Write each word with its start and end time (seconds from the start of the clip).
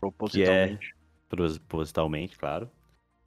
Propositalmente. 0.00 0.78
Que 0.78 0.86
é, 0.86 0.94
propositalmente, 1.28 2.38
claro. 2.38 2.70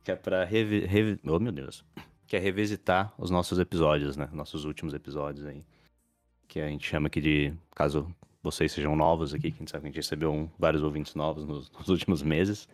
Que 0.03 0.11
é 0.11 0.15
pra 0.15 0.43
revi, 0.43 0.85
revi, 0.85 1.19
Oh, 1.25 1.39
meu 1.39 1.51
Deus. 1.51 1.85
Que 2.27 2.35
é 2.35 2.39
revisitar 2.39 3.13
os 3.17 3.29
nossos 3.29 3.59
episódios, 3.59 4.17
né? 4.17 4.29
Nossos 4.31 4.65
últimos 4.65 4.93
episódios 4.93 5.45
aí. 5.45 5.63
Que 6.47 6.59
a 6.59 6.67
gente 6.67 6.87
chama 6.87 7.07
aqui 7.07 7.21
de. 7.21 7.53
Caso 7.75 8.13
vocês 8.43 8.71
sejam 8.71 8.95
novos 8.95 9.33
aqui, 9.33 9.51
que 9.51 9.57
a 9.57 9.59
gente 9.59 9.71
sabe 9.71 9.83
que 9.83 9.87
a 9.87 9.91
gente 9.91 9.97
recebeu 9.97 10.33
um, 10.33 10.49
vários 10.57 10.81
ouvintes 10.81 11.13
novos 11.13 11.45
nos, 11.45 11.69
nos 11.71 11.89
últimos 11.89 12.23
meses. 12.23 12.67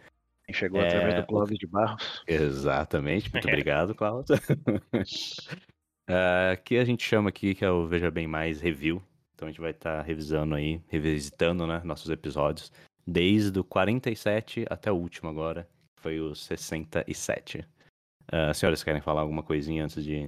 Quem 0.46 0.56
chegou 0.56 0.80
é... 0.80 0.88
através 0.88 1.16
do 1.16 1.28
Cláudio 1.28 1.58
de 1.58 1.68
Barros. 1.68 2.24
Exatamente, 2.26 3.32
muito 3.32 3.48
obrigado, 3.48 3.94
Cláudio. 3.94 4.36
uh, 4.36 6.08
que 6.64 6.78
a 6.78 6.86
gente 6.86 7.04
chama 7.04 7.30
aqui, 7.30 7.54
que 7.54 7.66
é 7.66 7.70
o 7.70 7.86
Veja 7.86 8.10
Bem 8.10 8.28
Mais 8.28 8.62
Review. 8.62 9.04
Então 9.38 9.48
a 9.48 9.52
gente 9.52 9.62
vai 9.62 9.70
estar 9.70 9.98
tá 9.98 10.02
revisando 10.02 10.56
aí, 10.56 10.82
revisitando, 10.88 11.68
né, 11.68 11.80
nossos 11.84 12.10
episódios, 12.10 12.74
desde 13.06 13.60
o 13.60 13.64
47 13.64 14.66
até 14.68 14.92
o 14.92 14.96
último 14.96 15.30
agora, 15.30 15.70
que 15.96 16.02
foi 16.02 16.20
o 16.20 16.34
67. 16.34 17.60
Uh, 17.60 18.52
senhoras, 18.56 18.84
querem 18.84 19.00
falar 19.00 19.22
alguma 19.22 19.44
coisinha 19.44 19.86
antes 19.86 20.04
de, 20.04 20.28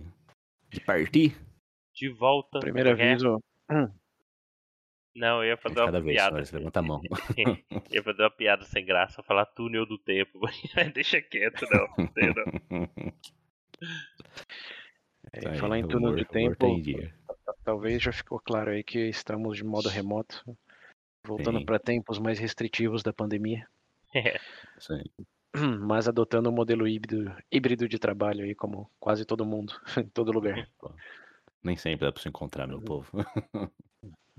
de 0.69 0.79
partir? 0.81 1.35
De 1.95 2.07
volta. 2.07 2.59
Primeiro 2.59 2.91
aviso. 2.93 3.39
Não, 5.15 5.43
eu 5.43 5.49
ia 5.49 5.57
fazer 5.57 5.79
uma 5.79 5.85
Cada 5.87 6.01
vez, 6.01 6.15
piada. 6.15 6.29
Senhoras, 6.29 6.51
levanta 6.51 6.79
a 6.79 6.83
mão. 6.83 7.01
eu 7.35 7.81
ia 7.91 8.03
fazer 8.03 8.21
uma 8.21 8.29
piada 8.29 8.63
sem 8.63 8.85
graça, 8.85 9.23
falar 9.23 9.47
túnel 9.47 9.87
do 9.87 9.97
tempo. 9.97 10.39
Deixa 10.93 11.19
quieto, 11.19 11.65
não. 11.71 11.87
não. 12.69 12.89
É, 15.31 15.55
falar 15.55 15.77
em 15.77 15.87
túnel 15.87 16.15
do 16.15 16.25
tempo, 16.25 16.65
talvez 17.63 18.01
já 18.01 18.11
ficou 18.11 18.39
claro 18.39 18.71
aí 18.71 18.83
que 18.83 18.99
estamos 19.09 19.57
de 19.57 19.63
modo 19.63 19.89
remoto, 19.89 20.43
voltando 21.25 21.63
para 21.65 21.79
tempos 21.79 22.19
mais 22.19 22.39
restritivos 22.39 23.03
da 23.03 23.13
pandemia. 23.13 23.67
É. 24.13 24.39
Sim. 24.79 25.03
Mas 25.81 26.07
adotando 26.07 26.49
um 26.49 26.53
modelo 26.53 26.87
híbrido, 26.87 27.35
híbrido 27.51 27.87
de 27.87 27.99
trabalho 27.99 28.43
aí, 28.43 28.55
como 28.55 28.89
quase 28.99 29.25
todo 29.25 29.45
mundo, 29.45 29.73
em 29.97 30.07
todo 30.07 30.31
lugar. 30.31 30.67
Nem 31.63 31.75
sempre 31.75 32.05
dá 32.05 32.11
para 32.11 32.21
se 32.21 32.29
encontrar, 32.29 32.67
meu 32.67 32.81
povo. 32.81 33.09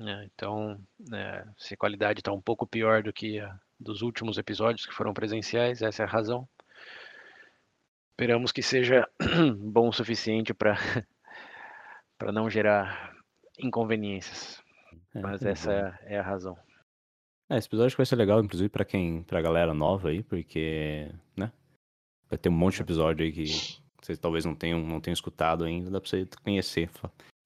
É, 0.02 0.24
então, 0.24 0.80
é, 1.12 1.44
se 1.58 1.74
a 1.74 1.76
qualidade 1.76 2.20
está 2.20 2.32
um 2.32 2.40
pouco 2.40 2.66
pior 2.66 3.02
do 3.02 3.12
que 3.12 3.38
a 3.38 3.60
dos 3.80 4.02
últimos 4.02 4.36
episódios 4.36 4.84
que 4.84 4.94
foram 4.94 5.14
presenciais, 5.14 5.80
essa 5.80 6.02
é 6.02 6.06
a 6.06 6.08
razão. 6.08 6.46
Esperamos 8.10 8.52
que 8.52 8.62
seja 8.62 9.08
bom 9.58 9.88
o 9.88 9.92
suficiente 9.92 10.52
para 10.52 10.76
para 12.20 12.30
não 12.30 12.50
gerar 12.50 13.16
inconveniências. 13.58 14.62
É, 15.14 15.20
Mas 15.20 15.42
essa 15.42 15.98
é, 16.02 16.14
é, 16.14 16.18
a 16.18 16.22
razão. 16.22 16.56
É, 17.48 17.56
esse 17.56 17.66
episódio 17.66 17.96
vai 17.96 18.06
ser 18.06 18.14
legal, 18.14 18.40
inclusive, 18.44 18.68
para 18.68 18.84
quem, 18.84 19.24
pra 19.24 19.40
galera 19.40 19.74
nova 19.74 20.10
aí, 20.10 20.22
porque, 20.22 21.10
né? 21.36 21.50
Vai 22.28 22.38
ter 22.38 22.50
um 22.50 22.52
monte 22.52 22.76
de 22.76 22.82
episódio 22.82 23.24
aí 23.24 23.32
que 23.32 23.46
vocês 24.00 24.18
talvez 24.18 24.44
não 24.44 24.54
tenham, 24.54 24.78
não 24.80 25.00
tenham 25.00 25.14
escutado 25.14 25.64
ainda, 25.64 25.90
dá 25.90 26.00
pra 26.00 26.08
você 26.08 26.28
conhecer 26.44 26.90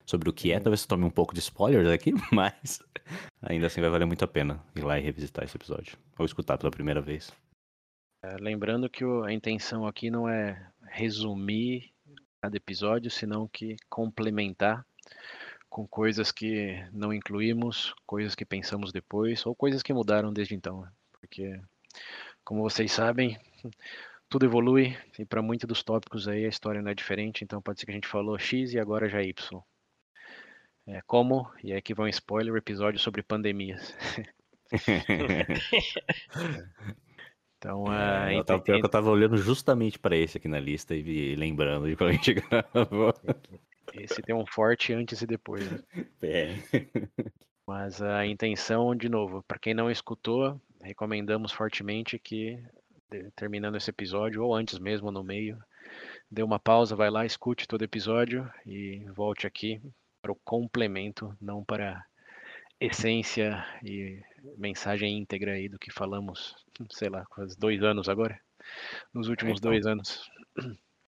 sobre 0.05 0.29
o 0.29 0.33
que 0.33 0.51
é. 0.51 0.59
Talvez 0.59 0.81
você 0.81 0.87
tome 0.87 1.05
um 1.05 1.09
pouco 1.09 1.33
de 1.33 1.39
spoilers 1.39 1.87
aqui, 1.87 2.11
mas 2.31 2.83
ainda 3.41 3.67
assim 3.67 3.81
vai 3.81 3.89
valer 3.89 4.05
muito 4.05 4.23
a 4.23 4.27
pena 4.27 4.61
ir 4.75 4.83
lá 4.83 4.99
e 4.99 5.01
revisitar 5.01 5.45
esse 5.45 5.57
episódio. 5.57 5.97
Ou 6.19 6.25
escutar 6.25 6.57
pela 6.57 6.69
primeira 6.69 7.01
vez. 7.01 7.33
É, 8.23 8.35
lembrando 8.39 8.89
que 8.89 9.03
a 9.03 9.31
intenção 9.31 9.87
aqui 9.87 10.11
não 10.11 10.29
é 10.29 10.69
resumir 10.89 11.94
cada 12.45 12.57
episódio, 12.57 13.09
senão 13.09 13.47
que 13.47 13.75
complementar 13.89 14.85
com 15.67 15.87
coisas 15.87 16.31
que 16.31 16.75
não 16.93 17.11
incluímos, 17.11 17.95
coisas 18.05 18.35
que 18.35 18.45
pensamos 18.45 18.91
depois, 18.91 19.43
ou 19.47 19.55
coisas 19.55 19.81
que 19.81 19.91
mudaram 19.91 20.31
desde 20.31 20.53
então. 20.53 20.81
Né? 20.81 20.91
Porque, 21.11 21.59
como 22.43 22.61
vocês 22.61 22.91
sabem, 22.91 23.35
tudo 24.29 24.45
evolui 24.45 24.95
e 25.17 25.25
para 25.25 25.41
muitos 25.41 25.67
dos 25.67 25.83
tópicos 25.83 26.27
aí 26.27 26.45
a 26.45 26.49
história 26.49 26.83
não 26.83 26.91
é 26.91 26.93
diferente, 26.93 27.43
então 27.43 27.61
pode 27.61 27.79
ser 27.79 27.87
que 27.87 27.91
a 27.91 27.95
gente 27.95 28.07
falou 28.07 28.37
X 28.37 28.73
e 28.73 28.79
agora 28.79 29.09
já 29.09 29.21
é 29.21 29.25
Y. 29.25 29.63
É, 30.87 31.01
como, 31.07 31.51
e 31.63 31.73
aqui 31.73 31.95
vai 31.95 32.05
um 32.05 32.09
spoiler, 32.09 32.55
episódio 32.55 32.99
sobre 32.99 33.23
pandemias. 33.23 33.97
então, 37.57 37.85
uh, 37.85 37.91
é, 37.91 38.37
eu, 38.37 38.43
tava, 38.43 38.63
eu 38.67 38.89
tava 38.89 39.09
olhando 39.09 39.37
justamente 39.37 39.97
para 39.97 40.15
esse 40.15 40.37
aqui 40.37 40.47
na 40.47 40.59
lista 40.59 40.95
e 40.95 41.35
lembrando 41.35 41.87
de 41.87 41.95
quando 41.95 42.09
a 42.11 42.13
gente 42.13 42.33
gravou. 42.73 43.13
Esse 43.93 44.21
tem 44.21 44.35
um 44.35 44.45
forte 44.45 44.93
antes 44.93 45.21
e 45.21 45.27
depois. 45.27 45.69
Né? 45.69 45.79
É. 46.21 46.55
Mas 47.67 48.01
a 48.01 48.25
intenção, 48.25 48.95
de 48.95 49.09
novo, 49.09 49.43
para 49.47 49.57
quem 49.57 49.73
não 49.73 49.89
escutou, 49.89 50.59
recomendamos 50.81 51.51
fortemente 51.51 52.19
que, 52.19 52.63
terminando 53.35 53.75
esse 53.75 53.89
episódio, 53.89 54.43
ou 54.43 54.53
antes 54.53 54.77
mesmo, 54.77 55.11
no 55.11 55.23
meio, 55.23 55.57
dê 56.29 56.43
uma 56.43 56.59
pausa, 56.59 56.95
vai 56.95 57.09
lá, 57.09 57.25
escute 57.25 57.67
todo 57.67 57.83
episódio 57.83 58.47
e 58.65 59.03
volte 59.15 59.47
aqui 59.47 59.81
para 60.21 60.31
o 60.31 60.39
complemento, 60.43 61.35
não 61.41 61.63
para 61.63 62.05
essência 62.79 63.65
e 63.83 64.21
mensagem 64.57 65.17
íntegra 65.17 65.53
aí 65.53 65.69
do 65.69 65.79
que 65.79 65.91
falamos, 65.91 66.55
sei 66.91 67.09
lá, 67.09 67.25
quase 67.25 67.57
dois 67.57 67.81
anos 67.83 68.09
agora, 68.09 68.39
nos 69.13 69.27
últimos 69.27 69.59
então, 69.59 69.71
dois 69.71 69.85
anos. 69.85 70.29
A 70.57 70.61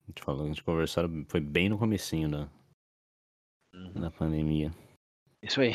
gente 0.09 0.23
falou, 0.23 0.45
a 0.45 0.49
gente 0.49 0.65
conversou, 0.65 1.05
foi 1.29 1.41
bem 1.41 1.69
no 1.69 1.79
comecinho 1.79 2.29
da, 2.29 2.49
uhum. 3.75 3.93
da 4.01 4.11
pandemia. 4.11 4.73
Isso 5.43 5.61
aí. 5.61 5.73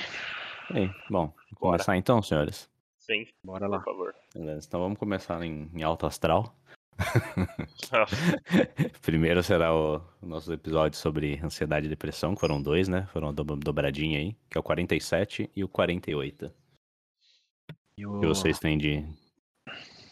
aí 0.72 0.88
bom, 1.10 1.28
vamos 1.28 1.60
começar 1.60 1.98
então, 1.98 2.22
senhores? 2.22 2.70
Sim, 3.00 3.28
bora 3.44 3.68
lá. 3.68 3.80
Por 3.80 3.94
favor. 3.94 4.16
Beleza, 4.34 4.68
então 4.68 4.80
vamos 4.80 4.98
começar 4.98 5.42
em, 5.44 5.70
em 5.74 5.84
alto 5.84 6.06
astral. 6.06 6.56
Primeiro 9.02 9.44
será 9.44 9.74
o, 9.74 10.02
o, 10.22 10.26
nosso 10.26 10.52
episódio 10.52 10.98
sobre 10.98 11.40
ansiedade 11.44 11.86
e 11.86 11.90
depressão, 11.90 12.34
que 12.34 12.40
foram 12.40 12.62
dois, 12.62 12.88
né? 12.88 13.08
Foram 13.12 13.30
uma 13.30 13.34
dobradinha 13.34 14.20
aí, 14.20 14.36
que 14.50 14.58
é 14.58 14.60
o 14.60 14.64
47 14.64 15.50
e 15.56 15.64
o 15.64 15.68
48. 15.68 16.52
E 17.98 18.06
o... 18.06 18.20
que 18.20 18.28
vocês 18.28 18.60
têm 18.60 18.78
de 18.78 19.06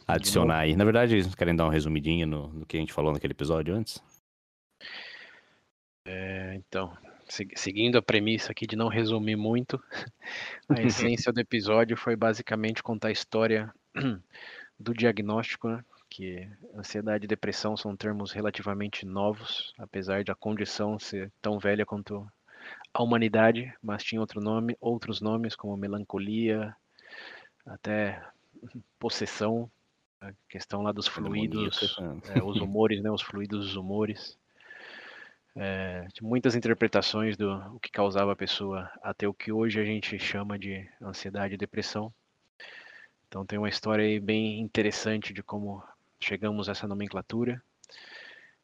adicionar 0.07 0.59
aí. 0.59 0.75
Na 0.75 0.83
verdade, 0.83 1.15
eles 1.15 1.33
querem 1.35 1.55
dar 1.55 1.65
um 1.65 1.69
resumidinho 1.69 2.27
no, 2.27 2.47
no 2.49 2.65
que 2.65 2.77
a 2.77 2.79
gente 2.79 2.93
falou 2.93 3.11
naquele 3.11 3.33
episódio 3.33 3.75
antes? 3.75 4.01
É, 6.05 6.55
então, 6.55 6.95
seguindo 7.55 7.97
a 7.97 8.01
premissa 8.01 8.51
aqui 8.51 8.67
de 8.67 8.75
não 8.75 8.89
resumir 8.89 9.37
muito, 9.37 9.81
a 10.69 10.81
essência 10.81 11.31
do 11.31 11.39
episódio 11.39 11.95
foi 11.95 12.15
basicamente 12.15 12.83
contar 12.83 13.07
a 13.07 13.11
história 13.11 13.73
do 14.79 14.93
diagnóstico, 14.93 15.69
né? 15.69 15.83
Que 16.13 16.47
ansiedade 16.75 17.25
e 17.25 17.27
depressão 17.27 17.75
são 17.75 17.97
termos 17.97 18.31
relativamente 18.31 19.03
novos, 19.03 19.73
apesar 19.79 20.23
de 20.23 20.31
a 20.31 20.35
condição 20.35 20.99
ser 20.99 21.31
tão 21.41 21.57
velha 21.57 21.87
quanto 21.87 22.27
a 22.93 23.01
humanidade, 23.01 23.73
mas 23.81 24.03
tinha 24.03 24.21
outro 24.21 24.39
nome, 24.39 24.77
outros 24.79 25.19
nomes 25.19 25.55
como 25.55 25.75
melancolia, 25.75 26.75
até 27.65 28.23
possessão, 28.99 29.67
a 30.21 30.31
questão 30.47 30.83
lá 30.83 30.91
dos 30.91 31.07
fluidos, 31.07 31.97
é, 32.29 32.43
os 32.43 32.61
humores, 32.61 33.01
né, 33.01 33.09
os 33.09 33.23
fluidos 33.23 33.65
dos 33.65 33.75
humores. 33.75 34.37
É, 35.55 36.07
muitas 36.21 36.53
interpretações 36.55 37.35
do 37.35 37.49
o 37.75 37.79
que 37.79 37.91
causava 37.91 38.33
a 38.33 38.35
pessoa 38.35 38.87
até 39.01 39.27
o 39.27 39.33
que 39.33 39.51
hoje 39.51 39.79
a 39.79 39.83
gente 39.83 40.19
chama 40.19 40.59
de 40.59 40.87
ansiedade 41.01 41.55
e 41.55 41.57
depressão. 41.57 42.13
Então 43.27 43.43
tem 43.43 43.57
uma 43.57 43.69
história 43.69 44.05
aí 44.05 44.19
bem 44.19 44.59
interessante 44.61 45.33
de 45.33 45.41
como 45.41 45.83
chegamos 46.23 46.67
a 46.67 46.71
essa 46.71 46.87
nomenclatura 46.87 47.61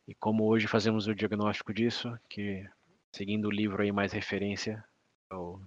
e 0.08 0.16
como 0.16 0.46
hoje 0.46 0.68
fazemos 0.68 1.08
o 1.08 1.14
diagnóstico 1.14 1.74
disso, 1.74 2.18
que 2.28 2.68
seguindo 3.12 3.46
o 3.46 3.52
livro 3.52 3.82
aí 3.82 3.92
mais 3.92 4.12
referência, 4.12 4.84
o, 5.32 5.60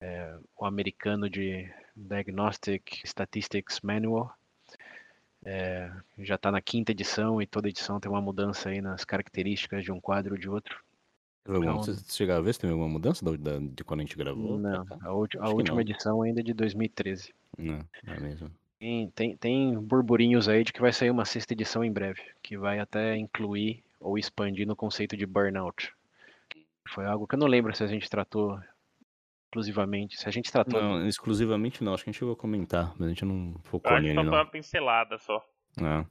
é, 0.00 0.38
o 0.56 0.64
americano 0.64 1.28
de 1.28 1.70
Diagnostic 1.94 3.02
Statistics 3.04 3.80
Manual, 3.82 4.32
é, 5.44 5.92
já 6.18 6.36
está 6.36 6.50
na 6.50 6.60
quinta 6.60 6.92
edição 6.92 7.40
e 7.40 7.46
toda 7.46 7.68
edição 7.68 8.00
tem 8.00 8.10
uma 8.10 8.22
mudança 8.22 8.70
aí 8.70 8.80
nas 8.80 9.04
características 9.04 9.84
de 9.84 9.92
um 9.92 10.00
quadro 10.00 10.34
ou 10.34 10.40
de 10.40 10.48
outro. 10.48 10.82
Então, 11.46 11.78
você 11.78 11.94
chegou 12.08 12.34
a 12.34 12.40
ver 12.40 12.52
se 12.52 12.60
teve 12.60 12.72
alguma 12.72 12.90
mudança 12.90 13.24
de 13.72 13.84
quando 13.84 14.00
a 14.00 14.02
gente 14.04 14.16
gravou? 14.16 14.58
Não, 14.58 14.86
a, 15.00 15.06
a 15.06 15.12
última 15.50 15.76
não. 15.76 15.80
edição 15.80 16.22
ainda 16.22 16.40
é 16.40 16.42
de 16.42 16.52
2013. 16.52 17.32
Não, 17.56 17.78
não 18.04 18.14
é 18.14 18.20
mesmo. 18.20 18.50
Tem, 18.78 19.10
tem, 19.10 19.36
tem 19.36 19.78
burburinhos 19.78 20.48
aí 20.48 20.62
de 20.62 20.72
que 20.72 20.80
vai 20.80 20.92
sair 20.92 21.10
uma 21.10 21.24
sexta 21.24 21.52
edição 21.52 21.82
em 21.82 21.92
breve, 21.92 22.22
que 22.42 22.56
vai 22.56 22.78
até 22.78 23.16
incluir 23.16 23.82
ou 24.00 24.16
expandir 24.16 24.66
no 24.66 24.76
conceito 24.76 25.16
de 25.16 25.26
burnout. 25.26 25.92
Foi 26.88 27.04
algo 27.04 27.26
que 27.26 27.34
eu 27.34 27.38
não 27.38 27.48
lembro 27.48 27.74
se 27.74 27.82
a 27.82 27.88
gente 27.88 28.08
tratou 28.08 28.58
exclusivamente. 29.46 30.16
Se 30.16 30.28
a 30.28 30.30
gente 30.30 30.50
tratou. 30.52 30.80
Não, 30.80 31.06
exclusivamente 31.08 31.82
não, 31.82 31.92
acho 31.92 32.04
que 32.04 32.10
a 32.10 32.12
gente 32.12 32.20
chegou 32.20 32.34
a 32.34 32.36
comentar, 32.36 32.94
mas 32.96 33.06
a 33.06 33.08
gente 33.08 33.24
não 33.24 33.54
focou 33.64 33.90
Acho 33.92 34.02
que 34.02 34.08
nele 34.08 34.14
só 34.14 34.22
foi 34.22 34.30
não. 34.30 34.38
uma 34.38 34.50
pincelada 34.50 35.18
só. 35.18 35.44
É, 35.80 36.04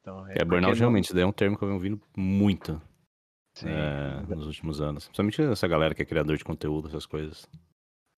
Então, 0.00 0.26
é, 0.26 0.32
porque 0.32 0.44
burnout 0.44 0.72
não- 0.72 0.78
realmente, 0.78 1.04
isso 1.04 1.14
daí 1.14 1.22
é 1.22 1.26
um 1.26 1.32
termo 1.32 1.56
que 1.56 1.64
eu 1.64 1.68
venho 1.68 1.76
ouvindo 1.78 2.00
muito 2.16 2.80
Sim, 3.54 3.68
é, 3.68 4.22
nos 4.34 4.46
últimos 4.46 4.80
anos. 4.80 5.06
Principalmente 5.06 5.42
essa 5.42 5.66
galera 5.66 5.94
que 5.94 6.02
é 6.02 6.06
criador 6.06 6.36
de 6.36 6.44
conteúdo, 6.44 6.88
essas 6.88 7.06
coisas. 7.06 7.48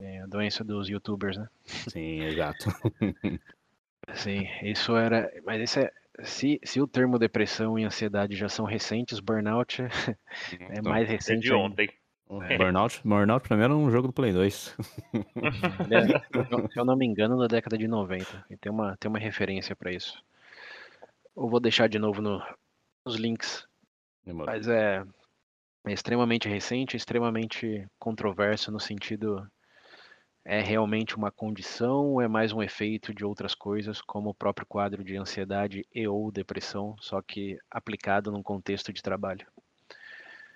é 0.01 0.21
a 0.23 0.27
doença 0.27 0.65
dos 0.65 0.89
youtubers, 0.89 1.37
né? 1.39 1.49
Sim, 1.65 2.23
exato. 2.25 2.67
Sim, 4.15 4.47
isso 4.63 4.97
era. 4.97 5.31
Mas 5.45 5.61
isso 5.63 5.81
é. 5.81 5.91
Se, 6.25 6.61
se 6.63 6.81
o 6.81 6.87
termo 6.87 7.19
depressão 7.19 7.79
e 7.79 7.85
ansiedade 7.85 8.37
já 8.37 8.49
são 8.49 8.65
recentes, 8.67 9.19
burnout 9.19 9.81
é 9.83 9.89
Então, 10.81 10.91
mais 10.93 11.09
É 11.09 11.13
recente. 11.13 11.41
de 11.43 11.53
ainda. 11.53 11.65
ontem. 11.65 11.91
Burnout, 12.57 13.01
Burnout 13.05 13.47
pra 13.47 13.57
mim 13.57 13.65
era 13.65 13.75
um 13.77 13.91
jogo 13.91 14.09
do 14.09 14.13
Play 14.13 14.33
2. 14.33 14.77
Ele 15.13 15.95
é, 15.95 16.69
se 16.69 16.79
eu- 16.79 16.85
não 16.85 16.97
me 16.97 17.05
engano, 17.07 17.37
na 17.37 17.47
década 17.47 17.77
de 17.77 17.87
90. 17.87 18.45
E 18.51 18.57
tem 18.57 18.73
uma, 18.73 18.97
tem 18.97 19.09
uma 19.09 19.19
referência 19.19 19.77
para 19.77 19.93
isso. 19.93 20.23
Eu 21.37 21.49
vou 21.49 21.61
deixar 21.61 21.89
de 21.89 21.99
novo 21.99 22.23
no- 22.23 22.43
nos 23.05 23.17
links. 23.17 23.67
Demorou. 24.25 24.55
Mas 24.55 24.67
é, 24.69 25.03
é 25.87 25.93
extremamente 25.93 26.49
recente, 26.49 26.97
extremamente 26.97 27.87
controverso 27.99 28.71
no 28.71 28.81
sentido. 28.81 29.47
É 30.45 30.61
realmente 30.61 31.17
uma 31.17 31.31
condição 31.31 32.07
ou 32.07 32.21
é 32.21 32.27
mais 32.27 32.53
um 32.53 32.63
efeito 32.63 33.15
de 33.15 33.25
outras 33.25 33.55
coisas, 33.55 34.01
como 34.01 34.31
o 34.31 34.35
próprio 34.35 34.67
quadro 34.67 35.05
de 35.05 35.17
ansiedade 35.17 35.87
e 35.95 36.07
ou 36.07 36.33
depressão, 36.33 36.97
só 36.99 37.23
que 37.23 37.59
aplicado 37.71 38.33
num 38.33 38.43
contexto 38.43 38.93
de 38.93 39.03
trabalho? 39.03 39.47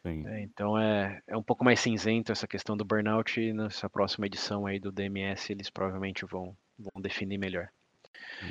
É, 0.05 0.43
então 0.43 0.79
é, 0.79 1.21
é 1.27 1.37
um 1.37 1.43
pouco 1.43 1.65
mais 1.65 1.81
cinzento 1.81 2.31
essa 2.31 2.47
questão 2.47 2.77
do 2.77 2.85
burnout 2.85 3.41
e 3.41 3.53
nessa 3.53 3.91
próxima 3.91 4.27
edição 4.27 4.67
aí 4.67 4.79
do 4.79 4.93
DMS 4.93 5.53
eles 5.53 5.69
provavelmente 5.69 6.25
vão, 6.25 6.57
vão 6.79 7.03
definir 7.03 7.39
melhor. 7.39 7.69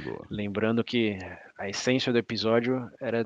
Boa. 0.04 0.26
Lembrando 0.30 0.84
que 0.84 1.18
a 1.58 1.70
essência 1.70 2.12
do 2.12 2.18
episódio 2.18 2.90
era 3.00 3.26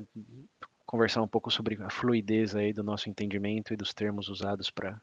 conversar 0.86 1.22
um 1.22 1.28
pouco 1.28 1.50
sobre 1.50 1.80
a 1.82 1.90
fluidez 1.90 2.54
aí 2.54 2.72
do 2.72 2.82
nosso 2.82 3.08
entendimento 3.08 3.72
e 3.72 3.76
dos 3.76 3.92
termos 3.92 4.28
usados 4.28 4.70
para 4.70 5.00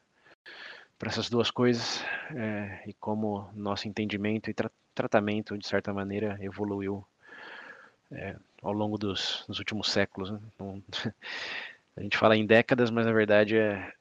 para 0.98 1.10
essas 1.10 1.30
duas 1.30 1.52
coisas 1.52 2.04
é, 2.36 2.84
e 2.88 2.94
como 2.94 3.50
nosso 3.54 3.88
entendimento 3.88 4.50
e 4.50 4.54
tra- 4.54 4.72
tratamento 4.96 5.58
de 5.58 5.68
certa 5.68 5.94
maneira 5.94 6.38
evoluiu 6.42 7.06
é, 8.12 8.36
ao 8.62 8.74
longo 8.74 8.98
dos, 8.98 9.46
dos 9.48 9.60
últimos 9.60 9.92
séculos. 9.92 10.32
né? 10.32 10.40
Não- 10.60 10.84
a 11.98 12.02
gente 12.02 12.18
fala 12.18 12.36
em 12.36 12.46
décadas, 12.46 12.90
mas 12.90 13.06
na 13.06 13.12
verdade 13.14 13.58
é, 13.58 13.92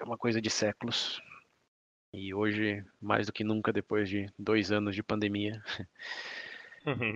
é 0.00 0.04
uma 0.04 0.18
coisa 0.18 0.40
de 0.40 0.50
séculos. 0.50 1.20
E 2.12 2.34
hoje, 2.34 2.84
mais 3.00 3.26
do 3.26 3.32
que 3.32 3.44
nunca, 3.44 3.72
depois 3.72 4.08
de 4.08 4.30
dois 4.38 4.70
anos 4.72 4.94
de 4.94 5.02
pandemia, 5.02 5.62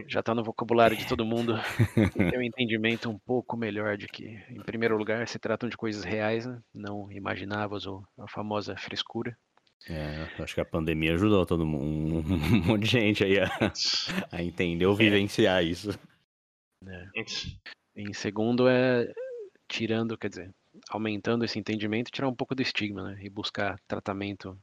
já 0.08 0.20
está 0.20 0.34
no 0.34 0.44
vocabulário 0.44 0.96
de 0.96 1.06
todo 1.06 1.24
mundo 1.24 1.54
ter 2.30 2.38
um 2.38 2.42
entendimento 2.42 3.10
um 3.10 3.18
pouco 3.18 3.56
melhor 3.56 3.96
de 3.96 4.06
que, 4.06 4.38
em 4.50 4.62
primeiro 4.62 4.96
lugar, 4.96 5.26
se 5.26 5.38
tratam 5.38 5.68
de 5.68 5.76
coisas 5.76 6.04
reais, 6.04 6.46
né? 6.46 6.60
não 6.74 7.10
imagináveis 7.10 7.86
ou 7.86 8.06
a 8.18 8.28
famosa 8.28 8.76
frescura. 8.76 9.36
É, 9.88 10.26
acho 10.42 10.54
que 10.54 10.60
a 10.60 10.64
pandemia 10.64 11.14
ajudou 11.14 11.46
todo 11.46 11.66
mundo, 11.66 12.18
um, 12.26 12.64
monte 12.64 12.82
de 12.82 12.90
gente 12.90 13.24
aí 13.24 13.38
a, 13.38 13.48
a 14.32 14.42
entender 14.42 14.86
ou 14.86 14.94
vivenciar 14.94 15.64
isso. 15.64 15.90
Em 17.94 18.12
segundo 18.12 18.68
é 18.68 19.12
tirando, 19.68 20.16
quer 20.16 20.28
dizer, 20.28 20.54
aumentando 20.90 21.44
esse 21.44 21.58
entendimento, 21.58 22.10
tirar 22.10 22.28
um 22.28 22.34
pouco 22.34 22.54
do 22.54 22.62
estigma, 22.62 23.02
né? 23.02 23.18
E 23.22 23.28
buscar 23.28 23.78
tratamento. 23.86 24.58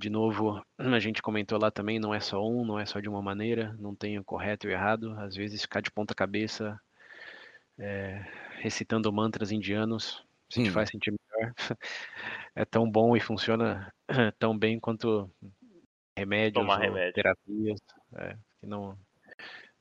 De 0.00 0.08
novo, 0.08 0.64
a 0.78 0.98
gente 0.98 1.20
comentou 1.20 1.58
lá 1.60 1.70
também, 1.70 1.98
não 1.98 2.14
é 2.14 2.20
só 2.20 2.42
um, 2.42 2.64
não 2.64 2.78
é 2.78 2.86
só 2.86 3.00
de 3.00 3.08
uma 3.08 3.20
maneira, 3.20 3.76
não 3.78 3.94
tem 3.94 4.18
o 4.18 4.24
correto 4.24 4.66
e 4.66 4.70
o 4.70 4.72
errado. 4.72 5.14
Às 5.18 5.36
vezes 5.36 5.60
ficar 5.60 5.82
de 5.82 5.90
ponta 5.90 6.14
cabeça, 6.14 6.80
é, 7.78 8.24
recitando 8.60 9.12
mantras 9.12 9.52
indianos, 9.52 10.24
se 10.48 10.64
te 10.64 10.70
faz 10.70 10.88
sentir 10.88 11.12
melhor, 11.12 11.52
é 12.56 12.64
tão 12.64 12.90
bom 12.90 13.14
e 13.14 13.20
funciona 13.20 13.92
tão 14.38 14.56
bem 14.56 14.80
quanto 14.80 15.30
remédios 16.16 16.66
remédio. 16.78 17.12
terapias. 17.12 17.80
é, 18.16 18.36
que 18.58 18.66
não, 18.66 18.98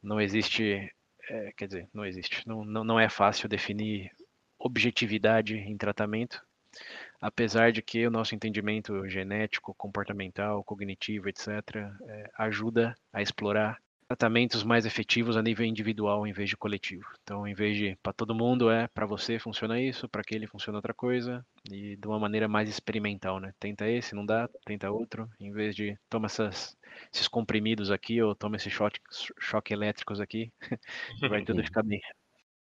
não 0.03 0.19
existe, 0.19 0.93
é, 1.29 1.53
quer 1.55 1.67
dizer, 1.67 1.89
não 1.93 2.05
existe. 2.05 2.45
Não, 2.45 2.65
não, 2.65 2.83
não 2.83 2.99
é 2.99 3.07
fácil 3.07 3.47
definir 3.47 4.11
objetividade 4.59 5.55
em 5.55 5.77
tratamento, 5.77 6.45
apesar 7.21 7.71
de 7.71 7.81
que 7.81 8.05
o 8.07 8.11
nosso 8.11 8.35
entendimento 8.35 9.07
genético, 9.07 9.73
comportamental, 9.75 10.63
cognitivo, 10.63 11.29
etc., 11.29 11.49
é, 12.07 12.29
ajuda 12.37 12.95
a 13.13 13.21
explorar 13.21 13.77
tratamentos 14.09 14.63
mais 14.63 14.87
efetivos 14.87 15.37
a 15.37 15.41
nível 15.43 15.63
individual 15.63 16.25
em 16.25 16.33
vez 16.33 16.49
de 16.49 16.57
coletivo. 16.57 17.05
Então, 17.21 17.47
em 17.47 17.53
vez 17.53 17.77
de 17.77 17.95
para 18.01 18.11
todo 18.11 18.33
mundo 18.33 18.71
é 18.71 18.87
para 18.87 19.05
você 19.05 19.37
funciona 19.37 19.79
isso, 19.79 20.09
para 20.09 20.21
aquele 20.21 20.47
funciona 20.47 20.79
outra 20.79 20.95
coisa 20.95 21.45
e 21.71 21.95
de 21.95 22.07
uma 22.07 22.17
maneira 22.19 22.47
mais 22.47 22.67
experimental, 22.67 23.39
né? 23.39 23.53
Tenta 23.59 23.87
esse, 23.87 24.15
não 24.15 24.25
dá, 24.25 24.49
tenta 24.65 24.89
outro, 24.89 25.29
em 25.39 25.51
vez 25.51 25.75
de 25.75 25.95
toma 26.09 26.25
essas, 26.25 26.75
esses 27.13 27.27
comprimidos 27.27 27.91
aqui 27.91 28.19
ou 28.19 28.33
toma 28.33 28.55
esses 28.55 28.73
choque, 28.73 28.99
choque 29.39 29.73
elétricos 29.73 30.19
aqui, 30.19 30.51
vai 31.29 31.43
tudo 31.43 31.61
ficar 31.63 31.83
bem. 31.83 32.01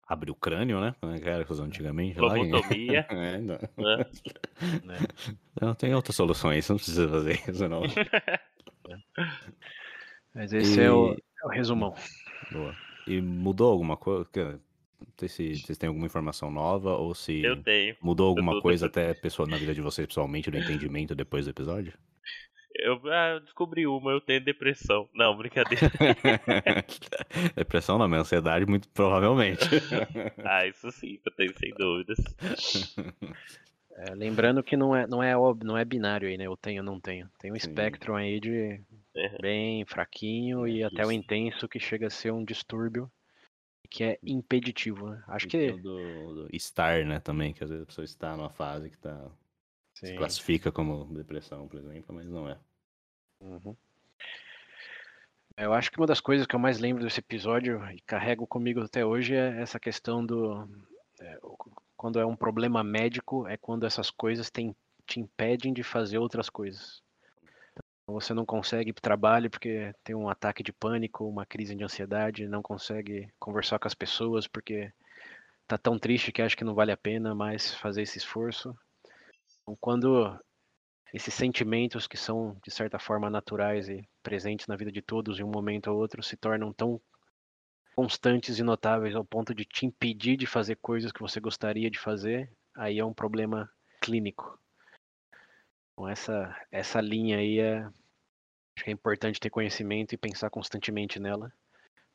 Abre 0.08 0.30
o 0.32 0.36
crânio, 0.36 0.82
né? 0.82 0.94
Como 1.00 1.14
é 1.14 1.20
que 1.20 1.28
era 1.30 1.46
que 1.46 1.54
antigamente? 1.54 2.20
lá, 2.20 2.34
Lobotomia. 2.34 3.06
É, 3.10 3.38
não. 3.38 3.58
né? 4.84 4.98
Não, 5.62 5.74
tem 5.76 5.94
outras 5.96 6.16
soluções, 6.16 6.68
não 6.68 6.76
precisa 6.76 7.08
fazer 7.08 7.40
isso, 7.48 7.68
não. 7.70 7.84
Mas 10.34 10.52
esse 10.52 10.80
E- 10.80 10.84
é, 10.84 10.92
o, 10.92 11.14
é 11.14 11.46
o 11.46 11.50
resumão. 11.50 11.94
Boa. 12.52 12.76
E 13.08 13.22
mudou 13.22 13.72
alguma 13.72 13.96
coisa? 13.98 14.28
Não 15.00 15.08
sei 15.18 15.30
se 15.30 15.56
vocês 15.58 15.78
têm 15.78 15.88
alguma 15.88 16.06
informação 16.06 16.50
nova 16.50 16.96
ou 16.96 17.14
se 17.14 17.42
Eu 17.42 17.62
tenho. 17.62 17.96
mudou 18.02 18.30
alguma 18.30 18.62
coisa 18.62 18.88
até 18.88 19.14
pessoa, 19.14 19.48
na 19.48 19.58
vida 19.58 19.74
de 19.74 19.82
vocês 19.82 20.08
pessoalmente, 20.08 20.50
do 20.50 20.58
entendimento 20.58 21.14
depois 21.16 21.46
do 21.46 21.52
episódio? 21.52 21.94
Eu, 22.76 23.00
ah, 23.06 23.30
eu 23.36 23.40
descobri 23.40 23.86
uma, 23.86 24.12
eu 24.12 24.20
tenho 24.22 24.44
depressão. 24.44 25.08
Não, 25.14 25.38
brincadeira. 25.38 25.92
Depressão 27.56 27.98
não, 27.98 28.08
mas 28.08 28.22
ansiedade 28.22 28.66
muito 28.66 28.90
provavelmente. 28.90 29.62
ah, 30.44 30.66
isso 30.66 30.92
sim, 30.92 31.20
eu 31.24 31.32
tenho 31.32 31.58
sem 31.58 31.72
dúvidas. 31.74 32.18
É, 33.96 34.16
lembrando 34.16 34.64
que 34.64 34.76
não 34.76 34.96
é, 34.96 35.06
não, 35.06 35.22
é, 35.22 35.36
não 35.64 35.78
é 35.78 35.86
binário 35.86 36.28
aí, 36.28 36.36
né? 36.36 36.48
Eu 36.48 36.58
tenho, 36.58 36.82
não 36.82 37.00
tenho. 37.00 37.30
Tem 37.38 37.52
um 37.52 37.56
Sim. 37.56 37.70
espectro 37.70 38.16
aí 38.16 38.40
de 38.40 38.82
É. 39.16 39.40
bem 39.40 39.86
fraquinho 39.86 40.68
e 40.68 40.84
até 40.84 41.06
o 41.06 41.12
intenso 41.12 41.68
que 41.68 41.80
chega 41.80 42.08
a 42.08 42.10
ser 42.10 42.34
um 42.34 42.44
distúrbio 42.44 43.08
que 43.92 44.04
é 44.04 44.18
impeditivo, 44.24 45.12
né? 45.12 45.24
Acho 45.28 45.46
E 45.46 45.50
que 45.50 45.72
do, 45.74 46.34
do 46.34 46.48
estar, 46.52 47.06
né, 47.06 47.20
também, 47.20 47.54
que 47.54 47.64
às 47.64 47.70
vezes 47.70 47.84
a 47.84 47.86
pessoa 47.86 48.04
está 48.04 48.36
numa 48.36 48.50
fase 48.50 48.90
que 48.90 48.98
tá, 50.00 50.08
se 50.08 50.08
sim. 50.08 50.16
classifica 50.16 50.72
como 50.72 51.06
depressão, 51.14 51.68
por 51.68 51.80
exemplo, 51.80 52.16
mas 52.16 52.28
não 52.30 52.48
é. 52.50 52.58
Uhum. 53.42 53.76
Eu 55.58 55.74
acho 55.74 55.92
que 55.92 55.98
uma 56.00 56.08
das 56.08 56.20
coisas 56.20 56.48
que 56.48 56.56
eu 56.56 56.60
mais 56.60 56.80
lembro 56.80 57.04
desse 57.04 57.20
episódio 57.20 57.84
e 57.92 58.02
carrego 58.02 58.48
comigo 58.48 58.82
até 58.82 59.06
hoje 59.06 59.36
é 59.36 59.62
essa 59.62 59.80
questão 59.80 60.26
do. 60.26 60.68
é, 61.20 61.40
quando 61.96 62.20
é 62.20 62.26
um 62.26 62.36
problema 62.36 62.84
médico, 62.84 63.48
é 63.48 63.56
quando 63.58 63.86
essas 63.86 64.10
coisas 64.10 64.50
tem- 64.50 64.76
te 65.06 65.20
impedem 65.20 65.72
de 65.74 65.84
fazer 65.84 66.18
outras 66.18 66.50
coisas. 66.50 67.02
Então, 68.04 68.16
você 68.20 68.34
não 68.34 68.46
consegue 68.46 68.90
ir 68.90 68.94
para 68.94 69.00
o 69.00 69.04
trabalho 69.04 69.50
porque 69.50 69.94
tem 70.04 70.16
um 70.16 70.30
ataque 70.30 70.64
de 70.64 70.74
pânico, 70.74 71.26
uma 71.28 71.46
crise 71.46 71.76
de 71.76 71.84
ansiedade, 71.84 72.48
não 72.48 72.62
consegue 72.62 73.32
conversar 73.40 73.80
com 73.80 73.88
as 73.88 73.94
pessoas 73.94 74.48
porque 74.48 74.92
tá 75.68 75.78
tão 75.78 76.00
triste 76.00 76.32
que 76.32 76.42
acha 76.42 76.56
que 76.56 76.64
não 76.66 76.76
vale 76.76 76.92
a 76.92 76.98
pena 76.98 77.36
mais 77.36 77.74
fazer 77.76 78.02
esse 78.02 78.18
esforço. 78.18 78.78
Então, 79.64 79.78
quando 79.80 80.40
esses 81.14 81.34
sentimentos 81.34 82.08
que 82.08 82.18
são 82.18 82.58
de 82.64 82.72
certa 82.72 83.00
forma 83.00 83.30
naturais 83.30 83.90
e 83.90 84.08
presentes 84.24 84.68
na 84.68 84.76
vida 84.78 84.92
de 84.92 85.02
todos 85.02 85.40
em 85.40 85.44
um 85.44 85.52
momento 85.52 85.88
ou 85.92 85.98
outro 86.00 86.24
se 86.24 86.38
tornam 86.38 86.74
tão 86.74 87.02
constantes 87.96 88.60
e 88.60 88.64
notáveis 88.64 89.16
ao 89.16 89.26
ponto 89.26 89.54
de 89.54 89.66
te 89.66 89.86
impedir 89.86 90.38
de 90.38 90.46
fazer 90.48 90.78
coisas 90.78 91.12
que 91.12 91.22
você 91.22 91.40
gostaria 91.40 91.90
de 91.90 92.00
fazer, 92.00 92.52
aí 92.76 93.00
é 93.00 93.06
um 93.06 93.14
problema 93.14 93.72
clínico. 94.02 94.60
Então 95.94 96.08
essa 96.08 96.56
essa 96.72 97.02
linha 97.02 97.38
aí 97.40 97.58
é 97.60 97.80
acho 97.82 98.86
que 98.86 98.90
é 98.90 98.94
importante 98.94 99.40
ter 99.40 99.50
conhecimento 99.50 100.14
e 100.14 100.18
pensar 100.18 100.50
constantemente 100.50 101.20
nela, 101.20 101.54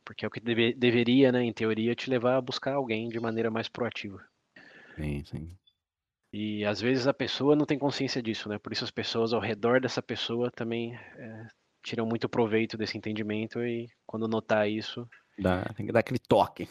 porque 0.05 0.25
é 0.25 0.29
o 0.29 0.31
que 0.33 0.41
deve- 0.41 0.75
deveria, 0.75 1.33
né, 1.33 1.43
em 1.45 1.53
teoria, 1.53 1.95
te 1.95 2.11
levar 2.11 2.37
a 2.37 2.43
buscar 2.43 2.75
alguém 2.75 3.09
de 3.09 3.21
maneira 3.21 3.51
mais 3.51 3.69
proativa. 3.69 4.25
Sim, 4.97 5.25
sim. 5.25 5.59
E 6.33 6.65
às 6.65 6.81
vezes 6.81 7.07
a 7.07 7.15
pessoa 7.15 7.57
não 7.57 7.65
tem 7.65 7.79
consciência 7.79 8.23
disso, 8.23 8.49
né? 8.49 8.59
Por 8.59 8.73
isso 8.73 8.85
as 8.85 8.91
pessoas 8.91 9.33
ao 9.33 9.41
redor 9.41 9.81
dessa 9.81 10.03
pessoa 10.03 10.51
também 10.51 10.95
é, 10.95 11.47
tiram 11.83 12.05
muito 12.07 12.29
proveito 12.29 12.77
desse 12.77 12.99
entendimento 12.99 13.63
e 13.65 13.89
quando 14.07 14.29
notar 14.29 14.69
isso, 14.69 15.09
Dá, 15.39 15.63
tem 15.75 15.87
que 15.87 15.93
dar 15.93 16.01
aquele 16.01 16.19
toque. 16.19 16.69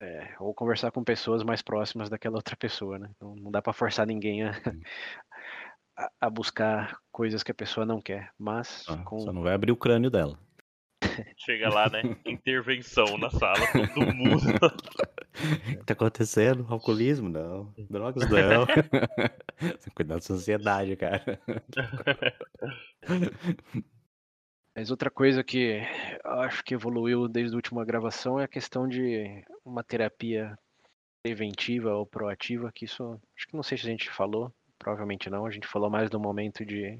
é, 0.00 0.34
ou 0.38 0.54
conversar 0.54 0.90
com 0.90 1.02
pessoas 1.02 1.42
mais 1.42 1.62
próximas 1.62 2.10
daquela 2.10 2.36
outra 2.36 2.56
pessoa, 2.56 2.98
né? 2.98 3.10
Não, 3.20 3.34
não 3.34 3.50
dá 3.50 3.62
para 3.62 3.72
forçar 3.72 4.06
ninguém 4.06 4.44
a, 4.44 4.50
a, 5.96 6.10
a 6.20 6.30
buscar 6.30 6.98
coisas 7.10 7.42
que 7.42 7.50
a 7.50 7.54
pesa 7.54 7.86
não 7.86 8.00
quer, 8.00 8.30
mas 8.38 8.68
Só, 8.84 8.96
com 9.04 9.18
só 9.20 9.32
não 9.32 9.42
vai 9.42 9.54
abrir 9.54 9.72
o 9.72 9.76
crânio 9.76 10.10
dela. 10.10 10.38
Chega 11.38 11.68
lá, 11.68 11.88
né? 11.88 12.02
Intervenção 12.26 13.16
na 13.16 13.30
sala, 13.30 13.66
todo 13.72 14.14
mundo. 14.14 14.42
O 15.38 15.78
que 15.78 15.84
tá 15.84 15.92
acontecendo? 15.92 16.66
Alcoolismo? 16.68 17.28
Não. 17.28 17.72
Drogas? 17.88 18.28
Não. 18.28 18.66
Cuidado 19.94 20.18
da 20.18 20.22
sociedade, 20.22 20.96
cara. 20.96 21.40
Mas 24.74 24.90
outra 24.90 25.10
coisa 25.10 25.42
que 25.42 25.82
eu 26.24 26.40
acho 26.40 26.62
que 26.62 26.74
evoluiu 26.74 27.26
desde 27.26 27.54
a 27.54 27.56
última 27.56 27.84
gravação 27.84 28.38
é 28.38 28.44
a 28.44 28.48
questão 28.48 28.86
de 28.86 29.44
uma 29.64 29.82
terapia 29.82 30.56
preventiva 31.20 31.94
ou 31.94 32.06
proativa, 32.06 32.70
que 32.72 32.84
isso 32.84 33.20
acho 33.36 33.48
que 33.48 33.56
não 33.56 33.62
sei 33.62 33.76
se 33.76 33.86
a 33.86 33.90
gente 33.90 34.08
falou, 34.08 34.52
provavelmente 34.78 35.28
não, 35.28 35.44
a 35.44 35.50
gente 35.50 35.66
falou 35.66 35.90
mais 35.90 36.08
do 36.08 36.20
momento 36.20 36.64
de, 36.64 36.96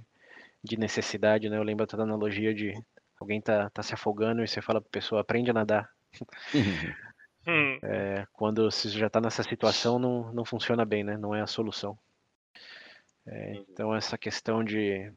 de 0.62 0.76
necessidade, 0.76 1.48
né? 1.48 1.56
Eu 1.56 1.62
lembro 1.62 1.86
da 1.86 2.02
analogia 2.02 2.52
de 2.52 2.74
alguém 3.20 3.40
tá, 3.40 3.70
tá 3.70 3.82
se 3.82 3.94
afogando 3.94 4.42
e 4.42 4.48
você 4.48 4.60
fala 4.60 4.80
pra 4.80 4.90
pessoa, 4.90 5.20
aprende 5.20 5.50
a 5.50 5.54
nadar. 5.54 5.88
Hum, 7.48 7.78
É, 7.82 8.26
quando 8.32 8.70
você 8.70 8.88
já 8.90 9.08
tá 9.08 9.20
nessa 9.20 9.42
situação, 9.42 9.98
não, 9.98 10.32
não 10.32 10.44
funciona 10.44 10.84
bem, 10.84 11.02
né? 11.02 11.16
Não 11.16 11.34
é 11.34 11.40
a 11.40 11.46
solução. 11.46 11.98
É, 13.26 13.54
então 13.54 13.94
essa 13.94 14.16
questão 14.18 14.62
de 14.62 15.12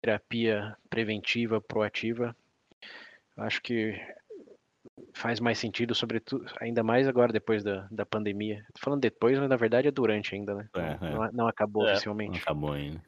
terapia 0.00 0.76
preventiva, 0.90 1.60
proativa, 1.60 2.34
acho 3.36 3.60
que 3.62 3.94
faz 5.12 5.40
mais 5.40 5.58
sentido, 5.58 5.94
sobretudo, 5.94 6.44
ainda 6.60 6.82
mais 6.82 7.06
agora 7.08 7.32
depois 7.32 7.62
da, 7.62 7.86
da 7.90 8.06
pandemia. 8.06 8.64
Tô 8.74 8.80
falando 8.80 9.00
depois, 9.00 9.38
mas 9.38 9.48
na 9.48 9.56
verdade 9.56 9.88
é 9.88 9.90
durante 9.90 10.34
ainda, 10.34 10.54
né? 10.54 10.68
É, 10.74 10.80
Não- 10.80 11.24
é. 11.24 11.26
Não, 11.26 11.32
não 11.32 11.48
acabou 11.48 11.82
É. 11.82 11.86
Não 11.86 11.92
oficialmente. 11.92 12.40
acabou 12.40 12.72
ainda. 12.72 13.02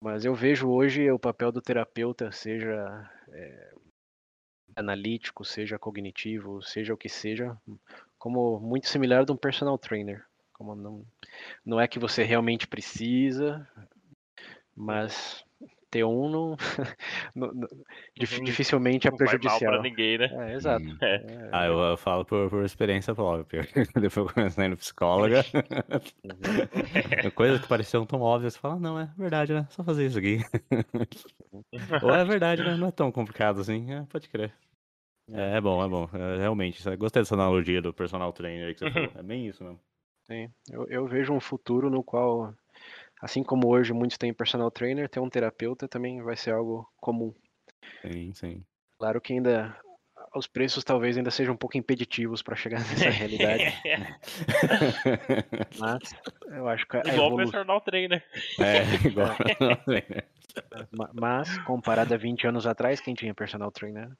Mas 0.00 0.24
eu 0.24 0.34
vejo 0.34 0.68
hoje 0.68 1.10
o 1.10 1.18
papel 1.18 1.52
do 1.52 1.62
terapeuta, 1.62 2.32
seja 2.32 3.08
é, 3.30 3.72
analítico, 4.76 5.44
seja 5.44 5.78
cognitivo, 5.78 6.62
seja 6.62 6.94
o 6.94 6.96
que 6.96 7.08
seja, 7.08 7.56
como 8.18 8.60
muito 8.60 8.88
similar 8.88 9.24
de 9.24 9.32
um 9.32 9.36
personal 9.36 9.78
trainer. 9.78 10.24
Como 10.52 10.74
não, 10.74 11.04
não 11.64 11.80
é 11.80 11.88
que 11.88 11.98
você 11.98 12.22
realmente 12.22 12.66
precisa, 12.66 13.66
mas 14.76 15.44
ter 15.92 16.04
um 16.04 16.28
não, 16.30 16.56
não- 17.36 17.52
não- 17.52 17.68
dif- 18.16 18.40
dificilmente 18.42 19.06
é 19.06 19.10
não 19.10 19.18
vai 19.18 19.26
mal 19.26 19.58
pra 19.60 19.78
prejudicial. 19.78 19.82
ninguém, 19.82 20.18
né? 20.18 20.26
É, 20.50 20.54
exato. 20.54 20.84
Hum. 20.84 20.96
É. 21.02 21.14
É, 21.16 21.50
Ah, 21.52 21.66
eu, 21.66 21.78
eu 21.78 21.96
falo 21.98 22.24
por, 22.24 22.48
por 22.50 22.64
experiência 22.64 23.14
própria. 23.14 23.62
Depois 23.94 24.16
eu 24.16 24.26
comecei 24.34 24.68
no 24.68 24.76
psicóloga. 24.76 25.44
Coisas 27.36 27.60
que 27.60 27.68
pareciam 27.68 28.06
tão 28.06 28.20
óbvias. 28.22 28.54
Você 28.54 28.58
fala, 28.58 28.76
não, 28.80 28.98
é 28.98 29.12
verdade, 29.16 29.52
né? 29.52 29.66
Só 29.70 29.84
fazer 29.84 30.06
isso 30.06 30.18
aqui. 30.18 30.38
Ou 32.02 32.14
é 32.14 32.24
verdade, 32.24 32.62
né? 32.64 32.74
Não 32.76 32.88
é 32.88 32.90
tão 32.90 33.12
complicado 33.12 33.60
assim. 33.60 33.92
É, 33.92 34.02
pode 34.06 34.28
crer. 34.28 34.52
É, 35.32 35.56
é 35.56 35.60
bom, 35.60 35.84
é 35.84 35.88
bom. 35.88 36.08
É, 36.14 36.38
realmente, 36.38 36.82
gostei 36.96 37.22
dessa 37.22 37.34
analogia 37.34 37.80
do 37.80 37.92
personal 37.92 38.32
trainer 38.32 38.68
aí 38.68 38.74
que 38.74 38.80
você 38.80 38.90
falou. 38.90 39.12
É 39.14 39.22
bem 39.22 39.46
isso 39.46 39.62
mesmo. 39.62 39.80
Sim, 40.24 40.48
eu, 40.70 40.86
eu 40.88 41.06
vejo 41.06 41.32
um 41.32 41.40
futuro 41.40 41.90
no 41.90 42.02
qual, 42.02 42.54
assim 43.22 43.42
como 43.42 43.68
hoje 43.68 43.92
muitos 43.94 44.18
têm 44.18 44.34
personal 44.34 44.70
trainer, 44.70 45.08
ter 45.08 45.20
um 45.20 45.30
terapeuta 45.30 45.88
também 45.88 46.20
vai 46.20 46.36
ser 46.36 46.52
algo 46.52 46.86
comum. 46.96 47.32
Sim, 48.02 48.34
sim. 48.34 48.64
Claro 48.98 49.20
que 49.20 49.32
ainda 49.32 49.74
os 50.34 50.46
preços 50.46 50.84
talvez 50.84 51.16
ainda 51.16 51.30
sejam 51.30 51.54
um 51.54 51.56
pouco 51.56 51.78
impeditivos 51.78 52.42
para 52.42 52.56
chegar 52.56 52.80
nessa 52.88 53.10
realidade, 53.10 53.64
mas 55.78 56.14
eu 56.50 56.68
acho 56.68 56.86
que 56.86 56.96
a 56.96 57.02
Igual 57.06 57.32
o 57.32 57.36
personal 57.36 57.80
trainer. 57.80 58.24
é, 58.60 58.82
igual 59.06 59.36
personal 59.36 59.76
trainer. 59.84 60.24
ma- 60.90 61.10
mas 61.14 61.58
comparado 61.60 62.14
a 62.14 62.16
20 62.16 62.46
anos 62.46 62.66
atrás, 62.66 63.00
quem 63.00 63.14
tinha 63.14 63.34
personal 63.34 63.70
trainer? 63.70 64.10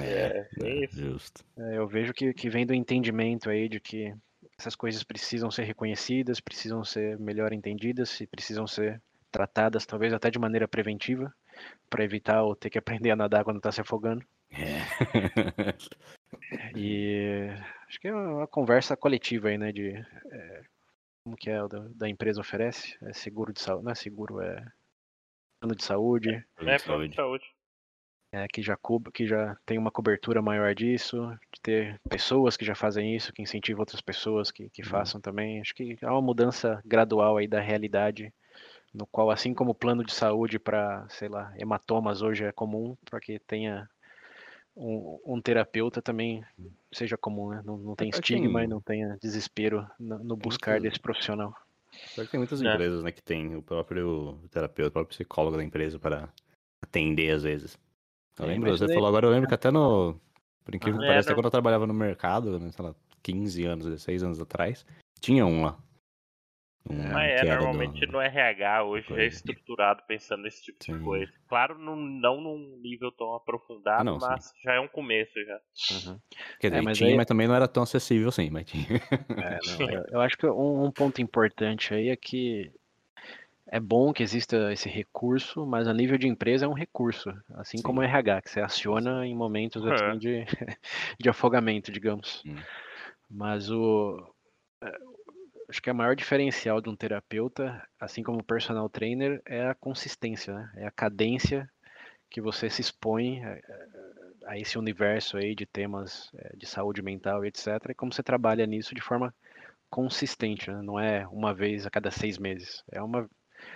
É, 0.00 0.04
É, 0.04 0.48
é, 0.62 0.84
isso. 0.84 1.00
justo. 1.00 1.44
É, 1.58 1.76
Eu 1.78 1.86
vejo 1.86 2.12
que, 2.14 2.32
que 2.32 2.48
vem 2.48 2.64
do 2.66 2.74
entendimento 2.74 3.50
aí 3.50 3.68
de 3.68 3.78
que 3.80 4.14
essas 4.62 4.76
coisas 4.76 5.02
precisam 5.02 5.50
ser 5.50 5.64
reconhecidas, 5.64 6.40
precisam 6.40 6.84
ser 6.84 7.18
melhor 7.18 7.52
entendidas 7.52 8.20
e 8.20 8.26
precisam 8.26 8.66
ser 8.66 9.02
tratadas, 9.30 9.84
talvez 9.84 10.12
até 10.12 10.30
de 10.30 10.38
maneira 10.38 10.68
preventiva, 10.68 11.34
para 11.90 12.04
evitar 12.04 12.42
ou 12.42 12.54
ter 12.54 12.70
que 12.70 12.78
aprender 12.78 13.10
a 13.10 13.16
nadar 13.16 13.44
quando 13.44 13.56
está 13.56 13.72
se 13.72 13.80
afogando. 13.80 14.24
É. 14.52 15.74
E 16.76 17.48
acho 17.88 18.00
que 18.00 18.08
é 18.08 18.14
uma 18.14 18.46
conversa 18.46 18.96
coletiva 18.96 19.48
aí, 19.48 19.58
né? 19.58 19.72
De 19.72 19.94
é, 19.94 20.62
como 21.24 21.36
que 21.36 21.50
é 21.50 21.62
o 21.62 21.68
da, 21.68 21.80
da 21.94 22.08
empresa 22.08 22.40
oferece? 22.40 22.96
É 23.02 23.12
seguro 23.12 23.52
de 23.52 23.60
saúde, 23.60 23.84
não 23.84 23.92
é 23.92 23.94
seguro, 23.94 24.40
é 24.40 24.64
plano 25.60 25.74
de 25.74 25.84
saúde, 25.84 26.44
É, 26.58 26.78
plano 26.78 27.08
de 27.08 27.14
saúde. 27.14 27.44
É, 28.32 28.48
que 28.48 28.62
já 28.62 28.76
que 29.12 29.26
já 29.26 29.54
tem 29.66 29.76
uma 29.78 29.90
cobertura 29.90 30.40
maior 30.40 30.74
disso, 30.74 31.18
de 31.52 31.60
ter 31.60 32.00
pessoas 32.08 32.56
que 32.56 32.64
já 32.64 32.74
fazem 32.74 33.14
isso, 33.14 33.32
que 33.32 33.42
incentivam 33.42 33.80
outras 33.82 34.00
pessoas 34.00 34.50
que, 34.50 34.70
que 34.70 34.82
Uhum. 34.82 34.88
façam 34.88 35.20
também. 35.20 35.60
Acho 35.60 35.74
que 35.74 35.98
há 36.02 36.10
uma 36.12 36.22
mudança 36.22 36.80
gradual 36.84 37.36
aí 37.36 37.46
da 37.46 37.60
realidade, 37.60 38.32
no 38.92 39.06
qual 39.06 39.30
assim 39.30 39.52
como 39.52 39.72
o 39.72 39.74
plano 39.74 40.02
de 40.02 40.12
saúde 40.14 40.58
para, 40.58 41.06
sei 41.10 41.28
lá, 41.28 41.52
hematomas 41.58 42.22
hoje 42.22 42.44
é 42.44 42.52
comum, 42.52 42.96
para 43.04 43.20
que 43.20 43.38
tenha 43.38 43.88
um, 44.74 45.18
um 45.26 45.40
terapeuta 45.40 46.00
também 46.00 46.42
seja 46.90 47.16
comum, 47.16 47.50
né? 47.50 47.62
Não, 47.64 47.76
não 47.76 47.94
tem 47.94 48.10
Pior 48.10 48.20
que 48.22 48.32
estigma 48.32 48.60
tem- 48.60 48.64
e 48.64 48.70
não 48.70 48.80
tenha 48.80 49.18
desespero 49.20 49.86
no, 50.00 50.18
no 50.24 50.36
buscar 50.36 50.80
desse 50.80 50.98
profissional. 50.98 51.54
Pior 52.14 52.24
que 52.24 52.30
tem 52.30 52.38
muitas 52.40 52.60
É. 52.62 52.74
empresas, 52.74 53.02
né, 53.02 53.12
que 53.12 53.22
tem 53.22 53.56
o 53.56 53.62
próprio 53.62 54.38
terapeuta, 54.50 54.88
o 54.88 54.92
próprio 54.92 55.14
psicólogo 55.16 55.56
da 55.56 55.64
empresa 55.64 55.98
para 55.98 56.28
atender 56.82 57.30
às 57.30 57.42
vezes. 57.42 57.78
Eu 58.38 58.44
É, 58.44 58.48
lembro, 58.48 58.70
você 58.70 58.86
daí- 58.86 58.94
falou 58.94 59.08
agora, 59.08 59.26
eu 59.26 59.30
lembro 59.30 59.48
que 59.48 59.54
até 59.54 59.70
no. 59.70 60.18
Por 60.64 60.74
incrível 60.74 61.00
que 61.00 61.04
É, 61.06 61.08
pareça, 61.08 61.34
quando 61.34 61.46
eu 61.46 61.50
trabalhava 61.50 61.86
no 61.86 61.94
mercado, 61.94 62.58
né, 62.58 62.70
sei 62.70 62.84
lá, 62.84 62.94
15 63.22 63.64
anos, 63.64 63.84
16 63.86 64.22
anos 64.22 64.40
atrás, 64.40 64.86
tinha 65.20 65.44
um 65.44 65.64
lá. 65.64 65.78
Um 66.88 67.12
Mas 67.12 67.30
é, 67.30 67.38
era 67.46 67.56
do- 67.58 67.64
normalmente 67.64 68.06
no 68.06 68.20
RH 68.20 68.84
hoje 68.84 69.06
é 69.06 69.14
coisa. 69.14 69.26
estruturado 69.36 70.02
pensando 70.06 70.42
nesse 70.42 70.62
tipo 70.62 70.82
Sim. 70.84 70.98
de 70.98 71.04
coisa. 71.04 71.32
Claro, 71.48 71.78
não, 71.78 71.94
não 71.96 72.40
num 72.40 72.78
nível 72.80 73.12
tão 73.12 73.34
aprofundado, 73.34 74.00
Ah, 74.00 74.04
não, 74.04 74.18
sim. 74.20 74.26
mas 74.26 74.52
já 74.64 74.74
é 74.74 74.80
um 74.80 74.88
começo 74.88 75.32
já. 75.44 75.60
Uhum. 76.10 76.18
Quer 76.60 76.68
dizer, 76.70 76.80
É, 76.80 76.82
mas 76.82 76.98
tinha, 76.98 77.10
aí- 77.10 77.16
mas 77.16 77.26
também 77.26 77.46
não 77.46 77.54
era 77.54 77.68
tão 77.68 77.82
acessível 77.82 78.28
assim, 78.28 78.50
mas 78.50 78.64
tinha. 78.66 78.84
É, 78.86 79.58
não, 79.66 79.76
eu, 80.00 80.04
eu 80.10 80.20
acho 80.20 80.36
que 80.36 80.46
um, 80.46 80.84
um 80.86 80.90
ponto 80.92 81.20
importante 81.22 81.94
aí 81.94 82.08
é 82.08 82.16
que 82.16 82.72
é 83.72 83.80
bom 83.80 84.12
que 84.12 84.22
exista 84.22 84.70
esse 84.70 84.86
recurso, 84.86 85.64
mas 85.64 85.88
a 85.88 85.94
nível 85.94 86.18
de 86.18 86.28
empresa 86.28 86.66
é 86.66 86.68
um 86.68 86.74
recurso, 86.74 87.32
assim 87.54 87.78
Sim. 87.78 87.82
como 87.82 88.00
o 88.00 88.02
RH, 88.02 88.42
que 88.42 88.50
você 88.50 88.60
aciona 88.60 89.26
em 89.26 89.34
momentos 89.34 89.82
É. 89.86 89.94
assim 89.94 90.18
de, 90.18 90.44
de 91.18 91.28
afogamento, 91.30 91.90
digamos. 91.90 92.42
Hum. 92.44 92.56
Mas 93.30 93.70
o 93.70 94.30
é, 94.82 94.94
acho 95.70 95.80
que 95.80 95.88
a 95.88 95.94
maior 95.94 96.14
diferencial 96.14 96.82
de 96.82 96.90
um 96.90 96.94
terapeuta, 96.94 97.82
assim 97.98 98.22
como 98.22 98.40
o 98.40 98.44
personal 98.44 98.90
trainer, 98.90 99.40
é 99.46 99.66
a 99.66 99.74
consistência, 99.74 100.52
né? 100.52 100.70
É 100.76 100.86
a 100.86 100.90
cadência 100.90 101.66
que 102.28 102.42
você 102.42 102.68
se 102.68 102.82
expõe 102.82 103.40
a 104.44 104.58
esse 104.58 104.76
universo 104.76 105.38
aí 105.38 105.54
de 105.54 105.64
temas 105.64 106.30
é, 106.36 106.54
de 106.58 106.66
saúde 106.66 107.00
mental 107.00 107.42
etc. 107.42 107.68
E 107.88 107.94
como 107.94 108.12
você 108.12 108.22
trabalha 108.22 108.66
nisso 108.66 108.94
de 108.94 109.00
forma 109.00 109.34
consistente, 109.88 110.70
né? 110.70 110.82
Não 110.82 111.00
é 111.00 111.26
uma 111.28 111.54
vez 111.54 111.86
a 111.86 111.90
cada 111.90 112.10
seis 112.10 112.36
meses. 112.36 112.84
É 112.90 113.02
uma, 113.02 113.26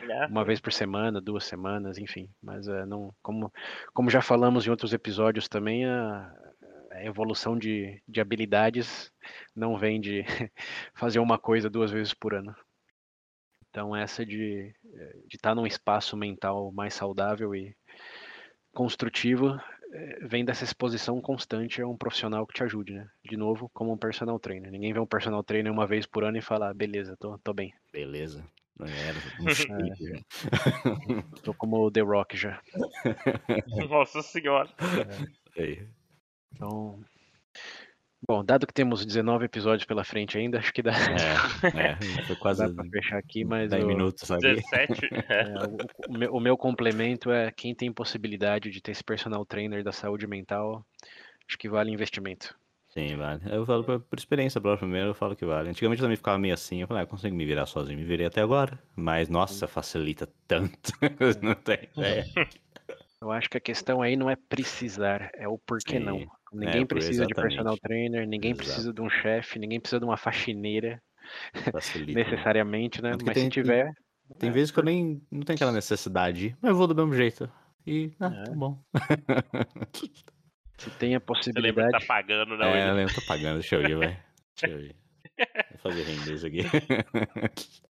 né? 0.06 0.26
uma 0.26 0.44
vez 0.44 0.60
por 0.60 0.72
semana, 0.72 1.20
duas 1.20 1.44
semanas, 1.44 1.98
enfim. 1.98 2.28
Mas 2.42 2.68
é, 2.68 2.84
não, 2.86 3.14
como, 3.22 3.52
como 3.92 4.10
já 4.10 4.20
falamos 4.20 4.66
em 4.66 4.70
outros 4.70 4.92
episódios 4.92 5.48
também, 5.48 5.84
a, 5.84 6.32
a 6.96 7.04
evolução 7.04 7.58
de, 7.58 8.02
de 8.08 8.20
habilidades 8.20 9.12
não 9.54 9.76
vem 9.76 10.00
de 10.00 10.24
fazer 10.94 11.18
uma 11.18 11.38
coisa 11.38 11.68
duas 11.68 11.90
vezes 11.90 12.14
por 12.14 12.34
ano. 12.34 12.54
Então 13.68 13.94
essa 13.94 14.24
de 14.24 14.74
eh, 14.94 15.16
de 15.26 15.36
estar 15.36 15.54
num 15.54 15.66
espaço 15.66 16.16
mental 16.16 16.72
mais 16.72 16.94
saudável 16.94 17.54
e 17.54 17.76
construtivo 18.72 19.60
eh, 19.92 20.18
vem 20.22 20.46
dessa 20.46 20.64
exposição 20.64 21.20
constante 21.20 21.82
a 21.82 21.86
um 21.86 21.96
profissional 21.96 22.46
que 22.46 22.54
te 22.54 22.64
ajude, 22.64 22.94
né? 22.94 23.06
De 23.22 23.36
novo, 23.36 23.70
como 23.74 23.92
um 23.92 23.98
personal 23.98 24.38
trainer. 24.38 24.70
Ninguém 24.70 24.94
vê 24.94 24.98
um 24.98 25.06
personal 25.06 25.44
trainer 25.44 25.70
uma 25.70 25.86
vez 25.86 26.06
por 26.06 26.24
ano 26.24 26.38
e 26.38 26.42
fala, 26.42 26.70
ah, 26.70 26.74
beleza, 26.74 27.16
tô, 27.18 27.36
tô 27.38 27.52
bem. 27.52 27.74
Beleza. 27.92 28.42
Não 28.78 28.87
era 28.87 29.16
um 29.40 29.49
já. 29.49 29.76
Tô 31.42 31.54
como 31.54 31.78
o 31.78 31.90
The 31.90 32.00
Rock 32.00 32.37
já. 32.37 32.61
Nossa 33.90 34.23
senhora. 34.23 34.68
Aí. 35.56 35.87
Então, 36.54 36.99
Bom, 38.26 38.45
dado 38.45 38.66
que 38.66 38.73
temos 38.75 39.04
19 39.06 39.45
episódios 39.45 39.85
pela 39.87 40.02
frente 40.02 40.37
ainda, 40.37 40.59
acho 40.59 40.73
que 40.73 40.83
dá, 40.83 40.92
É, 40.92 41.92
é, 41.92 42.25
foi 42.26 42.35
quase 42.37 42.66
dá 42.66 42.75
pra 42.75 42.85
fechar 42.90 43.18
aqui, 43.18 43.45
mas 43.45 43.71
10 43.71 43.85
o, 43.85 43.87
minutos 43.87 44.30
aqui. 44.30 44.54
17. 44.54 45.04
é. 45.14 45.42
é, 45.42 45.54
o- 45.64 46.14
o 46.14 46.18
meu, 46.18 46.35
o 46.35 46.40
meu 46.40 46.56
complemento 46.56 47.30
é 47.30 47.52
quem 47.52 47.75
tem 47.75 47.92
possibilidade 47.92 48.71
de 48.71 48.80
ter 48.80 48.92
esse 48.92 49.04
personal 49.04 49.45
trainer 49.47 49.85
da 49.85 49.92
saúde 49.92 50.26
mental, 50.26 50.85
acho 51.49 51.56
que 51.59 51.68
vale 51.68 51.92
investimento. 51.92 52.59
Sim, 52.96 53.16
vale. 53.16 53.42
Eu 53.50 53.66
falo 53.66 53.84
por, 53.84 54.00
por 54.00 54.18
experiência 54.18 54.60
própria 54.60 54.78
primeiro, 54.86 55.08
eu 55.08 55.14
falo 55.14 55.36
que 55.36 55.44
vale. 55.44 55.68
Antigamente 55.68 56.00
eu 56.00 56.04
também 56.06 56.16
ficava 56.16 56.38
meio 56.38 56.54
assim, 56.54 56.80
eu 56.80 56.86
falei, 56.88 57.02
ah, 57.02 57.04
eu 57.04 57.08
consigo 57.08 57.34
me 57.36 57.44
virar 57.44 57.66
sozinho, 57.66 57.98
me 57.98 58.04
virei 58.04 58.26
até 58.26 58.40
agora. 58.40 58.78
Mas, 58.94 59.28
nossa, 59.28 59.66
facilita 59.68 60.26
tanto. 60.48 60.92
não 61.42 61.54
tem 61.54 61.78
ideia. 61.96 62.24
Eu 63.20 63.32
acho 63.32 63.48
que 63.48 63.56
a 63.56 63.60
questão 63.60 64.02
aí 64.02 64.14
não 64.14 64.28
é 64.28 64.36
precisar, 64.36 65.30
é 65.34 65.48
o 65.48 65.56
porquê 65.58 65.98
não. 65.98 66.18
Sim, 66.18 66.28
Ninguém 66.52 66.86
por- 66.86 66.96
precisa 66.96 67.26
de 67.26 67.34
personal 67.34 67.72
exatamente. 67.74 67.80
trainer, 67.80 68.28
ninguém 68.28 68.52
Exato. 68.52 68.64
precisa 68.66 68.92
de 68.92 69.00
um 69.00 69.08
chefe, 69.08 69.58
ninguém 69.58 69.80
precisa 69.80 69.98
de 69.98 70.04
uma 70.04 70.18
faxineira, 70.18 71.02
Facilita. 71.72 72.12
né? 72.20 72.24
necessariamente, 72.30 73.00
né? 73.02 73.16
Que 73.16 73.24
Mas 73.24 73.34
tem- 73.34 73.44
se 73.44 73.50
tiver, 73.50 73.90
Tem 74.38 74.50
vezes 74.50 74.70
que 74.70 74.78
eu 74.78 74.84
nem 74.84 75.20
não 75.30 75.40
tenho 75.40 75.56
aquela 75.56 75.72
necessidade, 75.72 76.54
mas 76.60 76.70
eu 76.70 76.76
vou 76.76 76.86
do 76.86 76.94
mesmo 76.94 77.14
jeito. 77.14 77.50
E, 77.86 78.12
ah, 78.20 78.26
É. 78.26 78.44
tá 78.44 78.52
bom. 78.54 78.78
Se 80.90 80.98
tem 80.98 81.14
a 81.16 81.20
Você 81.20 81.50
lembra 81.54 81.86
que 81.86 81.90
possibilidade. 81.90 81.90
tá 81.92 82.06
pagando, 82.06 82.56
não? 82.56 82.66
é, 82.74 82.90
eu 82.90 82.94
lembro, 82.94 83.14
tô 83.14 83.22
pagando, 83.22 83.58
deixa 83.60 83.76
eu 83.76 83.82
ir, 83.88 83.96
vai. 83.96 84.22
Deixa 84.56 84.76
eu 84.76 84.80
ir. 84.84 84.96
Vou 85.70 85.78
fazer 85.78 86.04
render 86.04 86.34
isso 86.34 86.46
aqui. 86.46 86.60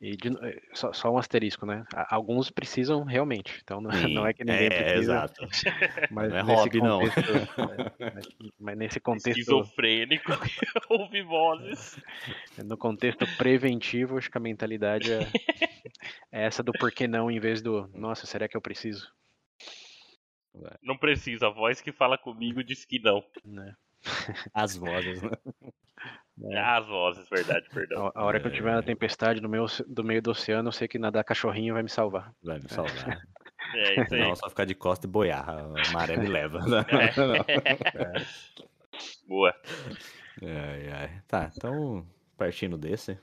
E 0.00 0.16
de 0.16 0.28
eh, 0.28 0.60
só, 0.72 0.92
só 0.92 1.10
um 1.12 1.18
asterisco, 1.18 1.66
né? 1.66 1.84
A- 1.94 2.14
Alguns 2.16 2.50
precisam 2.50 3.04
realmente, 3.04 3.60
então 3.62 3.80
não, 3.82 3.90
não 3.90 4.26
é 4.26 4.32
que 4.32 4.42
ninguém 4.44 4.66
é, 4.66 4.68
precisa. 4.70 4.98
exato. 4.98 5.46
Mas 6.10 6.30
Não 6.30 6.38
é 6.38 6.42
nesse 6.42 6.54
hobby, 6.54 6.80
não. 6.80 6.98
contexto, 7.00 7.30
é, 7.60 8.22
mas, 8.58 8.76
nesse 8.78 8.98
contexto, 9.00 9.28
Esquizofrênico 9.38 10.32
que 10.40 10.50
ouve 10.88 11.22
vozes. 11.22 11.98
no 12.64 12.76
contexto 12.76 13.26
preventivo, 13.36 14.16
acho 14.18 14.30
que 14.30 14.38
a 14.38 14.40
mentalidade 14.40 15.12
é, 15.12 15.20
é 16.32 16.44
essa 16.44 16.62
do 16.62 16.72
porquê 16.72 17.06
não, 17.06 17.30
em 17.30 17.38
vez 17.38 17.60
do 17.62 17.86
nossa, 17.94 18.26
será 18.26 18.48
que 18.48 18.56
eu 18.56 18.60
preciso? 18.60 19.06
Não 20.82 20.96
precisa, 20.96 21.46
a 21.46 21.50
voz 21.50 21.80
que 21.80 21.92
fala 21.92 22.18
comigo 22.18 22.62
diz 22.62 22.84
que 22.84 22.98
não. 22.98 23.24
Né? 23.44 23.74
As 24.52 24.76
vozes, 24.76 25.22
né? 25.22 25.30
É. 26.50 26.58
As 26.58 26.86
vozes, 26.86 27.28
verdade, 27.28 27.68
perdão. 27.68 28.10
A, 28.14 28.24
hora 28.24 28.40
que 28.40 28.46
eu 28.48 28.52
tiver 28.52 28.72
na 28.72 28.82
tempestade 28.82 29.40
no 29.40 29.48
meio, 29.48 29.66
do 29.86 30.02
meio 30.02 30.20
do 30.20 30.30
oceano, 30.30 30.68
eu 30.68 30.72
sei 30.72 30.88
que 30.88 30.98
nadar 30.98 31.22
cachorrinho 31.22 31.74
vai 31.74 31.82
me 31.82 31.90
salvar. 31.90 32.34
Vai 32.42 32.58
me 32.58 32.68
salvar. 32.68 33.20
É 33.74 34.02
isso 34.02 34.14
aí. 34.14 34.20
Não, 34.20 34.34
só 34.34 34.50
ficar 34.50 34.64
de 34.64 34.74
costa 34.74 35.06
e 35.06 35.10
boiar. 35.10 35.48
A 35.48 35.92
maré 35.92 36.16
me 36.16 36.26
leva. 36.26 36.58
É. 37.94 38.14
Boa. 39.26 39.54
Ai, 40.42 40.88
ai. 40.90 41.22
Tá, 41.28 41.50
então, 41.54 42.04
partindo 42.36 42.76
desse, 42.76 43.18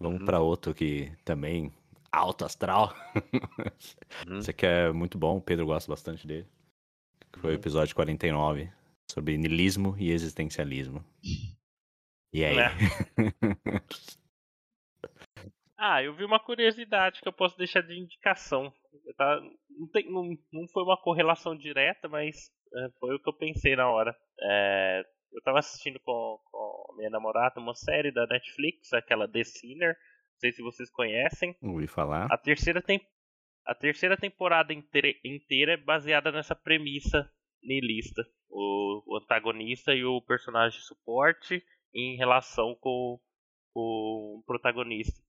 vamos 0.00 0.20
Uhum. 0.20 0.24
pra 0.26 0.40
outro 0.40 0.72
que 0.74 1.12
também 1.24 1.72
alto 2.10 2.44
astral. 2.44 2.94
Uhum. 4.26 4.38
Esse 4.38 4.50
aqui 4.50 4.64
é 4.66 4.90
muito 4.92 5.18
bom, 5.18 5.36
o 5.36 5.42
Pedro 5.42 5.66
gosta 5.66 5.90
bastante 5.92 6.26
dele. 6.26 6.48
Que 7.36 7.40
foi 7.42 7.50
o 7.52 7.54
episódio 7.54 7.94
49, 7.94 8.70
sobre 9.10 9.36
niilismo 9.36 9.94
e 9.98 10.10
existencialismo. 10.10 11.04
E 12.32 12.44
aí? 12.44 12.58
É. 12.58 12.70
Ah, 15.78 16.02
eu 16.02 16.14
vi 16.16 16.24
uma 16.24 16.40
curiosidade 16.40 17.20
que 17.20 17.28
eu 17.28 17.32
posso 17.34 17.54
deixar 17.58 17.82
de 17.82 17.92
indicação. 18.00 18.72
Tava- 19.14 19.42
não, 19.68 19.86
tem- 19.88 20.10
não- 20.10 20.34
não 20.50 20.66
foi 20.72 20.82
uma 20.82 20.96
correlação 20.96 21.54
direta, 21.54 22.08
mas 22.08 22.50
é, 22.74 22.88
foi 22.98 23.14
o 23.14 23.20
que 23.20 23.28
eu 23.28 23.34
pensei 23.36 23.76
na 23.76 23.86
hora. 23.90 24.16
É, 24.40 25.02
eu 25.32 25.42
tava 25.42 25.58
assistindo 25.58 26.00
com, 26.00 26.38
com 26.50 26.92
a 26.92 26.96
minha 26.96 27.10
namorada 27.10 27.60
uma 27.60 27.74
série 27.74 28.10
da 28.10 28.26
Netflix, 28.26 28.90
aquela 28.94 29.28
The 29.30 29.44
Sinner. 29.44 29.90
Não 29.90 30.38
sei 30.40 30.52
se 30.52 30.62
vocês 30.62 30.90
conhecem. 30.90 31.54
Ouvi 31.60 31.86
falar. 31.86 32.26
A 32.32 32.38
terceira, 32.38 32.80
tem... 32.80 32.98
a 33.66 33.74
terceira 33.74 34.16
temporada 34.16 34.72
inteira, 34.72 35.72
é 35.72 35.76
baseada 35.76 36.30
nessa 36.32 36.54
premissa 36.54 37.30
niilista. 37.62 38.22
O, 38.48 39.16
antagonista 39.18 39.94
e 39.94 40.04
o 40.04 40.22
personagem 40.22 40.78
de 40.78 40.86
suporte 40.86 41.62
em 41.94 42.16
relação 42.16 42.74
com, 42.80 43.18
com 43.74 43.80
o 44.40 44.44
protagonista. 44.46 45.20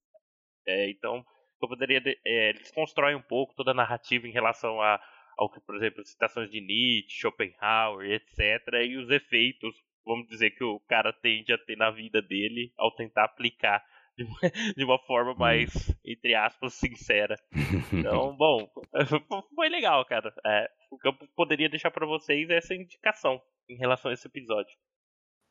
É, 0.66 0.90
então, 0.90 1.26
eu 1.62 1.68
poderia. 1.68 2.00
de- 2.02 2.20
é, 2.26 2.50
eles 2.50 2.72
constroem 2.72 3.16
um 3.16 3.22
pouco 3.22 3.56
toda 3.56 3.72
a 3.72 3.74
narrativa 3.74 4.28
em 4.28 4.32
relação 4.32 4.82
a, 4.82 5.02
ao 5.38 5.52
que, 5.52 5.60
por 5.62 5.76
exemplo, 5.76 6.04
citações 6.06 6.50
de 6.52 6.62
Nietzsche, 6.62 7.20
Schopenhauer, 7.22 8.12
etc. 8.12 8.40
E 8.86 8.98
os 8.98 9.10
efeitos, 9.10 9.76
vamos 10.06 10.28
dizer, 10.28 10.52
que 10.52 10.64
o 10.64 10.80
cara 10.82 11.12
tende 11.14 11.52
a 11.54 11.58
ter 11.58 11.76
na 11.78 11.90
vida 11.92 12.22
dele 12.22 12.72
ao 12.78 12.92
tentar 12.96 13.26
aplicar 13.26 13.84
de 14.18 14.24
uma, 14.24 14.40
de 14.78 14.84
uma 14.84 15.00
forma 15.00 15.34
mais, 15.36 15.72
entre 16.06 16.34
aspas, 16.36 16.74
sincera. 16.74 17.36
Então, 17.94 18.36
bom, 18.36 18.70
foi 19.56 19.70
legal, 19.70 20.04
cara. 20.06 20.34
É, 20.46 20.70
o 20.92 20.98
que 20.98 21.08
eu 21.08 21.14
poderia 21.36 21.70
deixar 21.70 21.92
pra 21.92 22.06
vocês 22.06 22.50
é 22.50 22.58
essa 22.58 22.74
indicação 22.76 23.42
em 23.70 23.76
relação 23.78 24.10
a 24.12 24.14
esse 24.14 24.28
episódio. 24.28 24.76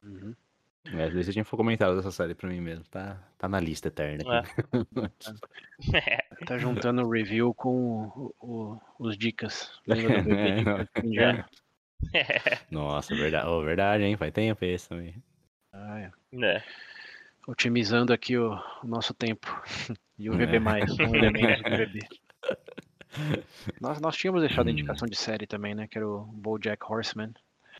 Uhum. 0.02 0.35
É, 0.94 1.02
às 1.05 1.12
vezes 1.12 1.29
a 1.31 1.33
gente 1.33 1.46
for 1.48 1.57
comentar 1.57 1.92
dessa 1.96 2.12
série 2.12 2.35
pra 2.35 2.48
mim 2.48 2.61
mesmo. 2.61 2.85
Tá, 2.85 3.20
tá 3.37 3.48
na 3.48 3.59
lista 3.59 3.88
eterna 3.88 4.40
aqui. 4.40 4.62
Tá 6.46 6.59
juntando 6.59 7.02
o 7.02 7.11
review 7.11 7.52
com 7.55 8.05
o- 8.07 8.35
o- 8.40 8.81
os 9.00 9.16
dicas. 9.18 9.72
Lembra 9.87 10.22
do 10.22 10.29
bebê 10.29 10.62
Indiana? 11.05 11.48
Nossa, 12.70 13.14
verdade, 13.16 13.48
oh, 13.48 13.62
verdade, 13.62 14.05
hein? 14.05 14.16
Faz 14.16 14.33
tempo 14.33 14.64
esse 14.64 14.88
também. 14.88 15.20
Ah, 15.72 16.00
é. 16.33 16.62
Otimizando 17.47 18.13
aqui 18.13 18.37
o, 18.37 18.53
o 18.83 18.87
nosso 18.87 19.15
tempo. 19.15 19.47
E 20.19 20.31
o 20.31 20.41
É. 20.41 20.47
VB, 20.47 20.59
um 21.07 21.15
elemento 21.15 21.63
do 21.63 21.77
VB. 21.77 22.01
Nós, 23.79 24.01
nós 24.01 24.17
tínhamos 24.17 24.41
deixado 24.41 24.67
a 24.69 24.71
Hum. 24.71 24.73
indicação 24.73 25.07
de 25.07 25.15
série 25.15 25.47
também, 25.47 25.75
né? 25.75 25.87
Que 25.87 25.99
era 25.99 26.09
o 26.09 26.21
Bojack 26.25 26.83
Horseman. 26.91 27.35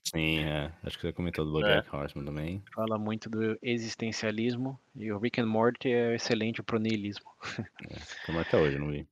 Sim, 0.05 0.41
é. 0.45 0.71
Acho 0.83 0.99
que 0.99 1.07
você 1.07 1.15
comentou 1.15 1.47
do 1.47 1.53
Bojack 1.53 1.89
Horseman 1.97 2.27
também. 2.27 2.63
Fala 2.75 2.99
muito 2.99 3.31
do 3.31 3.59
existencialismo. 3.63 4.79
E 4.95 5.11
o 5.11 5.19
Rick 5.19 5.41
and 5.41 5.47
Morty 5.47 5.89
é 5.91 6.15
excelente 6.15 6.63
pro 6.63 6.79
niilismo. 6.79 7.25
Como 8.27 8.39
até 8.39 8.59
hoje, 8.59 8.79
não 8.79 8.91
vi. 8.91 9.07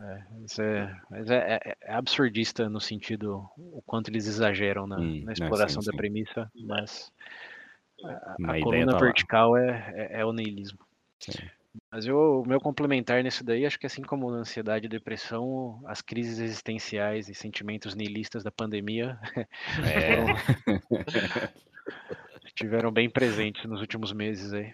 Mas 0.00 0.58
é, 0.58 0.96
mas 1.08 1.30
é, 1.30 1.60
é- 1.64 1.76
é 1.80 1.92
absurdista 1.94 2.68
no 2.68 2.80
sentido 2.80 3.48
o 3.56 3.80
quanto 3.86 4.08
eles 4.10 4.26
exageram 4.26 4.84
na, 4.86 4.96
Hum, 4.98 5.20
na 5.20 5.26
né, 5.26 5.32
exploração 5.32 5.80
sim, 5.80 5.90
da 5.90 5.96
premissa, 5.96 6.50
mas 6.56 7.12
a, 8.04 8.36
Mas 8.38 8.60
a 8.60 8.64
coluna 8.64 8.92
tá 8.92 8.98
vertical 8.98 9.56
é, 9.56 9.92
é, 9.94 10.20
é 10.20 10.24
o 10.24 10.32
niilismo. 10.32 10.78
Mas 11.90 12.06
eu, 12.06 12.42
o 12.42 12.46
meu 12.46 12.60
complementar 12.60 13.22
nisso 13.22 13.44
daí, 13.44 13.64
acho 13.64 13.78
que 13.78 13.86
assim 13.86 14.02
como 14.02 14.30
na 14.30 14.38
ansiedade 14.38 14.86
e 14.86 14.88
depressão, 14.88 15.80
as 15.86 16.00
crises 16.00 16.38
existenciais 16.38 17.28
e 17.28 17.34
sentimentos 17.34 17.94
niilistas 17.94 18.42
da 18.42 18.50
pandemia 18.50 19.18
É. 19.84 20.16
estiveram 22.44 22.90
bem 22.92 23.08
presentes 23.08 23.64
nos 23.64 23.80
últimos 23.80 24.12
meses 24.12 24.52
aí. 24.52 24.72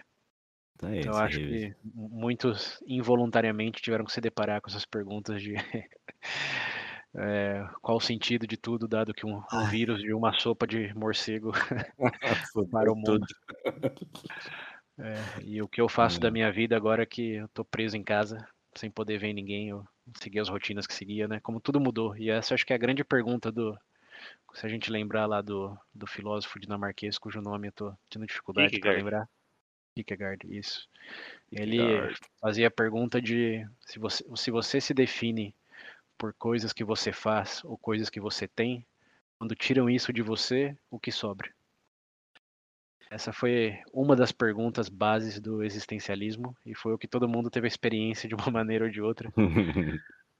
Então 0.75 0.89
é 0.89 0.99
Então 0.99 1.13
eu 1.13 1.19
acho 1.19 1.37
que 1.37 1.75
muitos 1.93 2.83
involuntariamente 2.87 3.81
tiveram 3.81 4.05
que 4.05 4.11
se 4.11 4.21
deparar 4.21 4.61
com 4.61 4.69
essas 4.69 4.85
perguntas 4.85 5.41
de 5.41 5.55
é, 7.17 7.65
qual 7.81 7.97
o 7.97 8.01
sentido 8.01 8.45
de 8.45 8.57
tudo, 8.57 8.87
dado 8.87 9.13
que 9.13 9.25
um, 9.25 9.41
um 9.53 9.65
vírus 9.69 10.01
de 10.01 10.13
uma 10.13 10.33
sopa 10.33 10.67
de 10.67 10.93
morcego 10.93 11.51
para 12.71 12.91
o 12.91 12.95
mundo. 12.95 13.25
É, 14.97 15.43
e 15.43 15.61
o 15.61 15.67
que 15.67 15.81
eu 15.81 15.89
faço 15.89 16.19
da 16.19 16.29
Hum. 16.29 16.33
minha 16.33 16.51
vida 16.51 16.75
agora 16.75 17.05
que 17.05 17.35
eu 17.35 17.47
tô 17.49 17.63
preso 17.65 17.97
em 17.97 18.03
casa, 18.03 18.45
sem 18.75 18.89
poder 18.89 19.17
ver 19.17 19.33
ninguém, 19.33 19.69
eu 19.69 19.85
segui 20.21 20.39
as 20.39 20.49
rotinas 20.49 20.85
que 20.87 20.93
seguia, 20.93 21.27
né? 21.27 21.39
Como 21.41 21.59
tudo 21.59 21.79
mudou. 21.79 22.15
E 22.17 22.29
essa 22.29 22.53
acho 22.53 22.65
que 22.65 22.73
é 22.73 22.75
a 22.75 22.79
grande 22.79 23.03
pergunta 23.03 23.51
do. 23.51 23.77
Se 24.53 24.65
a 24.65 24.69
gente 24.69 24.89
lembrar 24.89 25.25
lá 25.25 25.41
do, 25.41 25.77
do 25.93 26.07
filósofo 26.07 26.59
dinamarquês, 26.59 27.17
cujo 27.17 27.41
nome 27.41 27.67
eu 27.67 27.71
tô 27.73 27.93
tendo 28.09 28.25
dificuldade 28.25 28.79
para 28.79 28.93
lembrar. 28.93 29.29
Kierkegaard, 29.93 30.45
isso. 30.49 30.87
Ele 31.51 31.77
Kierkegaard. 31.77 32.19
fazia 32.41 32.67
a 32.67 32.71
pergunta 32.71 33.21
de 33.21 33.67
se 33.81 33.99
você, 33.99 34.23
se 34.35 34.51
você 34.51 34.81
se 34.81 34.93
define 34.93 35.53
por 36.17 36.33
coisas 36.33 36.73
que 36.73 36.83
você 36.83 37.11
faz 37.11 37.63
ou 37.63 37.77
coisas 37.77 38.09
que 38.09 38.19
você 38.19 38.47
tem, 38.47 38.85
quando 39.37 39.55
tiram 39.55 39.89
isso 39.89 40.13
de 40.13 40.21
você, 40.21 40.75
o 40.89 40.99
que 40.99 41.11
sobra? 41.11 41.49
Essa 43.09 43.31
foi 43.31 43.79
uma 43.93 44.15
das 44.15 44.31
perguntas 44.31 44.89
bases 44.89 45.39
do 45.39 45.63
existencialismo 45.63 46.55
e 46.65 46.73
foi 46.73 46.93
o 46.93 46.97
que 46.97 47.07
todo 47.07 47.29
mundo 47.29 47.49
teve 47.49 47.67
a 47.67 47.67
experiência 47.67 48.27
de 48.27 48.35
uma 48.35 48.49
maneira 48.51 48.85
ou 48.85 48.91
de 48.91 49.01
outra 49.01 49.31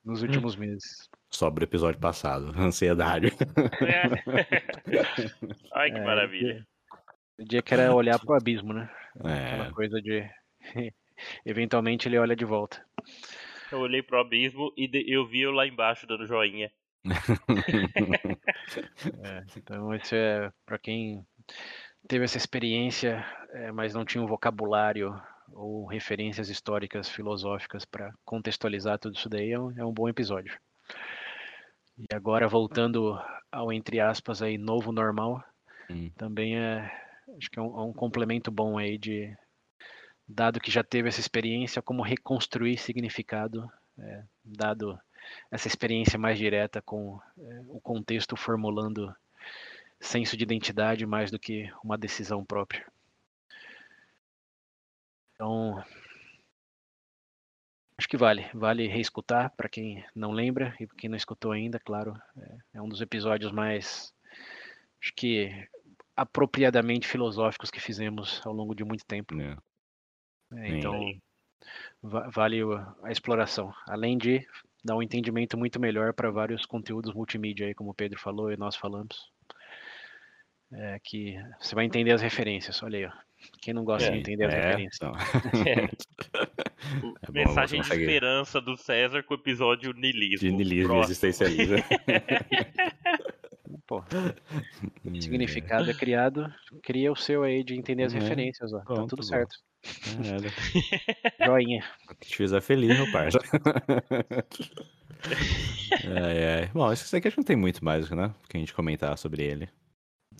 nos 0.04 0.22
últimos 0.24 0.56
meses. 0.56 1.10
Sobre 1.30 1.64
o 1.64 1.68
episódio 1.68 2.00
passado, 2.00 2.52
ansiedade. 2.58 3.28
É. 3.82 5.04
Ai, 5.74 5.92
que 5.92 5.98
É, 5.98 6.04
maravilha. 6.04 6.68
O 7.38 7.44
dia 7.44 7.62
que 7.62 7.74
era 7.74 7.94
olhar 7.94 8.18
pro 8.18 8.36
abismo, 8.36 8.74
né? 8.74 8.90
É, 9.24 9.54
Aquela 9.54 9.72
coisa 9.74 10.02
de 10.02 10.28
eventualmente 11.46 12.08
ele 12.08 12.18
olha 12.18 12.36
de 12.36 12.46
volta. 12.46 12.84
Eu 13.76 13.82
olhei 13.82 14.02
pro 14.02 14.20
abismo 14.20 14.74
e 14.78 14.90
eu 15.08 15.26
vi 15.26 15.42
eu 15.42 15.52
lá 15.52 15.68
embaixo 15.68 16.08
dando 16.08 16.26
joinha. 16.26 16.72
É, 19.24 19.44
então 19.58 19.94
esse 19.94 20.16
é 20.16 20.52
para 20.66 20.80
quem 20.80 21.24
teve 22.08 22.26
essa 22.26 22.38
experiência, 22.38 23.24
é, 23.52 23.72
mas 23.72 23.94
não 23.94 24.04
tinha 24.04 24.24
um 24.24 24.28
vocabulário 24.28 25.16
ou 25.54 25.86
referências 25.86 26.50
históricas, 26.50 27.08
filosóficas 27.08 27.86
para 27.86 28.12
contextualizar 28.26 28.98
tudo 28.98 29.16
isso 29.16 29.30
daí, 29.30 29.52
é 29.52 29.60
um, 29.60 29.72
é 29.78 29.86
um 29.86 29.94
bom 29.94 30.10
episódio. 30.10 30.58
E 31.98 32.06
agora 32.14 32.48
voltando 32.48 33.20
ao 33.52 33.72
entre 33.72 34.00
aspas 34.00 34.42
aí 34.42 34.58
novo 34.58 34.92
normal, 34.92 35.44
hum. 35.90 36.10
também 36.18 36.58
é 36.58 36.92
acho 37.38 37.50
que 37.50 37.60
é 37.60 37.62
um, 37.62 37.80
é 37.80 37.84
um, 37.84 37.94
complemento 37.94 38.52
bom 38.52 38.78
aí 38.78 38.98
de 38.98 39.36
dado 40.28 40.60
que 40.60 40.72
já 40.72 40.84
teve 40.84 41.08
essa 41.08 41.20
experiência, 41.20 41.82
como 41.82 42.02
reconstruir 42.02 42.78
significado, 42.78 43.72
é, 43.98 44.24
dado 44.44 45.00
essa 45.52 45.68
experiência 45.68 46.20
mais 46.20 46.38
direta 46.38 46.82
com 46.82 47.20
é, 47.38 47.62
o 47.68 47.80
contexto 47.80 48.36
formulando 48.36 49.16
senso 50.00 50.36
de 50.36 50.44
identidade 50.44 51.06
mais 51.06 51.32
do 51.32 51.40
que 51.40 51.72
uma 51.84 51.98
decisão 51.98 52.44
própria. 52.44 52.86
Então, 55.34 55.84
acho 57.98 58.08
que 58.08 58.18
vale, 58.18 58.50
vale 58.54 58.88
reescutar 58.88 59.52
para 59.56 59.70
quem 59.70 60.06
não 60.16 60.32
lembra 60.32 60.76
e 60.80 60.88
quem 60.88 61.10
não 61.10 61.18
escutou 61.18 61.52
ainda, 61.52 61.80
claro, 61.80 62.20
é, 62.38 62.58
é 62.76 62.82
um 62.82 62.88
dos 62.88 63.02
episódios 63.02 63.52
mais, 63.52 64.14
acho 65.02 65.14
que 65.16 65.68
apropriadamente 66.16 67.08
filosóficos 67.08 67.70
que 67.70 67.82
fizemos 67.82 68.42
ao 68.46 68.54
longo 68.54 68.74
de 68.74 68.86
muito 68.86 69.06
tempo. 69.06 69.40
É. 69.40 69.58
É, 70.58 70.70
então, 70.70 71.14
vale 72.02 72.62
a 73.04 73.12
exploração, 73.12 73.74
além 73.88 74.18
de 74.18 74.46
dar 74.84 74.96
um 74.96 75.02
entendimento 75.02 75.58
muito 75.58 75.80
melhor 75.80 76.14
para 76.14 76.30
vários 76.30 76.66
conteúdos 76.66 77.14
multimídia 77.14 77.68
aí, 77.68 77.74
como 77.74 77.90
o 77.90 77.94
Pedro 77.96 78.20
falou 78.20 78.52
e 78.52 78.58
nós 78.58 78.76
falamos. 78.76 79.34
É, 80.72 81.00
que 81.04 81.36
você 81.60 81.76
vai 81.76 81.86
entender 81.86 82.12
as 82.12 82.22
referências, 82.22 82.82
olha 82.84 82.98
aí, 82.98 83.06
ó. 83.06 83.12
Quem 83.62 83.74
não 83.74 83.84
gosta 83.84 84.10
é, 84.10 84.12
de 84.12 84.18
entender 84.20 84.46
as 84.46 84.54
é, 84.54 84.62
referências? 84.62 85.00
Então. 85.02 85.14
É. 87.28 87.32
Mensagem 87.32 87.82
de 87.82 87.88
esperança 87.88 88.62
do 88.62 88.78
César 88.78 89.24
com 89.24 89.34
o 89.34 89.38
episódio 89.38 89.92
nilismo. 89.94 90.48
De 90.48 90.56
nilismo 90.56 90.96
e 90.96 91.00
existencialismo. 91.00 91.78
Pô, 93.88 94.04
hum, 95.06 95.22
significado 95.22 95.90
é 95.90 95.94
criado, 95.94 96.54
cria 96.84 97.12
o 97.12 97.16
seu 97.16 97.44
aí 97.44 97.64
de 97.64 97.76
entender 97.76 98.04
as 98.04 98.14
é, 98.14 98.20
referências, 98.20 98.74
ó. 98.74 98.80
Tá 98.80 98.86
Pronto, 98.86 99.02
tá 99.02 99.08
tudo 99.08 99.24
certo. 99.24 99.56
É, 101.40 101.46
Joinha. 101.46 101.84
Te 102.20 102.36
fizer 102.36 102.62
feliz, 102.62 102.98
meu 102.98 103.12
parça. 103.12 103.40
é, 106.04 106.64
é. 106.64 106.66
Bom, 106.68 106.92
isso 106.92 107.16
aqui 107.16 107.28
acho 107.28 107.36
que 107.36 107.42
não 107.42 107.46
tem 107.46 107.56
muito 107.56 107.86
mais, 107.86 108.10
né? 108.10 108.34
Que 108.50 108.58
a 108.58 108.60
gente 108.60 108.74
comentar 108.74 109.18
sobre 109.18 109.44
ele. 109.44 109.70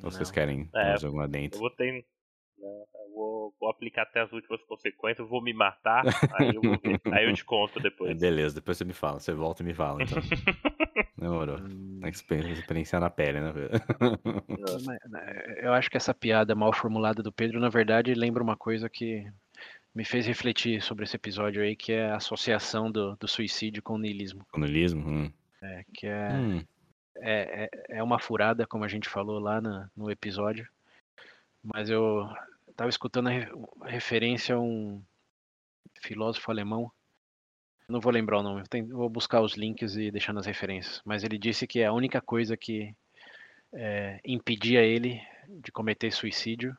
Ou 0.04 0.12
vocês 0.12 0.32
querem 0.32 0.70
é, 0.74 0.90
mais 0.90 1.04
alguma 1.04 1.28
dentro? 1.28 1.58
Eu 1.58 1.62
vou 1.62 1.70
ter 1.72 2.06
vou, 3.46 3.54
vou 3.60 3.70
aplicar 3.70 4.04
até 4.04 4.22
as 4.22 4.32
últimas 4.32 4.62
consequências, 4.64 5.28
vou 5.28 5.42
me 5.42 5.54
matar, 5.54 6.04
aí 6.40 6.56
eu, 6.56 6.62
vou 6.62 6.78
ver. 6.78 7.02
aí 7.12 7.26
eu 7.26 7.34
te 7.34 7.44
conto 7.44 7.80
depois. 7.80 8.18
Beleza, 8.18 8.56
depois 8.56 8.78
você 8.78 8.86
me 8.86 8.94
fala, 8.94 9.20
você 9.20 9.34
volta 9.34 9.62
e 9.62 9.66
me 9.66 9.74
fala, 9.74 10.02
então. 10.04 10.22
Demorou. 11.18 11.58
Tem 11.58 12.12
que 12.12 12.18
experienciar 12.52 13.02
na 13.02 13.10
pele, 13.10 13.40
né? 13.40 13.54
né? 15.10 15.56
Eu 15.58 15.74
acho 15.74 15.90
que 15.90 15.98
essa 15.98 16.14
piada 16.14 16.54
mal 16.56 16.74
formulada 16.74 17.24
do 17.24 17.32
Pedro, 17.32 17.60
na 17.60 17.70
verdade, 17.70 18.14
lembra 18.14 18.44
uma 18.44 18.58
coisa 18.58 18.90
que 18.90 19.26
me 19.94 20.04
fez 20.04 20.28
refletir 20.28 20.82
sobre 20.82 21.06
esse 21.06 21.16
episódio 21.16 21.64
aí, 21.64 21.76
que 21.76 21.94
é 21.94 22.12
a 22.12 22.18
associação 22.18 22.92
do, 22.92 23.16
do 23.16 23.28
suicídio 23.28 23.82
com 23.82 23.94
o 23.94 23.98
niilismo. 23.98 24.46
Com 24.52 24.60
o 24.60 24.64
niilismo? 24.64 25.08
Hum. 25.08 25.32
É, 25.62 25.86
que 25.94 26.06
é, 26.06 26.34
hum. 26.34 26.64
é, 27.18 27.64
é, 27.64 27.98
é, 27.98 28.04
uma 28.04 28.20
furada, 28.20 28.68
como 28.68 28.84
a 28.84 28.90
gente 28.90 29.10
falou 29.10 29.40
lá 29.40 29.62
na, 29.62 29.90
no 29.96 30.12
episódio. 30.12 30.68
Mas 31.64 31.90
eu, 31.90 32.30
estava 32.76 32.90
escutando 32.90 33.30
a 33.30 33.88
referência 33.88 34.56
a 34.56 34.60
um 34.60 35.02
filósofo 36.02 36.52
alemão. 36.52 36.92
Não 37.88 38.02
vou 38.02 38.12
lembrar 38.12 38.40
o 38.40 38.44
nome, 38.44 38.64
vou 38.90 39.10
buscar 39.10 39.42
os 39.42 39.54
links 39.54 39.96
e 39.96 40.12
deixar 40.12 40.34
nas 40.34 40.46
referências. 40.46 41.02
Mas 41.06 41.24
ele 41.24 41.38
disse 41.38 41.66
que 41.66 41.84
a 41.84 41.94
única 41.94 42.20
coisa 42.20 42.58
que 42.58 42.94
é, 43.74 44.20
impedia 44.26 44.82
ele 44.82 45.22
de 45.62 45.72
cometer 45.72 46.12
suicídio 46.12 46.76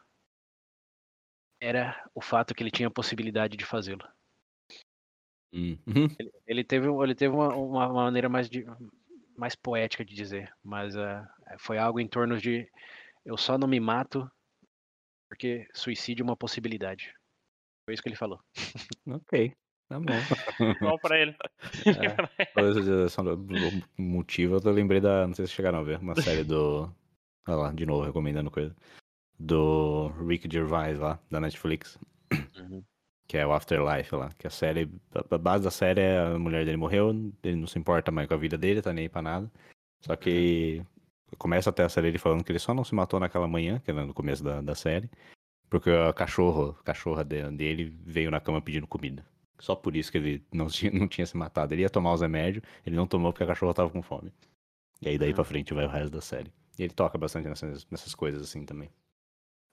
era 1.61 2.05
o 2.15 2.21
fato 2.21 2.55
que 2.55 2.63
ele 2.63 2.71
tinha 2.71 2.89
a 2.89 2.93
possibilidade 2.93 3.57
de 3.57 3.65
fazê-lo. 3.65 4.07
Uhum. 5.53 6.09
Ele, 6.19 6.33
ele, 6.47 6.65
teve, 6.65 6.89
ele 6.89 7.15
teve 7.15 7.35
uma, 7.35 7.55
uma 7.55 7.89
maneira 7.89 8.29
mais, 8.29 8.51
de, 8.51 8.67
mais 9.35 9.55
poética 9.55 10.05
de 10.05 10.15
dizer, 10.15 10.53
mas 10.63 10.95
uh, 10.95 11.27
foi 11.59 11.79
algo 11.79 12.01
em 12.01 12.09
torno 12.09 12.37
de 12.37 12.69
eu 13.25 13.37
só 13.39 13.57
não 13.57 13.67
me 13.67 13.81
mato 13.81 14.31
porque 15.29 15.67
suicídio 15.75 16.23
é 16.23 16.27
uma 16.27 16.37
possibilidade. 16.37 17.13
Foi 17.85 17.95
isso 17.95 18.03
que 18.03 18.09
ele 18.09 18.17
falou. 18.17 18.41
Ok. 19.07 19.55
Tá 19.89 20.01
bom. 20.01 20.07
Bom 20.81 20.99
pra 20.99 21.19
ele. 21.19 21.37
É, 21.87 22.63
o 23.99 24.03
motivo, 24.03 24.57
eu 24.57 24.73
lembrei 24.73 25.01
da. 25.01 25.27
Não 25.27 25.35
sei 25.35 25.47
se 25.47 25.53
chegaram 25.53 25.79
a 25.79 25.83
ver, 25.83 25.99
uma 25.99 26.21
série 26.21 26.43
do. 26.43 26.91
Olha 27.47 27.57
lá, 27.57 27.73
de 27.73 27.87
novo, 27.87 28.05
recomendando 28.05 28.51
coisa. 28.51 28.75
Do 29.39 30.09
Rick 30.27 30.49
Gervais 30.51 30.99
lá, 30.99 31.21
da 31.31 31.39
Netflix. 31.39 31.99
Uhum. 32.59 32.83
Que 33.29 33.37
é 33.39 33.47
o 33.47 33.53
Afterlife 33.53 34.15
lá. 34.17 34.31
Que 34.37 34.49
a 34.49 34.51
série. 34.51 34.91
A 35.31 35.39
base 35.39 35.63
da 35.63 35.71
série 35.71 36.01
é 36.01 36.19
a 36.19 36.39
mulher 36.39 36.65
dele 36.65 36.77
morreu, 36.77 37.11
ele 37.43 37.57
não 37.57 37.67
se 37.67 37.79
importa 37.79 38.11
mais 38.11 38.27
com 38.27 38.35
a 38.35 38.39
vida 38.39 38.59
dele, 38.59 38.83
tá 38.83 38.93
nem 38.93 39.05
aí 39.05 39.09
pra 39.09 39.23
nada. 39.23 39.51
Só 40.01 40.17
que 40.17 40.79
uhum. 40.79 40.96
Começa 41.39 41.71
até 41.71 41.83
a 41.83 41.89
série 41.89 42.09
ele 42.09 42.19
falando 42.19 42.45
que 42.45 42.53
ele 42.53 42.59
só 42.59 42.73
não 42.73 42.85
se 42.85 42.95
matou 42.95 43.19
naquela 43.19 43.49
manhã, 43.49 43.81
que 43.81 43.91
era 43.91 44.05
no 44.05 44.15
começo 44.15 44.45
da, 44.45 44.61
da 44.61 44.75
série, 44.75 45.11
porque 45.69 45.91
a 45.91 46.13
cachorro, 46.13 46.77
a 46.81 46.83
cachorra 46.85 47.25
dele 47.25 47.97
veio 48.05 48.31
na 48.31 48.41
cama 48.41 48.63
pedindo 48.63 48.87
comida. 48.87 49.25
Só 49.59 49.75
por 49.75 49.97
isso 49.97 50.13
que 50.13 50.19
ele 50.19 50.45
não 50.53 50.67
tinha, 50.69 50.93
não 50.93 51.09
tinha 51.09 51.27
se 51.27 51.37
matado. 51.37 51.75
Ele 51.75 51.83
ia 51.83 51.91
tomar 51.91 52.13
os 52.13 52.21
remédios, 52.21 52.65
ele 52.85 52.97
não 52.97 53.07
tomou 53.07 53.33
porque 53.33 53.45
a 53.45 53.47
cachorra 53.47 53.75
tava 53.75 53.91
com 53.91 54.03
fome. 54.03 54.33
E 55.01 55.09
aí 55.09 55.19
daí 55.19 55.35
pra 55.35 55.45
frente 55.45 55.75
vai 55.75 55.85
o 55.85 55.89
resto 55.89 56.11
da 56.11 56.21
série. 56.21 56.53
E 56.79 56.83
ele 56.83 56.93
toca 56.93 57.19
bastante 57.19 57.49
nessas, 57.49 57.87
nessas 57.91 58.15
coisas 58.15 58.43
assim 58.43 58.65
também. 58.65 58.91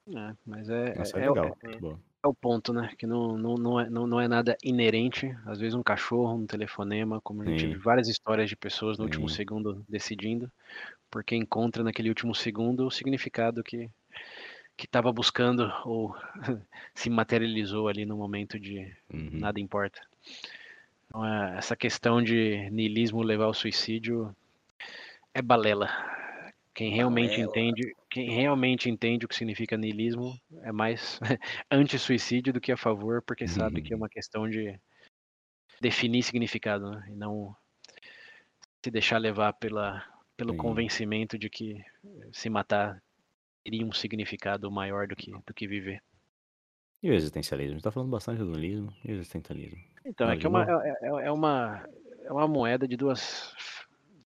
É, 0.09 0.35
mas 0.45 0.69
é, 0.69 0.95
Nossa, 0.95 1.17
é, 1.17 1.23
é, 1.23 1.29
legal, 1.29 1.57
é, 1.63 1.75
é, 1.75 2.27
o 2.27 2.33
ponto, 2.33 2.73
né? 2.73 2.93
Que 2.97 3.07
não, 3.07 3.37
não, 3.37 3.55
não, 3.55 3.79
é, 3.79 3.89
não, 3.89 4.07
não 4.07 4.19
é 4.19 4.27
nada 4.27 4.57
inerente. 4.63 5.33
Às 5.45 5.59
vezes 5.59 5.75
um 5.75 5.83
cachorro, 5.83 6.35
um 6.35 6.45
telefonema, 6.45 7.21
como 7.21 7.41
a 7.41 7.45
gente 7.45 7.73
Sim. 7.73 7.77
várias 7.77 8.09
histórias 8.09 8.49
de 8.49 8.55
pessoas 8.55 8.97
no 8.97 9.03
Sim. 9.03 9.09
último 9.09 9.29
segundo 9.29 9.85
decidindo 9.87 10.51
porque 11.13 11.35
encontra 11.35 11.83
naquele 11.83 12.09
último 12.09 12.33
segundo 12.33 12.87
o 12.87 12.91
significado 12.91 13.63
que 13.63 13.87
que 14.75 14.85
estava 14.87 15.13
buscando 15.13 15.71
ou 15.85 16.15
se 16.95 17.07
materializou 17.07 17.87
ali 17.87 18.03
no 18.03 18.17
momento 18.17 18.59
de 18.59 18.91
uhum. 19.13 19.29
nada 19.33 19.59
importa. 19.59 20.01
Então, 21.05 21.23
é, 21.23 21.59
essa 21.59 21.75
questão 21.75 22.23
de 22.23 22.67
niilismo 22.71 23.21
levar 23.21 23.45
ao 23.45 23.53
suicídio 23.53 24.35
é 25.31 25.43
balela. 25.43 25.87
Quem 26.73 26.89
realmente 26.89 27.33
balela. 27.33 27.49
entende, 27.51 27.95
quem 28.09 28.31
realmente 28.31 28.89
entende 28.89 29.25
o 29.25 29.29
que 29.29 29.35
significa 29.35 29.77
niilismo 29.77 30.35
é 30.63 30.71
mais 30.71 31.19
anti-suicídio 31.69 32.51
do 32.51 32.59
que 32.59 32.71
a 32.71 32.77
favor, 32.77 33.21
porque 33.21 33.47
sabe 33.47 33.83
que 33.83 33.93
é 33.93 33.95
uma 33.95 34.09
questão 34.09 34.49
de 34.49 34.75
definir 35.79 36.23
significado 36.23 36.89
né? 36.89 37.05
e 37.11 37.15
não 37.15 37.55
se 38.83 38.89
deixar 38.89 39.19
levar 39.19 39.53
pela 39.53 40.03
pelo 40.35 40.51
Sim. 40.51 40.57
convencimento 40.57 41.37
de 41.37 41.49
que 41.49 41.73
eh, 41.73 42.29
se 42.31 42.49
matar 42.49 43.01
teria 43.63 43.85
um 43.85 43.91
significado 43.91 44.69
maior 44.69 45.07
do 45.07 45.15
que, 45.15 45.31
do 45.31 45.53
que 45.53 45.67
viver. 45.67 46.01
E 47.01 47.09
o 47.09 47.13
existencialismo? 47.13 47.73
A 47.73 47.75
gente 47.75 47.83
tá 47.83 47.91
falando 47.91 48.09
bastante 48.09 48.39
do 48.39 48.51
niilismo 48.51 48.93
e 49.03 49.11
o 49.11 49.15
existencialismo. 49.15 49.77
Então, 50.05 50.29
é 50.29 50.37
que 50.37 50.45
é 50.45 50.49
uma, 50.49 50.63
é, 50.63 50.89
é, 50.89 51.27
é, 51.27 51.31
uma, 51.31 51.85
é 52.23 52.31
uma 52.31 52.47
moeda 52.47 52.87
de 52.87 52.95
duas, 52.95 53.53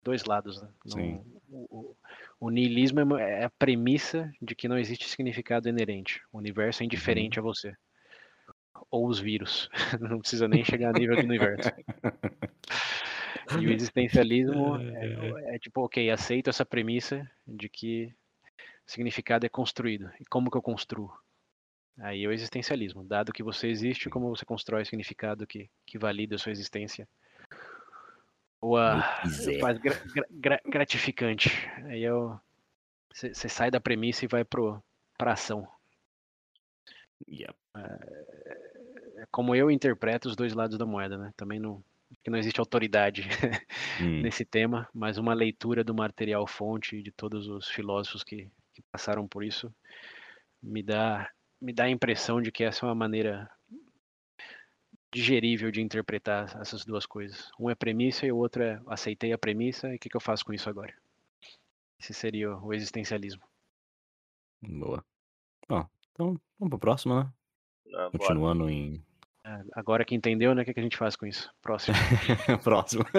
dois 0.03 0.23
lados. 0.25 0.61
Né? 0.61 0.69
Sim. 0.87 1.21
o, 1.49 1.67
o, 1.69 1.95
o, 2.39 2.49
niilismo 2.49 3.17
é, 3.17 3.41
é 3.41 3.43
a 3.43 3.49
premissa 3.49 4.31
de 4.41 4.55
que 4.55 4.67
não 4.67 4.77
existe 4.77 5.07
significado 5.07 5.67
inerente. 5.67 6.21
O 6.31 6.37
universo 6.37 6.81
é 6.81 6.85
indiferente 6.85 7.39
uhum. 7.39 7.45
a 7.45 7.53
você. 7.53 7.73
Ou 8.89 9.07
os 9.07 9.19
vírus. 9.19 9.69
Não 10.01 10.19
precisa 10.19 10.47
nem 10.47 10.65
chegar 10.65 10.89
a 10.89 10.99
nível 10.99 11.15
do 11.15 11.23
universo. 11.23 11.69
E 13.59 13.67
o 13.67 13.71
existencialismo 13.71 14.77
é, 14.95 15.55
é, 15.55 15.59
tipo, 15.59 15.81
ok, 15.81 16.09
aceito 16.09 16.49
essa 16.49 16.65
premissa 16.65 17.29
de 17.47 17.69
que 17.69 18.13
significado 18.85 19.45
é 19.45 19.49
construído. 19.49 20.11
E 20.19 20.25
como 20.25 20.49
que 20.49 20.57
eu 20.57 20.61
construo? 20.61 21.11
Aí 21.99 22.23
é 22.23 22.27
o 22.27 22.31
existencialismo. 22.31 23.03
Dado 23.03 23.33
que 23.33 23.43
você 23.43 23.67
existe, 23.67 24.09
como 24.09 24.29
você 24.29 24.45
constrói 24.45 24.85
significado 24.85 25.45
que, 25.45 25.69
que 25.85 25.97
valida 25.97 26.35
a 26.35 26.39
sua 26.39 26.51
existência? 26.51 27.07
Ou 28.59 28.77
a 28.77 29.01
faz 29.59 29.77
gra, 29.79 30.01
gra, 30.29 30.61
gratificante. 30.65 31.49
Aí 31.85 32.03
você 33.13 33.49
sai 33.49 33.71
da 33.71 33.79
premissa 33.79 34.25
e 34.25 34.27
vai 34.27 34.43
pro, 34.43 34.81
pra 35.17 35.33
ação. 35.33 35.67
Yep. 37.27 37.55
É, 37.75 39.21
é 39.21 39.27
como 39.31 39.55
eu 39.55 39.69
interpreto 39.69 40.27
os 40.27 40.35
dois 40.35 40.53
lados 40.53 40.77
da 40.77 40.85
moeda, 40.85 41.17
né? 41.17 41.33
Também 41.35 41.59
não, 41.59 41.83
que 42.23 42.29
não 42.29 42.37
existe 42.37 42.59
autoridade 42.59 43.27
hum. 44.01 44.21
nesse 44.21 44.45
tema, 44.45 44.87
mas 44.93 45.17
uma 45.17 45.33
leitura 45.33 45.83
do 45.83 45.93
material 45.93 46.45
fonte 46.47 47.01
de 47.01 47.11
todos 47.11 47.47
os 47.47 47.67
filósofos 47.67 48.23
que, 48.23 48.49
que 48.73 48.81
passaram 48.91 49.27
por 49.27 49.43
isso, 49.43 49.73
me 50.61 50.83
dá, 50.83 51.29
me 51.59 51.73
dá 51.73 51.85
a 51.85 51.89
impressão 51.89 52.41
de 52.41 52.51
que 52.51 52.63
essa 52.63 52.85
é 52.85 52.89
uma 52.89 52.95
maneira 52.95 53.49
digerível 55.13 55.71
de 55.71 55.81
interpretar 55.81 56.57
essas 56.61 56.85
duas 56.85 57.05
coisas. 57.05 57.51
Um 57.59 57.69
é 57.69 57.75
premissa 57.75 58.25
e 58.25 58.31
o 58.31 58.37
outro 58.37 58.63
é 58.63 58.81
aceitei 58.87 59.33
a 59.33 59.37
premissa 59.37 59.91
e 59.91 59.95
o 59.95 59.99
que, 59.99 60.09
que 60.09 60.15
eu 60.15 60.21
faço 60.21 60.45
com 60.45 60.53
isso 60.53 60.69
agora. 60.69 60.93
Esse 61.99 62.13
seria 62.13 62.55
o 62.57 62.73
existencialismo. 62.73 63.43
Boa. 64.61 65.03
Ó, 65.69 65.85
então, 66.11 66.39
vamos 66.57 66.69
pro 66.69 66.79
próximo, 66.79 67.15
né? 67.15 67.31
Ah, 67.93 68.09
bora. 68.09 68.11
Continuando 68.11 68.69
em. 68.69 69.03
É, 69.43 69.61
Agora 69.73 70.05
que 70.05 70.13
entendeu, 70.15 70.53
né? 70.53 70.61
O 70.61 70.65
que, 70.65 70.73
que 70.73 70.79
a 70.79 70.83
gente 70.83 70.97
faz 70.97 71.15
com 71.15 71.25
isso? 71.25 71.51
Próximo. 71.61 71.95
próximo. 72.63 73.03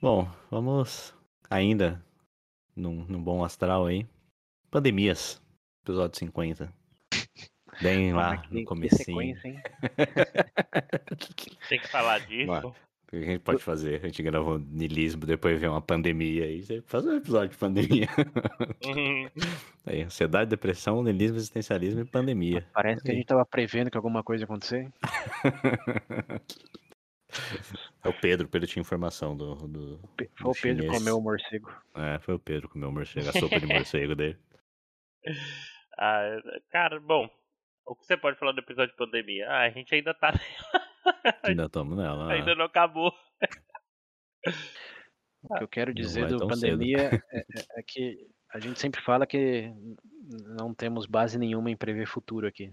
Bom, 0.00 0.28
vamos 0.50 1.14
ainda 1.48 2.04
num, 2.76 3.04
num 3.06 3.22
bom 3.22 3.44
astral 3.44 3.86
aí. 3.86 4.06
Pandemias. 4.70 5.40
Episódio 5.82 6.18
50. 6.18 6.72
Bem 7.82 8.12
lá 8.12 8.38
que- 8.38 8.48
no 8.52 8.58
que 8.60 8.64
comecinho. 8.64 9.36
sequência, 9.36 9.48
hein? 9.48 9.62
Tem 11.68 11.80
que 11.80 11.88
falar 11.88 12.20
disso. 12.20 12.74
O 13.06 13.10
que 13.10 13.16
a 13.16 13.20
gente 13.20 13.40
pode 13.40 13.62
fazer? 13.62 14.00
A 14.02 14.06
gente 14.06 14.22
gravou 14.22 14.58
niilismo, 14.58 15.24
depois 15.24 15.60
vem 15.60 15.68
uma 15.68 15.80
pandemia 15.80 16.44
aí. 16.44 16.62
Você 16.62 16.82
faz 16.82 17.06
um 17.06 17.16
episódio 17.16 17.50
de 17.50 17.56
pandemia. 17.56 18.08
Uhum. 18.84 19.28
Aí, 19.86 20.02
ansiedade, 20.02 20.48
depressão, 20.48 21.02
niilismo, 21.02 21.36
existencialismo 21.36 22.00
e 22.00 22.04
pandemia. 22.06 22.66
Parece 22.72 23.02
que 23.02 23.10
a 23.10 23.14
gente 23.14 23.26
tava 23.26 23.44
prevendo 23.44 23.90
que 23.90 23.98
alguma 23.98 24.22
coisa 24.22 24.42
ia 24.42 24.46
acontecer. 24.46 24.90
É 28.04 28.08
o 28.08 28.12
Pedro, 28.12 28.46
o 28.46 28.48
Pedro 28.50 28.68
tinha 28.68 28.80
informação 28.80 29.36
do. 29.36 29.54
do... 29.66 30.00
Foi 30.36 30.50
o 30.50 30.54
Pedro 30.54 30.84
que 30.84 30.98
comeu 30.98 31.18
o 31.18 31.20
morcego. 31.20 31.72
É, 31.94 32.18
foi 32.20 32.34
o 32.34 32.38
Pedro 32.38 32.68
que 32.68 32.74
comeu 32.74 32.90
o 32.90 32.92
morcego, 32.92 33.28
a 33.28 33.32
sopa 33.32 33.58
de 33.58 33.66
morcego 33.66 34.14
dele. 34.14 34.38
Ah, 35.96 36.40
cara, 36.72 36.98
bom. 36.98 37.30
O 37.86 37.94
que 37.94 38.04
você 38.04 38.16
pode 38.16 38.36
falar 38.36 38.50
do 38.50 38.58
episódio 38.58 38.90
de 38.90 38.96
pandemia? 38.96 39.48
Ah, 39.48 39.60
a 39.60 39.70
gente 39.70 39.94
ainda 39.94 40.12
tá. 40.12 40.32
Ainda 41.42 41.66
estamos 41.66 41.96
nela. 41.96 42.28
né? 42.28 42.34
ainda 42.34 42.54
não 42.54 42.64
acabou. 42.64 43.12
O 45.42 45.54
que 45.56 45.62
eu 45.64 45.68
quero 45.68 45.92
dizer 45.94 46.26
do 46.28 46.46
pandemia 46.46 47.10
é, 47.32 47.38
é- 47.38 47.44
é 47.76 47.82
que 47.82 48.26
a 48.52 48.58
gente 48.58 48.80
sempre 48.80 49.00
fala 49.00 49.26
que 49.26 49.70
não 50.58 50.72
temos 50.72 51.06
base 51.06 51.38
nenhuma 51.38 51.70
em 51.70 51.76
prever 51.76 52.06
futuro 52.06 52.46
aqui. 52.46 52.72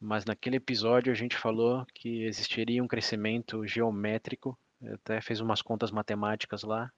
Mas 0.00 0.24
naquele 0.24 0.56
episódio 0.56 1.12
a 1.12 1.16
gente 1.16 1.36
falou 1.36 1.84
que 1.94 2.24
existiria 2.24 2.82
um 2.82 2.86
crescimento 2.88 3.66
geométrico, 3.66 4.58
eu 4.80 4.94
até 4.94 5.20
fez 5.20 5.40
umas 5.40 5.62
contas 5.62 5.90
matemáticas 5.90 6.62
lá, 6.62 6.90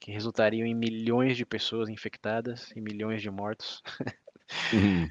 que 0.00 0.12
resultariam 0.12 0.66
em 0.66 0.74
milhões 0.74 1.36
de 1.36 1.44
pessoas 1.44 1.88
infectadas 1.88 2.70
e 2.76 2.80
milhões 2.80 3.20
de 3.20 3.30
mortos. 3.30 3.82
Uhum. 4.72 5.10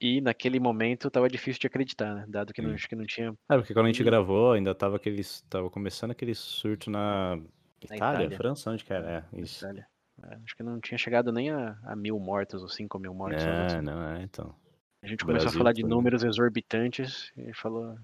E 0.00 0.20
naquele 0.20 0.60
momento 0.60 1.08
estava 1.08 1.28
difícil 1.28 1.60
de 1.60 1.66
acreditar, 1.66 2.14
né? 2.14 2.24
Dado 2.28 2.52
que 2.52 2.60
não, 2.60 2.74
acho 2.74 2.88
que 2.88 2.94
não 2.94 3.06
tinha 3.06 3.34
É, 3.48 3.56
porque 3.56 3.72
quando 3.72 3.86
a 3.86 3.88
gente 3.88 4.04
gravou, 4.04 4.52
ainda 4.52 4.74
tava 4.74 4.96
aquele. 4.96 5.22
Tava 5.48 5.70
começando 5.70 6.10
aquele 6.10 6.34
surto 6.34 6.90
na 6.90 7.38
Itália, 7.82 7.96
Itália. 8.24 8.36
França, 8.36 8.70
onde 8.70 8.84
que 8.84 8.92
era? 8.92 9.26
É, 9.32 9.40
isso. 9.40 9.64
Itália. 9.64 9.86
É, 10.22 10.34
acho 10.44 10.56
que 10.56 10.62
não 10.62 10.80
tinha 10.80 10.98
chegado 10.98 11.32
nem 11.32 11.50
a, 11.50 11.78
a 11.84 11.96
mil 11.96 12.18
mortos 12.18 12.62
ou 12.62 12.68
cinco 12.68 12.98
mil 12.98 13.14
mortos. 13.14 13.42
É, 13.42 13.66
assim. 13.66 13.80
não, 13.80 14.16
é, 14.16 14.22
então. 14.22 14.54
A 15.02 15.06
gente 15.06 15.24
começou 15.24 15.44
Brasil 15.44 15.58
a 15.60 15.62
falar 15.62 15.72
de 15.72 15.82
foi- 15.82 15.90
números 15.90 16.24
exorbitantes 16.24 17.32
e 17.36 17.54
falou. 17.54 17.96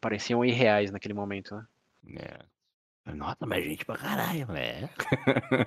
Pareciam 0.00 0.44
irreais 0.44 0.90
naquele 0.90 1.14
momento, 1.14 1.54
né? 1.56 1.66
É. 3.06 3.12
Nossa, 3.14 3.46
mas 3.46 3.64
gente 3.64 3.84
pra 3.86 3.96
caralho, 3.96 4.46
é. 4.52 4.88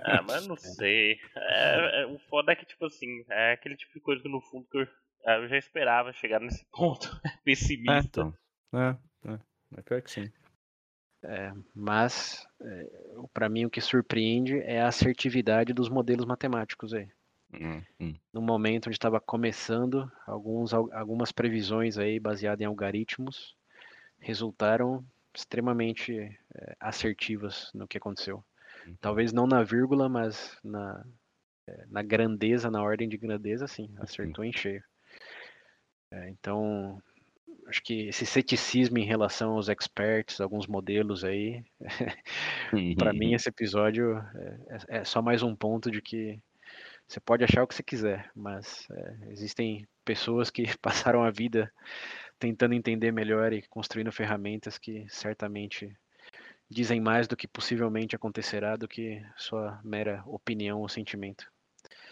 Ah, 0.04 0.22
mas 0.22 0.48
não 0.48 0.56
sei. 0.58 1.20
É, 1.36 2.04
é, 2.04 2.06
o 2.06 2.20
foda 2.30 2.52
é 2.52 2.56
que, 2.56 2.66
tipo 2.66 2.86
assim, 2.86 3.26
é 3.30 3.54
aquele 3.54 3.76
tipo 3.76 3.94
de 3.94 4.00
coisa 4.00 4.22
que 4.22 4.30
no 4.30 4.40
fundo 4.40 4.68
que 4.70 4.78
eu, 4.78 4.88
eu 5.26 5.48
já 5.48 5.58
esperava 5.58 6.12
chegar 6.14 6.40
nesse 6.40 6.66
ponto 6.72 7.08
É, 7.26 7.32
pessimista. 7.44 8.00
então. 8.00 8.34
É, 8.74 9.32
é. 9.32 9.40
Mas 9.70 9.84
pior 9.86 10.02
que 10.02 10.12
sim. 10.12 10.32
Mas, 11.74 12.46
é, 12.62 12.88
para 13.34 13.50
mim, 13.50 13.66
o 13.66 13.70
que 13.70 13.82
surpreende 13.82 14.60
é 14.60 14.82
a 14.82 14.88
assertividade 14.88 15.74
dos 15.74 15.90
modelos 15.90 16.26
matemáticos 16.26 16.94
aí. 16.94 17.08
Hum, 17.54 17.82
hum. 18.00 18.16
No 18.34 18.42
momento 18.42 18.88
onde 18.88 18.96
estava 18.96 19.20
começando, 19.20 20.10
alguns, 20.26 20.74
al- 20.74 20.92
algumas 20.94 21.32
previsões 21.32 21.98
aí 21.98 22.20
baseadas 22.20 22.62
em 22.62 22.66
algoritmos 22.66 23.56
resultaram 24.20 25.04
extremamente 25.36 26.18
é, 26.56 26.76
assertivas 26.80 27.72
no 27.74 27.88
que 27.88 27.98
aconteceu. 27.98 28.44
Talvez 29.00 29.32
não 29.34 29.48
na 29.48 29.64
vírgula, 29.64 30.08
mas 30.10 30.58
na, 30.64 31.04
é, 31.68 31.86
na 31.88 32.02
grandeza, 32.02 32.72
na 32.72 32.82
ordem 32.82 33.08
de 33.10 33.18
grandeza, 33.18 33.68
sim, 33.68 33.90
acertou 34.00 34.44
em 34.46 34.52
cheio. 34.54 34.84
É, 36.12 36.30
então, 36.30 37.02
acho 37.68 37.82
que 37.84 38.08
esse 38.10 38.26
ceticismo 38.26 38.98
em 38.98 39.06
relação 39.06 39.54
aos 39.54 39.70
experts, 39.70 40.42
alguns 40.42 40.68
modelos 40.68 41.24
aí, 41.24 41.64
para 42.98 43.14
mim 43.14 43.34
esse 43.34 43.50
episódio 43.50 44.18
é, 44.18 44.60
é- 44.96 45.00
é 45.00 45.06
só 45.06 45.22
mais 45.22 45.44
um 45.44 45.56
ponto 45.56 45.90
de 45.92 46.02
que 46.02 46.40
você 47.08 47.20
pode 47.20 47.44
achar 47.44 47.64
o 47.64 47.68
que 47.68 47.76
você 47.76 47.84
quiser, 47.84 48.32
mas 48.36 48.88
é, 48.92 49.32
existem 49.32 49.88
pessoas 50.06 50.50
que 50.50 50.64
passaram 50.82 51.24
a 51.24 51.32
vida 51.32 51.72
tentando 52.40 52.74
entender 52.74 53.12
melhor 53.12 53.54
e 53.54 53.62
construindo 53.68 54.12
ferramentas 54.12 54.78
que 54.78 55.06
certamente 55.10 55.96
dizem 56.70 57.02
mais 57.02 57.28
do 57.28 57.38
que 57.38 57.48
possivelmente 57.48 58.16
acontecerá 58.16 58.76
do 58.76 58.88
que 58.88 59.24
sua 59.38 59.80
mera 59.84 60.24
opinião 60.26 60.82
ou 60.82 60.90
sentimento. 60.90 61.52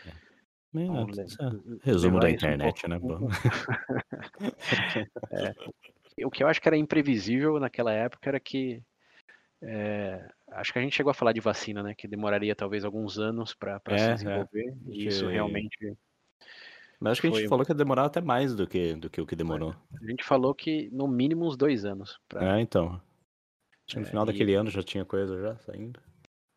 É, 0.05 0.11
Então, 0.11 0.13
isso 0.13 0.39
le- 0.39 0.58
é 0.75 1.79
resumo 1.81 2.19
da 2.19 2.29
internet, 2.29 2.87
né? 2.87 2.99
Bom. 2.99 3.27
O 6.25 6.29
que 6.29 6.43
eu 6.43 6.47
acho 6.47 6.61
que 6.61 6.67
era 6.67 6.75
imprevisível 6.75 7.57
naquela 7.61 7.93
época 7.93 8.29
era 8.29 8.39
que 8.41 8.83
é, 9.61 10.29
acho 10.51 10.73
que 10.73 10.79
a 10.79 10.81
gente 10.81 10.93
chegou 10.95 11.11
a 11.11 11.13
falar 11.13 11.31
de 11.31 11.39
vacina, 11.39 11.81
né? 11.81 11.93
Que 11.95 12.07
demoraria 12.09 12.53
talvez 12.55 12.83
alguns 12.83 13.17
anos 13.17 13.53
para 13.53 13.81
É, 13.85 13.97
se 13.97 14.09
é. 14.09 14.13
desenvolver. 14.15 14.75
E 14.87 15.07
isso 15.07 15.27
realmente. 15.27 15.95
Mas 16.99 17.13
acho 17.13 17.21
que 17.21 17.27
a 17.27 17.31
gente 17.31 17.47
falou 17.47 17.65
que 17.65 17.71
ia 17.71 17.75
demorar 17.75 18.03
até 18.05 18.19
mais 18.19 18.53
do 18.53 18.67
que, 18.67 18.95
do 18.95 19.09
que 19.09 19.21
o 19.21 19.25
que 19.25 19.35
demorou. 19.35 19.73
A 20.01 20.05
gente 20.05 20.23
falou 20.25 20.53
que 20.53 20.89
no 20.91 21.07
mínimo 21.07 21.45
uns 21.47 21.55
dois 21.55 21.85
anos. 21.85 22.19
Pra, 22.27 22.57
É, 22.57 22.61
então. 22.61 23.01
Acho 23.87 23.95
que 23.95 23.99
no 23.99 24.05
É, 24.05 24.09
final 24.09 24.23
e- 24.23 24.27
daquele 24.27 24.53
ano 24.55 24.69
já 24.69 24.83
tinha 24.83 25.05
coisa 25.05 25.39
já 25.41 25.55
saindo. 25.59 26.01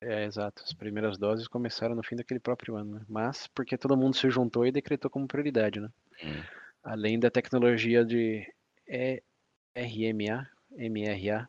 É, 0.03 0.25
exato. 0.25 0.63
As 0.65 0.73
primeiras 0.73 1.17
doses 1.17 1.47
começaram 1.47 1.95
no 1.95 2.03
fim 2.03 2.17
daquele 2.17 2.41
próprio 2.41 2.77
ano, 2.77 2.97
né? 2.97 3.07
Mas 3.09 3.47
porque 3.47 3.79
todo 3.79 3.97
mundo 3.97 4.17
se 4.17 4.29
juntou 4.29 4.67
e 4.67 4.73
decretou 4.73 5.09
como 5.09 5.29
prioridade, 5.29 5.81
né? 5.81 5.89
Hum. 6.25 6.43
Além 6.83 7.21
da 7.21 7.31
tecnologia 7.31 8.05
de 8.05 8.45
RMA, 9.77 10.49
MRA, 10.77 11.49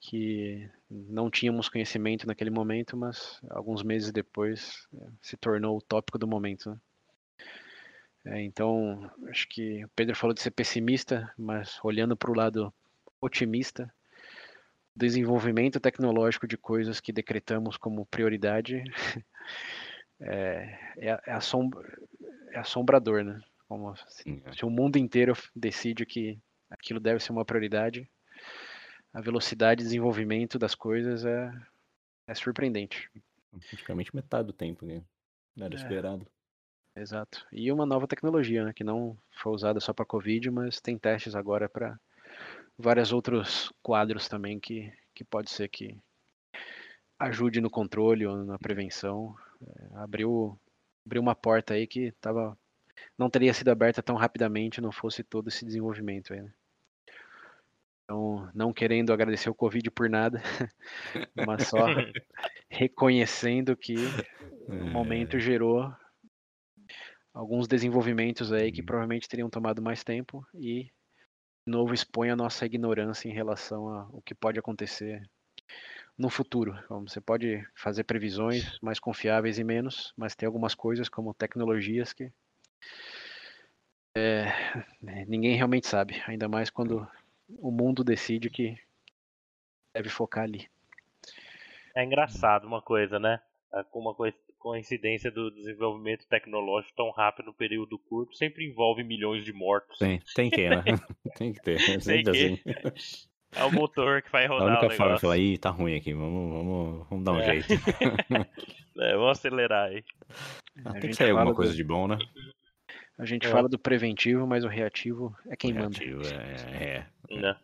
que 0.00 0.70
não 0.90 1.30
tínhamos 1.30 1.68
conhecimento 1.68 2.26
naquele 2.26 2.50
momento, 2.50 2.96
mas 2.96 3.38
alguns 3.50 3.82
meses 3.82 4.10
depois 4.10 4.88
é, 4.94 5.06
se 5.20 5.36
tornou 5.36 5.76
o 5.76 5.82
tópico 5.82 6.18
do 6.18 6.26
momento, 6.26 6.70
né? 6.70 6.78
É, 8.26 8.40
então, 8.40 9.10
acho 9.28 9.46
que 9.50 9.84
o 9.84 9.88
Pedro 9.94 10.16
falou 10.16 10.32
de 10.32 10.40
ser 10.40 10.50
pessimista, 10.50 11.30
mas 11.36 11.78
olhando 11.84 12.16
para 12.16 12.30
o 12.30 12.34
lado 12.34 12.72
otimista, 13.20 13.92
desenvolvimento 14.96 15.80
tecnológico 15.80 16.46
de 16.46 16.56
coisas 16.56 17.00
que 17.00 17.12
decretamos 17.12 17.76
como 17.76 18.06
prioridade 18.06 18.82
é, 20.20 20.78
é, 20.98 21.08
é, 21.26 21.32
assom- 21.32 21.70
é 22.52 22.58
assombrador, 22.58 23.24
né? 23.24 23.40
Como 23.68 23.94
se, 23.96 24.42
é. 24.46 24.52
se 24.52 24.64
o 24.64 24.70
mundo 24.70 24.96
inteiro 24.98 25.34
decide 25.54 26.06
que 26.06 26.38
aquilo 26.70 27.00
deve 27.00 27.20
ser 27.20 27.32
uma 27.32 27.44
prioridade, 27.44 28.08
a 29.12 29.20
velocidade 29.20 29.78
de 29.78 29.84
desenvolvimento 29.84 30.58
das 30.58 30.74
coisas 30.74 31.24
é, 31.24 31.50
é 32.26 32.34
surpreendente. 32.34 33.10
Praticamente 33.50 34.14
metade 34.14 34.46
do 34.46 34.52
tempo, 34.52 34.84
né? 34.84 35.02
Não 35.56 35.66
era 35.66 35.74
É. 35.74 35.76
esperado. 35.76 36.26
Exato. 36.96 37.44
E 37.52 37.72
uma 37.72 37.84
nova 37.84 38.06
tecnologia, 38.06 38.64
né, 38.64 38.72
que 38.72 38.84
não 38.84 39.16
foi 39.32 39.52
usada 39.52 39.80
só 39.80 39.92
para 39.92 40.04
Covid, 40.04 40.50
mas 40.50 40.80
tem 40.80 40.96
testes 40.96 41.34
agora 41.34 41.68
para 41.68 41.98
vários 42.78 43.12
outros 43.12 43.72
quadros 43.82 44.28
também 44.28 44.58
que, 44.60 44.92
que 45.14 45.24
pode 45.24 45.50
ser 45.50 45.68
que 45.68 45.98
ajude 47.18 47.60
no 47.60 47.70
controle 47.70 48.26
ou 48.26 48.44
na 48.44 48.58
prevenção. 48.58 49.34
É, 49.66 49.96
abriu, 49.96 50.58
abriu 51.06 51.22
uma 51.22 51.34
porta 51.34 51.74
aí 51.74 51.86
que 51.86 52.12
tava, 52.20 52.58
não 53.18 53.30
teria 53.30 53.54
sido 53.54 53.70
aberta 53.70 54.02
tão 54.02 54.16
rapidamente 54.16 54.80
não 54.80 54.92
fosse 54.92 55.24
todo 55.24 55.48
esse 55.48 55.64
desenvolvimento 55.64 56.32
aí, 56.34 56.42
né? 56.42 56.52
Então, 58.04 58.50
não 58.54 58.72
querendo 58.72 59.12
agradecer 59.12 59.48
o 59.48 59.54
Covid 59.54 59.90
por 59.90 60.10
nada, 60.10 60.40
mas 61.34 61.64
só 61.64 61.86
reconhecendo 62.70 63.76
que 63.76 64.16
o 64.68 64.72
É. 64.74 64.84
momento 64.86 65.38
gerou 65.38 65.92
alguns 67.32 67.66
desenvolvimentos 67.68 68.52
aí 68.52 68.70
que 68.72 68.82
provavelmente 68.82 69.28
teriam 69.28 69.50
tomado 69.50 69.82
mais 69.82 70.04
tempo 70.04 70.46
e 70.54 70.90
novo 71.66 71.94
expõe 71.94 72.30
a 72.30 72.36
nossa 72.36 72.66
ignorância 72.66 73.28
em 73.28 73.32
relação 73.32 73.88
ao 73.88 74.22
que 74.22 74.34
pode 74.34 74.58
acontecer 74.58 75.28
no 76.16 76.30
futuro. 76.30 76.78
Então, 76.84 77.02
você 77.02 77.20
pode 77.20 77.66
fazer 77.74 78.04
previsões 78.04 78.78
mais 78.80 79.00
confiáveis 79.00 79.58
e 79.58 79.64
menos, 79.64 80.12
mas 80.16 80.34
tem 80.34 80.46
algumas 80.46 80.74
coisas 80.74 81.08
como 81.08 81.34
tecnologias 81.34 82.12
que 82.12 82.32
é, 84.16 84.46
ninguém 85.26 85.56
realmente 85.56 85.88
sabe, 85.88 86.22
ainda 86.26 86.48
mais 86.48 86.70
quando 86.70 87.08
o 87.58 87.70
mundo 87.70 88.04
decide 88.04 88.48
que 88.48 88.76
deve 89.92 90.08
focar 90.08 90.44
ali. 90.44 90.68
É 91.96 92.04
engraçado 92.04 92.66
uma 92.66 92.80
coisa, 92.80 93.18
né? 93.18 93.40
É, 93.72 93.82
com 94.64 94.70
coincidência 94.70 95.30
do 95.30 95.50
desenvolvimento 95.50 96.26
tecnológico 96.26 96.94
tão 96.96 97.10
rápido 97.10 97.46
no 97.46 97.54
período 97.54 97.98
curto, 97.98 98.34
sempre 98.34 98.64
envolve 98.66 99.04
milhões 99.04 99.44
de 99.44 99.52
mortos. 99.52 99.98
Tem, 99.98 100.20
tem 100.34 100.50
que, 100.50 100.68
né? 100.70 100.82
tem 101.36 101.52
que 101.52 101.60
ter. 101.60 101.78
É 101.78 101.98
Tem 102.00 102.22
que. 102.24 102.30
assim. 102.30 102.58
É 103.54 103.62
o 103.62 103.70
motor 103.70 104.22
que 104.22 104.32
vai 104.32 104.46
A 104.46 104.48
rodar 104.48 104.66
o 104.66 104.70
única 104.70 104.80
forma 104.80 104.94
de 104.96 104.98
negócio. 105.04 105.20
falar, 105.20 105.38
ih, 105.38 105.58
tá 105.58 105.68
ruim 105.70 105.94
aqui, 105.96 106.12
vamos, 106.14 106.50
vamos, 106.52 107.06
vamos 107.08 107.24
dar 107.24 107.32
um 107.32 107.40
É. 107.40 107.60
jeito. 107.60 107.68
É, 108.96 109.12
vamos 109.16 109.30
acelerar 109.38 109.88
aí. 109.88 110.04
Ah, 110.84 110.90
A 110.90 110.92
tem 110.92 111.10
que 111.10 111.14
sair 111.14 111.30
alguma 111.30 111.46
fala 111.46 111.56
coisa 111.56 111.72
do- 111.72 111.76
de 111.76 111.82
bom, 111.82 112.06
né? 112.06 112.16
A 113.18 113.24
gente 113.24 113.44
É. 113.46 113.50
fala 113.50 113.68
do 113.68 113.76
preventivo, 113.76 114.46
mas 114.46 114.64
o 114.64 114.68
reativo 114.68 115.36
é 115.48 115.56
quem 115.56 115.72
manda. 115.74 115.98
Reativo, 115.98 116.22
é, 116.28 117.06
é. 117.28 117.34
Né? 117.36 117.56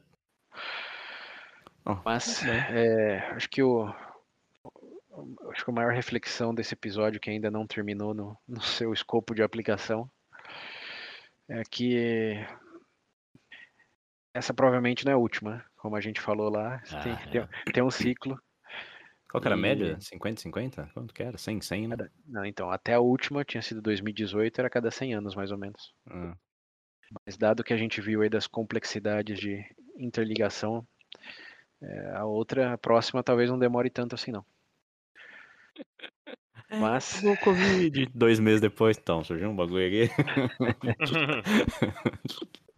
Mas 2.04 2.44
é, 2.44 3.18
acho 3.30 3.48
que 3.48 3.62
o 3.62 3.92
acho 5.50 5.64
que 5.64 5.70
a 5.70 5.74
maior 5.74 5.92
reflexão 5.92 6.54
desse 6.54 6.74
episódio 6.74 7.20
que 7.20 7.30
ainda 7.30 7.50
não 7.50 7.66
terminou 7.66 8.14
no, 8.14 8.36
no 8.46 8.60
seu 8.60 8.92
escopo 8.92 9.34
de 9.34 9.42
aplicação 9.42 10.10
é 11.48 11.62
que 11.68 12.36
essa 14.32 14.54
provavelmente 14.54 15.04
não 15.04 15.12
é 15.12 15.14
a 15.14 15.18
última, 15.18 15.64
como 15.76 15.96
a 15.96 16.00
gente 16.00 16.20
falou 16.20 16.48
lá. 16.48 16.80
Ah, 16.92 17.02
tem, 17.02 17.12
é. 17.12 17.26
tem, 17.26 17.48
tem 17.72 17.82
um 17.82 17.90
ciclo. 17.90 18.40
Qual 19.30 19.40
que 19.40 19.46
era 19.46 19.54
a 19.54 19.58
média? 19.58 19.96
50, 20.00 20.40
50? 20.40 20.90
Quanto 20.92 21.14
que 21.14 21.22
era? 21.22 21.38
100, 21.38 21.60
100, 21.60 21.88
né? 21.88 21.96
Não, 22.26 22.44
então, 22.44 22.70
até 22.70 22.94
a 22.94 23.00
última 23.00 23.44
tinha 23.44 23.62
sido 23.62 23.80
2018, 23.80 24.58
era 24.58 24.70
cada 24.70 24.90
100 24.90 25.14
anos 25.14 25.34
mais 25.36 25.52
ou 25.52 25.58
menos. 25.58 25.94
Ah, 26.08 26.34
Mas 27.24 27.36
dado 27.36 27.62
que 27.62 27.72
a 27.72 27.76
gente 27.76 28.00
viu 28.00 28.22
aí 28.22 28.28
das 28.28 28.48
complexidades 28.48 29.38
de 29.38 29.64
interligação, 29.96 30.86
é, 31.80 32.10
a 32.16 32.24
outra, 32.24 32.72
a 32.72 32.78
próxima, 32.78 33.22
talvez 33.22 33.48
não 33.48 33.58
demore 33.58 33.88
tanto 33.88 34.14
assim 34.14 34.32
não. 34.32 34.44
Mas 36.78 37.20
Pegou 37.20 37.36
Covid 37.38 38.06
dois 38.14 38.38
meses 38.38 38.60
depois, 38.60 38.96
então, 38.96 39.24
surgiu 39.24 39.50
um 39.50 39.56
bagulho 39.56 39.86
aqui. 39.86 40.08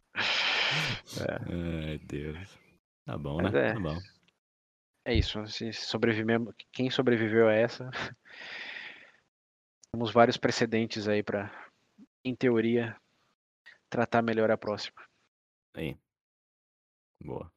Ai, 1.21 1.99
Deus. 1.99 2.59
Tá 3.05 3.19
bom, 3.19 3.43
Mas 3.43 3.53
né? 3.53 3.71
é. 3.71 3.75
Tá 3.75 3.81
bom. 3.81 3.99
é 5.05 5.15
isso. 5.15 5.47
Se 5.47 5.73
sobrevivemos, 5.73 6.55
quem 6.73 6.91
sobreviveu 6.91 7.49
a 7.49 7.53
essa, 7.53 7.91
temos 9.91 10.13
vários 10.13 10.39
precedentes 10.39 11.07
aí 11.07 11.23
para, 11.23 11.53
em 12.25 12.35
teoria, 12.35 12.97
tratar 13.91 14.23
melhor 14.23 14.51
a 14.51 14.57
próxima. 14.57 15.03
Aí. 15.75 15.97
Boa. 17.23 17.53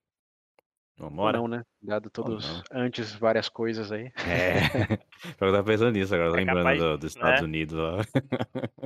Ou 0.99 1.09
Vambora? 1.09 1.37
não, 1.37 1.47
né? 1.47 1.63
Dado 1.81 2.09
todos 2.09 2.63
antes 2.71 3.13
várias 3.13 3.49
coisas 3.49 3.91
aí. 3.91 4.11
É. 4.27 4.59
Eu 5.41 5.51
tava 5.51 5.63
pensando 5.63 5.91
nisso 5.91 6.15
agora, 6.15 6.29
É 6.29 6.35
lembrando 6.35 6.57
capaz, 6.59 6.79
do- 6.79 6.97
dos 6.97 7.11
Estados 7.11 7.41
né? 7.41 7.45
Unidos. 7.47 7.77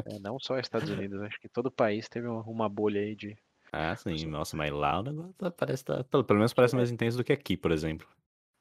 É, 0.06 0.20
não 0.20 0.40
só 0.40 0.58
Estados 0.58 0.90
Unidos, 1.08 1.22
acho 1.22 1.40
que 1.40 1.48
todo 1.48 1.70
país 1.72 2.10
teve 2.10 2.28
uma- 2.28 2.70
bolha 2.70 3.02
aí 3.02 3.16
de. 3.16 3.38
Ah, 3.72 3.96
sim, 3.96 4.26
nossa, 4.26 4.58
mas 4.58 4.72
lá 4.72 5.00
o 5.00 5.04
negócio 5.04 5.34
tá- 5.38 5.52
parece 5.52 5.86
tá, 5.86 6.04
pelo 6.04 6.26
menos 6.40 6.54
parece 6.54 6.76
mais 6.76 6.90
intenso 6.90 7.18
do 7.18 7.24
que 7.24 7.32
aqui, 7.32 7.56
por 7.56 7.72
exemplo. 7.72 8.08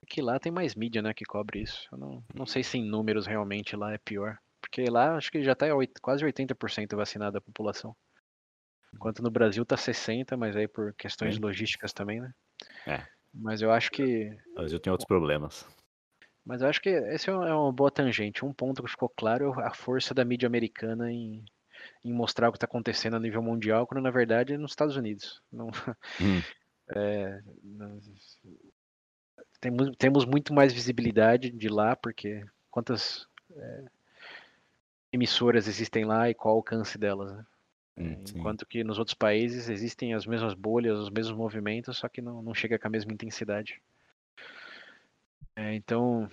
Que 0.06 0.20
lá 0.20 0.38
tem 0.38 0.52
mais 0.52 0.74
mídia, 0.74 1.00
né, 1.00 1.14
que 1.14 1.24
cobre 1.24 1.62
isso. 1.62 1.88
Eu 1.90 1.96
não, 1.98 2.22
não 2.34 2.46
sei 2.46 2.62
se 2.62 2.76
em 2.78 2.84
números 2.84 3.26
realmente 3.26 3.74
lá 3.74 3.92
é 3.92 3.98
pior. 3.98 4.38
Porque 4.60 4.84
lá 4.84 5.16
acho 5.16 5.30
que 5.30 5.42
já 5.42 5.54
tá 5.54 5.74
oit- 5.74 5.98
quase 6.02 6.22
80% 6.24 6.94
vacinada 6.96 7.38
a 7.38 7.40
população. 7.40 7.96
Enquanto 8.94 9.22
no 9.22 9.30
Brasil 9.30 9.64
tá 9.64 9.76
60%, 9.76 10.36
mas 10.36 10.54
aí 10.56 10.68
por 10.68 10.92
questões 10.94 11.38
logísticas 11.38 11.92
também, 11.92 12.20
né? 12.20 12.32
É. 12.86 13.06
Mas 13.32 13.60
eu 13.62 13.70
acho 13.70 13.90
que. 13.90 14.30
O 14.52 14.54
Brasil 14.54 14.80
tem 14.80 14.90
outros 14.90 15.06
problemas. 15.06 15.66
Mas 16.44 16.62
eu 16.62 16.68
acho 16.68 16.80
que 16.80 16.88
esse 16.88 17.28
é 17.28 17.34
um- 17.34 17.42
é 17.44 17.54
uma 17.54 17.72
boa 17.72 17.90
tangente. 17.90 18.44
Um 18.44 18.52
ponto 18.52 18.82
que 18.82 18.90
ficou 18.90 19.08
claro 19.08 19.52
é 19.60 19.66
a 19.66 19.74
força 19.74 20.14
da 20.14 20.24
mídia 20.24 20.46
americana 20.46 21.12
em, 21.12 21.44
em 22.02 22.12
mostrar 22.12 22.48
o 22.48 22.52
que 22.52 22.56
está 22.56 22.64
acontecendo 22.66 23.16
a 23.16 23.20
nível 23.20 23.42
mundial, 23.42 23.86
quando 23.86 24.02
na 24.02 24.10
verdade 24.10 24.54
é 24.54 24.58
nos 24.58 24.72
Estados 24.72 24.96
Unidos. 24.96 25.42
Não, 25.52 25.66
Hum, 26.20 26.40
é, 26.96 27.42
não- 27.62 28.00
temos, 29.60 29.90
temos 29.98 30.24
muito 30.24 30.54
mais 30.54 30.72
visibilidade 30.72 31.50
de 31.50 31.68
lá, 31.68 31.94
porque 31.94 32.42
quantas 32.70 33.26
é, 33.54 33.84
emissoras 35.12 35.68
existem 35.68 36.04
lá 36.04 36.30
e 36.30 36.34
qual 36.34 36.54
o 36.54 36.58
alcance 36.58 36.96
delas. 36.98 37.30
né? 37.36 37.46
Hum, 37.98 38.16
sim. 38.26 38.38
Enquanto 38.38 38.66
que 38.66 38.82
nos 38.84 38.98
outros 38.98 39.14
países 39.14 39.68
existem 39.68 40.14
as 40.14 40.26
mesmas 40.26 40.54
bolhas, 40.54 40.98
os 40.98 41.10
mesmos 41.10 41.36
movimentos, 41.36 41.96
só 41.98 42.08
que 42.08 42.20
não, 42.20 42.42
não 42.42 42.54
chega 42.54 42.78
com 42.78 42.86
a 42.86 42.90
mesma 42.90 43.12
intensidade. 43.12 43.80
É, 45.56 45.74
então, 45.74 46.28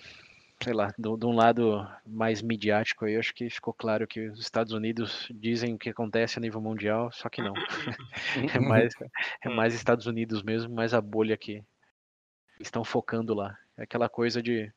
sei 0.63 0.73
lá, 0.73 0.93
do- 0.97 1.17
de 1.17 1.25
um 1.25 1.32
lado 1.34 1.88
mais 2.06 2.41
midiático 2.41 3.06
aí, 3.06 3.13
eu 3.13 3.19
acho 3.19 3.34
que 3.34 3.49
ficou 3.49 3.73
claro 3.73 4.08
que 4.08 4.30
os 4.30 4.39
Estados 4.39 4.71
Unidos 4.73 5.28
dizem 5.34 5.73
o 5.73 5.78
que 5.80 5.89
acontece 5.89 6.38
a 6.38 6.41
nível 6.41 6.62
mundial, 6.62 7.12
só 7.12 7.30
que 7.30 7.41
não. 7.41 7.54
É 8.56 8.60
mais, 8.60 8.93
é 9.41 9.49
mais 9.49 9.73
Estados 9.73 10.06
Unidos 10.08 10.41
mesmo, 10.41 10.73
mais 10.73 10.93
a 10.93 11.01
bolha 11.01 11.38
que 11.38 11.63
estão 12.60 12.84
focando 12.84 13.34
lá. 13.34 13.58
É 13.78 13.84
aquela 13.84 14.08
coisa 14.08 14.41
de 14.41 14.71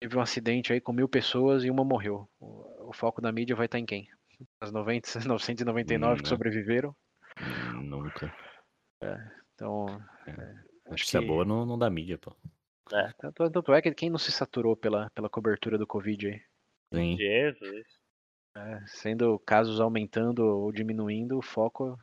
teve 0.00 0.16
um 0.16 0.20
acidente 0.20 0.72
aí 0.72 0.80
com 0.80 0.92
mil 0.92 1.08
pessoas 1.08 1.64
e 1.64 1.70
uma 1.70 1.84
morreu. 1.84 2.28
O, 2.40 2.88
o 2.90 2.92
foco 2.92 3.20
da 3.20 3.32
mídia 3.32 3.56
vai 3.56 3.66
estar 3.66 3.78
em 3.78 3.86
quem? 3.86 4.08
As 4.60 4.72
90, 4.72 5.08
999 5.26 6.22
que 6.22 6.22
Hum, 6.22 6.26
é. 6.26 6.28
sobreviveram. 6.28 6.96
Nunca. 7.82 8.34
Então, 9.54 9.86
Notícia 10.88 11.20
que- 11.20 11.26
boa 11.26 11.44
não, 11.44 11.64
não 11.66 11.78
dá 11.78 11.88
mídia, 11.90 12.18
pô. 12.18 12.34
tanto, 13.20 13.50
tanto 13.50 13.72
é 13.72 13.82
que 13.82 13.92
quem 13.94 14.10
não 14.10 14.18
se 14.18 14.30
saturou 14.32 14.76
pela, 14.76 15.10
pela 15.10 15.28
cobertura 15.28 15.76
do 15.78 15.86
Covid 15.86 16.26
aí? 16.28 16.42
Sim. 16.92 17.16
Jesus. 17.16 17.86
É, 18.56 18.86
sendo 18.86 19.36
casos 19.40 19.80
aumentando 19.80 20.44
ou 20.46 20.70
diminuindo, 20.72 21.36
o 21.36 21.42
foco 21.42 21.98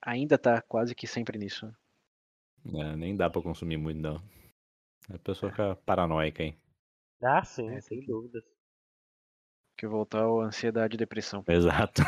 ainda 0.00 0.38
tá 0.38 0.62
quase 0.62 0.94
que 0.94 1.06
sempre 1.06 1.36
nisso. 1.38 1.66
né? 2.64 2.92
É, 2.92 2.96
nem 2.96 3.16
dá 3.16 3.28
pra 3.28 3.42
consumir 3.42 3.76
muito, 3.76 4.00
não. 4.00 4.16
A 5.12 5.18
pessoa 5.18 5.50
fica 5.50 5.74
paranoica, 5.84 6.42
hein? 6.42 6.56
Ah, 7.22 7.44
sim, 7.44 7.68
É, 7.70 7.80
sem 7.80 8.00
que- 8.00 8.06
dúvidas. 8.06 8.44
Que 9.76 9.86
voltar 9.86 10.22
a 10.22 10.44
ansiedade 10.46 10.94
e 10.94 10.98
depressão. 10.98 11.44
Exato. 11.48 12.02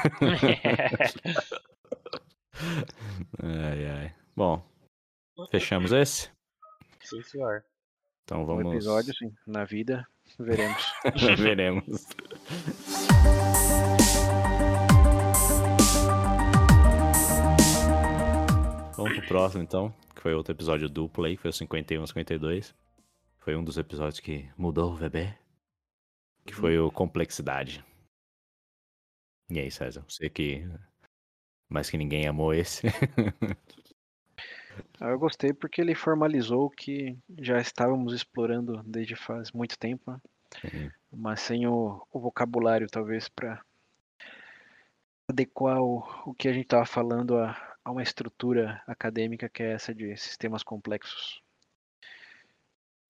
Ai, 3.43 3.87
ai. 3.87 4.15
Bom, 4.35 4.65
fechamos 5.51 5.93
esse? 5.93 6.31
sim, 7.01 7.23
senhor. 7.23 7.65
Então 8.25 8.43
Um 8.43 8.47
vamos. 8.47 8.73
episódio, 8.75 9.15
sim. 9.15 9.33
Na 9.47 9.65
vida, 9.65 10.07
veremos. 10.39 10.85
Veremos. 11.39 12.07
Vamos 18.97 19.13
pro 19.19 19.29
próximo 19.29 19.63
então, 19.63 19.95
que 20.15 20.21
foi 20.21 20.35
outro 20.35 20.53
episódio 20.53 20.89
duplo 20.89 21.25
aí, 21.25 21.37
que 21.37 21.43
foi 21.43 21.51
o 21.51 21.55
51 21.55 22.07
52. 22.07 22.75
Foi 23.39 23.57
um 23.57 23.63
dos 23.65 23.79
episódios 23.79 24.21
que 24.21 24.49
mudou 24.57 24.93
o 24.93 24.97
bebê. 24.97 25.35
Que 26.49 26.55
foi 26.55 26.79
o 26.79 26.91
Complexidade. 26.91 27.85
E 29.51 29.59
aí, 29.59 29.71
César? 29.71 30.03
Você 30.09 30.31
que 30.31 30.67
mais 31.69 31.91
que 31.91 31.99
ninguém 31.99 32.27
amou 32.27 32.55
esse. 32.55 32.87
Ah, 35.01 35.11
Eu 35.11 35.19
gostei 35.19 35.53
porque 35.53 35.81
ele 35.81 35.95
formalizou 35.95 36.67
o 36.67 36.71
que 36.71 37.19
já 37.41 37.61
estávamos 37.61 38.15
explorando 38.15 38.81
desde 38.85 39.17
faz 39.17 39.51
muito 39.51 39.77
tempo, 39.77 40.11
né? 40.11 40.21
Uhum. 40.65 40.91
mas 41.13 41.41
sem 41.41 41.67
o, 41.67 42.01
o 42.13 42.21
vocabulário, 42.21 42.87
talvez, 42.87 43.29
para 43.29 43.61
adequar 45.29 45.83
o, 45.83 45.99
o 46.25 46.33
que 46.33 46.49
a 46.49 46.53
gente 46.53 46.65
estava 46.67 46.87
falando 46.87 47.37
a, 47.37 47.77
a 47.85 47.91
uma 47.91 48.03
estrutura 48.03 48.81
acadêmica 48.87 49.49
que 49.49 49.65
é 49.65 49.73
essa 49.73 49.93
de 49.93 50.17
sistemas 50.17 50.63
complexos. 50.63 51.43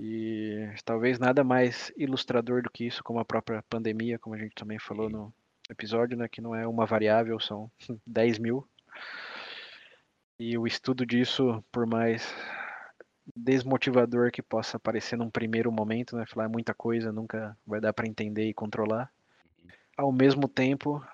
E 0.00 0.70
talvez 0.84 1.18
nada 1.18 1.42
mais 1.42 1.92
ilustrador 1.96 2.62
do 2.62 2.70
que 2.70 2.86
isso, 2.86 3.02
como 3.02 3.18
a 3.18 3.24
própria 3.24 3.62
pandemia, 3.68 4.18
como 4.18 4.34
a 4.34 4.38
gente 4.38 4.54
também 4.54 4.78
falou 4.78 5.10
no 5.10 5.34
episódio, 5.68 6.16
né, 6.16 6.28
que 6.28 6.40
não 6.40 6.54
é 6.54 6.66
uma 6.66 6.86
variável, 6.86 7.38
são 7.40 7.70
10 8.06 8.38
mil. 8.38 8.66
E 10.38 10.56
o 10.56 10.66
estudo 10.66 11.04
disso, 11.04 11.64
por 11.72 11.84
mais 11.84 12.32
desmotivador 13.34 14.30
que 14.30 14.40
possa 14.40 14.78
parecer 14.78 15.16
num 15.16 15.30
primeiro 15.30 15.70
momento, 15.72 16.16
né, 16.16 16.24
falar 16.26 16.48
muita 16.48 16.72
coisa, 16.72 17.12
nunca 17.12 17.58
vai 17.66 17.80
dar 17.80 17.92
para 17.92 18.06
entender 18.06 18.48
e 18.48 18.54
controlar. 18.54 19.10
Ao 19.96 20.12
mesmo 20.12 20.48
tempo, 20.48 21.04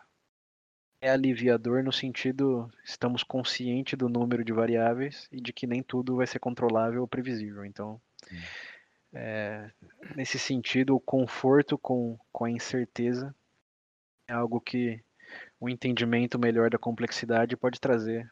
é 1.01 1.09
aliviador 1.09 1.83
no 1.83 1.93
sentido 1.93 2.71
estamos 2.85 3.23
conscientes 3.23 3.97
do 3.97 4.11
número 4.11 4.45
de 4.45 4.53
variáveis 4.53 5.27
e 5.33 5.41
de 5.41 5.55
que 5.55 5.67
nem 5.67 5.83
tudo 5.83 6.17
vai 6.17 6.27
ser 6.27 6.39
controlável 6.39 7.01
ou 7.01 7.09
previsível. 7.09 7.65
Então, 7.65 7.99
Hum. 8.33 8.37
É, 9.15 9.71
nesse 10.17 10.39
sentido, 10.39 10.97
o 10.97 11.01
conforto 11.01 11.79
com, 11.79 12.19
com 12.33 12.45
a 12.45 12.51
incerteza 12.51 13.35
é 14.27 14.33
algo 14.33 14.61
que 14.61 15.03
o 15.61 15.69
entendimento 15.69 16.39
melhor 16.39 16.69
da 16.69 16.79
complexidade 16.79 17.57
pode 17.57 17.81
trazer 17.81 18.31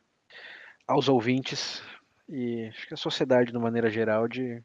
aos 0.87 1.09
ouvintes 1.09 1.83
e 2.29 2.67
acho 2.67 2.89
que 2.89 2.95
a 2.95 2.97
sociedade 2.97 3.53
de 3.53 3.59
maneira 3.59 3.91
geral 3.91 4.27
de 4.27 4.63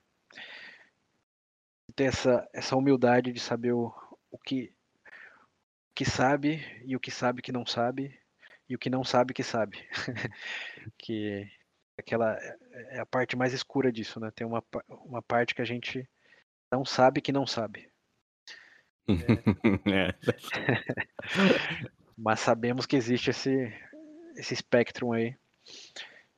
ter 1.95 2.05
essa, 2.05 2.47
essa 2.53 2.75
humildade 2.75 3.31
de 3.31 3.39
saber 3.39 3.73
o, 3.73 3.93
o 4.31 4.37
que 4.37 4.73
que 5.93 6.05
sabe 6.05 6.63
e 6.85 6.95
o 6.95 6.99
que 6.99 7.09
sabe 7.09 7.41
que 7.41 7.51
não 7.51 7.65
sabe 7.65 8.15
e 8.69 8.75
o 8.75 8.77
que 8.77 8.89
não 8.89 9.03
sabe 9.03 9.33
que 9.33 9.43
sabe. 9.43 9.87
Que 10.97 11.49
aquela 11.97 12.37
é 12.91 12.99
a 12.99 13.05
parte 13.05 13.35
mais 13.35 13.53
escura 13.53 13.91
disso 13.91 14.19
né? 14.19 14.31
Tem 14.31 14.45
uma, 14.45 14.63
uma 15.05 15.21
parte 15.21 15.55
que 15.55 15.61
a 15.61 15.65
gente 15.65 16.07
não 16.71 16.85
sabe 16.85 17.21
que 17.21 17.31
não 17.31 17.45
sabe. 17.45 17.89
É. 19.87 20.13
mas 22.17 22.41
sabemos 22.41 22.85
que 22.85 22.95
existe 22.95 23.29
esse 23.29 23.73
esse 24.35 24.53
espectro 24.53 25.13
aí. 25.13 25.35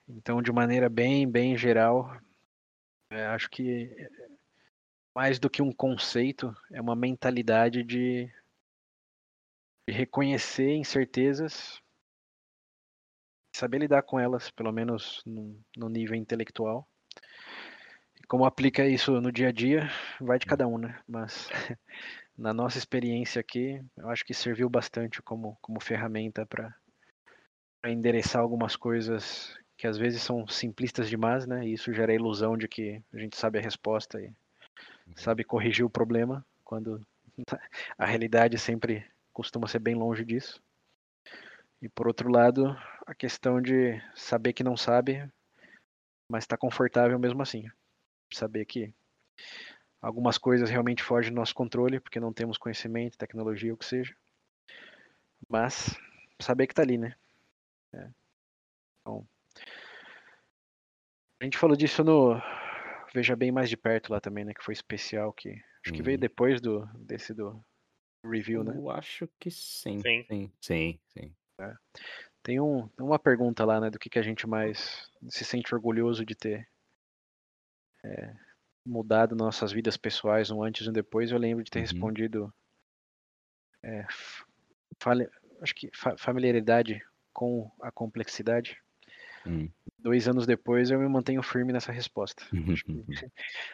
Então 0.07 0.41
de 0.41 0.51
maneira 0.51 0.87
bem 0.89 1.29
bem 1.29 1.57
geral 1.57 2.15
é, 3.11 3.25
acho 3.25 3.49
que 3.49 3.91
mais 5.15 5.39
do 5.39 5.49
que 5.49 5.61
um 5.61 5.71
conceito, 5.71 6.55
é 6.71 6.79
uma 6.79 6.95
mentalidade 6.95 7.83
de, 7.83 8.31
de 9.87 9.93
reconhecer 9.93 10.75
incertezas, 10.75 11.81
saber 13.51 13.79
lidar 13.79 14.03
com 14.03 14.19
elas, 14.19 14.49
pelo 14.51 14.71
menos 14.71 15.21
no, 15.25 15.59
no 15.75 15.89
nível 15.89 16.15
intelectual. 16.15 16.87
E 18.21 18.27
como 18.27 18.45
aplica 18.45 18.87
isso 18.87 19.19
no 19.19 19.31
dia 19.31 19.49
a 19.49 19.51
dia, 19.51 19.89
vai 20.19 20.39
de 20.39 20.45
cada 20.45 20.67
um, 20.67 20.77
né? 20.77 20.99
Mas 21.07 21.49
na 22.37 22.53
nossa 22.53 22.77
experiência 22.77 23.39
aqui, 23.39 23.83
eu 23.97 24.09
acho 24.09 24.25
que 24.25 24.33
serviu 24.33 24.69
bastante 24.69 25.21
como, 25.21 25.57
como 25.61 25.81
ferramenta 25.81 26.45
para 26.45 26.73
endereçar 27.85 28.41
algumas 28.41 28.75
coisas 28.75 29.57
que 29.77 29.87
às 29.87 29.97
vezes 29.97 30.21
são 30.21 30.45
simplistas 30.45 31.09
demais, 31.09 31.47
né? 31.47 31.65
E 31.65 31.73
isso 31.73 31.93
gera 31.93 32.11
a 32.11 32.15
ilusão 32.15 32.57
de 32.57 32.67
que 32.67 33.01
a 33.13 33.17
gente 33.17 33.37
sabe 33.37 33.59
a 33.59 33.61
resposta 33.61 34.21
e 34.21 34.33
sabe 35.15 35.43
corrigir 35.43 35.85
o 35.85 35.89
problema, 35.89 36.45
quando 36.65 37.01
a 37.97 38.05
realidade 38.05 38.57
sempre 38.57 39.05
costuma 39.31 39.67
ser 39.67 39.79
bem 39.79 39.95
longe 39.95 40.25
disso. 40.25 40.61
E 41.81 41.87
por 41.87 42.07
outro 42.07 42.29
lado, 42.29 42.75
a 43.09 43.15
questão 43.15 43.59
de 43.59 43.99
saber 44.13 44.53
que 44.53 44.63
não 44.63 44.77
sabe, 44.77 45.27
mas 46.29 46.43
está 46.43 46.55
confortável 46.55 47.17
mesmo 47.17 47.41
assim. 47.41 47.65
Saber 48.31 48.65
que 48.65 48.93
algumas 49.99 50.37
coisas 50.37 50.69
realmente 50.69 51.01
fogem 51.01 51.31
do 51.31 51.35
nosso 51.35 51.55
controle, 51.55 51.99
porque 51.99 52.19
não 52.19 52.31
temos 52.31 52.55
conhecimento, 52.55 53.17
tecnologia, 53.17 53.73
o 53.73 53.77
que 53.77 53.85
seja. 53.85 54.15
Mas 55.47 55.97
saber 56.39 56.67
que 56.67 56.73
está 56.73 56.83
ali, 56.83 56.99
né? 56.99 57.15
É. 57.93 58.09
Então, 59.01 59.27
a 61.41 61.45
gente 61.45 61.57
falou 61.57 61.75
disso 61.75 62.03
no, 62.03 62.39
veja 63.11 63.35
bem 63.35 63.51
mais 63.51 63.71
de 63.71 63.75
perto 63.75 64.13
lá 64.13 64.21
também, 64.21 64.45
né? 64.45 64.53
Que 64.53 64.63
foi 64.63 64.73
especial, 64.75 65.33
que 65.33 65.49
acho 65.83 65.91
que 65.95 66.03
veio 66.03 66.17
uhum. 66.17 66.21
depois 66.21 66.61
do 66.61 66.85
desse 66.93 67.33
do 67.33 67.59
review, 68.23 68.63
né? 68.63 68.75
Eu 68.77 68.91
acho 68.91 69.27
que 69.39 69.49
sim. 69.49 69.99
Sim, 69.99 70.23
sim, 70.27 70.51
sim. 70.61 70.99
sim. 71.07 71.35
É. 71.59 71.75
Tem 72.49 72.59
um, 72.59 72.89
uma 72.99 73.19
pergunta 73.19 73.63
lá, 73.63 73.79
né? 73.79 73.91
Do 73.91 73.99
que, 73.99 74.09
que 74.09 74.17
a 74.17 74.23
gente 74.23 74.47
mais 74.47 75.07
se 75.27 75.45
sente 75.45 75.75
orgulhoso 75.75 76.25
de 76.25 76.33
ter 76.33 76.67
é, 78.03 78.33
mudado 78.83 79.35
nossas 79.35 79.71
vidas 79.71 79.95
pessoais, 79.97 80.49
um 80.49 80.63
antes 80.63 80.87
e 80.87 80.89
um 80.89 80.91
depois. 80.91 81.29
Eu 81.29 81.37
lembro 81.37 81.63
de 81.63 81.69
ter 81.69 81.77
uhum. 81.77 81.85
respondido. 81.85 82.53
É, 83.83 84.03
acho 85.61 85.75
que 85.75 85.91
fa 85.93 86.17
familiaridade 86.17 86.99
com 87.31 87.71
a 87.83 87.91
complexidade. 87.91 88.81
Hum. 89.45 89.69
Dois 89.99 90.27
anos 90.27 90.47
depois 90.47 90.89
eu 90.89 90.99
me 90.99 91.07
mantenho 91.07 91.43
firme 91.43 91.71
nessa 91.71 91.91
resposta. 91.91 92.43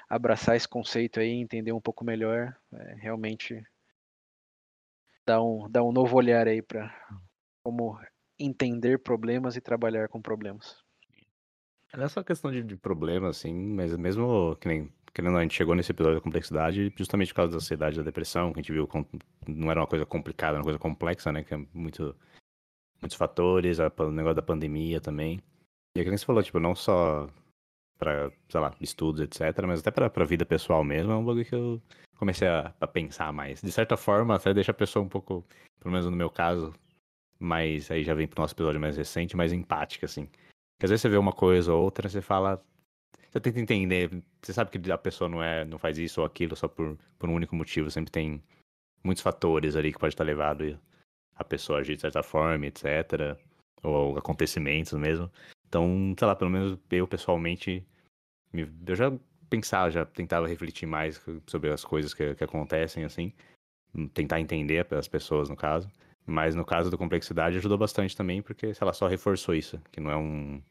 abraçar 0.10 0.58
esse 0.58 0.68
conceito 0.68 1.22
aí, 1.22 1.30
entender 1.30 1.72
um 1.72 1.80
pouco 1.80 2.04
melhor, 2.04 2.54
é, 2.74 2.96
realmente 2.96 3.66
dar 5.26 5.42
um, 5.42 5.70
dar 5.70 5.82
um 5.82 5.94
novo 5.94 6.18
olhar 6.18 6.46
aí 6.46 6.62
para 6.62 6.94
como 7.64 7.98
entender 8.40 9.00
problemas 9.00 9.56
e 9.56 9.62
trabalhar 9.62 10.08
com 10.08 10.22
problemas. 10.22 10.84
Não 11.96 12.04
é 12.04 12.10
só 12.10 12.24
questão 12.24 12.52
de, 12.52 12.62
de 12.62 12.76
problema, 12.76 13.30
assim, 13.30 13.54
mas 13.54 13.96
mesmo 13.96 14.56
que 14.58 14.68
nem 14.68 14.92
querendo 15.14 15.38
a 15.38 15.42
gente 15.42 15.56
chegou 15.56 15.74
nesse 15.74 15.92
episódio 15.92 16.18
da 16.18 16.24
complexidade 16.24 16.94
justamente 16.98 17.30
por 17.30 17.38
causa 17.38 17.52
da 17.52 17.58
ansiedade 17.58 17.96
da 17.96 18.04
depressão, 18.04 18.52
que 18.52 18.60
a 18.60 18.62
gente 18.62 18.74
viu 18.74 18.88
não 19.48 19.72
era 19.72 19.80
uma 19.80 19.88
coisa 19.88 20.06
complicada, 20.06 20.54
era 20.54 20.60
uma 20.60 20.66
coisa 20.66 20.80
complexa, 20.80 21.32
né? 21.32 21.42
Que 21.42 21.54
é 21.54 21.58
muito, 21.74 22.14
muitos 23.02 23.18
fatores, 23.18 23.80
o 23.80 24.12
negócio 24.12 24.36
da 24.36 24.42
pandemia 24.42 25.00
também. 25.00 25.42
E 25.96 26.02
é 26.02 26.04
que 26.04 26.12
você 26.12 26.26
falou, 26.26 26.44
tipo, 26.44 26.60
não 26.60 26.76
só 26.76 27.30
pra, 27.98 28.30
sei 28.50 28.60
lá, 28.60 28.76
estudos, 28.82 29.22
etc., 29.22 29.66
mas 29.66 29.80
até 29.80 29.90
pra, 29.90 30.10
pra 30.10 30.26
vida 30.26 30.46
pessoal 30.46 30.84
mesmo, 30.84 31.14
é 31.14 31.16
um 31.16 31.24
bagulho 31.24 31.46
que 31.46 31.56
eu 31.56 31.82
comecei 32.18 32.50
a, 32.50 32.74
a 32.82 32.86
pensar 32.86 33.32
mais. 33.32 33.62
De 33.62 33.72
certa 33.72 33.96
forma, 33.96 34.36
até 34.36 34.54
deixa 34.54 34.72
a 34.72 34.76
pessoa 34.76 35.06
um 35.06 35.10
pouco, 35.10 35.46
pelo 35.80 35.94
menos 35.94 36.06
no 36.10 36.16
meu 36.16 36.30
caso, 36.30 36.74
mais, 37.40 37.90
aí 37.92 38.04
já 38.04 38.14
vem 38.14 38.28
pro 38.28 38.42
nosso 38.42 38.54
episódio 38.54 38.80
mais 38.80 38.98
recente, 38.98 39.36
mais 39.36 39.52
empática, 39.54 40.06
assim. 40.06 40.26
Porque 40.26 40.86
às 40.86 40.90
vezes 40.90 41.02
você 41.02 41.10
vê 41.10 41.18
uma 41.18 41.34
coisa 41.34 41.74
ou 41.74 41.84
outra, 41.84 42.10
você 42.10 42.22
fala, 42.22 42.64
você 43.30 43.40
tenta 43.40 43.60
entender, 43.60 44.10
você 44.42 44.54
sabe 44.54 44.72
que 44.72 44.92
a 44.92 44.98
pessoa 44.98 45.30
não 45.30 45.44
é, 45.44 45.66
não 45.66 45.78
faz 45.78 45.98
isso 45.98 46.22
ou 46.22 46.28
aquilo 46.28 46.56
só 46.56 46.68
por, 46.68 46.98
por 47.20 47.30
um 47.30 47.34
único 47.34 47.56
motivo, 47.56 47.90
sempre 47.92 48.12
tem 48.12 48.44
muitos 49.04 49.24
fatores 49.24 49.76
ali 49.76 49.92
que 49.94 50.00
pode 50.00 50.14
estar 50.14 50.24
levado 50.24 50.80
a 51.36 51.44
pessoa 51.44 51.80
a 51.80 51.82
agir 51.82 51.96
de 51.96 52.02
certa 52.02 52.24
forma, 52.24 52.66
etc. 52.66 53.38
Ou 53.84 54.18
acontecimentos 54.18 54.94
mesmo. 54.94 55.32
Então, 55.68 56.16
sei 56.18 56.28
lá, 56.28 56.36
pelo 56.36 56.50
menos 56.50 56.80
eu 56.90 57.08
pessoalmente, 57.08 57.86
eu 58.54 58.96
já 58.96 59.12
pensava, 59.50 59.92
já 59.92 60.06
tentava 60.06 60.48
refletir 60.48 60.86
mais 60.86 61.22
sobre 61.46 61.70
as 61.72 61.84
coisas 61.84 62.14
que, 62.14 62.36
que 62.36 62.44
acontecem, 62.44 63.04
assim, 63.04 63.34
tentar 64.14 64.40
entender 64.40 64.86
as 64.94 65.08
pessoas, 65.08 65.50
no 65.50 65.56
caso. 65.56 65.90
Mas 66.26 66.56
no 66.56 66.66
caso 66.66 66.90
da 66.90 66.98
complexidade 66.98 67.58
ajudou 67.58 67.78
bastante 67.78 68.16
também, 68.16 68.42
porque, 68.42 68.74
sei 68.74 68.86
lá, 68.86 68.94
só 68.94 69.08
reforçou 69.08 69.54
isso, 69.54 69.80
que 69.92 70.00
não 70.00 70.12
é 70.12 70.18
um. 70.18 70.62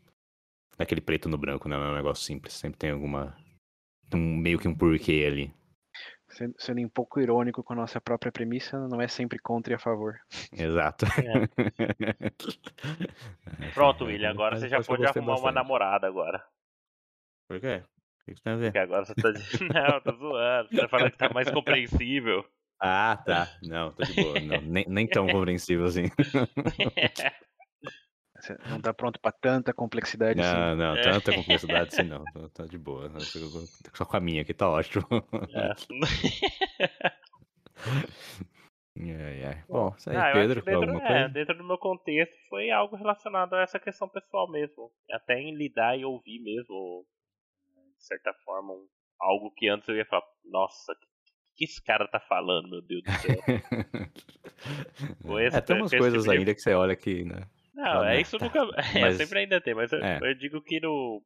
Aquele 0.77 1.01
preto 1.01 1.29
no 1.29 1.39
branco, 1.39 1.69
né? 1.69 1.77
Não 1.77 1.85
é 1.85 1.91
um 1.93 1.95
negócio 1.95 2.25
simples, 2.25 2.55
sempre 2.55 2.79
tem 2.79 2.91
alguma. 2.91 3.37
Um, 4.13 4.37
meio 4.37 4.59
que 4.59 4.69
um 4.69 4.75
porquê 4.75 5.25
ali 5.27 5.55
sendo 6.59 6.81
um 6.81 6.89
pouco 6.89 7.21
irônico 7.21 7.63
com 7.63 7.73
a 7.73 7.77
nossa 7.77 8.01
própria 8.01 8.33
premissa, 8.33 8.89
não 8.89 9.01
é 9.01 9.07
sempre 9.07 9.39
contra 9.39 9.73
e 9.73 9.77
a 9.77 9.79
favor. 9.79 10.19
Exato. 10.53 11.07
É. 11.07 11.49
Pronto, 13.75 14.05
William, 14.07 14.31
agora 14.31 14.57
você 14.57 14.69
já 14.69 14.83
pode 14.83 15.07
arrumar 15.07 15.27
bastante. 15.27 15.45
uma 15.45 15.53
namorada 15.53 16.07
agora. 16.07 16.45
Por 17.49 17.61
quê? 17.61 17.83
O 18.21 18.25
que 18.25 18.35
você 18.35 18.43
tem 18.43 18.53
a 18.53 18.57
ver? 18.57 18.73
Porque 18.73 18.79
agora 18.79 19.05
você 19.05 19.15
tá 19.15 19.31
dizendo, 19.31 19.69
não, 19.75 20.01
tô 20.01 20.13
zoando, 20.13 20.69
você 20.71 20.81
tá 20.81 20.89
falando 20.89 21.11
que 21.11 21.19
tá 21.19 21.29
mais 21.29 21.51
compreensível. 21.51 22.45
Ah, 22.81 23.23
tá. 23.25 23.57
Não, 23.63 23.93
tô 23.93 24.03
de 24.05 24.13
boa. 24.15 24.41
Não, 24.41 24.61
nem, 24.61 24.85
nem 24.89 25.07
tão 25.07 25.27
compreensível 25.27 25.87
assim. 25.87 26.05
Você 28.45 28.59
não 28.69 28.81
tá 28.81 28.93
pronto 28.93 29.19
pra 29.19 29.33
tanta 29.33 29.73
complexidade 29.73 30.39
não, 30.39 30.45
assim. 30.45 30.77
Não, 30.79 31.01
tanta 31.01 31.35
complexidade 31.35 31.89
assim 31.95 32.03
não. 32.03 32.25
Tá 32.51 32.67
de 32.67 32.77
boa. 32.77 33.11
Só 33.95 34.05
com 34.05 34.17
a 34.17 34.21
minha 34.21 34.43
aqui 34.43 34.53
tá 34.53 34.69
ótimo. 34.69 35.07
É. 35.55 35.73
é, 39.01 39.41
é. 39.41 39.65
Bom, 39.67 39.95
isso 39.97 40.11
aí, 40.11 40.17
ah, 40.17 40.33
Pedro, 40.33 40.63
dentro, 40.63 40.83
alguma 40.83 41.03
é, 41.03 41.07
coisa? 41.07 41.29
dentro 41.29 41.57
do 41.57 41.65
meu 41.65 41.79
contexto 41.79 42.37
foi 42.51 42.71
algo 42.71 42.97
relacionado 42.97 43.55
a 43.55 43.63
essa 43.63 43.81
questão 43.81 44.09
pessoal 44.09 44.51
mesmo. 44.51 44.93
Até 45.11 45.41
em 45.41 45.55
lidar 45.55 45.99
e 45.99 46.05
ouvir 46.05 46.41
mesmo, 46.41 47.07
de 47.97 48.05
certa 48.05 48.35
forma, 48.45 48.75
um, 48.75 48.87
algo 49.21 49.51
que 49.53 49.69
antes 49.69 49.89
eu 49.89 49.97
ia 49.97 50.05
falar, 50.05 50.25
nossa, 50.45 50.95
que, 50.97 51.07
que 51.55 51.65
esse 51.65 51.83
cara 51.83 52.07
tá 52.09 52.21
falando, 52.21 52.69
meu 52.69 52.83
Deus 52.83 53.03
do 53.03 53.13
céu. 53.13 53.39
é, 55.53 55.61
tem 55.61 55.77
umas 55.77 55.91
coisas 55.91 56.23
tipo 56.23 56.33
ainda 56.33 56.55
que 56.55 56.61
você 56.61 56.75
olha 56.75 56.97
que, 56.97 57.25
né? 57.25 57.49
Não, 57.75 58.05
é 58.05 58.21
isso 58.21 58.39
nunca. 58.39 58.61
É, 58.97 59.01
mas... 59.01 59.17
sempre 59.17 59.41
ainda 59.41 59.61
tem, 59.61 59.75
mas 59.75 59.93
é. 59.93 60.19
eu, 60.23 60.35
digo 60.35 60.63
que 60.63 60.81
no, 60.81 61.23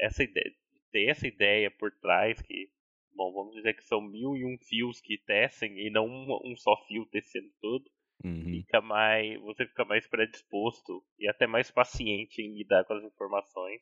essa 0.00 0.22
ideia, 0.22 0.52
ter 0.92 1.08
essa 1.08 1.26
ideia 1.26 1.70
por 1.70 1.92
trás 2.00 2.40
que, 2.40 2.68
bom, 3.14 3.32
vamos 3.32 3.54
dizer 3.54 3.74
que 3.74 3.84
são 3.84 4.00
mil 4.00 4.36
e 4.36 4.44
um 4.44 4.56
fios 4.58 5.00
que 5.00 5.18
tecem 5.18 5.78
e 5.78 5.90
não 5.90 6.06
um, 6.06 6.40
um 6.44 6.56
só 6.56 6.76
fio 6.86 7.06
tecendo 7.06 7.50
todo, 7.60 7.84
uhum. 8.24 8.44
fica 8.44 8.80
mais, 8.80 9.40
você 9.40 9.66
fica 9.66 9.84
mais 9.84 10.06
predisposto 10.06 11.02
e 11.18 11.28
até 11.28 11.46
mais 11.46 11.70
paciente 11.70 12.42
em 12.42 12.56
lidar 12.56 12.84
com 12.84 12.94
as 12.94 13.04
informações, 13.04 13.80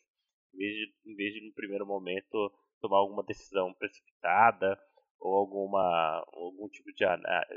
em 0.55 0.59
vez 0.59 0.74
de, 0.74 0.93
em 1.07 1.14
vez 1.14 1.35
de 1.35 1.47
no 1.47 1.55
primeiro 1.55 1.87
momento 1.87 2.53
tomar 2.80 2.99
alguma 2.99 3.22
decisão 3.22 3.72
precipitada 3.74 4.78
ou 5.22 5.36
alguma 5.36 6.24
algum 6.32 6.68
tipo 6.68 6.92
de 6.92 7.04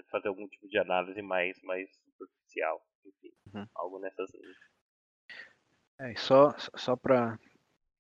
fazer 0.10 0.28
algum 0.28 0.48
tipo 0.48 0.68
de 0.68 0.78
análise 0.78 1.22
mais 1.22 1.60
mais 1.64 1.90
superficial 2.04 2.82
enfim, 3.06 3.32
uhum. 3.54 3.68
algo 3.76 4.00
nessas 4.00 4.34
linhas. 4.34 4.58
É, 6.00 6.16
só, 6.16 6.54
só 6.76 6.96
para 6.96 7.40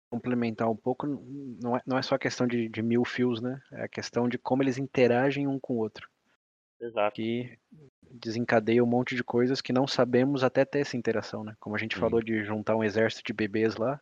complementar 0.09 0.69
um 0.69 0.75
pouco, 0.75 1.07
não 1.07 1.77
é, 1.77 1.81
não 1.85 1.97
é 1.97 2.01
só 2.01 2.17
questão 2.17 2.47
de, 2.47 2.67
de 2.69 2.81
mil 2.81 3.05
fios, 3.05 3.41
né? 3.41 3.61
É 3.71 3.83
a 3.83 3.87
questão 3.87 4.27
de 4.27 4.37
como 4.37 4.63
eles 4.63 4.77
interagem 4.77 5.47
um 5.47 5.59
com 5.59 5.75
o 5.75 5.77
outro. 5.77 6.09
Exato. 6.79 7.15
Que 7.15 7.57
desencadeia 8.01 8.83
um 8.83 8.87
monte 8.87 9.15
de 9.15 9.23
coisas 9.23 9.61
que 9.61 9.73
não 9.73 9.87
sabemos 9.87 10.43
até 10.43 10.65
ter 10.65 10.79
essa 10.79 10.97
interação, 10.97 11.43
né? 11.43 11.55
Como 11.59 11.75
a 11.75 11.79
gente 11.79 11.95
Sim. 11.95 12.01
falou 12.01 12.21
de 12.21 12.43
juntar 12.43 12.75
um 12.75 12.83
exército 12.83 13.23
de 13.25 13.33
bebês 13.33 13.75
lá, 13.77 13.99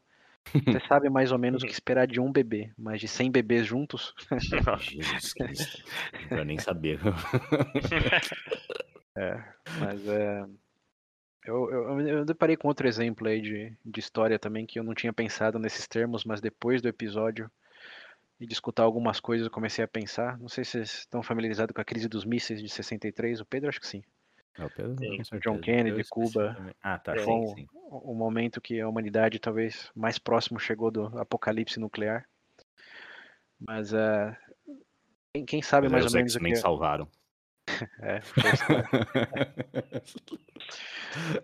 você 0.52 0.80
sabe 0.88 1.10
mais 1.10 1.32
ou 1.32 1.38
menos 1.38 1.64
o 1.64 1.66
que 1.66 1.72
esperar 1.72 2.08
de 2.08 2.20
um 2.20 2.32
bebê, 2.32 2.72
mas 2.78 3.00
de 3.00 3.08
100 3.08 3.32
bebês 3.32 3.66
juntos, 3.66 4.14
Jesus 4.80 5.34
Cristo. 5.34 5.84
Não 6.22 6.30
quero 6.30 6.46
nem 6.46 6.60
saber. 6.60 7.00
mas 9.80 10.08
é... 10.08 10.46
Eu, 11.46 11.70
eu, 11.70 12.00
eu 12.08 12.26
deparei 12.26 12.56
com 12.56 12.70
outro 12.70 12.88
exemplo 12.88 13.28
aí 13.28 13.41
de, 13.41 13.78
de 13.84 14.00
história 14.00 14.39
também 14.39 14.66
que 14.66 14.80
eu 14.80 14.84
não 14.84 14.94
tinha 14.94 15.12
pensado 15.12 15.60
nesses 15.60 15.86
termos, 15.86 16.24
mas 16.24 16.39
depois 16.39 16.82
do 16.82 16.88
episódio 16.88 17.52
e 18.39 18.48
de 18.48 18.54
escutar 18.54 18.84
algumas 18.84 19.20
coisas 19.20 19.46
eu 19.46 19.52
comecei 19.52 19.84
a 19.84 19.88
pensar. 19.88 20.39
Não 20.39 20.48
sei 20.48 20.64
se 20.64 20.72
vocês 20.72 20.94
estão 21.00 21.22
familiarizados 21.22 21.74
com 21.74 21.82
a 21.82 21.86
crise 21.86 22.08
dos 22.08 22.24
mísseis 22.24 22.62
de 22.62 22.70
63, 22.70 23.41
o 23.41 23.46
Pedro 23.46 23.68
acho 23.68 23.82
que 23.82 23.88
sim. 23.88 24.04
É, 24.58 24.66
o 24.66 24.70
Pedro, 24.70 24.97
Sim. 24.97 25.18
com 25.18 25.24
certeza. 25.24 25.56
John 25.56 25.60
Kennedy, 25.62 25.99
Eu 26.01 26.06
Cuba. 26.10 26.74
Ah, 26.82 26.97
tá, 26.99 27.14
É. 27.14 27.18
sim, 27.18 27.47
sim. 27.56 27.68
o 27.74 28.12
o 28.12 28.16
momento 28.16 28.62
que 28.62 28.80
a 28.80 28.88
humanidade 28.88 29.39
talvez 29.39 29.91
mais 29.95 30.18
próximo 30.20 30.60
chegou 30.60 30.91
do 30.91 31.06
apocalipse 31.20 31.80
nuclear. 31.80 32.28
Mas 33.60 33.93
é, 33.93 34.38
quem, 35.34 35.45
quem 35.45 35.62
sabe 35.62 35.88
Mas 35.88 36.04
mais 36.04 36.14
ou 36.14 36.18
menos 36.20 36.34
o 36.34 36.38
X-Men 36.38 36.54
que 36.54 36.60
salvaram. 36.60 37.08
é, 38.01 38.22
foi 38.22 38.51
isso, 38.51 38.72
né? 38.72 38.84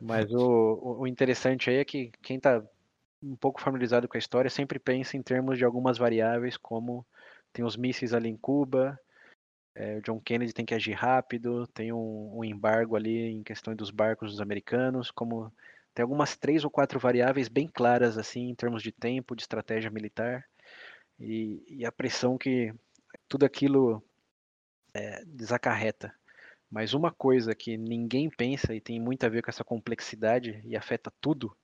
Mas 0.02 0.32
o, 0.32 0.40
o- 0.82 1.00
o 1.02 1.08
interessante 1.08 1.70
aí 1.70 1.78
é 1.78 1.86
que 1.86 2.12
quem 2.22 2.38
está 2.38 2.64
um 3.22 3.36
pouco 3.36 3.62
familiarizado 3.62 4.08
com 4.08 4.18
a 4.18 4.20
história 4.20 4.50
sempre 4.50 4.80
pensa 4.80 5.18
em 5.18 5.22
termos 5.22 5.58
de 5.58 5.66
algumas 5.66 5.98
variáveis, 5.98 6.58
como 6.58 7.06
tem 7.54 7.64
os 7.66 7.76
mísseis 7.78 8.14
ali 8.14 8.30
em 8.30 8.38
Cuba, 8.38 9.00
é, 9.80 9.96
o 9.96 10.02
John 10.02 10.20
Kennedy 10.20 10.52
tem 10.52 10.66
que 10.66 10.74
agir 10.74 10.92
rápido, 10.92 11.66
tem 11.68 11.94
um, 11.94 12.40
um 12.40 12.44
embargo 12.44 12.98
ali 12.98 13.32
em 13.32 13.42
questão 13.42 13.74
dos 13.74 13.90
barcos 13.90 14.32
dos 14.32 14.42
americanos, 14.42 15.10
como 15.10 15.50
tem 15.94 16.04
algumas 16.04 16.36
três 16.36 16.66
ou 16.66 16.70
quatro 16.70 17.00
variáveis 17.00 17.48
bem 17.48 17.66
claras 17.66 18.18
assim 18.18 18.50
em 18.50 18.56
termos 18.56 18.84
de 18.84 18.92
tempo, 18.92 19.34
de 19.34 19.42
estratégia 19.42 19.90
militar 19.90 20.46
e, 21.18 21.64
e 21.70 21.86
a 21.86 21.94
pressão 21.94 22.38
que 22.38 22.74
tudo 23.26 23.46
aquilo 23.46 24.04
é, 24.94 25.24
desacarreta. 25.26 26.14
Mas 26.70 26.94
uma 26.94 27.10
coisa 27.14 27.56
que 27.56 27.78
ninguém 27.78 28.30
pensa 28.30 28.76
e 28.76 28.82
tem 28.82 29.00
muito 29.00 29.26
a 29.26 29.30
ver 29.30 29.42
com 29.42 29.50
essa 29.50 29.64
complexidade 29.64 30.62
e 30.66 30.76
afeta 30.76 31.10
tudo 31.22 31.56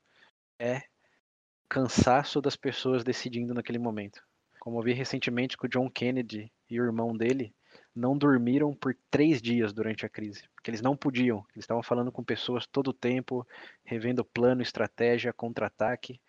é 0.58 0.78
o 0.78 1.68
cansaço 1.68 2.40
das 2.40 2.56
pessoas 2.56 3.04
decidindo 3.04 3.54
naquele 3.54 3.78
momento. 3.78 4.24
Como 4.58 4.80
eu 4.80 4.84
vi 4.84 4.94
recentemente 4.94 5.58
que 5.58 5.66
o 5.66 5.70
John 5.70 5.90
Kennedy 5.90 6.50
e 6.70 6.80
o 6.80 6.86
irmão 6.86 7.14
dele 7.14 7.54
não 7.96 8.18
dormiram 8.18 8.74
por 8.74 8.96
três 9.10 9.42
dias 9.42 9.72
durante 9.72 10.06
a 10.06 10.10
crise, 10.10 10.44
porque 10.56 10.70
eles 10.70 10.82
não 10.82 10.98
podiam. 10.98 11.38
Eles 11.54 11.64
estavam 11.64 11.82
falando 11.82 12.12
com 12.12 12.24
pessoas 12.24 12.68
todo 12.68 12.90
o 12.90 12.94
tempo, 12.94 13.48
revendo 13.86 14.26
plano, 14.26 14.62
estratégia, 14.62 15.32
contra-ataque. 15.32 16.20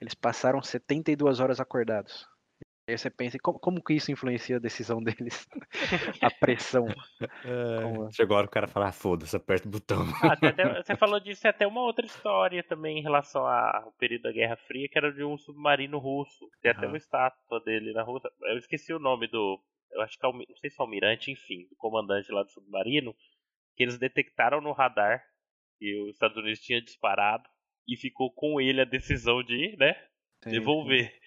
Eles 0.00 0.14
passaram 0.14 0.60
72 0.62 1.40
horas 1.40 1.60
acordados. 1.60 2.26
E 2.86 2.92
aí 2.92 2.96
você 2.98 3.10
pensa, 3.10 3.38
como, 3.42 3.58
como 3.58 3.82
que 3.84 3.92
isso 3.92 4.10
influencia 4.10 4.56
a 4.56 4.58
decisão 4.58 5.02
deles? 5.02 5.46
a 6.22 6.30
pressão. 6.30 6.86
Como- 7.82 8.10
Chegou 8.12 8.34
a 8.34 8.38
hora 8.38 8.46
que 8.46 8.50
o 8.50 8.54
cara 8.54 8.66
fala, 8.66 8.88
ah, 8.88 8.92
foda-se, 8.92 9.36
aperta 9.36 9.68
o 9.68 9.70
botão. 9.70 10.04
Ah, 10.22 10.34
tem 10.36 10.48
até- 10.48 10.82
você 10.82 10.96
falou 10.96 11.20
disso, 11.20 11.46
até 11.46 11.66
uma 11.66 11.82
outra 11.82 12.06
história 12.06 12.62
também 12.62 12.98
em 12.98 13.02
relação 13.02 13.46
ao 13.46 13.92
período 13.92 14.22
da 14.22 14.32
Guerra 14.32 14.56
Fria, 14.56 14.88
que 14.88 14.96
era 14.96 15.12
de 15.12 15.22
um 15.22 15.36
submarino 15.36 15.98
russo. 15.98 16.48
Tem 16.62 16.70
até 16.70 16.86
uma 16.86 16.96
estátua 16.96 17.60
dele 17.60 17.92
na 17.92 18.02
Rússia. 18.02 18.30
Eu 18.42 18.56
esqueci 18.58 18.92
o 18.92 18.98
nome 18.98 19.26
do. 19.28 19.60
Eu 19.90 20.02
acho 20.02 20.18
que 20.18 20.24
é 20.24 20.28
o, 20.28 20.32
não 20.32 20.56
sei 20.56 20.70
se 20.70 20.76
é 20.78 20.82
o 20.82 20.84
almirante, 20.84 21.30
enfim, 21.30 21.66
do 21.68 21.76
comandante 21.76 22.30
lá 22.30 22.42
do 22.42 22.50
submarino, 22.50 23.14
que 23.76 23.82
eles 23.82 23.98
detectaram 23.98 24.60
no 24.60 24.72
radar 24.72 25.22
que 25.78 25.96
os 26.02 26.10
Estados 26.10 26.36
Unidos 26.36 26.60
tinha 26.60 26.82
disparado 26.82 27.48
e 27.86 27.96
ficou 27.96 28.32
com 28.32 28.60
ele 28.60 28.80
a 28.80 28.84
decisão 28.84 29.42
de, 29.42 29.76
né, 29.76 29.94
devolver. 30.44 31.17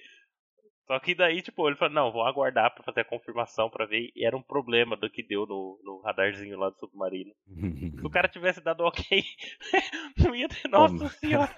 Só 0.88 1.00
que 1.00 1.16
daí, 1.16 1.42
tipo, 1.42 1.66
ele 1.68 1.78
falou, 1.78 1.94
não, 1.94 2.12
vou 2.12 2.24
aguardar 2.26 2.74
pra 2.74 2.84
fazer 2.84 3.02
a 3.02 3.06
confirmação 3.06 3.70
pra 3.70 3.86
ver. 3.86 4.12
E 4.16 4.26
era 4.26 4.36
um 4.36 4.42
problema 4.42 4.98
do 4.98 5.10
que 5.10 5.24
deu 5.24 5.46
no, 5.46 5.80
no 5.84 6.02
radarzinho 6.02 6.58
lá 6.60 6.70
do 6.70 6.78
submarino. 6.80 7.34
Se 7.48 8.06
o 8.06 8.10
cara 8.10 8.28
tivesse 8.28 8.60
dado 8.62 8.82
ok, 8.84 9.24
não 10.18 10.36
ia 10.36 10.50
ter. 10.50 10.68
Nossa 10.68 10.98
Como? 10.98 11.10
senhora. 11.10 11.56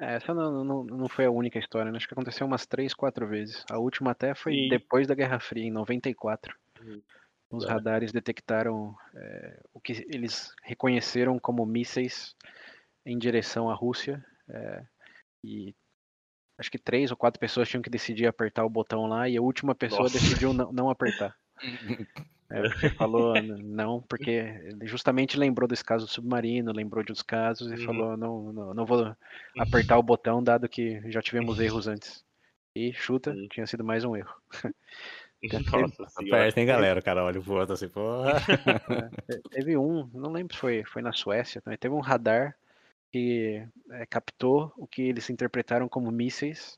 É, 0.00 0.14
essa 0.16 0.34
não, 0.34 0.64
não, 0.64 0.84
não 0.84 1.08
foi 1.08 1.26
a 1.26 1.30
única 1.30 1.58
história, 1.58 1.90
né? 1.90 1.96
Acho 1.96 2.08
que 2.08 2.14
aconteceu 2.14 2.46
umas 2.46 2.66
três, 2.66 2.92
quatro 2.94 3.28
vezes. 3.28 3.64
A 3.70 3.78
última 3.78 4.10
até 4.10 4.34
foi 4.34 4.54
Sim. 4.54 4.68
depois 4.68 5.06
da 5.06 5.14
Guerra 5.14 5.38
Fria, 5.38 5.64
em 5.64 5.70
94. 5.70 6.54
Uhum. 6.80 7.00
Os 7.50 7.64
É. 7.64 7.68
radares 7.68 8.10
detectaram 8.10 8.94
é, 9.14 9.60
o 9.72 9.80
que 9.80 9.92
eles 10.12 10.52
reconheceram 10.64 11.38
como 11.38 11.64
mísseis 11.64 12.34
em 13.06 13.16
direção 13.18 13.70
à 13.70 13.74
Rússia. 13.74 14.24
é, 14.48 14.82
e 15.44 15.74
acho 16.58 16.70
que 16.70 16.78
três 16.78 17.10
ou 17.10 17.16
quatro 17.16 17.40
pessoas 17.40 17.68
tinham 17.68 17.82
que 17.82 17.90
decidir 17.90 18.26
apertar 18.26 18.64
o 18.64 18.70
botão 18.70 19.06
lá 19.06 19.28
e 19.28 19.36
a 19.36 19.42
última 19.42 19.74
pessoa 19.74 20.04
Nossa. 20.04 20.18
decidiu 20.18 20.52
não, 20.52 20.72
não 20.72 20.90
apertar. 20.90 21.36
É, 22.50 22.68
porque 22.68 22.90
falou 22.90 23.34
não, 23.42 24.02
porque 24.02 24.30
ele 24.30 24.86
justamente 24.86 25.36
lembrou 25.36 25.66
desse 25.66 25.82
caso 25.82 26.04
do 26.04 26.12
submarino, 26.12 26.72
lembrou 26.72 27.02
de 27.02 27.10
outros 27.10 27.22
casos 27.22 27.72
e 27.72 27.74
Uhum. 27.74 27.84
falou 27.84 28.16
não, 28.18 28.52
não, 28.52 28.74
não 28.74 28.86
vou 28.86 29.16
apertar 29.58 29.98
o 29.98 30.02
botão 30.02 30.42
dado 30.42 30.68
que 30.68 31.00
já 31.10 31.22
tivemos 31.22 31.58
erros 31.58 31.88
antes. 31.88 32.22
E 32.76 32.92
chuta, 32.92 33.32
Sim. 33.32 33.48
tinha 33.48 33.66
sido 33.66 33.82
mais 33.82 34.04
um 34.04 34.14
erro. 34.14 34.32
Nossa. 35.72 36.06
Aperta, 36.16 36.60
hein, 36.60 36.66
galera? 36.66 37.00
O 37.00 37.02
cara 37.02 37.24
olha 37.24 37.40
pro 37.40 37.54
outro 37.54 37.74
assim, 37.74 37.88
porra. 37.88 38.40
Teve 39.50 39.76
um, 39.76 40.08
não 40.12 40.30
lembro 40.30 40.54
se 40.54 40.60
foi, 40.60 40.84
foi 40.84 41.02
na 41.02 41.12
Suécia 41.12 41.60
também, 41.60 41.78
teve 41.78 41.94
um 41.94 42.00
radar 42.00 42.54
que 43.14 43.64
é, 43.92 44.06
captou 44.06 44.72
o 44.76 44.88
que 44.88 45.02
eles 45.02 45.30
interpretaram 45.30 45.88
como 45.88 46.10
mísseis 46.10 46.76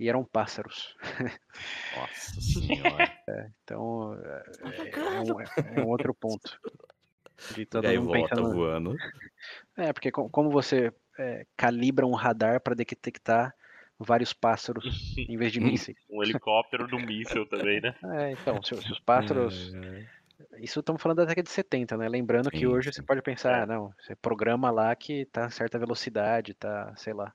e 0.00 0.08
eram 0.08 0.24
pássaros. 0.24 0.96
Nossa 1.92 2.40
senhora. 2.40 3.12
Então 3.62 4.14
é, 4.14 4.42
é 5.16 5.20
um, 5.20 5.40
é 5.40 5.48
um 5.62 5.88
outro 5.88 6.14
ponto. 6.14 6.58
De 7.50 7.66
todo 7.66 7.84
mundo 7.84 8.08
pensando, 8.10 8.50
voando. 8.54 8.96
É, 9.76 9.92
porque 9.92 10.10
co- 10.10 10.30
como 10.30 10.50
você 10.50 10.92
é, 11.18 11.46
calibra 11.56 12.06
um 12.06 12.14
radar 12.14 12.60
para 12.62 12.74
detectar 12.74 13.54
vários 13.98 14.32
pássaros 14.32 15.14
em 15.28 15.36
vez 15.36 15.52
de 15.52 15.60
mísseis? 15.60 15.98
Um 16.10 16.22
helicóptero 16.22 16.88
do 16.88 16.98
míssil 16.98 17.46
também, 17.48 17.80
né? 17.80 17.94
É, 18.14 18.32
então, 18.32 18.62
se, 18.62 18.80
se 18.80 18.92
os 18.92 19.00
pássaros. 19.00 19.72
Isso 20.58 20.80
estamos 20.80 21.00
falando 21.00 21.18
da 21.18 21.24
década 21.24 21.44
de 21.44 21.50
70, 21.50 21.96
né? 21.96 22.08
Lembrando 22.08 22.50
que 22.50 22.58
Sim, 22.58 22.66
hoje 22.66 22.90
sim. 22.92 22.96
você 22.96 23.02
pode 23.02 23.22
pensar, 23.22 23.58
É. 23.58 23.62
ah, 23.62 23.66
não, 23.66 23.90
você 24.00 24.14
programa 24.16 24.70
lá 24.70 24.94
que 24.94 25.24
tá 25.26 25.48
certa 25.50 25.78
velocidade, 25.78 26.54
tá, 26.54 26.94
sei 26.96 27.12
lá, 27.14 27.32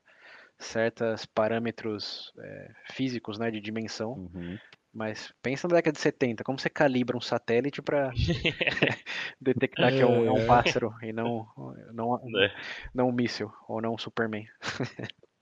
certos 0.59 1.25
parâmetros 1.25 2.31
é, 2.39 2.71
físicos, 2.91 3.39
né, 3.39 3.49
de 3.49 3.59
dimensão. 3.59 4.13
Uhum. 4.13 4.57
Mas 4.93 5.33
pensa 5.41 5.67
na 5.67 5.75
década 5.75 5.93
de 5.93 5.99
70, 6.01 6.43
como 6.43 6.59
você 6.59 6.69
calibra 6.69 7.15
um 7.17 7.21
satélite 7.21 7.81
para 7.81 8.11
detectar 9.39 9.91
que 9.91 10.01
é 10.01 10.05
um, 10.05 10.25
é 10.25 10.31
um 10.31 10.37
É. 10.39 10.45
pássaro 10.45 10.93
e 11.01 11.11
não, 11.13 11.47
não, 11.93 12.19
É. 12.43 12.51
não 12.93 13.07
um 13.09 13.11
míssil 13.13 13.51
ou 13.67 13.81
não 13.81 13.93
um 13.93 13.97
Superman. 13.97 14.45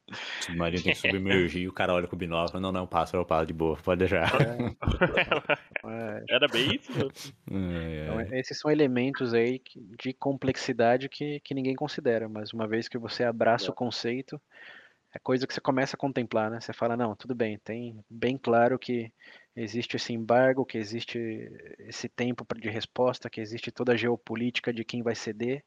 O 0.07 0.43
submarino 0.43 0.83
tem 0.83 0.93
que 0.93 0.99
submergir 0.99 1.69
o 1.69 1.73
cara 1.73 1.93
olha 1.93 2.07
com 2.07 2.15
o 2.15 2.19
binóculo 2.19 2.59
não, 2.59 2.71
não, 2.71 2.87
pássaro, 2.87 3.21
eu 3.21 3.25
paro 3.25 3.45
de 3.45 3.53
boa, 3.53 3.75
pode 3.77 3.99
deixar. 3.99 4.27
É, 4.41 4.75
Era 6.29 6.47
bem 6.47 6.75
isso. 6.75 6.91
Então, 7.49 8.21
esses 8.37 8.59
são 8.59 8.69
elementos 8.69 9.33
aí 9.33 9.59
de 9.99 10.13
complexidade 10.13 11.09
que, 11.09 11.39
que 11.39 11.53
ninguém 11.53 11.75
considera, 11.75 12.29
mas 12.29 12.53
uma 12.53 12.67
vez 12.67 12.87
que 12.87 12.97
você 12.97 13.23
abraça 13.23 13.67
É. 13.67 13.69
o 13.69 13.73
conceito, 13.73 14.39
é 15.13 15.19
coisa 15.19 15.47
que 15.47 15.53
você 15.53 15.61
começa 15.61 15.95
a 15.95 15.99
contemplar, 15.99 16.51
né? 16.51 16.61
Você 16.61 16.71
fala, 16.71 16.95
não, 16.95 17.15
tudo 17.15 17.33
bem, 17.33 17.57
tem 17.57 18.03
bem 18.09 18.37
claro 18.37 18.77
que 18.77 19.11
existe 19.55 19.95
esse 19.95 20.13
embargo, 20.13 20.65
que 20.65 20.77
existe 20.77 21.17
esse 21.79 22.07
tempo 22.07 22.45
de 22.55 22.69
resposta, 22.69 23.29
que 23.29 23.41
existe 23.41 23.71
toda 23.71 23.93
a 23.93 23.97
geopolítica 23.97 24.71
de 24.71 24.85
quem 24.85 25.01
vai 25.01 25.15
ceder. 25.15 25.63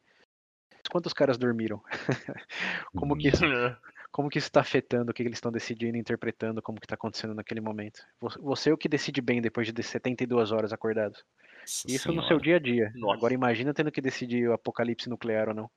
Quantos 0.90 1.12
caras 1.12 1.38
dormiram? 1.38 1.82
como 2.94 3.16
que 3.16 3.28
isso, 3.28 3.44
como 4.12 4.28
que 4.28 4.38
isso 4.38 4.46
está 4.48 4.60
afetando 4.60 5.10
o 5.10 5.14
que 5.14 5.22
eles 5.22 5.38
estão 5.38 5.50
decidindo, 5.50 5.96
interpretando, 5.96 6.62
como 6.62 6.78
que 6.78 6.84
está 6.84 6.94
acontecendo 6.94 7.34
naquele 7.34 7.60
momento? 7.60 8.00
Vo- 8.20 8.40
Você 8.42 8.70
é 8.70 8.72
o 8.72 8.78
que 8.78 8.88
decide 8.88 9.20
bem 9.20 9.40
depois 9.42 9.72
de 9.72 9.82
72 9.82 10.52
horas 10.52 10.72
acordados. 10.72 11.24
Nossa 11.62 11.88
Isso 11.88 12.08
no 12.08 12.14
senhora. 12.22 12.28
seu 12.28 12.38
dia 12.38 12.56
a 12.56 12.58
dia. 12.58 12.92
Nossa. 12.94 13.14
Agora 13.16 13.34
imagina 13.34 13.72
tendo 13.74 13.90
que 13.90 14.00
decidir 14.00 14.48
o 14.48 14.52
apocalipse 14.52 15.08
nuclear 15.08 15.48
ou 15.48 15.54
não. 15.54 15.70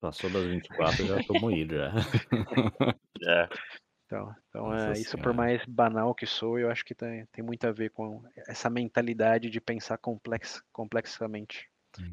Passou 0.00 0.30
das 0.30 0.46
24, 0.46 1.02
eu 1.02 1.08
já 1.18 1.22
tô 1.24 1.34
moído 1.38 1.76
já. 1.76 1.92
É. 3.22 3.48
Então, 4.06 4.34
então 4.48 4.74
é, 4.74 4.92
isso 4.98 5.16
por 5.18 5.32
mais 5.34 5.62
banal 5.66 6.14
que 6.14 6.26
sou, 6.26 6.58
eu 6.58 6.70
acho 6.70 6.84
que 6.84 6.94
tem, 6.94 7.26
tem 7.26 7.44
muito 7.44 7.64
a 7.66 7.70
ver 7.70 7.90
com 7.90 8.22
essa 8.48 8.68
mentalidade 8.70 9.50
de 9.50 9.60
pensar 9.60 9.98
complex, 9.98 10.62
complexamente. 10.72 11.68
Hum. 11.98 12.12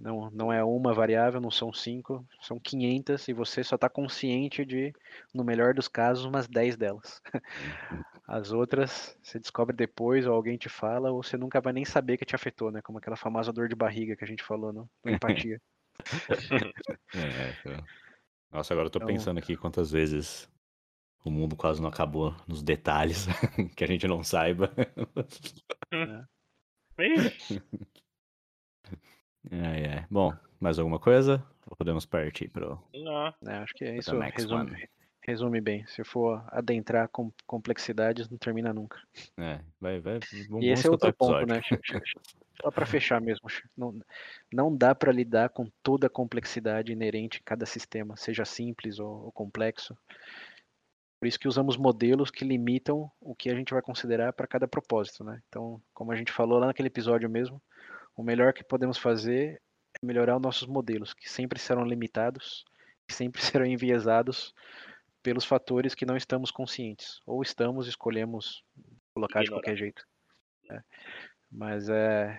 Não, 0.00 0.30
não 0.30 0.52
é 0.52 0.62
uma 0.64 0.92
variável, 0.94 1.40
não 1.40 1.50
são 1.50 1.72
cinco, 1.72 2.26
são 2.40 2.58
500 2.58 3.28
e 3.28 3.32
você 3.32 3.62
só 3.64 3.74
está 3.74 3.88
consciente 3.88 4.64
de, 4.64 4.92
no 5.34 5.44
melhor 5.44 5.74
dos 5.74 5.88
casos, 5.88 6.24
umas 6.24 6.46
10 6.48 6.76
delas. 6.76 7.20
As 8.26 8.52
outras 8.52 9.16
você 9.22 9.38
descobre 9.38 9.74
depois, 9.74 10.26
ou 10.26 10.34
alguém 10.34 10.56
te 10.56 10.68
fala, 10.68 11.10
ou 11.10 11.22
você 11.22 11.36
nunca 11.36 11.60
vai 11.60 11.72
nem 11.72 11.84
saber 11.84 12.16
que 12.16 12.24
te 12.24 12.34
afetou, 12.34 12.70
né? 12.70 12.80
Como 12.82 12.98
aquela 12.98 13.16
famosa 13.16 13.52
dor 13.52 13.68
de 13.68 13.74
barriga 13.74 14.14
que 14.16 14.24
a 14.24 14.28
gente 14.28 14.42
falou 14.42 14.72
no, 14.72 14.90
no 15.04 15.10
empatia. 15.12 15.60
É, 17.14 17.52
cara. 17.62 17.84
Nossa, 18.50 18.72
agora 18.72 18.86
eu 18.86 18.90
tô 18.90 18.98
Então- 18.98 19.08
pensando 19.08 19.38
aqui 19.38 19.56
quantas 19.56 19.90
vezes 19.90 20.48
o 21.24 21.30
mundo 21.30 21.56
quase 21.56 21.82
não 21.82 21.88
acabou 21.88 22.34
nos 22.46 22.62
detalhes 22.62 23.26
que 23.76 23.84
a 23.84 23.86
gente 23.86 24.06
não 24.06 24.22
saiba. 24.22 24.72
Ixi, 26.98 27.62
Ai, 29.50 29.84
ai. 29.84 30.06
Bom, 30.10 30.32
mais 30.60 30.78
alguma 30.78 30.98
coisa? 30.98 31.44
Ou 31.66 31.76
podemos 31.76 32.06
partir 32.06 32.48
pro. 32.48 32.82
não. 32.94 33.34
né? 33.42 33.58
Acho 33.58 33.74
que 33.74 33.84
é 33.84 33.98
isso 33.98 34.18
resume, 34.18 34.88
resume 35.22 35.60
bem. 35.60 35.86
Se 35.86 36.02
for 36.02 36.42
adentrar 36.48 37.08
com 37.08 37.30
complexidades, 37.46 38.28
não 38.28 38.38
termina 38.38 38.72
nunca. 38.72 38.98
É, 39.36 39.60
vai, 39.80 40.00
vai. 40.00 40.18
Vamos, 40.48 40.64
E 40.64 40.68
esse 40.68 40.86
é 40.86 40.90
outro 40.90 41.12
ponto, 41.12 41.46
né? 41.46 41.60
Só 42.60 42.70
para 42.72 42.86
fechar 42.86 43.20
mesmo, 43.20 43.48
não, 43.76 44.00
não 44.52 44.76
dá 44.76 44.92
para 44.92 45.12
lidar 45.12 45.50
com 45.50 45.70
toda 45.80 46.08
a 46.08 46.10
complexidade 46.10 46.90
inerente 46.90 47.38
em 47.38 47.44
cada 47.44 47.64
sistema, 47.64 48.16
seja 48.16 48.44
simples 48.44 48.98
ou, 48.98 49.26
ou 49.26 49.32
complexo. 49.32 49.96
Por 51.20 51.26
isso 51.26 51.38
que 51.38 51.46
usamos 51.46 51.76
modelos 51.76 52.30
que 52.30 52.44
limitam 52.44 53.10
o 53.20 53.34
que 53.34 53.50
a 53.50 53.54
gente 53.54 53.72
vai 53.72 53.82
considerar 53.82 54.32
para 54.32 54.46
cada 54.46 54.66
propósito, 54.66 55.22
né? 55.22 55.40
Então, 55.48 55.80
como 55.92 56.10
a 56.10 56.16
gente 56.16 56.32
falou 56.32 56.58
lá 56.58 56.66
naquele 56.66 56.88
episódio 56.88 57.28
mesmo, 57.28 57.60
o 58.18 58.22
melhor 58.24 58.52
que 58.52 58.64
podemos 58.64 58.98
fazer 58.98 59.62
é 59.94 60.04
melhorar 60.04 60.36
os 60.36 60.42
nossos 60.42 60.66
modelos, 60.66 61.14
que 61.14 61.30
sempre 61.30 61.60
serão 61.60 61.84
limitados, 61.84 62.64
que 63.06 63.14
sempre 63.14 63.40
serão 63.62 63.64
enviesados 63.64 64.52
pelos 65.22 65.44
fatores 65.44 65.94
que 65.94 66.04
não 66.04 66.16
estamos 66.16 66.50
conscientes, 66.50 67.20
ou 67.24 67.40
estamos, 67.42 67.86
escolhemos 67.86 68.64
colocar 69.14 69.42
de 69.42 69.50
qualquer 69.50 69.76
jeito. 69.76 70.04
né? 70.68 70.82
Mas 71.48 71.88
é, 71.88 72.36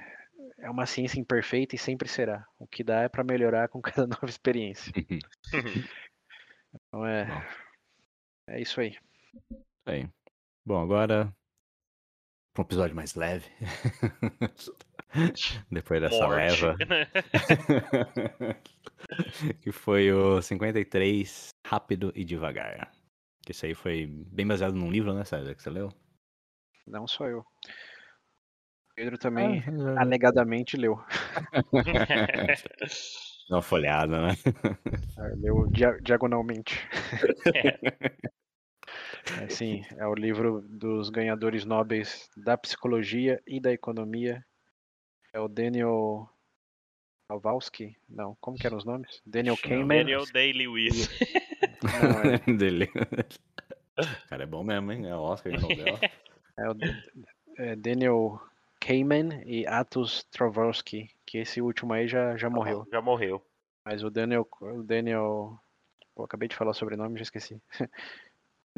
é 0.57 0.69
uma 0.69 0.85
ciência 0.85 1.17
imperfeita 1.17 1.75
e 1.75 1.79
sempre 1.79 2.09
será. 2.09 2.45
O 2.59 2.67
que 2.67 2.83
dá 2.83 3.03
é 3.03 3.09
para 3.09 3.23
melhorar 3.23 3.69
com 3.69 3.79
cada 3.81 4.05
nova 4.05 4.27
experiência. 4.27 4.91
Então 6.71 7.03
é, 7.03 7.25
é 8.47 8.61
isso 8.61 8.79
aí. 8.79 8.95
Aí. 9.87 10.07
Bom, 10.63 10.79
agora. 10.79 11.35
Um 12.59 12.63
episódio 12.63 12.93
mais 12.93 13.15
leve. 13.15 13.45
Depois 15.71 16.01
dessa 16.01 16.27
Morte. 16.27 16.65
leva. 16.65 16.75
que 19.63 19.71
foi 19.71 20.11
o 20.11 20.41
53 20.41 21.51
Rápido 21.65 22.11
e 22.13 22.25
Devagar. 22.25 22.91
Que 23.45 23.53
isso 23.53 23.65
aí 23.65 23.73
foi 23.73 24.07
bem 24.07 24.45
baseado 24.45 24.73
num 24.73 24.91
livro, 24.91 25.13
né, 25.13 25.23
César? 25.23 25.55
Que 25.55 25.63
você 25.63 25.69
leu? 25.69 25.87
Não 26.85 27.07
só 27.07 27.27
eu. 27.27 27.45
Pedro 28.93 29.17
também 29.17 29.63
Ah, 29.95 30.01
alegadamente 30.01 30.75
leu. 30.75 31.01
Dá 33.49 33.55
uma 33.55 33.61
folhada, 33.61 34.21
né? 34.21 34.33
Ah, 35.17 35.31
Leu 35.37 35.65
dia- 35.71 35.97
diagonalmente. 36.03 36.77
É, 37.55 37.79
sim, 39.49 39.83
é 39.97 40.07
o 40.07 40.13
livro 40.13 40.61
dos 40.61 41.09
ganhadores 41.09 41.65
nobres 41.65 42.29
da 42.35 42.57
psicologia 42.57 43.41
e 43.47 43.59
da 43.59 43.71
economia. 43.71 44.45
É 45.33 45.39
o 45.39 45.47
Daniel 45.47 46.29
Kowalski? 47.27 47.95
Não, 48.09 48.35
como 48.41 48.57
que 48.57 48.65
eram 48.65 48.77
os 48.77 48.85
nomes? 48.85 49.21
Daniel 49.25 49.57
Kahneman? 49.57 49.99
Daniel 49.99 50.23
Day-Lewis. 50.33 51.09
Não, 51.83 52.21
é, 52.23 52.37
Dele. 52.57 52.89
O 53.97 54.27
cara 54.29 54.43
é 54.43 54.47
bom 54.47 54.63
mesmo, 54.63 54.91
hein? 54.91 55.07
É 55.07 55.15
Oscar 55.15 55.53
de 55.53 55.61
novela. 55.61 55.99
é 56.57 56.69
o 56.69 56.75
é 57.57 57.75
Daniel 57.75 58.41
Kahneman 58.79 59.43
e 59.45 59.67
Atos 59.67 60.23
Trovorsky, 60.31 61.09
que 61.25 61.37
esse 61.37 61.61
último 61.61 61.93
aí 61.93 62.07
já, 62.07 62.37
já 62.37 62.49
morreu. 62.49 62.87
Já 62.91 63.01
morreu. 63.01 63.45
Mas 63.85 64.03
o 64.03 64.09
Daniel, 64.09 64.47
o 64.61 64.83
Daniel, 64.83 65.59
pô, 66.15 66.23
acabei 66.23 66.47
de 66.47 66.55
falar 66.55 66.71
o 66.71 66.73
sobrenome, 66.73 67.17
já 67.17 67.23
esqueci. 67.23 67.61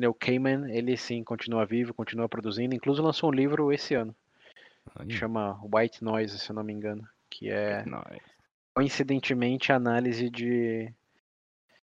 Daniel 0.02 0.16
Kahneman, 0.16 0.76
ele 0.76 0.98
sim 0.98 1.24
continua 1.24 1.64
vivo, 1.64 1.94
continua 1.94 2.28
produzindo, 2.28 2.74
inclusive 2.74 3.06
lançou 3.06 3.30
um 3.30 3.34
livro 3.34 3.72
esse 3.72 3.94
ano, 3.94 4.16
Aí, 4.96 5.12
chama 5.12 5.62
White 5.64 6.04
Noise, 6.04 6.40
se 6.40 6.50
eu 6.50 6.56
não 6.56 6.64
me 6.64 6.74
engano, 6.74 7.08
que 7.30 7.52
é 7.52 7.86
coincidentemente 8.74 9.72
a 9.72 9.76
análise 9.76 10.28
de 10.28 10.92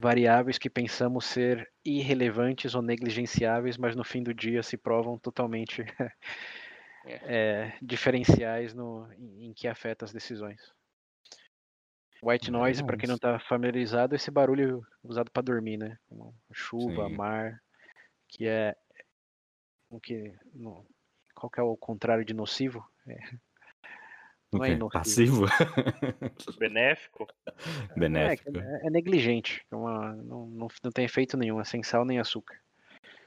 variáveis 0.01 0.59
que 0.59 0.69
pensamos 0.69 1.27
ser 1.27 1.71
irrelevantes 1.85 2.75
ou 2.75 2.83
negligenciáveis, 2.83 3.77
mas 3.77 3.95
no 3.95 4.03
fim 4.03 4.21
do 4.21 4.35
dia 4.35 4.65
se 4.65 4.77
provam 4.77 5.17
totalmente 5.17 5.85
é, 7.07 7.73
diferenciais 7.81 8.75
no, 8.75 9.09
em, 9.13 9.47
em 9.47 9.55
que 9.55 9.69
afeta 9.69 10.05
as 10.05 10.13
decisões. 10.13 10.61
White 12.21 12.51
noise, 12.51 12.83
para 12.83 12.97
quem 12.97 13.07
não 13.07 13.15
está 13.15 13.39
familiarizado, 13.39 14.13
é 14.13 14.17
esse 14.17 14.29
barulho 14.29 14.85
usado 15.05 15.31
para 15.31 15.43
dormir, 15.43 15.77
né? 15.77 15.97
Chuva, 16.53 17.09
Sim. 17.09 17.15
mar, 17.15 17.63
que 18.29 18.47
é 18.47 18.77
o 19.91 19.99
que 19.99 20.35
no- 20.55 20.87
qual 21.35 21.51
que 21.51 21.61
é 21.61 21.63
o 21.63 21.77
contrário 21.77 22.25
de 22.25 22.35
nocivo? 22.35 22.87
O 24.51 24.59
Não 24.59 24.65
é 24.65 24.69
quê? 24.69 24.75
inofensivo. 24.75 25.47
Passivo? 25.47 26.59
Benéfico. 26.59 27.27
Benéfico. 27.97 28.59
É, 28.59 28.87
é 28.87 28.91
negligente, 28.91 29.65
é 29.71 29.77
uma- 29.77 30.15
não, 30.17 30.47
não, 30.47 30.69
não 30.83 30.91
tem 30.93 31.05
efeito 31.05 31.37
nenhum, 31.37 31.61
é 31.61 31.65
sem 31.65 31.83
sal 31.83 32.05
nem 32.05 32.19
açúcar. 32.19 32.59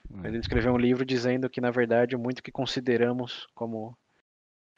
Mas 0.10 0.26
ele 0.26 0.40
escreveu 0.40 0.74
um 0.74 0.78
livro 0.78 1.06
dizendo 1.06 1.50
que, 1.50 1.62
na 1.62 1.72
verdade, 1.72 2.18
muito 2.18 2.44
que 2.44 2.52
consideramos 2.52 3.48
como 3.56 3.98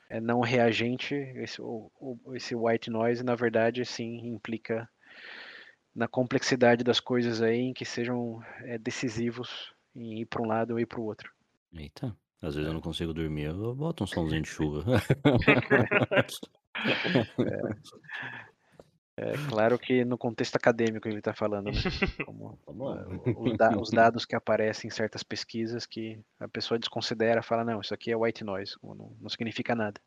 é, 0.10 0.20
não 0.22 0.42
reagente, 0.42 1.16
esse, 1.16 1.62
o, 1.62 1.92
o- 2.00 2.36
esse 2.36 2.54
white 2.56 2.90
noise, 2.90 3.24
na 3.24 3.36
verdade, 3.36 3.84
sim, 3.86 4.28
implica 4.28 4.88
na 5.96 6.08
complexidade 6.08 6.84
das 6.84 7.00
coisas 7.00 7.42
aí, 7.42 7.60
em 7.60 7.74
que 7.74 7.86
sejam 7.86 8.42
é, 8.62 8.78
decisivos 8.78 9.73
em 9.96 10.20
ir 10.22 10.26
para 10.26 10.42
um 10.42 10.48
lado 10.48 10.72
ou 10.72 10.80
ir 10.80 10.86
para 10.86 11.00
o 11.00 11.04
outro. 11.06 11.32
Eita, 11.74 12.16
às 12.42 12.56
vezes 12.56 12.68
eu 12.68 12.74
não 12.74 12.82
consigo 12.82 13.14
dormir, 13.14 13.46
eu 13.46 13.76
boto 13.76 14.04
um 14.04 14.08
somzinho 14.08 14.42
de 14.42 14.48
chuva. 14.50 14.84
É 19.16 19.34
claro 19.48 19.78
que 19.78 20.04
no 20.04 20.18
contexto 20.18 20.56
acadêmico 20.56 21.08
ele 21.08 21.20
está 21.20 21.34
falando, 21.36 21.66
né? 21.68 21.74
Como, 22.26 22.58
os, 23.38 23.58
da- 23.58 23.78
os 23.78 23.90
dados 23.92 24.26
que 24.26 24.36
aparecem 24.36 24.88
em 24.88 24.92
certas 24.92 25.22
pesquisas 25.22 25.86
que 25.86 26.20
a 26.40 26.48
pessoa 26.48 26.80
desconsidera, 26.80 27.44
fala, 27.44 27.64
não, 27.64 27.80
isso 27.80 27.94
aqui 27.94 28.12
é 28.12 28.18
white 28.18 28.44
noise, 28.44 28.76
não, 28.82 29.16
não 29.22 29.30
significa 29.30 29.76
nada. 29.76 30.02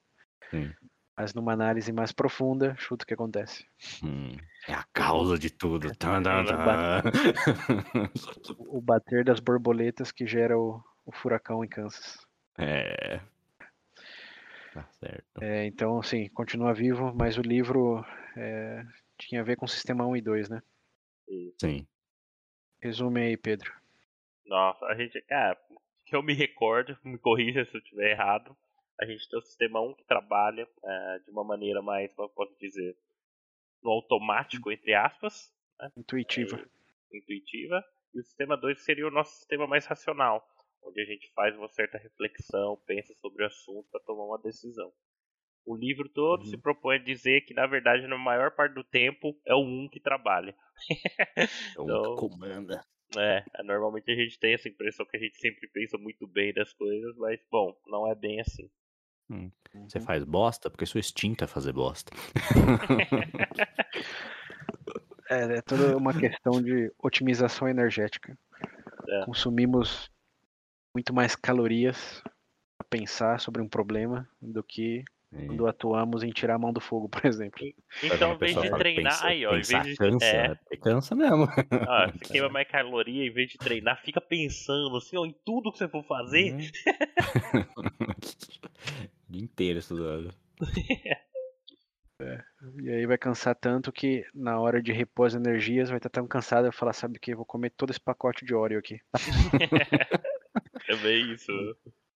Sim. 0.50 0.72
Mas 1.16 1.32
numa 1.32 1.52
análise 1.52 1.92
mais 1.92 2.12
profunda, 2.12 2.76
chuta 2.78 3.04
o 3.04 3.06
que 3.06 3.14
acontece. 3.14 3.66
Hum, 4.04 4.32
é 4.68 4.74
a 4.74 4.84
causa 4.92 5.38
de 5.38 5.50
tudo. 5.50 5.94
Tan. 5.96 6.22
O 8.58 8.80
bater 8.80 9.24
das 9.24 9.40
borboletas 9.40 10.12
que 10.12 10.26
gera 10.26 10.58
o, 10.58 10.82
o 11.06 11.12
furacão 11.12 11.64
em 11.64 11.68
Kansas. 11.68 12.18
é. 12.58 13.20
Tá 14.76 14.86
certo. 15.00 15.42
É, 15.42 15.64
então, 15.64 15.98
assim, 15.98 16.28
continua 16.28 16.74
vivo, 16.74 17.10
mas 17.14 17.38
o 17.38 17.40
livro 17.40 18.04
é, 18.36 18.84
tinha 19.16 19.40
a 19.40 19.44
ver 19.44 19.56
com 19.56 19.66
sistema 19.66 20.06
1 20.06 20.18
e 20.18 20.20
2, 20.20 20.50
né? 20.50 20.62
Sim. 21.58 21.86
Resume 22.78 23.22
aí, 23.22 23.36
Pedro. 23.38 23.72
Nossa, 24.44 24.84
a 24.84 24.94
gente, 24.94 25.18
cara, 25.22 25.56
que 26.04 26.14
eu 26.14 26.22
me 26.22 26.34
recordo, 26.34 26.94
me 27.02 27.16
corrija 27.16 27.64
se 27.64 27.74
eu 27.74 27.80
estiver 27.80 28.10
errado. 28.10 28.54
A 29.00 29.04
gente 29.04 29.28
tem 29.28 29.38
o 29.38 29.42
sistema 29.42 29.80
1 29.80 29.94
que 29.94 30.04
trabalha 30.04 30.66
eh, 30.84 31.18
de 31.24 31.30
uma 31.30 31.44
maneira 31.44 31.82
mais, 31.82 32.12
como 32.14 32.28
eu 32.28 32.32
posso 32.32 32.56
dizer, 32.58 32.96
no 33.82 33.90
automático, 33.90 34.70
entre 34.72 34.94
aspas, 34.94 35.52
Intuitiva. 35.96 36.58
eh, 36.58 37.16
intuitiva. 37.18 37.84
E 38.14 38.20
o 38.20 38.22
sistema 38.22 38.56
2 38.56 38.82
seria 38.84 39.06
o 39.06 39.10
nosso 39.10 39.36
sistema 39.36 39.66
mais 39.66 39.84
racional, 39.86 40.42
onde 40.82 41.00
a 41.00 41.04
gente 41.04 41.30
faz 41.34 41.54
uma 41.56 41.68
certa 41.68 41.98
reflexão, 41.98 42.80
pensa 42.86 43.12
sobre 43.20 43.42
o 43.44 43.46
assunto 43.46 43.86
para 43.90 44.00
tomar 44.00 44.24
uma 44.24 44.38
decisão. 44.40 44.90
O 45.66 45.76
livro 45.76 46.08
todo 46.08 46.40
Uhum. 46.42 46.46
se 46.46 46.56
propõe 46.56 46.96
a 46.96 47.02
dizer 47.02 47.42
que, 47.42 47.52
na 47.52 47.66
verdade, 47.66 48.06
na 48.06 48.16
maior 48.16 48.52
parte 48.54 48.74
do 48.74 48.84
tempo, 48.84 49.38
é 49.44 49.54
o 49.54 49.60
1 49.64 49.88
que 49.90 50.00
trabalha. 50.00 50.56
É 51.76 51.80
o 51.80 51.84
Então- 51.84 52.14
que 52.14 52.20
comanda. 52.20 52.80
É, 53.16 53.62
normalmente 53.62 54.10
a 54.10 54.14
gente 54.16 54.38
tem 54.38 54.54
essa 54.54 54.68
impressão 54.68 55.06
que 55.06 55.16
a 55.16 55.20
gente 55.20 55.36
sempre 55.38 55.68
pensa 55.68 55.96
muito 55.96 56.26
bem 56.26 56.52
das 56.52 56.72
coisas, 56.72 57.16
mas, 57.16 57.40
bom, 57.50 57.72
não 57.86 58.10
é 58.10 58.14
bem 58.16 58.40
assim. 58.40 58.68
Você 59.88 60.00
faz 60.00 60.24
bosta 60.24 60.70
porque 60.70 60.86
sua 60.86 61.00
instinto 61.00 61.44
é 61.44 61.46
fazer 61.46 61.72
bosta. 61.72 62.10
É, 65.28 65.56
é 65.56 65.60
toda 65.60 65.96
uma 65.96 66.14
questão 66.14 66.62
de 66.62 66.88
otimização 67.02 67.68
energética. 67.68 68.38
É. 69.08 69.24
Consumimos 69.24 70.08
muito 70.94 71.12
mais 71.12 71.34
calorias 71.34 72.22
para 72.78 72.86
pensar 72.88 73.40
sobre 73.40 73.60
um 73.60 73.68
problema 73.68 74.28
do 74.40 74.62
que 74.62 75.04
quando 75.30 75.66
atuamos 75.66 76.22
em 76.22 76.30
tirar 76.30 76.54
a 76.54 76.58
mão 76.58 76.72
do 76.72 76.80
fogo, 76.80 77.08
por 77.08 77.26
exemplo. 77.26 77.60
Então, 78.02 78.34
em 78.34 78.38
vez 78.38 78.54
de 78.54 78.70
treinar, 78.70 79.24
aí, 79.24 79.44
ó, 79.44 79.56
em 79.56 79.62
vez 79.62 79.84
de. 79.84 79.96
Cansa, 79.96 80.26
é, 80.26 80.56
cansa 80.80 81.14
mesmo. 81.14 81.48
Ah, 81.88 82.10
você 82.14 82.32
queima 82.32 82.48
mais 82.48 82.68
caloria, 82.68 83.26
em 83.26 83.30
vez 83.30 83.50
de 83.50 83.58
treinar, 83.58 84.00
fica 84.02 84.20
pensando 84.20 84.96
assim, 84.96 85.16
ó, 85.16 85.26
em 85.26 85.34
tudo 85.44 85.72
que 85.72 85.78
você 85.78 85.88
for 85.88 86.04
fazer. 86.04 86.54
Uhum. 86.54 86.60
o 89.28 89.32
dia 89.32 89.42
inteiro 89.42 89.78
estudando. 89.78 90.34
É, 92.18 92.42
e 92.80 92.88
aí 92.88 93.06
vai 93.06 93.18
cansar 93.18 93.54
tanto 93.54 93.92
que 93.92 94.24
na 94.34 94.58
hora 94.58 94.82
de 94.82 94.90
repor 94.90 95.26
as 95.26 95.34
energias 95.34 95.90
vai 95.90 95.98
estar 95.98 96.08
tão 96.08 96.26
cansado 96.26 96.66
e 96.66 96.72
falar, 96.72 96.94
sabe 96.94 97.18
o 97.18 97.20
que? 97.20 97.34
Vou 97.34 97.44
comer 97.44 97.70
todo 97.76 97.90
esse 97.90 98.00
pacote 98.00 98.42
de 98.44 98.54
óleo 98.54 98.78
aqui. 98.78 98.98
é 100.88 100.96
bem 100.96 101.30
isso. 101.34 101.52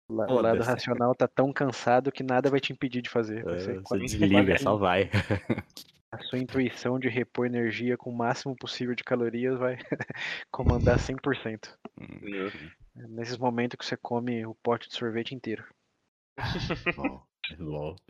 O 0.09 0.41
lado 0.41 0.63
racional 0.63 1.15
tá 1.15 1.27
tão 1.27 1.53
cansado 1.53 2.13
que 2.13 2.23
nada 2.23 2.49
vai 2.49 2.61
te 2.61 2.73
impedir 2.73 3.03
de 3.03 3.11
fazer. 3.11 3.41
É, 3.41 3.43
você, 3.43 3.81
você 3.81 3.99
desliga, 3.99 4.57
só 4.59 4.77
vai. 4.77 5.11
A 6.11 6.19
sua 6.23 6.39
intuição 6.39 6.99
de 6.99 7.09
repor 7.09 7.45
energia 7.45 7.97
com 7.99 8.09
o 8.09 8.17
máximo 8.17 8.57
possível 8.57 8.95
de 8.95 9.05
calorias 9.05 9.59
vai 9.59 9.77
comandar 10.51 10.99
100%. 10.99 11.77
Uhum. 12.01 12.51
É 12.97 13.07
nesses 13.09 13.37
momentos 13.37 13.77
que 13.77 13.85
você 13.85 13.97
come 13.97 14.47
o 14.47 14.55
pote 14.55 14.89
de 14.89 14.95
sorvete 14.95 15.35
inteiro. 15.35 15.65
Bom. 17.61 17.97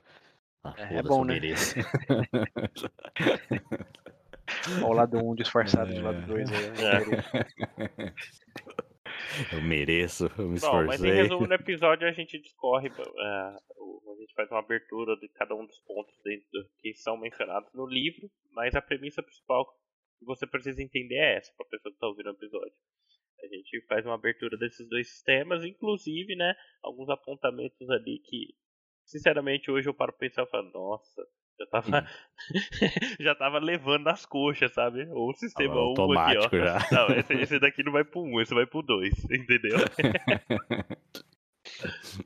Ah, 0.64 0.74
é, 0.76 0.96
é 0.96 1.02
bom, 1.02 1.24
né? 1.24 1.38
Olha 4.82 4.86
o 4.86 4.92
lado 4.92 5.18
1 5.18 5.30
um 5.30 5.34
disfarçado 5.34 5.92
é... 5.92 5.94
do 5.94 6.02
lado 6.02 6.26
2 6.26 6.50
aí. 6.50 6.64
É. 6.66 8.12
Eu 9.52 9.62
mereço, 9.62 10.30
eu 10.38 10.48
me 10.48 10.56
esforcei. 10.56 10.80
Bom, 10.80 10.86
mas 10.86 11.02
em 11.02 11.12
resumo, 11.12 11.46
no 11.46 11.54
episódio 11.54 12.08
a 12.08 12.12
gente 12.12 12.38
discorre, 12.38 12.88
uh, 12.88 12.92
a 12.92 14.16
gente 14.20 14.34
faz 14.34 14.50
uma 14.50 14.60
abertura 14.60 15.16
de 15.16 15.28
cada 15.28 15.54
um 15.54 15.66
dos 15.66 15.78
pontos 15.80 16.14
dentro 16.24 16.68
que 16.78 16.94
são 16.94 17.16
mencionados 17.16 17.72
no 17.74 17.86
livro, 17.86 18.30
mas 18.52 18.74
a 18.74 18.82
premissa 18.82 19.22
principal 19.22 19.66
que 20.18 20.24
você 20.24 20.46
precisa 20.46 20.82
entender 20.82 21.16
é 21.16 21.36
essa, 21.36 21.52
para 21.56 21.66
a 21.66 21.70
pessoa 21.70 21.92
que 21.92 21.96
está 21.96 22.06
ouvindo 22.06 22.26
o 22.26 22.32
episódio. 22.34 22.72
A 23.42 23.46
gente 23.46 23.84
faz 23.86 24.04
uma 24.04 24.14
abertura 24.14 24.56
desses 24.56 24.88
dois 24.88 25.08
sistemas, 25.08 25.64
inclusive, 25.64 26.34
né, 26.34 26.54
alguns 26.82 27.08
apontamentos 27.08 27.88
ali 27.90 28.20
que, 28.24 28.54
sinceramente, 29.04 29.70
hoje 29.70 29.88
eu 29.88 29.94
paro 29.94 30.12
para 30.12 30.28
pensar 30.28 30.42
e 30.42 30.50
falo, 30.50 30.70
nossa, 30.72 31.22
já 31.58 31.66
tava, 31.66 32.06
já 33.20 33.34
tava 33.34 33.58
levando 33.58 34.04
nas 34.04 34.24
coxas, 34.24 34.72
sabe? 34.72 35.08
Ou 35.10 35.30
o 35.30 35.34
sistema 35.34 35.74
1 35.74 35.78
automático 35.78 36.46
aqui, 36.46 36.56
ó. 36.56 36.64
Já. 36.64 36.78
Não, 36.92 37.16
esse, 37.16 37.34
esse, 37.34 37.58
daqui 37.58 37.82
não 37.82 37.92
vai 37.92 38.04
pro 38.04 38.22
1, 38.22 38.40
esse 38.40 38.54
vai 38.54 38.66
pro 38.66 38.82
2, 38.82 39.24
entendeu? 39.30 39.78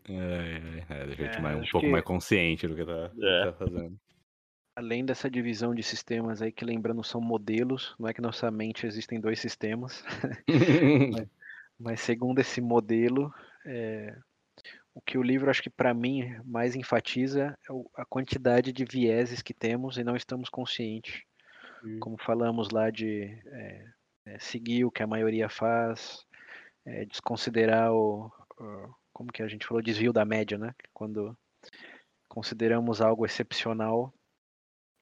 é, 0.08 0.84
é, 0.90 1.06
deixa 1.06 1.22
eu 1.22 1.28
é, 1.28 1.40
mais, 1.40 1.58
um 1.58 1.70
pouco 1.70 1.86
que... 1.86 1.92
mais 1.92 2.04
consciente 2.04 2.68
do 2.68 2.74
que 2.76 2.84
tá, 2.84 3.10
é. 3.22 3.44
tá 3.46 3.52
fazendo. 3.54 3.98
Além 4.74 5.04
dessa 5.04 5.30
divisão 5.30 5.74
de 5.74 5.82
sistemas 5.82 6.40
aí, 6.40 6.50
que 6.50 6.64
lembrando 6.64 7.04
são 7.04 7.20
modelos, 7.20 7.94
não 7.98 8.08
é 8.08 8.14
que 8.14 8.22
nossa 8.22 8.50
mente 8.50 8.86
existem 8.86 9.20
dois 9.20 9.38
sistemas, 9.38 10.02
mas, 11.12 11.28
mas, 11.78 12.00
segundo 12.00 12.38
esse 12.38 12.60
modelo, 12.60 13.32
é, 13.66 14.16
o 14.94 15.00
que 15.00 15.18
o 15.18 15.22
livro, 15.22 15.50
acho 15.50 15.62
que 15.62 15.70
para 15.70 15.92
mim, 15.94 16.36
mais 16.44 16.74
enfatiza 16.76 17.56
é 17.68 18.00
a 18.00 18.04
quantidade 18.04 18.72
de 18.72 18.84
vieses 18.84 19.42
que 19.42 19.54
temos 19.54 19.96
e 19.96 20.04
não 20.04 20.16
estamos 20.16 20.48
conscientes. 20.48 21.22
Hum. 21.84 21.98
Como 22.00 22.16
falamos 22.18 22.70
lá 22.70 22.90
de 22.90 23.24
é, 23.46 23.86
é, 24.26 24.38
seguir 24.38 24.84
o 24.84 24.90
que 24.90 25.02
a 25.02 25.06
maioria 25.06 25.48
faz, 25.48 26.24
é, 26.84 27.04
desconsiderar 27.06 27.92
o, 27.92 28.30
o, 28.58 28.94
como 29.12 29.32
que 29.32 29.42
a 29.42 29.48
gente 29.48 29.66
falou, 29.66 29.82
desvio 29.82 30.12
da 30.12 30.24
média, 30.24 30.58
né? 30.58 30.74
Quando 30.92 31.36
consideramos 32.28 33.00
algo 33.00 33.24
excepcional, 33.24 34.12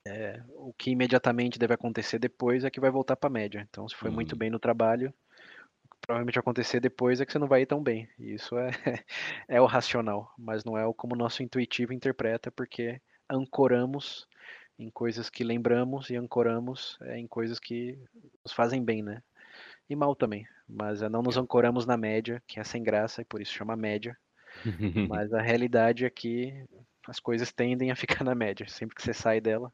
é, 0.07 0.43
o 0.51 0.73
que 0.73 0.91
imediatamente 0.91 1.59
deve 1.59 1.75
acontecer 1.75 2.19
depois 2.19 2.65
é 2.65 2.71
que 2.71 2.81
vai 2.81 2.91
voltar 2.91 3.17
para 3.17 3.29
a 3.29 3.33
média. 3.33 3.67
Então, 3.69 3.89
se 3.89 3.95
foi 3.95 4.11
muito 4.11 4.33
uhum. 4.33 4.39
bem 4.39 4.51
no 4.51 4.59
trabalho, 4.59 5.13
provavelmente 6.01 6.39
acontecer 6.39 6.81
depois 6.81 7.21
é 7.21 7.27
que 7.27 7.33
você 7.33 7.39
não 7.39 7.47
vai 7.47 7.63
ir 7.63 7.67
tão 7.67 7.83
bem. 7.83 8.09
E 8.19 8.35
isso 8.35 8.57
é, 8.57 8.71
é 9.49 9.61
o 9.61 9.67
racional, 9.67 10.33
mas 10.39 10.65
não 10.65 10.77
é 10.77 10.87
o 10.87 10.95
como 10.95 11.15
o 11.15 11.19
nosso 11.19 11.43
intuitivo 11.43 11.93
interpreta, 11.93 12.51
porque 12.51 13.01
ancoramos 13.29 14.27
em 14.79 14.91
coisas 14.91 15.29
que 15.29 15.45
lembramos 15.45 16.09
e 16.09 16.17
ancoramos 16.17 16.99
é, 17.03 17.19
em 17.19 17.27
coisas 17.27 17.59
que 17.59 17.99
nos 18.43 18.53
fazem 18.53 18.83
bem, 18.83 19.03
né? 19.03 19.23
E 19.89 19.95
mal 19.95 20.15
também, 20.15 20.47
mas 20.69 21.03
é, 21.03 21.09
não 21.09 21.23
nos 21.23 21.37
ancoramos 21.37 21.85
na 21.85 21.97
média, 21.97 22.43
que 22.47 22.59
é 22.59 22.65
sem 22.65 22.83
graça 22.83 23.21
e 23.21 23.25
por 23.25 23.43
isso 23.43 23.53
chama 23.53 23.77
média. 23.77 24.17
mas 25.09 25.33
a 25.33 25.41
realidade 25.41 26.05
é 26.05 26.11
que 26.11 26.65
as 27.09 27.21
coisas 27.21 27.53
tendem 27.53 27.91
a 27.91 27.97
ficar 27.97 28.23
na 28.25 28.35
média. 28.35 28.67
Sempre 28.69 28.97
que 28.97 29.03
você 29.03 29.15
sai 29.15 29.41
dela, 29.41 29.73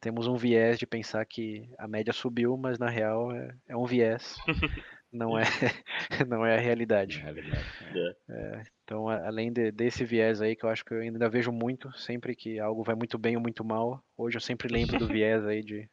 temos 0.00 0.26
um 0.26 0.36
viés 0.36 0.78
de 0.78 0.86
pensar 0.86 1.24
que 1.26 1.68
a 1.78 1.86
média 1.86 2.12
subiu, 2.12 2.56
mas 2.56 2.78
na 2.78 2.88
real 2.88 3.32
é, 3.32 3.54
é 3.68 3.76
um 3.76 3.84
viés 3.84 4.36
não 5.12 5.38
é 5.38 5.42
não 6.28 6.44
é 6.46 6.56
a 6.56 6.60
realidade. 6.60 7.18
É 7.18 7.28
a 7.28 7.32
realidade 7.32 7.66
é. 7.94 8.16
É, 8.28 8.62
então, 8.84 9.08
além 9.08 9.52
de, 9.52 9.70
desse 9.70 10.04
viés 10.04 10.40
aí 10.40 10.56
que 10.56 10.64
eu 10.64 10.70
acho 10.70 10.84
que 10.84 10.94
eu 10.94 11.00
ainda 11.00 11.28
vejo 11.28 11.52
muito, 11.52 11.92
sempre 11.96 12.34
que 12.34 12.58
algo 12.58 12.82
vai 12.82 12.94
muito 12.94 13.18
bem 13.18 13.36
ou 13.36 13.42
muito 13.42 13.64
mal, 13.64 14.02
hoje 14.16 14.36
eu 14.36 14.40
sempre 14.40 14.72
lembro 14.72 14.98
do 14.98 15.06
viés 15.06 15.44
aí 15.46 15.62
de 15.62 15.88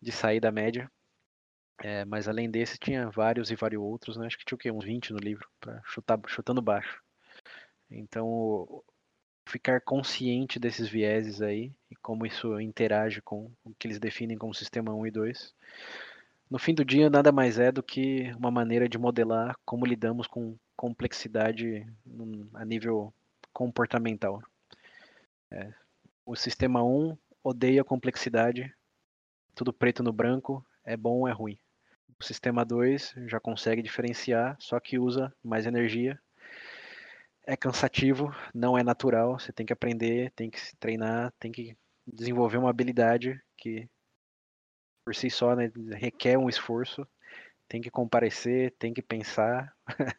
de 0.00 0.12
sair 0.12 0.40
da 0.40 0.52
média. 0.52 0.90
É, 1.80 2.04
mas 2.04 2.26
além 2.26 2.50
desse 2.50 2.76
tinha 2.76 3.08
vários 3.08 3.50
e 3.50 3.54
vários 3.54 3.80
outros, 3.80 4.16
né? 4.16 4.26
Acho 4.26 4.36
que 4.36 4.44
tinha 4.44 4.56
o 4.56 4.58
quê? 4.58 4.70
Uns 4.70 4.84
20 4.84 5.12
no 5.12 5.18
livro, 5.18 5.48
para 5.60 5.80
chutar 5.84 6.18
chutando 6.26 6.60
baixo. 6.60 7.00
Então, 7.90 8.82
ficar 9.48 9.80
consciente 9.80 10.58
desses 10.58 10.88
vieses 10.88 11.42
aí 11.42 11.72
e 11.90 11.96
como 11.96 12.26
isso 12.26 12.60
interage 12.60 13.20
com 13.22 13.50
o 13.64 13.74
que 13.78 13.88
eles 13.88 13.98
definem 13.98 14.38
como 14.38 14.54
sistema 14.54 14.94
1 14.94 15.06
e 15.06 15.10
2 15.10 15.54
no 16.50 16.58
fim 16.58 16.72
do 16.72 16.82
dia, 16.82 17.10
nada 17.10 17.30
mais 17.30 17.58
é 17.58 17.70
do 17.70 17.82
que 17.82 18.32
uma 18.38 18.50
maneira 18.50 18.88
de 18.88 18.96
modelar 18.96 19.54
como 19.66 19.84
lidamos 19.84 20.26
com 20.26 20.56
complexidade 20.74 21.86
a 22.54 22.64
nível 22.64 23.12
comportamental. 23.52 24.42
É, 25.50 25.72
o 26.24 26.34
sistema 26.34 26.82
1 26.82 27.18
odeia 27.44 27.84
complexidade, 27.84 28.74
tudo 29.54 29.74
preto 29.74 30.02
no 30.02 30.12
branco, 30.12 30.64
é 30.84 30.96
bom 30.96 31.18
ou 31.18 31.28
é 31.28 31.32
ruim. 31.32 31.58
O 32.18 32.24
sistema 32.24 32.64
2 32.64 33.14
já 33.26 33.38
consegue 33.38 33.82
diferenciar, 33.82 34.56
só 34.58 34.80
que 34.80 34.98
usa 34.98 35.30
mais 35.44 35.66
energia. 35.66 36.18
É 37.48 37.56
cansativo, 37.56 38.30
não 38.54 38.76
é 38.76 38.82
natural, 38.82 39.38
você 39.38 39.50
tem 39.50 39.64
que 39.64 39.72
aprender, 39.72 40.30
tem 40.32 40.50
que 40.50 40.60
se 40.60 40.76
treinar, 40.76 41.32
tem 41.40 41.50
que 41.50 41.74
desenvolver 42.06 42.58
uma 42.58 42.68
habilidade 42.68 43.40
que 43.56 43.88
por 45.02 45.14
si 45.14 45.30
só, 45.30 45.56
né, 45.56 45.72
requer 45.94 46.36
um 46.36 46.50
esforço, 46.50 47.08
tem 47.66 47.80
que 47.80 47.90
comparecer, 47.90 48.72
tem 48.78 48.92
que 48.92 49.00
pensar. 49.00 49.74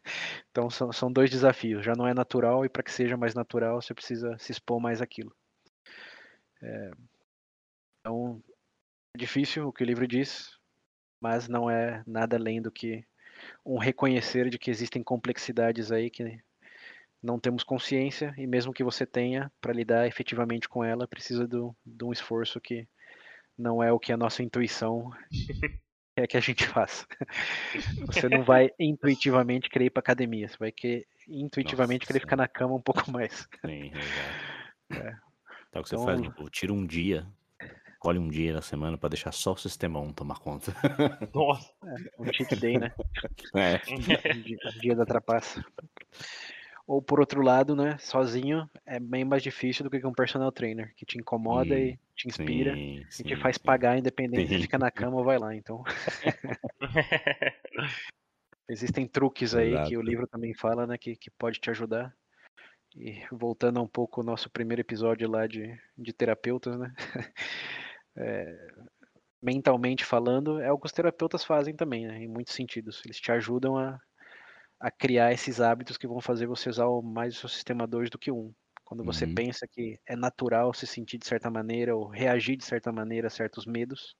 então 0.50 0.68
são, 0.68 0.92
são 0.92 1.12
dois 1.12 1.30
desafios. 1.30 1.84
Já 1.84 1.94
não 1.94 2.08
é 2.08 2.12
natural 2.12 2.64
e 2.64 2.68
para 2.68 2.82
que 2.82 2.90
seja 2.90 3.16
mais 3.16 3.32
natural 3.32 3.80
você 3.80 3.94
precisa 3.94 4.36
se 4.38 4.50
expor 4.50 4.80
mais 4.80 5.00
aquilo. 5.00 5.32
É, 6.60 6.90
então 8.00 8.42
é 9.14 9.18
difícil 9.18 9.68
o 9.68 9.72
que 9.72 9.84
o 9.84 9.86
livro 9.86 10.08
diz, 10.08 10.58
mas 11.20 11.46
não 11.46 11.70
é 11.70 12.02
nada 12.04 12.36
além 12.36 12.60
do 12.60 12.72
que 12.72 13.04
um 13.64 13.78
reconhecer 13.78 14.50
de 14.50 14.58
que 14.58 14.70
existem 14.70 15.04
complexidades 15.04 15.92
aí 15.92 16.10
que 16.10 16.42
não 17.22 17.38
temos 17.38 17.62
consciência 17.62 18.34
e 18.36 18.46
mesmo 18.46 18.72
que 18.72 18.84
você 18.84 19.04
tenha 19.04 19.50
para 19.60 19.72
lidar 19.72 20.06
efetivamente 20.06 20.68
com 20.68 20.82
ela 20.82 21.06
precisa 21.06 21.46
do, 21.46 21.74
de 21.84 22.04
um 22.04 22.12
esforço 22.12 22.60
que 22.60 22.88
não 23.56 23.82
é 23.82 23.92
o 23.92 23.98
que 23.98 24.12
a 24.12 24.16
nossa 24.16 24.42
intuição 24.42 25.10
quer 26.16 26.26
que 26.26 26.36
a 26.36 26.40
gente 26.40 26.66
faça. 26.66 27.06
Você 28.06 28.28
não 28.28 28.42
vai 28.42 28.70
intuitivamente 28.78 29.68
querer 29.68 29.86
ir 29.86 29.90
para 29.90 30.00
academia, 30.00 30.48
você 30.48 30.56
vai 30.58 30.72
querer 30.72 31.06
intuitivamente 31.28 32.02
nossa, 32.02 32.06
querer 32.08 32.20
sim. 32.20 32.26
ficar 32.26 32.36
na 32.36 32.48
cama 32.48 32.74
um 32.74 32.80
pouco 32.80 33.10
mais. 33.10 33.48
Sim, 33.64 33.92
exato. 33.94 35.06
É. 35.06 35.16
Então, 35.68 35.82
o 35.82 35.84
que 35.84 35.90
você 35.90 36.04
faz, 36.04 36.20
tipo, 36.20 36.50
tira 36.50 36.72
um 36.72 36.84
dia, 36.84 37.26
colhe 38.00 38.18
um 38.18 38.28
dia 38.28 38.52
na 38.52 38.62
semana 38.62 38.98
para 38.98 39.10
deixar 39.10 39.30
só 39.30 39.52
o 39.52 39.56
sistema 39.56 40.00
1 40.00 40.12
tomar 40.12 40.40
conta. 40.40 40.72
Nossa! 41.32 41.72
É, 41.84 41.94
um 42.18 42.32
cheat 42.32 42.56
day, 42.56 42.78
né? 42.78 42.92
É. 43.54 43.80
Um 43.94 44.40
dia, 44.40 44.58
um 44.64 44.78
dia 44.80 44.96
da 44.96 45.06
trapaça. 45.06 45.64
Ou 46.90 47.00
por 47.00 47.20
outro 47.20 47.40
lado, 47.40 47.76
né, 47.76 47.96
sozinho 47.98 48.68
é 48.84 48.98
bem 48.98 49.24
mais 49.24 49.44
difícil 49.44 49.84
do 49.84 49.90
que 49.90 50.04
um 50.04 50.12
personal 50.12 50.50
trainer 50.50 50.92
que 50.96 51.06
te 51.06 51.18
incomoda 51.18 51.72
sim, 51.72 51.82
e 51.82 51.98
te 52.16 52.26
inspira 52.26 52.74
sim, 52.74 53.06
e 53.20 53.24
te 53.28 53.36
faz 53.36 53.56
pagar 53.56 53.96
independente 53.96 54.48
se 54.48 54.62
fica 54.62 54.76
na 54.76 54.90
cama 54.90 55.16
ou 55.16 55.22
vai 55.22 55.38
lá. 55.38 55.54
Então 55.54 55.84
existem 58.68 59.06
truques 59.06 59.54
aí 59.54 59.68
Exato. 59.68 59.88
que 59.88 59.96
o 59.96 60.02
livro 60.02 60.26
também 60.26 60.52
fala, 60.52 60.84
né, 60.84 60.98
que, 60.98 61.14
que 61.14 61.30
pode 61.30 61.60
te 61.60 61.70
ajudar. 61.70 62.12
E 62.96 63.22
voltando 63.30 63.80
um 63.80 63.86
pouco 63.86 64.20
ao 64.20 64.26
nosso 64.26 64.50
primeiro 64.50 64.80
episódio 64.80 65.30
lá 65.30 65.46
de, 65.46 65.78
de 65.96 66.12
terapeutas, 66.12 66.76
né? 66.76 66.92
É, 68.16 68.68
mentalmente 69.40 70.04
falando, 70.04 70.60
é 70.60 70.72
o 70.72 70.76
que 70.76 70.86
os 70.86 70.92
terapeutas 70.92 71.44
fazem 71.44 71.76
também, 71.76 72.08
né, 72.08 72.18
em 72.18 72.26
muitos 72.26 72.54
sentidos. 72.54 73.00
Eles 73.04 73.20
te 73.20 73.30
ajudam 73.30 73.78
a 73.78 74.00
a 74.80 74.90
criar 74.90 75.32
esses 75.32 75.60
hábitos 75.60 75.98
que 75.98 76.06
vão 76.08 76.20
fazer 76.20 76.46
você 76.46 76.70
usar 76.70 76.86
mais 77.02 77.36
o 77.36 77.40
seu 77.40 77.48
sistema 77.50 77.86
2 77.86 78.10
do 78.10 78.18
que 78.18 78.32
um. 78.32 78.54
Quando 78.84 79.04
você 79.04 79.26
Uhum. 79.26 79.28
pensa 79.28 79.66
que 79.68 80.00
é 80.06 80.16
natural 80.16 80.74
se 80.74 80.86
sentir 80.86 81.18
de 81.18 81.26
certa 81.26 81.50
maneira 81.50 81.96
ou 81.96 82.08
reagir 82.08 82.56
de 82.56 82.64
certa 82.64 82.92
maneira 82.92 83.28
a 83.28 83.30
certos 83.30 83.66
medos, 83.66 84.16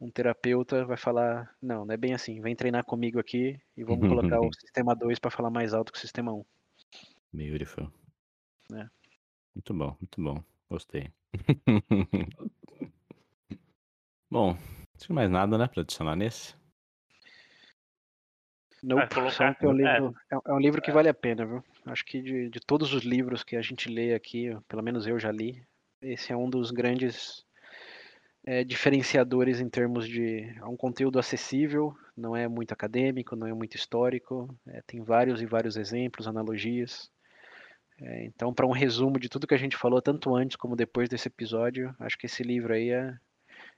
um 0.00 0.10
terapeuta 0.10 0.84
vai 0.86 0.96
falar: 0.98 1.50
não, 1.62 1.84
não 1.86 1.94
é 1.94 1.98
bem 1.98 2.14
assim, 2.14 2.40
vem 2.42 2.56
treinar 2.56 2.84
comigo 2.84 3.20
aqui 3.20 3.58
e 3.76 3.84
vamos 3.84 4.06
colocar 4.06 4.40
o 4.40 4.50
sistema 4.60 4.94
2 4.96 5.18
para 5.20 5.30
falar 5.30 5.50
mais 5.50 5.74
alto 5.74 5.92
que 5.92 5.98
o 5.98 6.02
sistema 6.02 6.32
1. 6.34 6.44
Beautiful. 7.32 7.92
É. 8.72 8.90
Muito 9.54 9.74
bom, 9.74 9.96
muito 10.00 10.22
bom. 10.22 10.44
Gostei. 10.70 11.12
bom, 14.30 14.54
não 14.54 14.58
tem 14.98 15.14
mais 15.16 15.30
nada, 15.30 15.58
né, 15.58 15.68
pra 15.68 15.82
adicionar 15.82 16.16
nesse? 16.16 16.54
Nope, 18.82 19.14
colocar- 19.14 19.56
é 19.60 19.66
um 19.66 19.72
é. 19.72 19.74
livro, 19.74 20.16
é, 20.30 20.34
é 20.34 20.52
um 20.52 20.58
livro 20.58 20.82
que 20.82 20.90
vale 20.90 21.08
a 21.08 21.14
pena, 21.14 21.44
viu? 21.44 21.64
Acho 21.86 22.04
que 22.04 22.22
de, 22.22 22.48
de 22.48 22.60
todos 22.60 22.92
os 22.94 23.02
livros 23.02 23.44
que 23.44 23.56
a 23.56 23.62
gente 23.62 23.88
lê 23.88 24.14
aqui, 24.14 24.56
pelo 24.68 24.82
menos 24.82 25.06
eu 25.06 25.18
já 25.18 25.30
li, 25.30 25.62
esse 26.00 26.32
é 26.32 26.36
um 26.36 26.48
dos 26.48 26.70
grandes 26.70 27.44
é, 28.44 28.64
diferenciadores 28.64 29.60
em 29.60 29.68
termos 29.68 30.08
de 30.08 30.40
é 30.56 30.64
um 30.64 30.76
conteúdo 30.76 31.18
acessível, 31.18 31.94
não 32.16 32.34
é 32.34 32.48
muito 32.48 32.72
acadêmico, 32.72 33.36
não 33.36 33.46
é 33.46 33.52
muito 33.52 33.76
histórico, 33.76 34.54
é, 34.66 34.82
tem 34.86 35.02
vários 35.02 35.42
e 35.42 35.46
vários 35.46 35.76
exemplos, 35.76 36.26
analogias. 36.26 37.10
É, 38.00 38.24
então, 38.24 38.54
para 38.54 38.66
um 38.66 38.72
resumo 38.72 39.18
de 39.18 39.28
tudo 39.28 39.46
que 39.46 39.54
a 39.54 39.58
gente 39.58 39.76
falou, 39.76 40.00
tanto 40.00 40.34
antes 40.34 40.56
como 40.56 40.74
depois 40.74 41.08
desse 41.08 41.28
episódio, 41.28 41.94
acho 42.00 42.16
que 42.16 42.24
esse 42.24 42.42
livro 42.42 42.72
aí 42.72 42.90
é, 42.90 43.14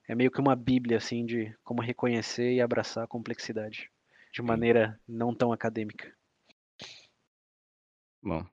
é 0.07 0.15
meio 0.15 0.31
que 0.31 0.41
uma 0.41 0.55
bíblia, 0.55 0.99
assim, 0.99 1.27
de 1.27 1.53
como 1.65 1.83
reconhecer 1.83 2.53
e 2.53 2.61
abraçar 2.61 3.03
a 3.03 3.09
complexidade 3.09 3.91
de 4.33 4.43
maneira 4.43 4.99
não 5.07 5.35
tão 5.35 5.53
acadêmica. 5.53 6.13
Bom, 8.23 8.45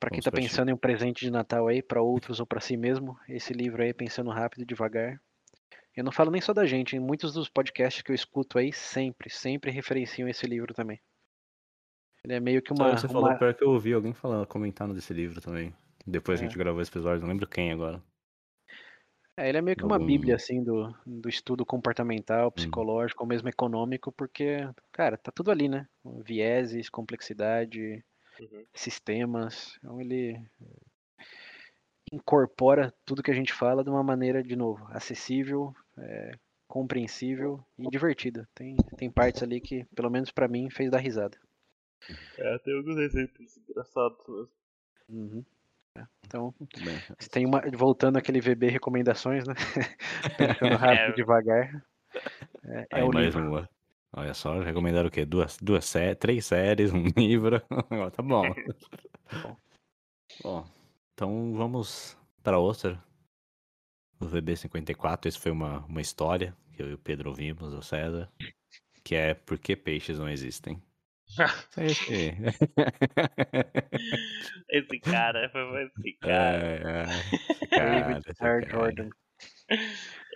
Para 0.00 0.10
quem 0.10 0.18
está 0.18 0.30
pra 0.30 0.40
pensando 0.40 0.70
em 0.70 0.72
um 0.72 0.78
presente 0.78 1.20
de 1.24 1.30
Natal 1.30 1.68
aí, 1.68 1.82
para 1.82 2.02
outros 2.02 2.40
ou 2.40 2.46
para 2.46 2.60
si 2.60 2.76
mesmo, 2.76 3.18
esse 3.28 3.52
livro 3.52 3.82
aí, 3.82 3.92
Pensando 3.94 4.30
Rápido 4.30 4.62
e 4.62 4.66
Devagar. 4.66 5.20
Eu 5.94 6.02
não 6.02 6.10
falo 6.10 6.30
nem 6.30 6.40
só 6.40 6.52
da 6.52 6.66
gente, 6.66 6.96
em 6.96 7.00
muitos 7.00 7.34
dos 7.34 7.48
podcasts 7.48 8.02
que 8.02 8.10
eu 8.10 8.14
escuto 8.14 8.58
aí, 8.58 8.72
sempre, 8.72 9.30
sempre 9.30 9.70
referenciam 9.70 10.28
esse 10.28 10.44
livro 10.46 10.74
também. 10.74 11.00
Ele 12.24 12.34
é 12.34 12.40
meio 12.40 12.62
que 12.62 12.74
Só 12.74 12.82
uma. 12.84 12.96
você 12.98 13.06
uma- 13.06 13.12
falou 13.12 13.38
pior 13.38 13.54
que 13.54 13.62
eu 13.62 13.70
ouvi 13.70 13.92
alguém 13.92 14.12
falando, 14.14 14.46
comentando 14.46 14.94
desse 14.94 15.12
livro 15.12 15.40
também. 15.40 15.72
Depois 16.06 16.40
que 16.40 16.44
a 16.44 16.46
É. 16.46 16.48
gente 16.48 16.58
gravou 16.58 16.80
esse 16.82 16.90
episódio, 16.90 17.20
não 17.20 17.28
lembro 17.28 17.46
quem 17.46 17.70
agora. 17.70 18.02
É, 19.36 19.48
ele 19.48 19.58
é 19.58 19.60
meio 19.60 19.76
que 19.76 19.84
uma 19.84 19.98
bíblia, 19.98 20.36
assim, 20.36 20.62
do, 20.62 20.94
do 21.04 21.28
estudo 21.28 21.66
comportamental, 21.66 22.52
psicológico, 22.52 23.22
ou 23.24 23.28
mesmo 23.28 23.48
econômico, 23.48 24.12
porque, 24.12 24.58
cara, 24.92 25.16
tá 25.16 25.32
tudo 25.32 25.50
ali, 25.50 25.68
né? 25.68 25.88
Vieses, 26.24 26.88
complexidade, 26.88 28.04
Uhum. 28.40 28.64
sistemas. 28.72 29.76
Então 29.78 30.00
ele 30.00 30.40
incorpora 32.12 32.92
tudo 33.04 33.22
que 33.22 33.30
a 33.30 33.34
gente 33.34 33.52
fala 33.52 33.82
de 33.82 33.90
uma 33.90 34.02
maneira, 34.02 34.42
de 34.42 34.54
novo, 34.56 34.86
acessível, 34.90 35.74
é, 35.98 36.38
compreensível 36.68 37.64
e 37.78 37.88
divertida. 37.88 38.48
Tem, 38.54 38.76
tem 38.96 39.10
partes 39.10 39.42
ali 39.42 39.60
que, 39.60 39.84
pelo 39.94 40.10
menos 40.10 40.30
pra 40.30 40.48
mim, 40.48 40.70
fez 40.70 40.90
dar 40.90 40.98
risada. 40.98 41.38
É, 42.36 42.58
tem 42.58 42.76
alguns 42.76 42.98
exemplos 42.98 43.56
engraçados 43.56 44.18
mesmo. 44.28 44.50
Uhum. 45.08 45.44
Então, 46.26 46.52
se 47.20 47.28
tem 47.28 47.46
uma. 47.46 47.62
Voltando 47.76 48.16
àquele 48.18 48.40
VB 48.40 48.68
recomendações, 48.68 49.46
né? 49.46 49.54
Pensando 50.36 50.76
rápido 50.76 51.12
É. 51.12 51.12
devagar. 51.12 51.84
É, 52.64 53.00
é 53.00 53.04
o 53.04 53.12
mais 53.12 53.34
livro. 53.34 53.48
uma. 53.50 53.70
Olha 54.16 54.32
só, 54.34 54.60
recomendaram 54.60 55.08
o 55.08 55.10
quê? 55.10 55.24
Duas, 55.24 55.56
duas 55.60 55.84
sé 55.84 56.14
três 56.14 56.46
séries, 56.46 56.92
um 56.92 57.04
livro. 57.16 57.60
Tá 58.12 58.22
bom. 58.22 58.42
Bom. 59.42 59.56
bom, 60.42 60.66
então 61.12 61.54
vamos 61.54 62.16
para 62.42 62.58
outra. 62.58 63.02
O 64.20 64.26
VB54, 64.26 65.26
esse 65.26 65.38
foi 65.38 65.50
uma, 65.50 65.84
uma 65.86 66.00
história 66.00 66.56
que 66.72 66.82
eu 66.82 66.90
e 66.90 66.94
o 66.94 66.98
Pedro 66.98 67.30
ouvimos, 67.30 67.72
o 67.74 67.82
César, 67.82 68.30
que 69.02 69.14
é 69.14 69.34
Por 69.34 69.58
que 69.58 69.74
peixes 69.76 70.18
não 70.18 70.28
existem? 70.28 70.80
Esse, 71.78 72.34
Esse 74.70 74.98
cara, 75.00 75.48
foi 75.50 75.84
esse 75.84 76.12
cara. 76.20 76.58
é, 77.72 77.78
é, 77.78 78.18
esse 78.18 78.34
cara. 78.34 78.68
Jordan. 78.68 79.08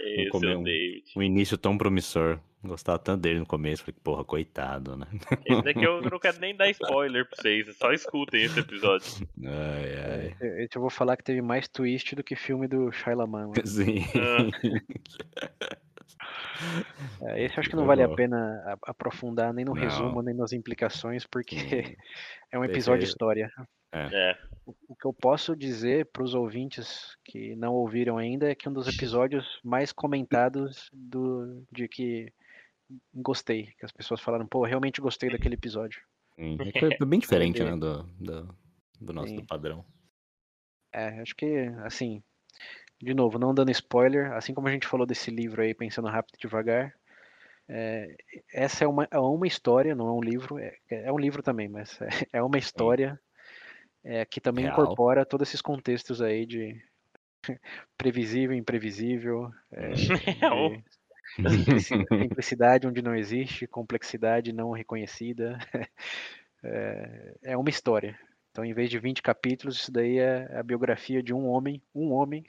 Esse 0.01 0.47
é 0.47 0.55
o 0.55 0.59
um- 0.59 0.63
David. 0.63 1.05
Um 1.17 1.23
início 1.23 1.57
tão 1.59 1.77
promissor. 1.79 2.41
Gostava 2.65 2.99
tanto 2.99 3.21
dele 3.23 3.39
no 3.39 3.47
começo. 3.47 3.85
Falei, 3.85 3.95
porra, 4.03 4.25
coitado, 4.25 4.97
né? 4.97 5.07
Esse 5.47 5.63
daqui 5.63 5.85
eu 5.85 6.03
não 6.03 6.19
quero 6.19 6.41
nem 6.41 6.57
dar 6.57 6.69
spoiler 6.83 7.25
pra 7.29 7.37
vocês, 7.41 7.77
só 7.77 7.93
escutem 7.93 8.43
esse 8.43 8.59
episódio. 8.59 9.07
Ai, 9.45 9.95
ai. 9.97 10.37
É, 10.41 10.65
Esse 10.65 10.77
eu 10.77 10.81
vou 10.81 10.91
falar 10.91 11.17
que 11.17 11.23
teve 11.23 11.41
mais 11.41 11.69
twist 11.69 12.17
do 12.17 12.25
que 12.25 12.35
filme 12.35 12.67
do 12.67 12.91
Shyamalan. 12.91 13.53
Sim. 13.65 14.01
É, 14.01 14.49
esse 17.37 17.57
eu 17.57 17.61
acho 17.61 17.71
que 17.71 17.77
não 17.77 17.87
vale 17.87 18.03
a 18.03 18.09
pena 18.09 18.77
aprofundar 18.83 19.53
nem 19.53 19.65
no 19.65 19.75
Não. 19.75 19.81
resumo, 19.83 20.23
nem 20.23 20.35
nas 20.35 20.53
implicações, 20.53 21.27
porque 21.27 21.57
é 22.53 22.59
um 22.59 22.65
Esse 22.65 22.73
episódio 22.75 23.05
aí- 23.05 23.09
história. 23.09 23.51
É, 23.91 24.37
O 24.67 24.75
o 24.89 24.95
que 24.95 25.07
eu 25.07 25.15
posso 25.15 25.57
dizer 25.57 26.07
para 26.13 26.23
os 26.23 26.35
ouvintes 26.35 27.17
que 27.25 27.57
não 27.57 27.73
ouviram 27.73 28.19
ainda 28.19 28.51
é 28.51 28.55
que 28.55 28.69
um 28.69 28.73
dos 28.73 28.87
episódios 28.87 29.59
mais 29.65 29.93
comentados 29.93 30.91
do 30.93 31.65
de 31.73 31.89
que 31.89 32.31
gostei, 33.15 33.73
que 33.79 33.85
as 33.87 33.93
pessoas 33.93 34.21
falaram, 34.21 34.47
pô, 34.47 34.63
realmente 34.65 35.01
gostei 35.01 35.31
daquele 35.31 35.55
episódio. 35.55 36.03
Sim. 36.37 36.59
É 36.75 36.97
foi 36.97 37.07
bem 37.07 37.19
diferente, 37.21 37.63
né? 37.65 37.77
Do, 37.77 38.03
do, 38.21 38.55
do 39.01 39.13
nosso 39.15 39.35
do 39.35 39.45
padrão. 39.47 39.83
É, 40.93 41.21
acho 41.21 41.35
que, 41.35 41.47
assim, 41.85 42.23
de 43.01 43.15
novo, 43.15 43.39
não 43.39 43.55
dando 43.55 43.71
spoiler, 43.71 44.33
assim 44.33 44.53
como 44.53 44.69
a 44.69 44.73
gente 44.73 44.87
falou 44.87 45.07
desse 45.07 45.31
livro 45.31 45.63
aí, 45.63 45.73
Pensando 45.73 46.09
Rápido 46.09 46.37
e 46.37 46.41
Devagar, 46.41 46.95
é, 47.69 48.17
essa 48.53 48.85
é 48.85 48.87
uma, 48.87 49.07
é 49.11 49.19
uma 49.19 49.47
história, 49.47 49.95
não 49.95 50.09
é 50.09 50.13
um 50.13 50.23
livro, 50.23 50.59
é, 50.59 50.75
é 50.91 51.13
um 51.13 51.19
livro 51.19 51.43
também, 51.43 51.69
mas 51.69 52.01
é, 52.01 52.09
é 52.39 52.43
uma 52.43 52.59
história 52.59 53.21
é, 54.03 54.25
que 54.25 54.41
também 54.41 54.65
Real. 54.65 54.75
incorpora 54.75 55.27
todos 55.27 55.49
esses 55.49 55.61
contextos 55.61 56.23
aí 56.23 56.47
de 56.47 56.81
previsível, 57.97 58.57
imprevisível, 58.57 59.51
é, 59.71 59.91
simplicidade 62.09 62.87
onde 62.87 63.03
não 63.03 63.15
existe, 63.15 63.67
complexidade 63.67 64.53
não 64.53 64.71
reconhecida. 64.71 65.59
É, 66.61 67.35
é 67.53 67.57
uma 67.57 67.71
história. 67.71 68.19
Então, 68.51 68.65
em 68.65 68.75
vez 68.75 68.91
de 68.91 68.99
20 68.99 69.23
capítulos, 69.23 69.77
isso 69.77 69.93
daí 69.93 70.19
é 70.19 70.59
a 70.59 70.63
biografia 70.63 71.23
de 71.23 71.33
um 71.33 71.47
homem, 71.47 71.83
um 71.95 72.13
homem, 72.13 72.43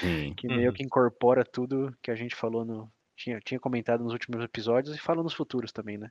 Sim. 0.00 0.34
que 0.36 0.48
meio 0.48 0.68
Uhum. 0.68 0.72
que 0.72 0.82
incorpora 0.82 1.44
tudo 1.44 1.96
que 2.02 2.10
a 2.10 2.14
gente 2.14 2.34
falou 2.34 2.64
no. 2.64 2.92
Tinha, 3.16 3.38
tinha 3.40 3.60
comentado 3.60 4.02
nos 4.02 4.12
últimos 4.12 4.42
episódios 4.42 4.96
e 4.96 4.98
fala 4.98 5.22
nos 5.22 5.34
futuros 5.34 5.70
também, 5.70 5.98
né? 5.98 6.10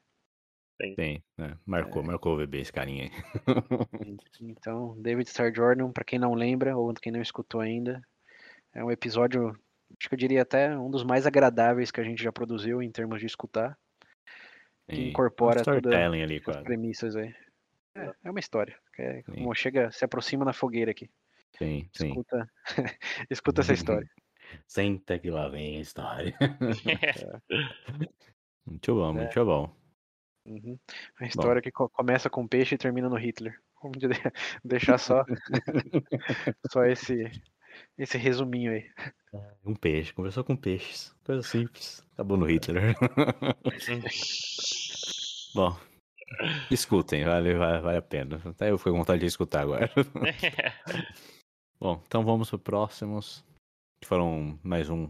Sim, 0.95 1.21
né? 1.37 1.57
Marcou, 1.65 2.01
marcou 2.03 2.33
o 2.33 2.37
bebê 2.37 2.61
esse 2.61 2.71
carinha 2.71 3.03
aí. 3.03 3.11
Então, 4.41 4.99
David 5.01 5.29
Star 5.29 5.53
Jordan, 5.53 5.91
para 5.91 6.03
quem 6.03 6.17
não 6.19 6.33
lembra 6.33 6.75
ou 6.77 6.93
quem 6.93 7.11
não 7.11 7.21
escutou 7.21 7.61
ainda, 7.61 8.01
é 8.73 8.83
um 8.83 8.91
episódio, 8.91 9.49
acho 9.99 10.09
que 10.09 10.15
eu 10.15 10.17
diria 10.19 10.41
até 10.41 10.77
um 10.77 10.89
dos 10.89 11.03
mais 11.03 11.27
agradáveis 11.27 11.91
que 11.91 11.99
a 12.01 12.03
gente 12.03 12.23
já 12.23 12.31
produziu 12.31 12.81
em 12.81 12.91
termos 12.91 13.19
de 13.19 13.25
escutar, 13.25 13.77
que 14.87 14.95
Sim. 14.95 15.09
incorpora 15.09 15.61
Um 15.61 15.63
toda 15.63 15.77
storytelling 15.77 16.21
ali, 16.23 16.37
as 16.37 16.43
quase. 16.43 16.63
premissas 16.63 17.15
aí. 17.15 17.33
É, 17.95 18.11
é 18.25 18.29
uma 18.31 18.39
história. 18.39 18.77
que 18.95 19.01
é 19.01 19.23
como 19.23 19.53
chega, 19.55 19.91
se 19.91 20.05
aproxima 20.05 20.45
na 20.45 20.53
fogueira 20.53 20.91
aqui. 20.91 21.09
Sim, 21.57 21.89
sim. 21.93 22.07
Escuta, 22.09 22.49
escuta 23.29 23.61
essa 23.61 23.73
história. 23.73 24.07
Senta 24.67 25.17
que 25.19 25.29
lá 25.29 25.47
vem 25.49 25.77
a 25.77 25.81
história. 25.81 26.35
Muito 28.65 28.91
É. 28.91 28.93
bom, 28.93 29.13
muito 29.13 29.45
bom. 29.45 29.75
Uhum. 30.45 30.79
A 31.19 31.25
história 31.25 31.61
que 31.61 31.71
co- 31.71 31.89
começa 31.89 32.29
com 32.29 32.47
peixe 32.47 32.75
e 32.75 32.77
termina 32.77 33.09
no 33.09 33.15
Hitler. 33.17 33.59
Vamos 33.81 33.97
de- 33.99 34.07
deixar 34.63 34.97
só, 34.97 35.23
só 36.71 36.83
esse, 36.85 37.29
esse 37.97 38.17
resuminho 38.17 38.71
aí. 38.71 38.89
Um 39.65 39.75
peixe, 39.75 40.13
conversou 40.13 40.43
com 40.43 40.55
peixes. 40.55 41.13
Coisa 41.23 41.41
simples. 41.43 42.05
Acabou 42.13 42.37
no 42.37 42.45
Hitler. 42.45 42.95
Bom, 45.55 45.77
escutem, 46.69 47.23
vale, 47.23 47.53
vale, 47.53 47.81
vale 47.81 47.97
a 47.97 48.01
pena. 48.01 48.41
Até 48.45 48.71
eu 48.71 48.77
fiquei 48.77 48.91
com 48.91 48.99
vontade 48.99 49.19
de 49.19 49.25
escutar 49.25 49.61
agora. 49.61 49.89
Bom, 51.79 52.01
então 52.05 52.23
vamos 52.23 52.49
para 52.49 52.59
próximos. 52.59 53.43
Que 54.01 54.07
foram 54.07 54.59
mais 54.63 54.89
um 54.89 55.09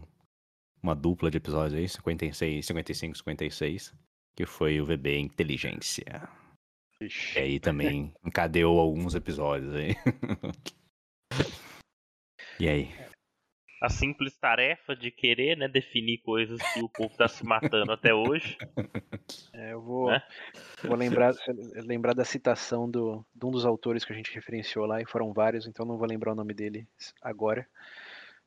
uma 0.82 0.94
dupla 0.94 1.30
de 1.30 1.36
episódios 1.36 1.78
aí, 1.78 1.88
56, 1.88 2.66
55, 2.66 3.18
56. 3.18 3.94
Que 4.36 4.46
foi 4.46 4.80
o 4.80 4.84
VB 4.84 5.18
Inteligência. 5.18 6.28
Ixi. 7.00 7.38
E 7.38 7.42
aí 7.42 7.60
também 7.60 8.12
encadeou 8.24 8.78
alguns 8.80 9.14
episódios 9.14 9.74
aí. 9.74 9.94
e 12.58 12.68
aí? 12.68 12.88
A 13.82 13.88
simples 13.90 14.36
tarefa 14.36 14.94
de 14.94 15.10
querer, 15.10 15.56
né, 15.56 15.66
definir 15.68 16.18
coisas 16.18 16.60
que 16.72 16.80
o 16.80 16.88
povo 16.88 17.10
está 17.12 17.26
se 17.28 17.44
matando 17.44 17.92
até 17.92 18.14
hoje. 18.14 18.56
É, 19.54 19.72
eu 19.72 19.80
vou, 19.80 20.10
Né? 20.10 20.22
vou 20.82 20.96
lembrar, 20.96 21.34
lembrar 21.74 22.14
da 22.14 22.24
citação 22.24 22.90
do, 22.90 23.24
de 23.34 23.46
um 23.46 23.50
dos 23.50 23.64
autores 23.64 24.04
que 24.04 24.12
a 24.12 24.16
gente 24.16 24.34
referenciou 24.34 24.84
lá, 24.86 25.00
e 25.00 25.06
foram 25.06 25.32
vários, 25.32 25.66
então 25.66 25.86
não 25.86 25.96
vou 25.96 26.06
lembrar 26.08 26.32
o 26.32 26.34
nome 26.34 26.52
dele 26.54 26.86
agora. 27.22 27.66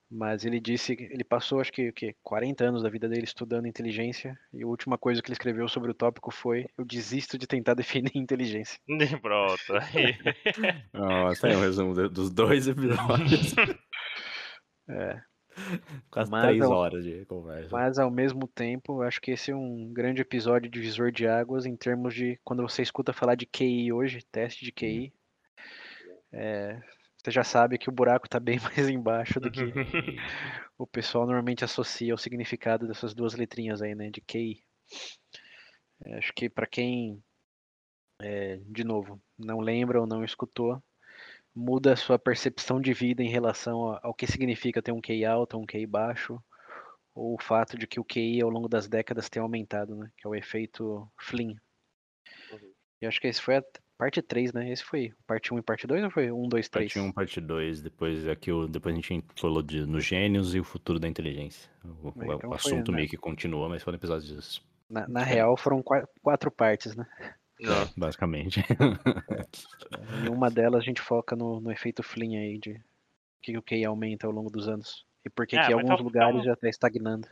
Mas 0.10 0.46
ele 0.46 0.60
disse, 0.60 0.96
que 0.96 1.04
ele 1.06 1.24
passou 1.24 1.60
acho 1.60 1.72
que, 1.72 1.92
que 1.92 2.16
40 2.24 2.64
anos 2.64 2.84
da 2.84 2.90
vida 2.90 3.08
dele 3.10 3.24
estudando 3.24 3.68
inteligência, 3.68 4.38
e 4.54 4.64
a 4.64 4.68
última 4.68 4.98
coisa 4.98 5.22
que 5.22 5.28
ele 5.28 5.34
escreveu 5.34 5.68
sobre 5.68 5.90
o 5.92 5.96
tópico 5.96 6.30
foi: 6.32 6.68
Eu 6.78 6.86
desisto 6.86 7.38
de 7.38 7.48
tentar 7.48 7.74
definir 7.74 8.12
inteligência. 8.16 8.80
Pronto. 9.22 9.74
aí. 9.74 10.16
Nossa, 10.94 11.48
é 11.48 11.58
um 11.58 11.62
resumo 11.62 11.94
do- 11.96 12.10
dos 12.10 12.30
dois 12.30 12.68
episódios. 12.68 13.56
É, 14.88 15.22
Quase 16.12 16.30
Mas 16.30 16.48
três 16.48 16.62
ao- 16.64 16.72
horas 16.72 17.04
de 17.04 17.26
conversa. 17.26 17.70
mas 17.72 17.98
ao 17.98 18.12
mesmo 18.12 18.48
tempo, 18.48 19.02
acho 19.02 19.22
que 19.22 19.32
esse 19.32 19.52
é 19.52 19.56
um 19.56 19.92
grande 19.94 20.22
episódio 20.22 20.70
de 20.70 20.80
divisor 20.80 21.12
de 21.12 21.26
águas 21.28 21.66
em 21.66 21.76
termos 21.78 22.14
de 22.14 22.38
quando 22.44 22.62
você 22.62 22.82
escuta 22.82 23.14
falar 23.14 23.36
de 23.36 23.46
QI 23.46 23.92
hoje, 23.94 24.20
teste 24.32 24.66
de 24.66 24.72
QI. 24.72 25.14
é, 26.32 26.82
você 27.18 27.32
já 27.32 27.44
sabe 27.44 27.78
que 27.78 27.90
o 27.90 27.94
buraco 27.94 28.28
está 28.28 28.40
bem 28.40 28.60
mais 28.78 28.90
embaixo 28.90 29.40
do 29.40 29.50
que 29.50 29.62
o 30.78 30.86
pessoal 30.86 31.26
normalmente 31.26 31.64
associa 31.64 32.14
o 32.14 32.18
significado 32.18 32.86
dessas 32.88 33.14
duas 33.14 33.34
letrinhas 33.34 33.82
aí, 33.82 33.96
né, 33.96 34.10
de 34.10 34.22
QI. 34.22 34.62
É, 36.04 36.18
acho 36.18 36.34
que 36.34 36.50
para 36.50 36.68
quem, 36.68 37.24
é, 38.22 38.58
de 38.58 38.84
novo, 38.84 39.22
não 39.40 39.60
lembra 39.62 40.00
ou 40.02 40.06
não 40.06 40.24
escutou, 40.24 40.84
muda 41.56 41.93
a 41.93 41.95
sua 41.95 42.20
percepção 42.20 42.82
de 42.82 42.93
vida 42.93 43.24
em 43.24 43.30
relação 43.30 43.97
ao, 44.03 44.14
que 44.14 44.28
significa 44.28 44.82
ter 44.82 44.91
um 44.91 45.01
QI 45.01 45.24
alto, 45.26 45.58
um 45.58 45.66
QI 45.66 45.86
baixo, 45.86 46.38
ou 47.14 47.36
o 47.36 47.41
fato 47.41 47.78
de 47.78 47.88
que 47.88 47.99
o 47.99 48.03
QI 48.03 48.41
ao 48.41 48.49
longo 48.49 48.68
das 48.68 48.88
décadas 48.89 49.30
tem 49.30 49.41
aumentado, 49.41 49.95
né, 49.95 50.10
que 50.18 50.28
é 50.28 50.30
o 50.30 50.36
efeito 50.36 51.08
Flynn. 51.20 51.56
Uhum. 52.51 52.74
E 53.01 53.06
acho 53.06 53.22
que 53.22 53.28
esse 53.28 53.41
foi 53.41 53.58
a 53.58 53.64
parte 53.97 54.22
3, 54.22 54.51
né? 54.51 54.70
Esse 54.72 54.84
foi 54.84 55.14
parte 55.26 55.53
1 55.53 55.60
e 55.60 55.62
parte 55.62 55.88
2 55.88 56.03
ou 56.03 56.12
foi 56.12 56.32
1, 56.32 56.47
2, 56.49 56.70
3? 56.70 56.93
Parte 56.93 56.99
1, 57.08 57.12
parte 57.14 57.41
2, 57.41 57.82
depois 57.82 58.28
aqui 58.28 58.51
o, 58.51 58.68
depois 58.68 58.93
a 58.93 58.99
gente 58.99 59.24
falou 59.39 59.62
de, 59.62 59.86
nos 59.86 60.03
gênios 60.03 60.53
e 60.56 60.60
o 60.60 60.64
futuro 60.64 60.99
da 60.99 61.08
inteligência. 61.08 61.70
O, 61.84 62.08
o- 62.10 62.14
Então 62.24 62.36
o 62.36 62.39
foi, 62.39 62.56
assunto 62.56 62.91
né? 62.91 62.97
meio 62.97 63.10
que 63.10 63.18
continua, 63.18 63.70
mas 63.70 63.84
foram 63.84 63.95
episódios 63.97 64.62
Na, 64.89 65.08
na 65.08 65.24
real 65.24 65.56
foram 65.56 65.82
qua- 65.82 66.08
quatro 66.22 66.51
partes, 66.51 66.95
né? 66.95 67.06
Não. 67.60 67.88
basicamente. 67.97 68.60
Em 70.26 70.30
uma 70.30 70.49
delas 70.49 70.82
a 70.82 70.86
gente 70.86 71.01
foca 71.01 71.36
no, 71.36 71.60
no 71.62 71.72
efeito 71.72 72.03
Flynn 72.03 72.38
aí, 72.38 72.58
de 72.60 72.80
que 73.41 73.58
o 73.58 73.62
QI 73.64 73.86
aumenta 73.86 74.28
ao 74.28 74.34
longo 74.34 74.49
dos 74.49 74.68
anos. 74.68 75.06
E 75.26 75.30
por 75.30 75.47
que 75.47 75.56
É, 75.56 75.66
que 75.66 75.72
em 75.72 75.74
alguns 75.74 75.97
só 75.97 76.03
lugares 76.03 76.41
um- 76.41 76.43
já 76.43 76.53
está 76.53 76.68
estagnando. 76.70 77.28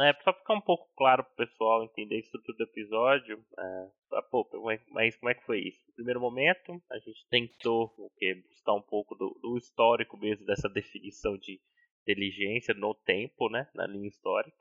É, 0.00 0.12
pra 0.12 0.32
ficar 0.32 0.54
um 0.54 0.60
pouco 0.60 0.90
claro 0.96 1.22
pro 1.22 1.46
pessoal 1.46 1.84
entender 1.84 2.16
a 2.16 2.18
estrutura 2.18 2.58
do 2.58 2.64
episódio, 2.64 3.44
é, 3.56 3.88
ah, 4.14 4.22
pô, 4.22 4.44
é- 4.72 4.80
mas 4.88 5.14
como 5.16 5.30
é 5.30 5.34
que 5.34 5.44
foi 5.46 5.60
isso? 5.60 5.78
No 5.88 5.94
primeiro 5.94 6.20
momento, 6.20 6.82
a 6.90 6.98
gente 6.98 7.24
tentou 7.30 7.94
o 7.96 8.10
quê? 8.16 8.34
buscar 8.48 8.72
um 8.74 8.82
pouco 8.82 9.14
do, 9.14 9.38
do 9.40 9.56
histórico 9.56 10.16
mesmo 10.16 10.44
dessa 10.46 10.68
definição 10.68 11.38
de 11.38 11.60
inteligência 12.02 12.74
no 12.74 12.92
tempo, 12.92 13.48
né? 13.48 13.68
Na 13.74 13.86
linha 13.86 14.08
histórica. 14.08 14.56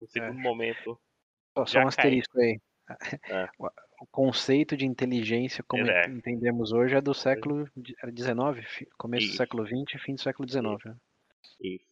No 0.00 0.06
segundo 0.06 0.38
momento, 0.38 0.96
Só, 1.56 1.66
só 1.66 1.78
um 1.78 1.82
cai. 1.82 1.88
asterisco 1.88 2.38
aí. 2.38 2.60
É. 3.28 3.48
O 4.00 4.06
conceito 4.06 4.76
de 4.76 4.86
inteligência, 4.86 5.64
como 5.66 5.88
É. 5.90 6.06
entendemos 6.06 6.72
hoje, 6.72 6.94
é 6.94 7.00
do 7.00 7.12
século 7.12 7.66
XIX, 8.14 8.86
começo 8.96 9.26
do 9.26 9.30
Isso. 9.30 9.36
século 9.36 9.66
XX, 9.66 10.00
fim 10.00 10.14
do 10.14 10.20
século 10.20 10.48
XIX. 10.48 10.84
né? 10.84 10.96
Isso. 11.60 11.88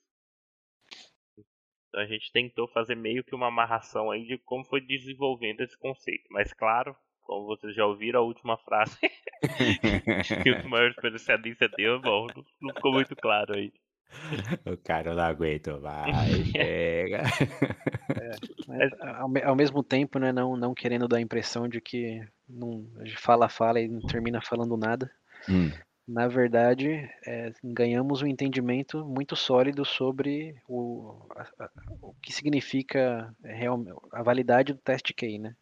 Então 1.89 2.01
a 2.01 2.07
gente 2.07 2.31
tentou 2.31 2.69
fazer 2.69 2.95
meio 2.95 3.25
que 3.25 3.35
uma 3.35 3.49
amarração 3.49 4.11
aí 4.11 4.25
de 4.27 4.39
como 4.39 4.65
foi 4.65 4.81
desenvolvendo 4.81 5.63
esse 5.63 5.77
conceito. 5.79 6.25
Mas 6.31 6.53
claro, 6.53 6.95
como 7.23 7.47
vocês 7.47 7.75
já 7.75 7.85
ouviram 7.87 8.21
a 8.21 8.23
última 8.23 8.57
frase 8.59 8.99
que 10.45 10.51
o 10.51 10.69
maior 10.71 10.91
especialista 10.91 11.69
deu, 11.69 12.01
bom, 12.01 12.27
não 12.61 12.75
ficou 12.75 12.93
muito 12.93 13.17
claro 13.17 13.55
aí. 13.55 13.73
o 14.67 14.77
cara 14.77 15.15
não 15.15 15.23
aguento 15.23 15.81
mais, 15.81 16.47
chega. 16.49 17.23
Mas, 18.67 18.93
ao, 19.01 19.29
me- 19.29 19.43
ao 19.43 19.55
mesmo 19.55 19.83
tempo, 19.83 20.19
né, 20.19 20.33
não, 20.33 20.57
não 20.57 20.75
querendo 20.75 21.07
dar 21.07 21.19
a 21.19 21.21
impressão 21.21 21.69
de 21.69 21.81
que 21.81 22.27
não, 22.49 22.87
a 22.99 23.05
gente 23.05 23.19
fala, 23.19 23.49
fala 23.49 23.81
e 23.81 23.89
não 23.89 24.01
termina 24.01 24.41
falando 24.41 24.77
nada. 24.77 25.11
Hum, 25.49 25.71
Na 26.09 26.27
verdade, 26.27 27.09
é, 27.27 27.53
ganhamos 27.63 28.23
um 28.23 28.27
entendimento 28.27 29.05
muito 29.05 29.37
sólido 29.37 29.85
sobre 29.85 30.57
o, 30.69 31.15
a- 31.31 31.65
a- 31.65 31.71
o 32.01 32.15
que 32.23 32.33
significa 32.33 33.35
é, 33.45 33.55
real- 33.55 33.85
a 34.13 34.23
validade 34.23 34.73
do 34.73 34.81
teste 34.81 35.13
QI, 35.13 35.39
né? 35.39 35.57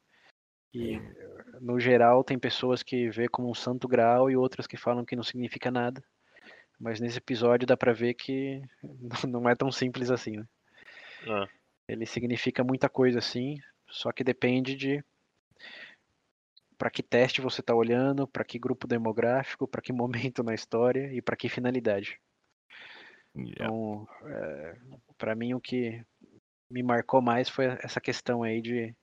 E, 0.72 1.00
no 1.60 1.78
geral, 1.78 2.24
tem 2.24 2.38
pessoas 2.38 2.82
que 2.82 3.08
vê 3.10 3.28
como 3.28 3.48
um 3.50 3.54
santo 3.54 3.86
grau 3.86 4.30
e 4.30 4.36
outras 4.36 4.66
que 4.66 4.76
falam 4.76 5.04
que 5.04 5.16
não 5.16 5.22
significa 5.22 5.70
nada. 5.70 6.02
Mas 6.78 7.00
nesse 7.00 7.18
episódio 7.18 7.66
dá 7.66 7.76
pra 7.76 7.92
ver 7.92 8.14
que 8.14 8.62
não 9.28 9.48
é 9.48 9.54
tão 9.54 9.70
simples 9.70 10.10
assim, 10.10 10.36
né? 10.36 10.46
Ah, 11.26 11.48
Ele 11.88 12.06
significa 12.06 12.64
muita 12.64 12.88
coisa 12.88 13.18
assim, 13.18 13.58
só 13.88 14.12
que 14.12 14.24
depende 14.24 14.74
de 14.74 15.04
para 16.76 16.90
que 16.90 17.02
teste 17.02 17.40
você 17.40 17.60
está 17.60 17.74
olhando, 17.74 18.26
para 18.26 18.44
que 18.44 18.58
grupo 18.58 18.86
demográfico, 18.86 19.66
para 19.66 19.80
que 19.80 19.92
momento 20.32 20.42
na 20.42 20.54
história 20.54 21.12
e 21.12 21.22
para 21.22 21.36
que 21.36 21.48
finalidade. 21.48 22.20
yeah. 23.36 23.64
Então, 23.64 24.08
para 25.16 25.34
mim 25.34 25.54
o 25.54 25.60
que 25.60 26.04
me 26.70 26.82
marcou 26.82 27.22
mais 27.22 27.48
foi 27.48 27.66
essa 27.82 28.00
questão 28.00 28.42
aí 28.42 28.60
de 28.60 28.94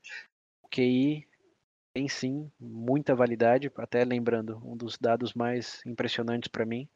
o 0.61 0.67
QI 0.67 1.27
tem 1.93 2.07
sim 2.07 2.49
muita 2.59 3.15
validade, 3.15 3.71
até 3.75 4.03
lembrando, 4.05 4.61
um 4.63 4.77
dos 4.77 4.97
dados 4.97 5.33
mais 5.33 5.81
impressionantes 5.85 6.47
para 6.47 6.65
mim 6.65 6.87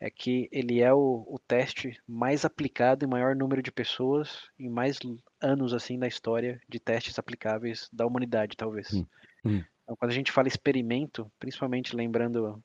é 0.00 0.10
que 0.10 0.48
ele 0.52 0.80
é 0.80 0.92
o, 0.92 1.24
o 1.28 1.38
teste 1.38 1.98
mais 2.06 2.44
aplicado 2.44 3.04
em 3.04 3.08
maior 3.08 3.34
número 3.36 3.62
de 3.62 3.72
pessoas 3.72 4.48
em 4.58 4.68
mais 4.68 4.98
anos 5.40 5.72
assim 5.72 5.96
na 5.96 6.06
história 6.08 6.60
de 6.68 6.80
testes 6.80 7.18
aplicáveis 7.18 7.88
da 7.92 8.06
humanidade, 8.06 8.56
talvez. 8.56 8.92
Hum, 8.92 9.06
hum. 9.44 9.64
Então, 9.82 9.96
quando 9.96 10.10
a 10.10 10.14
gente 10.14 10.32
fala 10.32 10.48
experimento, 10.48 11.30
principalmente 11.38 11.94
lembrando 11.96 12.62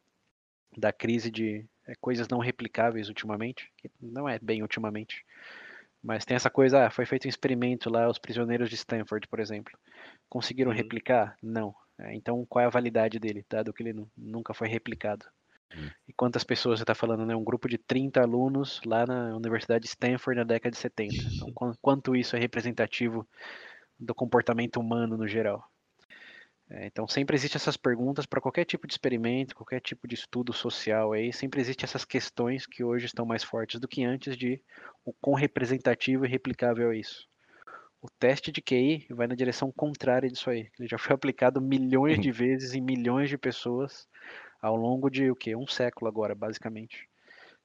da 0.77 0.91
crise 0.93 1.31
de 1.31 1.65
eh, 1.87 1.93
coisas 1.99 2.27
não 2.27 2.39
replicáveis 2.39 3.09
ultimamente, 3.09 3.71
que 3.77 3.89
não 4.01 4.27
é 4.27 4.39
bem 4.39 4.61
ultimamente, 4.61 5.25
mas 6.01 6.25
tem 6.25 6.35
essa 6.35 6.49
coisa, 6.49 6.87
ah, 6.87 6.91
foi 6.91 7.05
feito 7.05 7.25
um 7.25 7.29
experimento 7.29 7.89
lá, 7.89 8.09
os 8.09 8.19
prisioneiros 8.19 8.69
de 8.69 8.75
Stanford, 8.75 9.27
por 9.27 9.39
exemplo. 9.39 9.77
Conseguiram 10.29 10.71
Uhum. 10.71 10.77
replicar? 10.77 11.37
Não. 11.43 11.75
É, 11.99 12.15
então, 12.15 12.45
qual 12.47 12.63
é 12.63 12.67
a 12.67 12.69
validade 12.71 13.19
dele, 13.19 13.45
dado 13.49 13.73
que 13.73 13.83
ele 13.83 13.93
nu- 13.93 14.11
nunca 14.17 14.53
foi 14.53 14.67
replicado? 14.69 15.25
Hum. 15.75 15.89
E 16.07 16.13
quantas 16.13 16.43
pessoas 16.43 16.79
você 16.79 16.83
está 16.83 16.95
falando, 16.95 17.25
né? 17.25 17.35
Um 17.35 17.43
grupo 17.43 17.67
de 17.67 17.77
30 17.77 18.21
alunos 18.21 18.81
lá 18.85 19.05
na 19.05 19.35
Universidade 19.35 19.83
de 19.83 19.89
Stanford 19.89 20.39
na 20.39 20.43
década 20.43 20.71
de 20.71 20.77
70. 20.77 21.23
Então, 21.35 21.51
quan- 21.53 21.75
quanto 21.81 22.15
isso 22.15 22.35
é 22.35 22.39
representativo 22.39 23.27
do 23.99 24.15
comportamento 24.15 24.79
humano 24.79 25.17
no 25.17 25.27
geral? 25.27 25.63
É, 26.71 26.85
então, 26.85 27.07
sempre 27.07 27.35
existem 27.35 27.57
essas 27.57 27.77
perguntas 27.77 28.27
para 28.27 28.39
qualquer 28.39 28.63
tipo 28.63 28.85
de 28.85 28.93
experimento, 28.93 29.55
qualquer 29.55 29.81
tipo 29.81 30.07
de 30.07 30.13
estudo 30.13 30.53
social 30.53 31.13
aí, 31.13 31.33
sempre 31.33 31.59
existem 31.59 31.83
essas 31.83 32.05
questões 32.05 32.67
que 32.67 32.83
hoje 32.83 33.07
estão 33.07 33.25
mais 33.25 33.43
fortes 33.43 33.79
do 33.79 33.87
que 33.87 34.03
antes 34.03 34.37
de 34.37 34.61
o 35.03 35.11
quão 35.13 35.35
representativo 35.35 36.25
e 36.25 36.29
replicável 36.29 36.91
é 36.91 36.97
isso. 36.97 37.27
O 38.01 38.09
teste 38.09 38.51
de 38.51 38.61
QI 38.61 39.07
vai 39.09 39.27
na 39.27 39.35
direção 39.35 39.71
contrária 39.71 40.29
disso 40.29 40.49
aí. 40.49 40.69
Ele 40.79 40.87
já 40.87 40.97
foi 40.97 41.13
aplicado 41.15 41.59
milhões 41.59 42.19
de 42.19 42.31
vezes 42.31 42.73
em 42.73 42.81
milhões 42.81 43.29
de 43.29 43.37
pessoas 43.37 44.07
ao 44.61 44.75
longo 44.75 45.09
de 45.09 45.29
o 45.29 45.35
quê? 45.35 45.55
Um 45.55 45.67
século 45.67 46.07
agora, 46.07 46.35
basicamente. 46.35 47.07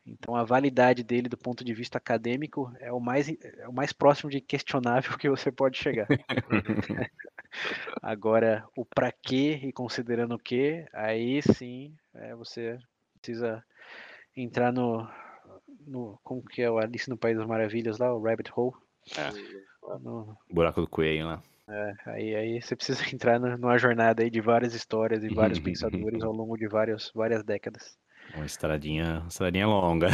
Então 0.06 0.36
a 0.36 0.44
validade 0.44 1.02
dele 1.02 1.28
do 1.28 1.36
ponto 1.36 1.64
de 1.64 1.72
vista 1.72 1.96
acadêmico 1.96 2.70
é 2.78 2.92
o 2.92 3.00
mais, 3.00 3.28
é 3.28 3.66
o 3.66 3.72
mais 3.72 3.92
próximo 3.92 4.30
de 4.30 4.40
questionável 4.40 5.16
que 5.18 5.28
você 5.30 5.50
pode 5.50 5.78
chegar. 5.78 6.06
Agora, 8.02 8.66
o 8.76 8.84
para 8.84 9.10
quê 9.10 9.60
e 9.62 9.72
considerando 9.72 10.34
o 10.34 10.38
que, 10.38 10.86
aí 10.92 11.40
sim 11.42 11.94
é, 12.14 12.34
você 12.34 12.78
precisa 13.20 13.64
entrar 14.36 14.72
no, 14.72 15.08
no. 15.86 16.18
Como 16.22 16.42
que 16.42 16.60
é 16.60 16.70
o 16.70 16.78
Alice 16.78 17.08
no 17.08 17.16
País 17.16 17.38
das 17.38 17.46
Maravilhas 17.46 17.98
lá, 17.98 18.12
o 18.12 18.22
Rabbit 18.22 18.52
Hole. 18.54 18.74
No- 20.00 20.36
Buraco 20.50 20.80
do 20.80 20.88
coelho 20.88 21.26
lá. 21.26 21.42
Aí, 22.06 22.34
aí 22.34 22.62
você 22.62 22.76
precisa 22.76 23.02
entrar 23.14 23.38
na- 23.38 23.56
numa 23.56 23.78
jornada 23.78 24.22
aí 24.22 24.30
de 24.30 24.40
várias 24.40 24.74
histórias 24.74 25.22
e 25.24 25.28
vários 25.34 25.58
pensadores 25.58 26.22
ao 26.24 26.32
longo 26.32 26.56
de 26.56 26.68
várias, 26.68 27.10
várias 27.14 27.42
décadas. 27.42 27.96
Uma 28.34 28.46
estradinha, 28.46 29.20
uma 29.20 29.28
estradinha 29.28 29.66
longa. 29.66 30.08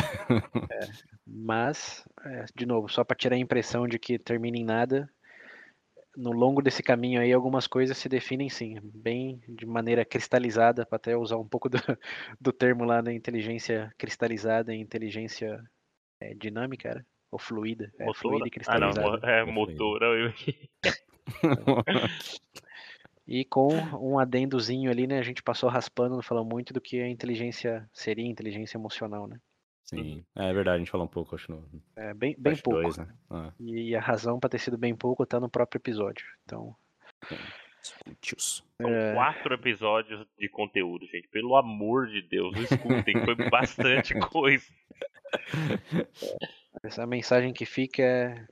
Mas, 1.26 2.04
é, 2.24 2.44
de 2.56 2.66
novo, 2.66 2.88
só 2.88 3.04
para 3.04 3.16
tirar 3.16 3.36
a 3.36 3.38
impressão 3.38 3.86
de 3.86 3.98
que 3.98 4.18
termina 4.18 4.56
em 4.56 4.64
nada, 4.64 5.08
no 6.16 6.32
longo 6.32 6.60
desse 6.60 6.82
caminho 6.82 7.20
aí 7.20 7.32
algumas 7.32 7.66
coisas 7.66 7.96
se 7.96 8.08
definem 8.08 8.48
sim, 8.48 8.78
bem 8.82 9.40
de 9.48 9.64
maneira 9.64 10.04
cristalizada, 10.04 10.84
para 10.84 10.96
até 10.96 11.16
usar 11.16 11.36
um 11.36 11.46
pouco 11.48 11.68
do, 11.68 11.78
do 12.40 12.52
termo 12.52 12.84
lá 12.84 13.00
da 13.00 13.12
inteligência 13.12 13.92
cristalizada 13.96 14.74
e 14.74 14.78
inteligência 14.80 15.62
é, 16.20 16.34
dinâmica, 16.34 16.88
era? 16.88 17.06
Ou 17.30 17.38
fluida. 17.38 17.92
É, 17.98 18.06
Motora? 18.06 18.14
fluida 18.20 18.48
e 18.48 18.50
Ah, 18.66 18.78
não, 18.78 18.88
cristalizada. 18.88 19.08
mo- 19.18 19.26
é 19.26 19.40
É 19.40 19.44
motora. 19.44 20.34
E 23.32 23.44
com 23.44 23.68
um 24.00 24.18
adendozinho 24.18 24.90
ali, 24.90 25.06
né? 25.06 25.20
A 25.20 25.22
gente 25.22 25.40
passou 25.40 25.68
raspando, 25.70 26.16
não 26.16 26.22
falou 26.22 26.44
muito 26.44 26.72
do 26.74 26.80
que 26.80 27.00
a 27.00 27.08
inteligência 27.08 27.88
seria 27.92 28.26
inteligência 28.26 28.76
emocional, 28.76 29.28
né? 29.28 29.40
Sim, 29.84 30.24
é 30.34 30.52
verdade, 30.52 30.76
a 30.76 30.78
gente 30.78 30.90
falou 30.90 31.06
um 31.06 31.10
pouco, 31.10 31.36
acho, 31.36 31.50
no 31.52 31.64
É, 31.94 32.12
bem, 32.12 32.34
bem 32.36 32.56
pouco. 32.56 32.80
dois, 32.82 32.96
né? 32.96 33.06
Ah, 33.30 33.52
E 33.60 33.94
a 33.94 34.00
razão 34.00 34.40
para 34.40 34.50
ter 34.50 34.58
sido 34.58 34.76
bem 34.76 34.96
pouco 34.96 35.24
tá 35.24 35.38
no 35.38 35.48
próprio 35.48 35.78
episódio. 35.78 36.26
Então, 36.44 36.74
escute-os. 37.80 38.64
São 38.82 38.90
É. 38.90 39.14
quatro 39.14 39.54
episódios 39.54 40.26
de 40.36 40.48
conteúdo, 40.48 41.06
gente. 41.06 41.28
Pelo 41.28 41.54
amor 41.56 42.08
de 42.08 42.22
Deus, 42.22 42.56
escutem. 42.56 43.14
Foi 43.24 43.34
bastante 43.48 44.12
coisa. 44.18 44.66
essa 46.82 47.06
mensagem 47.06 47.52
que 47.52 47.64
fica 47.64 48.02
é 48.02 48.46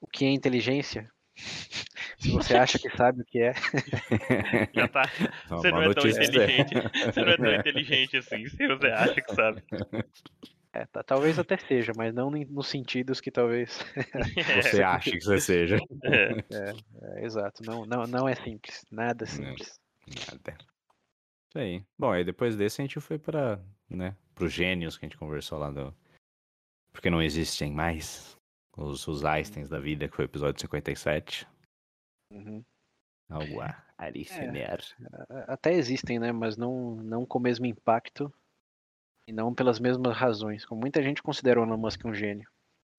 o 0.00 0.06
que 0.06 0.24
é 0.24 0.30
inteligência? 0.30 1.10
Se 1.36 2.30
você 2.30 2.56
acha 2.56 2.78
que 2.78 2.88
sabe 2.96 3.22
o 3.22 3.24
que 3.24 3.40
é, 3.40 3.52
Já 4.74 4.88
tá. 4.88 5.02
Uma 5.50 5.56
Você 5.58 5.70
não 5.70 5.80
boa 5.80 5.90
é 5.90 5.94
tão 5.94 6.08
inteligente. 6.08 6.74
Você 7.04 7.20
não 7.20 7.32
é 7.32 7.36
tão 7.36 7.54
inteligente 7.54 8.16
assim. 8.16 8.48
Se 8.48 8.66
você 8.68 8.86
acha 8.88 9.20
que 9.20 9.34
sabe. 9.34 9.62
é, 10.72 10.86
tá- 10.86 11.02
talvez 11.02 11.38
até 11.38 11.56
seja, 11.56 11.92
mas 11.96 12.14
não 12.14 12.30
nos 12.30 12.68
sentidos 12.68 13.20
que 13.20 13.30
talvez. 13.30 13.84
Você 14.62 14.82
acha 14.82 15.10
que 15.10 15.20
você 15.24 15.40
seja. 15.40 15.78
É. 16.04 16.44
É, 17.18 17.24
exato, 17.24 17.62
não, 17.64 17.84
não, 17.84 18.06
não 18.06 18.28
é 18.28 18.34
simples, 18.36 18.84
nada 18.90 19.26
simples. 19.26 19.78
Nada. 20.30 20.56
Isso 21.48 21.58
aí. 21.58 21.84
Bom, 21.98 22.12
aí 22.12 22.24
depois 22.24 22.56
desse 22.56 22.80
a 22.80 22.84
gente 22.84 23.00
foi 23.00 23.18
para, 23.18 23.60
né, 23.88 24.16
pros 24.34 24.52
gênios 24.52 24.96
que 24.96 25.04
a 25.04 25.08
gente 25.08 25.18
conversou 25.18 25.58
lá 25.58 25.70
do 25.70 25.94
Porque 26.92 27.10
não 27.10 27.22
existem 27.22 27.72
mais 27.72 28.36
os, 28.76 29.06
os 29.08 29.24
Einsteins 29.24 29.68
da 29.68 29.78
vida, 29.78 30.08
que 30.08 30.16
foi 30.16 30.24
o 30.24 30.28
episódio 30.30 30.60
57. 30.60 31.46
Uhum. 32.30 32.64
Algo 33.28 33.60
a 33.60 33.84
Aricener. 33.96 34.80
A- 35.30 35.54
Até 35.54 35.72
existem, 35.74 36.18
né? 36.18 36.32
Mas 36.32 36.56
não, 36.56 36.96
não 36.96 37.24
com 37.24 37.38
o 37.38 37.42
mesmo 37.42 37.66
impacto 37.66 38.32
e 39.28 39.32
não 39.32 39.54
pelas 39.54 39.78
mesmas 39.80 40.16
razões. 40.16 40.64
Como 40.64 40.80
muita 40.80 41.02
gente 41.02 41.22
considera 41.22 41.60
o 41.60 41.64
Elon 41.64 41.76
Musk 41.78 42.04
um 42.04 42.14
gênio. 42.14 42.48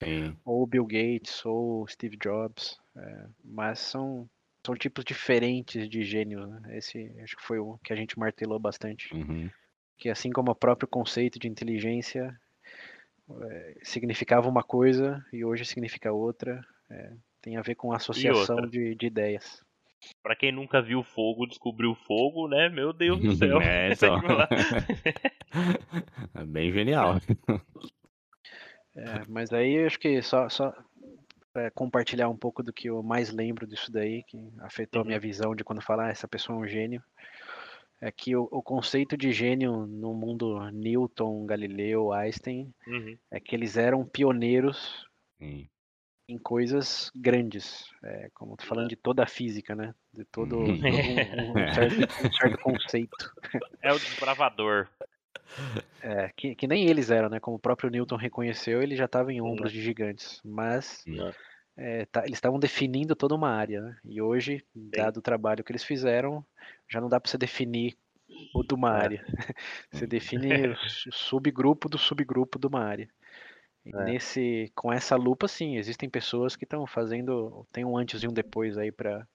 Sim. 0.03 0.35
Ou 0.43 0.65
Bill 0.65 0.85
Gates, 0.85 1.45
ou 1.45 1.87
Steve 1.87 2.17
Jobs. 2.17 2.77
é, 2.97 3.27
mas 3.43 3.79
são, 3.79 4.29
são 4.65 4.75
tipos 4.75 5.05
diferentes 5.05 5.87
de 5.89 6.03
gênios, 6.03 6.49
né? 6.49 6.77
Esse 6.77 7.13
acho 7.21 7.35
que 7.37 7.43
foi 7.43 7.59
o 7.59 7.77
que 7.83 7.93
a 7.93 7.95
gente 7.95 8.17
martelou 8.19 8.59
bastante. 8.59 9.13
Uhum. 9.13 9.49
Que 9.97 10.09
assim 10.09 10.31
como 10.31 10.51
o 10.51 10.55
próprio 10.55 10.87
conceito 10.87 11.39
de 11.39 11.47
inteligência 11.47 12.37
é, 13.41 13.75
significava 13.83 14.47
uma 14.47 14.63
coisa 14.63 15.25
e 15.33 15.43
hoje 15.43 15.65
significa 15.65 16.11
outra. 16.11 16.63
é, 16.89 17.13
tem 17.41 17.57
a 17.57 17.61
ver 17.61 17.75
com 17.75 17.93
associação 17.93 18.67
de, 18.67 18.95
de 18.95 19.05
ideias. 19.05 19.63
Pra 20.21 20.35
quem 20.35 20.51
nunca 20.51 20.81
viu 20.81 21.03
fogo, 21.03 21.45
descobriu 21.45 21.95
fogo, 21.95 22.47
né? 22.47 22.69
Meu 22.69 22.91
Deus 22.91 23.19
do 23.19 23.35
céu. 23.35 23.59
É, 23.61 23.89
então. 23.93 24.19
É 26.33 26.45
Bem 26.45 26.71
genial. 26.71 27.19
É, 28.95 29.23
mas 29.27 29.53
aí 29.53 29.75
eu 29.75 29.87
acho 29.87 29.99
que 29.99 30.21
só, 30.21 30.49
só 30.49 30.73
pra 31.53 31.71
compartilhar 31.71 32.29
um 32.29 32.35
pouco 32.35 32.61
do 32.61 32.73
que 32.73 32.89
eu 32.89 33.01
mais 33.01 33.31
lembro 33.31 33.65
disso 33.65 33.91
daí, 33.91 34.23
que 34.23 34.37
afetou 34.59 35.01
a 35.01 35.05
minha 35.05 35.19
visão 35.19 35.55
de 35.55 35.63
quando 35.63 35.81
falar 35.81 36.07
ah, 36.07 36.11
essa 36.11 36.27
pessoa 36.27 36.57
é 36.57 36.61
um 36.61 36.67
gênio, 36.67 37.01
é 38.01 38.11
que 38.11 38.35
o, 38.35 38.43
o 38.51 38.61
conceito 38.61 39.17
de 39.17 39.31
gênio 39.31 39.85
no 39.87 40.13
mundo 40.13 40.59
Newton, 40.71 41.45
Galileu, 41.45 42.11
Einstein, 42.11 42.73
Uhum. 42.87 43.17
é 43.31 43.39
que 43.39 43.55
eles 43.55 43.77
eram 43.77 44.05
pioneiros 44.05 45.05
Sim. 45.39 45.67
em 46.27 46.37
coisas 46.37 47.11
grandes, 47.15 47.85
é, 48.03 48.29
como 48.33 48.57
tô 48.57 48.65
falando 48.65 48.89
de 48.89 48.95
toda 48.95 49.23
a 49.23 49.27
física, 49.27 49.75
né? 49.75 49.93
De 50.13 50.25
todo, 50.25 50.57
Uhum. 50.57 50.79
todo 50.79 50.97
um, 50.97 51.51
um 51.51 51.53
certo, 51.73 52.25
um 52.25 52.31
certo 52.31 52.59
conceito. 52.63 53.31
É 53.81 53.91
o 53.93 53.99
desbravador. 53.99 54.87
É, 56.01 56.29
que, 56.35 56.55
que 56.55 56.67
nem 56.67 56.87
eles 56.87 57.09
eram, 57.09 57.29
né? 57.29 57.39
Como 57.39 57.57
o 57.57 57.59
próprio 57.59 57.89
Newton 57.89 58.15
reconheceu, 58.15 58.81
ele 58.81 58.95
já 58.95 59.05
estava 59.05 59.31
em 59.31 59.41
ombros 59.41 59.71
de 59.71 59.81
gigantes. 59.81 60.41
Mas 60.43 61.03
Uhum. 61.07 61.31
é, 61.77 62.05
tá- 62.05 62.23
eles 62.25 62.37
estavam 62.37 62.59
definindo 62.59 63.15
toda 63.15 63.35
uma 63.35 63.49
área, 63.49 63.81
né? 63.81 63.97
E 64.05 64.21
hoje, 64.21 64.65
dado 64.73 65.17
o 65.17 65.21
trabalho 65.21 65.63
que 65.63 65.71
eles 65.71 65.83
fizeram, 65.83 66.45
já 66.89 67.01
não 67.01 67.09
dá 67.09 67.19
para 67.19 67.29
você 67.29 67.37
definir 67.37 67.97
toda 68.53 68.75
uma 68.75 68.91
É. 68.91 69.01
área. 69.03 69.25
Você 69.91 70.07
define 70.07 70.67
o 70.69 70.75
su- 70.77 71.11
subgrupo 71.11 71.89
do 71.89 71.97
subgrupo 71.97 72.59
de 72.59 72.67
uma 72.67 72.81
área. 72.81 73.09
É. 73.93 74.05
nesse, 74.05 74.71
com 74.75 74.91
essa 74.91 75.15
lupa, 75.15 75.47
sim, 75.47 75.77
existem 75.77 76.09
pessoas 76.09 76.55
que 76.55 76.65
estão 76.65 76.87
fazendo, 76.87 77.65
tem 77.71 77.85
um 77.85 77.97
antes 77.97 78.23
e 78.23 78.27
um 78.27 78.33
depois 78.33 78.77
aí 78.77 78.91
para 78.91 79.27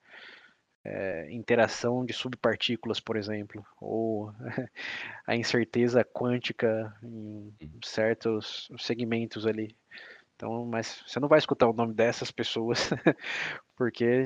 interação 1.30 2.04
de 2.04 2.12
subpartículas, 2.12 3.00
por 3.00 3.16
exemplo, 3.16 3.64
ou 3.80 4.32
a 5.26 5.36
incerteza 5.36 6.04
quântica 6.04 6.96
em 7.02 7.54
certos 7.84 8.68
segmentos 8.78 9.46
ali. 9.46 9.76
Então, 10.40 10.64
mas 10.64 11.02
você 11.06 11.20
não 11.20 11.28
vai 11.28 11.38
escutar 11.38 11.68
o 11.68 11.74
nome 11.74 11.92
dessas 11.92 12.30
pessoas, 12.30 12.88
porque 13.76 14.24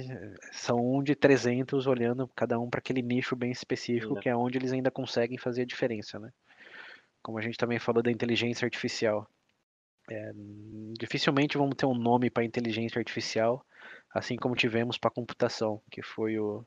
são 0.53 0.77
um 0.79 1.03
de 1.03 1.17
300 1.17 1.89
olhando 1.89 2.31
cada 2.37 2.57
um 2.57 2.71
para 2.71 2.79
aquele 2.79 3.03
nicho 3.03 3.35
bem 3.35 3.51
específico, 3.51 4.15
Né. 4.15 4.21
que 4.21 4.29
é 4.29 4.37
onde 4.37 4.57
eles 4.57 4.73
ainda 4.73 4.93
conseguem 4.93 5.37
fazer 5.37 5.63
a 5.63 5.67
diferença, 5.67 6.21
né? 6.21 6.31
Como 7.21 7.37
a 7.37 7.41
gente 7.41 7.59
também 7.59 7.81
falou 7.81 8.01
da 8.01 8.13
inteligência 8.13 8.65
artificial. 8.65 9.29
É, 10.09 10.31
dificilmente 11.01 11.59
vamos 11.59 11.75
ter 11.75 11.87
um 11.87 11.99
nome 11.99 12.31
para 12.31 12.45
inteligência 12.45 13.01
artificial, 13.01 13.67
assim 14.15 14.37
como 14.37 14.55
tivemos 14.55 14.97
para 14.97 15.11
computação, 15.11 15.83
que 15.91 16.01
foi 16.01 16.39
o, 16.39 16.65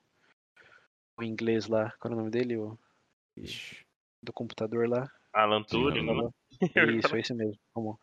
o 1.18 1.24
inglês 1.24 1.68
lá, 1.68 1.94
qual 2.02 2.12
é 2.12 2.16
o 2.16 2.20
nome 2.20 2.32
dele? 2.32 2.58
O, 2.58 2.78
do 4.22 4.34
computador 4.34 4.90
lá? 4.90 5.10
Alan 5.32 5.64
Turing, 5.64 6.06
né? 6.06 6.30
Isso, 7.00 7.16
esse 7.16 7.34
mesmo. 7.34 7.58
Como 7.74 7.98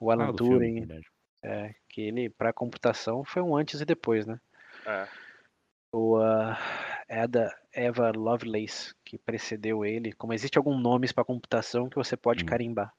o 0.00 0.10
Alan 0.10 0.28
Ah, 0.28 0.32
filme, 0.36 0.36
Turing, 0.36 0.74
verdade. 0.80 1.06
é, 1.42 1.74
que 1.88 2.00
ele, 2.02 2.30
para 2.30 2.52
computação, 2.52 3.24
foi 3.24 3.42
um 3.42 3.56
antes 3.56 3.80
e 3.80 3.84
depois, 3.84 4.26
né? 4.26 4.40
É. 4.86 5.06
O 5.92 6.18
uh, 6.18 6.54
Ada 7.08 7.50
Eva 7.72 8.12
Lovelace, 8.14 8.94
que 9.04 9.18
precedeu 9.18 9.84
ele. 9.84 10.12
Como 10.12 10.32
existe 10.34 10.58
alguns 10.58 10.80
nomes 10.82 11.12
para 11.12 11.24
computação 11.24 11.88
que 11.88 11.96
você 11.96 12.16
pode 12.16 12.44
Hum. 12.44 12.46
carimbar. 12.46 12.92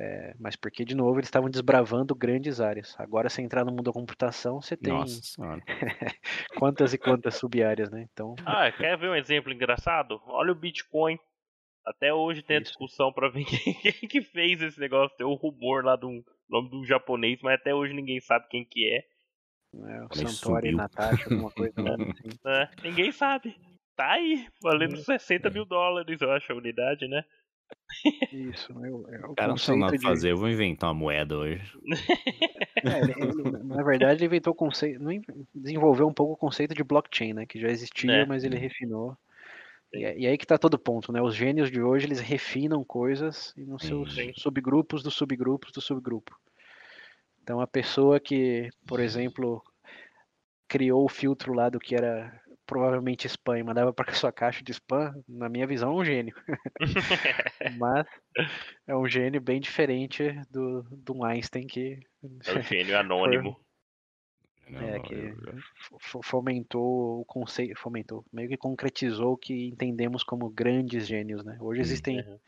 É, 0.00 0.32
mas 0.38 0.54
porque, 0.54 0.84
de 0.84 0.94
novo, 0.94 1.18
eles 1.18 1.26
estavam 1.26 1.50
desbravando 1.50 2.14
grandes 2.14 2.60
áreas. 2.60 2.94
Agora, 2.98 3.28
se 3.28 3.42
entrar 3.42 3.64
no 3.64 3.72
mundo 3.72 3.82
da 3.82 3.92
computação, 3.92 4.60
você 4.60 4.76
tem 4.76 4.94
quantas 6.56 6.94
e 6.94 6.98
quantas 6.98 7.34
sub-áreas, 7.34 7.90
né? 7.90 8.06
Então, 8.12 8.36
Ah, 8.46 8.70
quer 8.70 8.96
ver 8.96 9.10
um 9.10 9.16
exemplo 9.16 9.52
engraçado? 9.52 10.22
Olha 10.26 10.52
o 10.52 10.54
Bitcoin. 10.54 11.18
Até 11.88 12.12
hoje 12.12 12.42
tem 12.42 12.58
a 12.58 12.60
discussão 12.62 13.12
pra 13.12 13.28
ver 13.28 13.44
quem, 13.46 13.74
quem 13.74 14.08
que 14.08 14.22
fez 14.22 14.60
esse 14.62 14.78
negócio. 14.78 15.16
Tem 15.16 15.26
o 15.26 15.34
rumor 15.34 15.84
lá 15.84 15.96
do 15.96 16.22
nome 16.48 16.70
do 16.70 16.84
japonês, 16.84 17.40
mas 17.42 17.54
até 17.60 17.74
hoje 17.74 17.94
ninguém 17.94 18.20
sabe 18.20 18.46
quem 18.48 18.64
que 18.64 18.84
é. 18.86 19.04
né, 19.76 20.06
o 20.10 20.14
Santori. 20.14 20.72
Natasha, 20.72 21.24
alguma 21.30 21.50
coisa 21.52 21.80
lá, 21.82 21.94
assim. 21.94 22.38
né? 22.44 22.70
Ninguém 22.82 23.10
sabe. 23.12 23.56
Tá 23.96 24.12
aí, 24.12 24.46
valendo 24.62 24.96
60 24.96 25.50
mil 25.50 25.64
dólares, 25.64 26.20
eu 26.20 26.30
acho, 26.30 26.52
a 26.52 26.56
unidade, 26.56 27.08
né? 27.08 27.24
Isso, 28.32 28.72
é 28.72 28.90
o, 28.90 29.08
é 29.14 29.26
o 29.26 29.34
Cara, 29.34 29.48
não 29.48 29.56
sei 29.58 29.76
nada 29.76 29.96
de... 29.96 30.02
fazer, 30.02 30.30
eu 30.30 30.36
vou 30.38 30.48
inventar 30.48 30.88
uma 30.90 30.94
moeda 30.98 31.36
hoje. 31.36 31.62
É, 32.84 33.00
ele- 33.00 33.12
ele- 33.18 33.64
na 33.64 33.82
verdade, 33.82 34.20
ele 34.20 34.26
inventou 34.26 34.52
o 34.52 34.56
conceito, 34.56 35.00
desenvolveu 35.54 36.06
um 36.06 36.14
pouco 36.14 36.32
o 36.34 36.36
conceito 36.36 36.74
de 36.74 36.84
blockchain, 36.84 37.34
né? 37.34 37.44
Que 37.44 37.60
já 37.60 37.68
existia, 37.68 38.12
É. 38.22 38.24
mas 38.24 38.44
ele 38.44 38.56
refinou. 38.56 39.16
E, 39.92 40.22
e 40.22 40.26
aí 40.26 40.36
que 40.36 40.46
tá 40.46 40.58
todo 40.58 40.74
o 40.74 40.78
ponto, 40.78 41.12
né? 41.12 41.20
Os 41.20 41.34
gênios 41.34 41.70
de 41.70 41.80
hoje, 41.80 42.06
eles 42.06 42.20
refinam 42.20 42.84
coisas 42.84 43.52
e 43.56 43.64
nos 43.64 43.84
seus 43.84 44.14
Sim. 44.14 44.32
subgrupos 44.36 45.02
dos 45.02 45.14
subgrupos 45.14 45.72
do 45.72 45.80
subgrupo. 45.80 46.36
Então, 47.42 47.60
a 47.60 47.66
pessoa 47.66 48.20
que, 48.20 48.68
por 48.86 49.00
exemplo, 49.00 49.62
criou 50.68 51.04
o 51.04 51.08
filtro 51.08 51.54
lá 51.54 51.70
do 51.70 51.78
que 51.78 51.94
era 51.94 52.38
provavelmente 52.66 53.26
spam 53.26 53.58
e 53.58 53.62
mandava 53.62 53.92
para 53.94 54.12
sua 54.12 54.30
caixa 54.30 54.62
de 54.62 54.72
spam, 54.72 55.14
na 55.26 55.48
minha 55.48 55.66
visão, 55.66 55.92
é 55.92 55.94
um 55.94 56.04
gênio. 56.04 56.34
Mas 57.80 58.06
é 58.86 58.94
um 58.94 59.08
gênio 59.08 59.40
bem 59.40 59.58
diferente 59.58 60.30
do, 60.50 60.82
do 60.82 61.24
Einstein 61.24 61.66
que 61.66 61.98
É 62.46 62.52
o 62.52 62.62
gênio 62.62 62.98
anônimo. 62.98 63.58
Não, 64.70 64.80
É, 64.80 65.00
que- 65.00 65.14
eu- 65.14 66.22
fomentou 66.22 67.20
o 67.20 67.24
conceito, 67.24 67.78
fomentou, 67.78 68.24
meio 68.32 68.48
que 68.48 68.56
concretizou 68.56 69.32
o 69.32 69.36
que 69.36 69.68
entendemos 69.68 70.22
como 70.22 70.48
grandes 70.50 71.06
gênios, 71.06 71.44
né? 71.44 71.56
Hoje 71.60 71.80
existem 71.80 72.20
Uhum. 72.20 72.38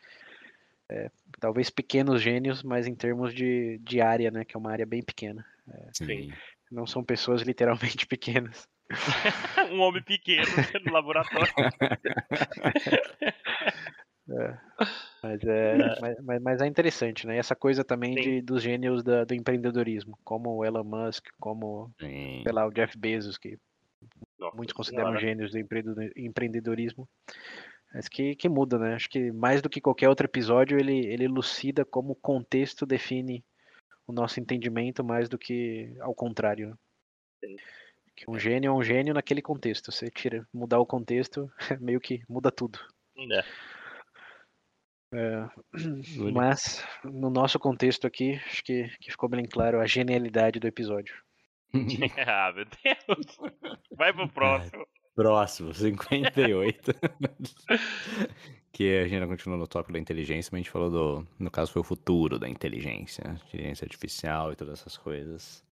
talvez 1.38 1.70
pequenos 1.70 2.20
gênios, 2.20 2.62
mas 2.62 2.86
em 2.86 2.94
termos 2.94 3.34
de, 3.34 3.78
de 3.78 4.00
área, 4.00 4.30
né? 4.30 4.44
Que 4.44 4.56
é 4.56 4.58
uma 4.58 4.72
área 4.72 4.86
bem 4.86 5.02
pequena. 5.02 5.44
Sim. 5.92 6.32
Não 6.70 6.86
são 6.86 7.02
pessoas 7.02 7.42
literalmente 7.42 8.06
pequenas. 8.06 8.68
um 9.72 9.80
homem 9.80 10.02
pequeno 10.02 10.46
no 10.84 10.92
laboratório. 10.92 11.48
Mas 15.22 15.42
é, 15.44 15.76
mas, 16.22 16.42
mas, 16.42 16.60
é 16.60 16.66
interessante, 16.66 17.26
né? 17.26 17.36
Essa 17.36 17.54
coisa 17.54 17.84
também 17.84 18.14
de, 18.14 18.40
dos 18.40 18.62
gênios 18.62 19.02
da, 19.02 19.24
do 19.24 19.34
empreendedorismo, 19.34 20.18
como 20.24 20.56
o 20.56 20.64
Elon 20.64 20.84
Musk, 20.84 21.26
como, 21.38 21.90
Sim. 22.00 22.42
sei 22.42 22.52
lá, 22.52 22.66
o 22.66 22.72
Jeff 22.72 22.96
Bezos, 22.96 23.36
que 23.36 23.58
Nossa, 24.38 24.56
muitos 24.56 24.72
consideram 24.72 25.08
senhora. 25.08 25.20
gênios 25.20 25.52
do 25.52 25.58
empreendedorismo. 26.16 27.08
Mas 27.92 28.08
que, 28.08 28.36
que 28.36 28.48
muda, 28.48 28.78
né? 28.78 28.94
Acho 28.94 29.08
que 29.08 29.32
mais 29.32 29.60
do 29.60 29.68
que 29.68 29.80
qualquer 29.80 30.08
outro 30.08 30.26
episódio, 30.26 30.78
ele, 30.78 31.06
ele 31.06 31.24
elucida 31.24 31.84
como 31.84 32.12
o 32.12 32.16
contexto 32.16 32.86
define 32.86 33.44
o 34.06 34.12
nosso 34.12 34.40
entendimento 34.40 35.04
mais 35.04 35.28
do 35.28 35.36
que 35.36 35.94
ao 36.00 36.14
contrário. 36.14 36.78
Sim. 37.44 37.56
Que 38.16 38.30
um 38.30 38.38
gênio 38.38 38.68
é 38.68 38.72
um 38.72 38.82
gênio 38.82 39.14
naquele 39.14 39.42
contexto. 39.42 39.90
Você 39.90 40.08
tira, 40.08 40.46
mudar 40.52 40.78
o 40.78 40.86
contexto, 40.86 41.50
meio 41.80 42.00
que 42.00 42.22
muda 42.28 42.50
tudo. 42.52 42.78
É. 43.16 43.44
É, 45.12 45.48
mas, 46.32 46.84
no 47.02 47.30
nosso 47.30 47.58
contexto 47.58 48.06
aqui, 48.06 48.34
acho 48.46 48.62
que, 48.62 48.88
que 49.00 49.10
ficou 49.10 49.28
bem 49.28 49.44
claro 49.44 49.80
a 49.80 49.86
genialidade 49.86 50.60
do 50.60 50.68
episódio. 50.68 51.14
ah, 52.26 52.52
meu 52.54 52.64
Deus. 52.64 53.36
Vai 53.96 54.12
pro 54.12 54.28
próximo. 54.30 54.86
Próximo, 55.14 55.74
58. 55.74 56.92
que 58.72 58.98
a 58.98 59.08
gente 59.08 59.26
continua 59.26 59.58
no 59.58 59.66
tópico 59.66 59.92
da 59.92 59.98
inteligência, 59.98 60.50
mas 60.52 60.60
a 60.60 60.62
gente 60.62 60.70
falou 60.70 60.90
do. 60.90 61.26
No 61.38 61.50
caso, 61.50 61.72
foi 61.72 61.80
o 61.80 61.84
futuro 61.84 62.38
da 62.38 62.48
inteligência, 62.48 63.36
inteligência 63.48 63.84
artificial 63.84 64.52
e 64.52 64.56
todas 64.56 64.80
essas 64.80 64.96
coisas. 64.96 65.64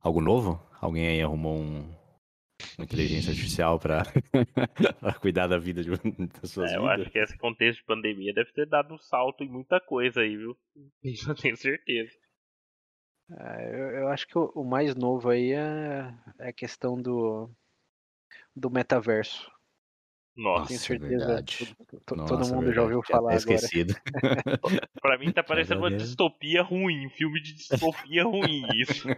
Algo 0.00 0.20
novo? 0.20 0.60
Alguém 0.80 1.06
aí 1.06 1.22
arrumou 1.22 1.56
um, 1.56 1.88
inteligência 2.78 3.30
artificial 3.30 3.78
para 3.78 4.02
cuidar 5.20 5.46
da 5.46 5.58
vida 5.58 5.82
de, 5.82 5.90
das 5.90 6.50
suas 6.50 6.70
é, 6.70 6.76
Eu 6.76 6.82
vidas? 6.82 7.00
acho 7.00 7.10
que 7.10 7.18
esse 7.18 7.38
contexto 7.38 7.80
de 7.80 7.84
pandemia 7.84 8.32
deve 8.34 8.52
ter 8.52 8.66
dado 8.66 8.94
um 8.94 8.98
salto 8.98 9.44
em 9.44 9.48
muita 9.48 9.80
coisa 9.80 10.20
aí, 10.20 10.36
viu? 10.36 10.56
Isso 11.02 11.30
eu 11.30 11.34
tenho 11.34 11.56
certeza. 11.56 12.12
É, 13.30 13.70
eu, 13.70 13.90
eu, 14.00 14.08
acho 14.08 14.26
que 14.26 14.36
o, 14.36 14.52
o, 14.54 14.64
mais 14.64 14.94
novo 14.94 15.30
aí 15.30 15.52
é, 15.52 16.12
é 16.38 16.48
a 16.48 16.52
questão 16.52 17.00
do, 17.00 17.50
do 18.54 18.70
metaverso. 18.70 19.50
Nossa, 20.34 20.68
Tenho 20.68 20.78
é 20.78 20.80
certeza. 20.80 21.44
Todo, 22.06 22.18
Nossa, 22.18 22.36
todo 22.36 22.54
mundo 22.54 22.72
já 22.72 22.82
ouviu 22.82 23.02
falar 23.02 23.34
esquecido. 23.34 23.94
agora. 24.14 24.88
pra 25.00 25.18
mim 25.18 25.30
tá 25.30 25.42
parecendo 25.42 25.80
uma 25.80 25.90
distopia 25.90 26.62
ruim, 26.62 27.06
um 27.06 27.10
filme 27.10 27.40
de 27.40 27.52
distopia 27.52 28.24
ruim 28.24 28.62
isso. 28.80 29.08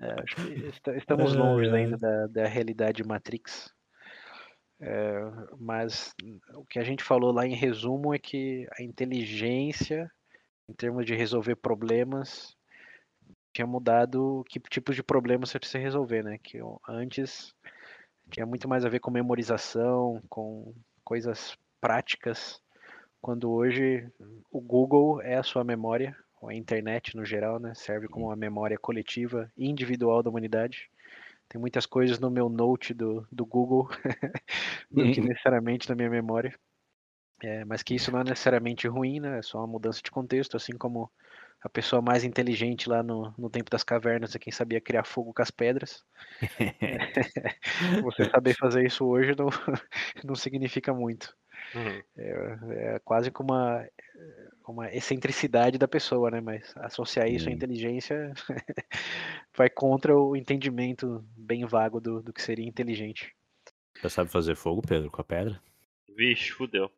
É, 0.00 0.12
acho 0.22 0.36
que 0.36 0.96
estamos 0.96 1.34
longe 1.34 1.70
ainda 1.70 1.96
da, 1.96 2.26
da 2.26 2.46
realidade 2.46 3.04
Matrix. 3.04 3.72
É, 4.80 5.20
mas 5.58 6.12
o 6.54 6.64
que 6.64 6.78
a 6.78 6.82
gente 6.82 7.04
falou 7.04 7.32
lá 7.32 7.46
em 7.46 7.54
resumo 7.54 8.12
é 8.12 8.18
que 8.18 8.66
a 8.76 8.82
inteligência, 8.82 10.10
em 10.68 10.72
termos 10.72 11.06
de 11.06 11.14
resolver 11.14 11.54
problemas, 11.56 12.56
tinha 13.52 13.66
mudado 13.66 14.44
que 14.48 14.58
tipos 14.58 14.96
de 14.96 15.02
problemas 15.02 15.50
você 15.50 15.58
precisa 15.58 15.78
resolver, 15.78 16.24
né? 16.24 16.38
Que 16.42 16.58
antes 16.88 17.54
tinha 18.30 18.46
muito 18.46 18.68
mais 18.68 18.84
a 18.84 18.88
ver 18.88 18.98
com 18.98 19.10
memorização, 19.10 20.20
com 20.28 20.74
coisas 21.04 21.56
práticas, 21.80 22.60
quando 23.20 23.52
hoje 23.52 24.10
o 24.50 24.60
Google 24.60 25.20
é 25.22 25.36
a 25.36 25.42
sua 25.44 25.62
memória, 25.62 26.16
a 26.48 26.54
internet 26.54 27.16
no 27.16 27.24
geral, 27.24 27.58
né? 27.58 27.72
Serve 27.74 28.08
como 28.08 28.26
uma 28.26 28.36
memória 28.36 28.78
coletiva 28.78 29.50
individual 29.56 30.22
da 30.22 30.30
humanidade. 30.30 30.90
Tem 31.48 31.60
muitas 31.60 31.86
coisas 31.86 32.18
no 32.18 32.30
meu 32.30 32.48
note 32.48 32.94
do, 32.94 33.26
do 33.30 33.44
Google 33.44 33.88
do 34.90 35.12
que 35.12 35.20
necessariamente 35.20 35.88
na 35.88 35.94
minha 35.94 36.10
memória. 36.10 36.54
É, 37.42 37.64
mas 37.64 37.82
que 37.82 37.94
isso 37.94 38.12
não 38.12 38.20
é 38.20 38.24
necessariamente 38.24 38.86
ruim, 38.86 39.20
né? 39.20 39.38
É 39.38 39.42
só 39.42 39.58
uma 39.58 39.66
mudança 39.66 40.00
de 40.02 40.10
contexto, 40.10 40.56
assim 40.56 40.72
como 40.72 41.10
a 41.62 41.68
pessoa 41.68 42.02
mais 42.02 42.24
inteligente 42.24 42.88
lá 42.88 43.02
no, 43.02 43.32
no 43.38 43.48
tempo 43.48 43.70
das 43.70 43.84
cavernas 43.84 44.34
é 44.34 44.38
quem 44.38 44.52
sabia 44.52 44.80
criar 44.80 45.04
fogo 45.04 45.32
com 45.32 45.42
as 45.42 45.50
pedras. 45.50 46.04
Você 48.02 48.24
saber 48.24 48.56
fazer 48.56 48.84
isso 48.84 49.04
hoje 49.04 49.34
não, 49.38 49.48
não 50.24 50.34
significa 50.34 50.92
muito. 50.92 51.34
Uhum. 51.74 52.02
É, 52.16 52.58
é, 52.94 52.98
quase 53.04 53.30
como 53.30 53.52
uma, 53.52 53.86
uma 54.70 54.94
excentricidade 54.94 55.78
da 55.78 55.88
pessoa, 55.88 56.30
né? 56.30 56.40
Mas 56.40 56.72
associar 56.76 57.28
isso 57.28 57.48
à 57.48 57.52
inteligência 57.52 58.32
vai 59.56 59.68
contra 59.68 60.16
o 60.16 60.36
entendimento 60.36 61.24
bem 61.36 61.64
vago 61.64 62.00
do, 62.00 62.22
do 62.22 62.32
que 62.32 62.42
seria 62.42 62.66
inteligente. 62.66 63.34
Você 64.00 64.10
sabe 64.10 64.30
fazer 64.30 64.54
fogo, 64.54 64.82
Pedro, 64.86 65.10
com 65.10 65.20
a 65.20 65.24
pedra? 65.24 65.60
Vixe, 66.16 66.50
fudeu 66.50 66.90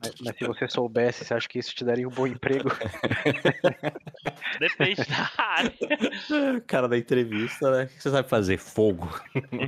mas, 0.00 0.14
mas, 0.24 0.36
se 0.36 0.44
você 0.46 0.68
soubesse, 0.68 1.24
você 1.24 1.34
acha 1.34 1.48
que 1.48 1.58
isso 1.58 1.74
te 1.74 1.84
daria 1.84 2.06
um 2.06 2.10
bom 2.10 2.26
emprego? 2.26 2.68
Depende 4.60 5.02
da 5.04 5.30
área. 5.38 5.72
Cara 6.66 6.88
da 6.88 6.98
entrevista, 6.98 7.70
né? 7.70 7.84
O 7.84 7.86
que 7.88 8.02
você 8.02 8.10
sabe 8.10 8.28
fazer? 8.28 8.58
Fogo. 8.58 9.08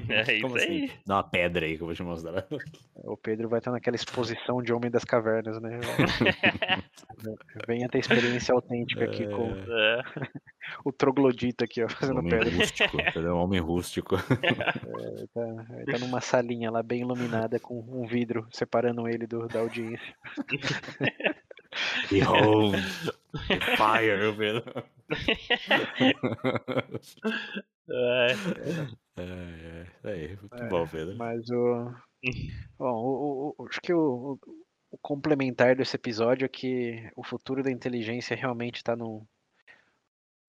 É 0.08 0.36
isso 0.36 0.46
assim? 0.46 0.66
aí. 0.66 0.92
Dá 1.06 1.16
uma 1.16 1.24
pedra 1.24 1.66
aí 1.66 1.76
que 1.76 1.82
eu 1.82 1.86
vou 1.86 1.94
te 1.94 2.02
mostrar. 2.02 2.46
O 3.04 3.16
Pedro 3.16 3.48
vai 3.48 3.58
estar 3.58 3.70
naquela 3.70 3.96
exposição 3.96 4.62
de 4.62 4.72
Homem 4.72 4.90
das 4.90 5.04
Cavernas, 5.04 5.60
né? 5.60 5.80
Venha 7.66 7.88
ter 7.88 7.98
experiência 7.98 8.54
autêntica 8.54 9.04
aqui 9.04 9.26
com 9.26 9.50
é. 9.50 10.02
o 10.84 10.92
troglodita 10.92 11.64
aqui, 11.64 11.82
ó, 11.82 11.88
fazendo 11.90 12.18
homem 12.18 12.30
pedra. 12.30 12.56
Rústico, 12.56 12.96
homem 13.34 13.60
rústico. 13.60 14.16
É, 15.00 15.26
tá, 15.34 15.92
tá 15.92 15.98
numa 15.98 16.20
salinha 16.20 16.70
lá 16.70 16.82
bem 16.82 17.00
iluminada 17.00 17.58
com 17.58 17.78
um 17.80 18.06
vidro 18.06 18.46
separando 18.50 19.08
ele 19.08 19.26
do, 19.26 19.46
da 19.46 19.60
audiência. 19.60 20.14
Behold, 22.10 22.76
fire, 23.76 24.36
Pedro. 24.36 24.84
É. 27.90 28.32
É, 29.16 29.86
é, 30.04 30.24
é, 30.24 30.36
muito 30.36 30.62
é, 30.62 30.68
bom, 30.68 30.86
Pedro. 30.86 31.16
Mas 31.16 31.48
o. 31.50 31.92
Bom, 32.78 32.94
o, 32.94 33.54
o, 33.58 33.66
acho 33.66 33.80
que 33.80 33.92
o, 33.92 34.38
o, 34.90 34.98
complementar 34.98 35.76
desse 35.76 35.96
episódio 35.96 36.44
é 36.44 36.48
que 36.48 37.10
o 37.16 37.24
futuro 37.24 37.62
da 37.62 37.70
inteligência 37.70 38.36
realmente 38.36 38.76
está 38.76 38.94
num. 38.94 39.26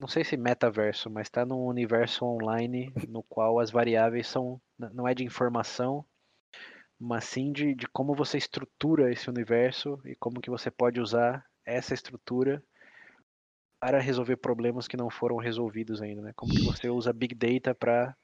Não 0.01 0.07
sei 0.07 0.23
se 0.23 0.35
metaverso, 0.35 1.11
mas 1.11 1.27
está 1.27 1.45
num 1.45 1.63
universo 1.63 2.25
online 2.25 2.91
no 3.07 3.21
qual 3.21 3.59
as 3.59 3.69
variáveis 3.69 4.25
são. 4.25 4.59
Não 4.75 5.07
é 5.07 5.13
de 5.13 5.23
informação, 5.23 6.03
mas 6.99 7.25
sim 7.25 7.51
de, 7.51 7.75
de 7.75 7.87
como 7.87 8.15
você 8.15 8.35
estrutura 8.35 9.11
esse 9.11 9.29
universo 9.29 10.01
e 10.03 10.15
como 10.15 10.41
que 10.41 10.49
você 10.49 10.71
pode 10.71 10.99
usar 10.99 11.45
essa 11.63 11.93
estrutura 11.93 12.63
para 13.79 13.99
resolver 13.99 14.37
problemas 14.37 14.87
que 14.87 14.97
não 14.97 15.07
foram 15.07 15.37
resolvidos 15.37 16.01
ainda, 16.01 16.23
né? 16.23 16.33
Como 16.35 16.51
que 16.51 16.63
você 16.63 16.89
usa 16.89 17.13
Big 17.13 17.35
Data 17.35 17.75
para 17.75 18.17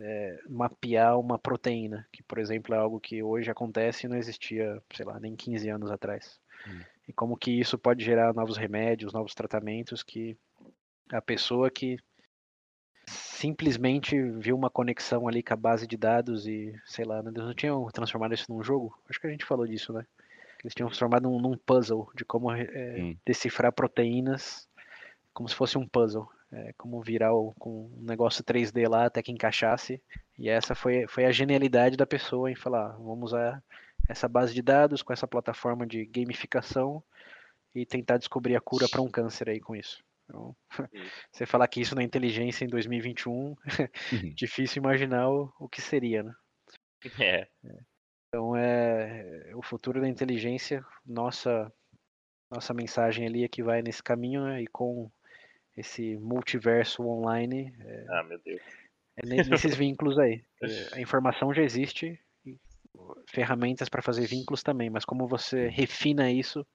é, 0.00 0.38
mapear 0.48 1.20
uma 1.20 1.38
proteína, 1.38 2.08
que 2.10 2.22
por 2.22 2.38
exemplo 2.38 2.74
é 2.74 2.78
algo 2.78 2.98
que 2.98 3.22
hoje 3.22 3.50
acontece 3.50 4.06
e 4.06 4.08
não 4.08 4.16
existia, 4.16 4.82
sei 4.94 5.04
lá, 5.04 5.20
nem 5.20 5.36
15 5.36 5.68
anos 5.68 5.90
atrás. 5.90 6.40
Hum. 6.66 6.80
E 7.06 7.12
como 7.12 7.36
que 7.36 7.50
isso 7.50 7.78
pode 7.78 8.02
gerar 8.02 8.32
novos 8.32 8.56
remédios, 8.56 9.12
novos 9.12 9.34
tratamentos 9.34 10.02
que 10.02 10.38
a 11.12 11.20
pessoa 11.20 11.70
que 11.70 11.96
simplesmente 13.06 14.20
viu 14.32 14.56
uma 14.56 14.70
conexão 14.70 15.26
ali 15.26 15.42
com 15.42 15.54
a 15.54 15.56
base 15.56 15.86
de 15.86 15.96
dados 15.96 16.46
e, 16.46 16.74
sei 16.84 17.04
lá, 17.04 17.22
né, 17.22 17.30
eles 17.30 17.44
não 17.44 17.54
tinham 17.54 17.86
transformado 17.86 18.34
isso 18.34 18.46
num 18.48 18.62
jogo? 18.62 18.96
Acho 19.08 19.20
que 19.20 19.26
a 19.26 19.30
gente 19.30 19.44
falou 19.44 19.66
disso, 19.66 19.92
né? 19.92 20.04
Eles 20.62 20.74
tinham 20.74 20.88
transformado 20.88 21.22
num, 21.22 21.40
num 21.40 21.56
puzzle 21.56 22.10
de 22.14 22.24
como 22.24 22.52
é, 22.52 23.14
decifrar 23.24 23.72
proteínas 23.72 24.68
como 25.32 25.48
se 25.48 25.54
fosse 25.54 25.78
um 25.78 25.86
puzzle. 25.86 26.28
É, 26.50 26.72
como 26.78 27.02
virar 27.02 27.34
o, 27.34 27.52
com 27.58 27.90
um 27.94 28.02
negócio 28.02 28.42
3D 28.42 28.88
lá 28.88 29.04
até 29.04 29.22
que 29.22 29.30
encaixasse. 29.30 30.02
E 30.38 30.48
essa 30.48 30.74
foi, 30.74 31.06
foi 31.06 31.26
a 31.26 31.30
genialidade 31.30 31.94
da 31.94 32.06
pessoa 32.06 32.50
em 32.50 32.54
falar, 32.54 32.88
vamos 32.96 33.32
usar 33.32 33.62
essa 34.08 34.26
base 34.26 34.54
de 34.54 34.62
dados 34.62 35.02
com 35.02 35.12
essa 35.12 35.28
plataforma 35.28 35.86
de 35.86 36.06
gamificação 36.06 37.02
e 37.74 37.84
tentar 37.84 38.16
descobrir 38.16 38.56
a 38.56 38.60
cura 38.62 38.88
para 38.88 39.02
um 39.02 39.10
câncer 39.10 39.50
aí 39.50 39.60
com 39.60 39.76
isso. 39.76 40.02
Então, 40.28 40.54
você 41.32 41.46
falar 41.46 41.66
que 41.68 41.80
isso 41.80 41.94
na 41.94 42.02
inteligência 42.02 42.64
em 42.64 42.68
2021, 42.68 43.32
uhum. 43.32 43.56
difícil 44.36 44.82
imaginar 44.82 45.30
o, 45.30 45.52
o 45.58 45.68
que 45.68 45.80
seria, 45.80 46.22
né? 46.22 46.34
É. 47.20 47.48
Então 48.28 48.54
é 48.54 49.52
o 49.54 49.62
futuro 49.62 50.02
da 50.02 50.08
inteligência, 50.08 50.84
nossa 51.06 51.72
nossa 52.50 52.74
mensagem 52.74 53.26
ali 53.26 53.44
é 53.44 53.48
que 53.48 53.62
vai 53.62 53.80
nesse 53.80 54.02
caminho 54.02 54.44
né? 54.44 54.62
e 54.62 54.66
com 54.66 55.10
esse 55.76 56.16
multiverso 56.18 57.02
online. 57.02 57.74
É, 57.80 58.06
ah, 58.10 58.22
meu 58.24 58.38
Deus. 58.40 58.60
É 59.16 59.26
nesses 59.26 59.74
vínculos 59.74 60.18
aí. 60.18 60.44
A 60.92 61.00
informação 61.00 61.54
já 61.54 61.62
existe, 61.62 62.20
ferramentas 63.28 63.88
para 63.88 64.02
fazer 64.02 64.26
vínculos 64.26 64.62
também, 64.62 64.90
mas 64.90 65.04
como 65.04 65.26
você 65.26 65.68
refina 65.68 66.30
isso 66.30 66.66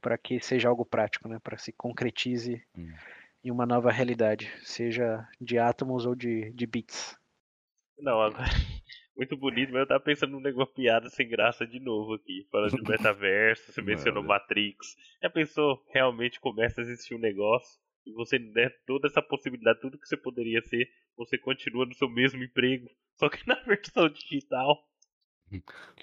para 0.00 0.18
que 0.18 0.40
seja 0.40 0.68
algo 0.68 0.84
prático, 0.84 1.28
né? 1.28 1.38
Para 1.42 1.58
se 1.58 1.72
concretize 1.72 2.62
hum. 2.76 2.92
em 3.44 3.50
uma 3.50 3.66
nova 3.66 3.90
realidade, 3.90 4.50
seja 4.62 5.26
de 5.40 5.58
átomos 5.58 6.06
ou 6.06 6.14
de, 6.14 6.50
de 6.52 6.66
bits. 6.66 7.16
Não, 7.98 8.20
agora, 8.20 8.44
Muito 9.18 9.36
bonito, 9.36 9.72
mas 9.72 9.80
eu 9.80 9.86
tava 9.88 9.98
pensando 9.98 10.30
num 10.30 10.40
negócio 10.40 10.72
piada 10.72 11.10
sem 11.10 11.28
graça 11.28 11.66
de 11.66 11.80
novo 11.80 12.14
aqui. 12.14 12.46
Falando 12.52 12.80
de 12.80 12.88
metaverso, 12.88 13.72
você 13.72 13.82
mencionou 13.82 14.22
Matrix. 14.22 14.94
Já 15.20 15.28
pensou, 15.28 15.84
realmente 15.92 16.38
começa 16.38 16.80
a 16.80 16.84
existir 16.84 17.16
um 17.16 17.18
negócio 17.18 17.80
e 18.06 18.12
você 18.12 18.38
der 18.38 18.72
toda 18.86 19.08
essa 19.08 19.20
possibilidade, 19.20 19.80
tudo 19.80 19.98
que 19.98 20.06
você 20.06 20.16
poderia 20.16 20.62
ser, 20.62 20.88
você 21.16 21.36
continua 21.36 21.84
no 21.84 21.94
seu 21.94 22.08
mesmo 22.08 22.44
emprego, 22.44 22.88
só 23.16 23.28
que 23.28 23.38
na 23.46 23.56
versão 23.56 24.08
digital. 24.08 24.86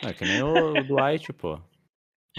É 0.04 0.14
que 0.14 0.26
nem 0.26 0.44
o, 0.44 0.74
o 0.74 0.84
Dwight, 0.84 1.32
pô. 1.32 1.62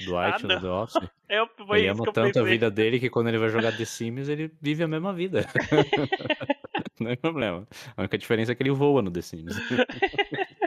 Dwight 0.04 0.44
Ah, 0.44 0.48
no 0.48 0.60
The 0.60 0.68
Office. 0.68 1.10
É, 1.28 1.44
foi 1.44 1.80
Ele 1.80 1.88
isso 1.88 1.94
que 1.96 2.00
ama 2.02 2.08
eu 2.08 2.12
tanto 2.12 2.38
a 2.38 2.42
vida 2.44 2.70
dele 2.70 3.00
que 3.00 3.10
quando 3.10 3.26
ele 3.28 3.38
vai 3.38 3.48
jogar 3.48 3.76
The 3.76 3.84
Sims, 3.84 4.28
ele 4.28 4.48
vive 4.60 4.84
a 4.84 4.88
mesma 4.88 5.12
vida. 5.12 5.44
Não 7.00 7.10
é 7.10 7.16
problema. 7.16 7.66
A 7.96 8.02
única 8.02 8.16
diferença 8.16 8.52
é 8.52 8.54
que 8.54 8.62
ele 8.62 8.70
voa 8.70 9.02
no 9.02 9.10
The 9.10 9.22
Sims. 9.22 9.56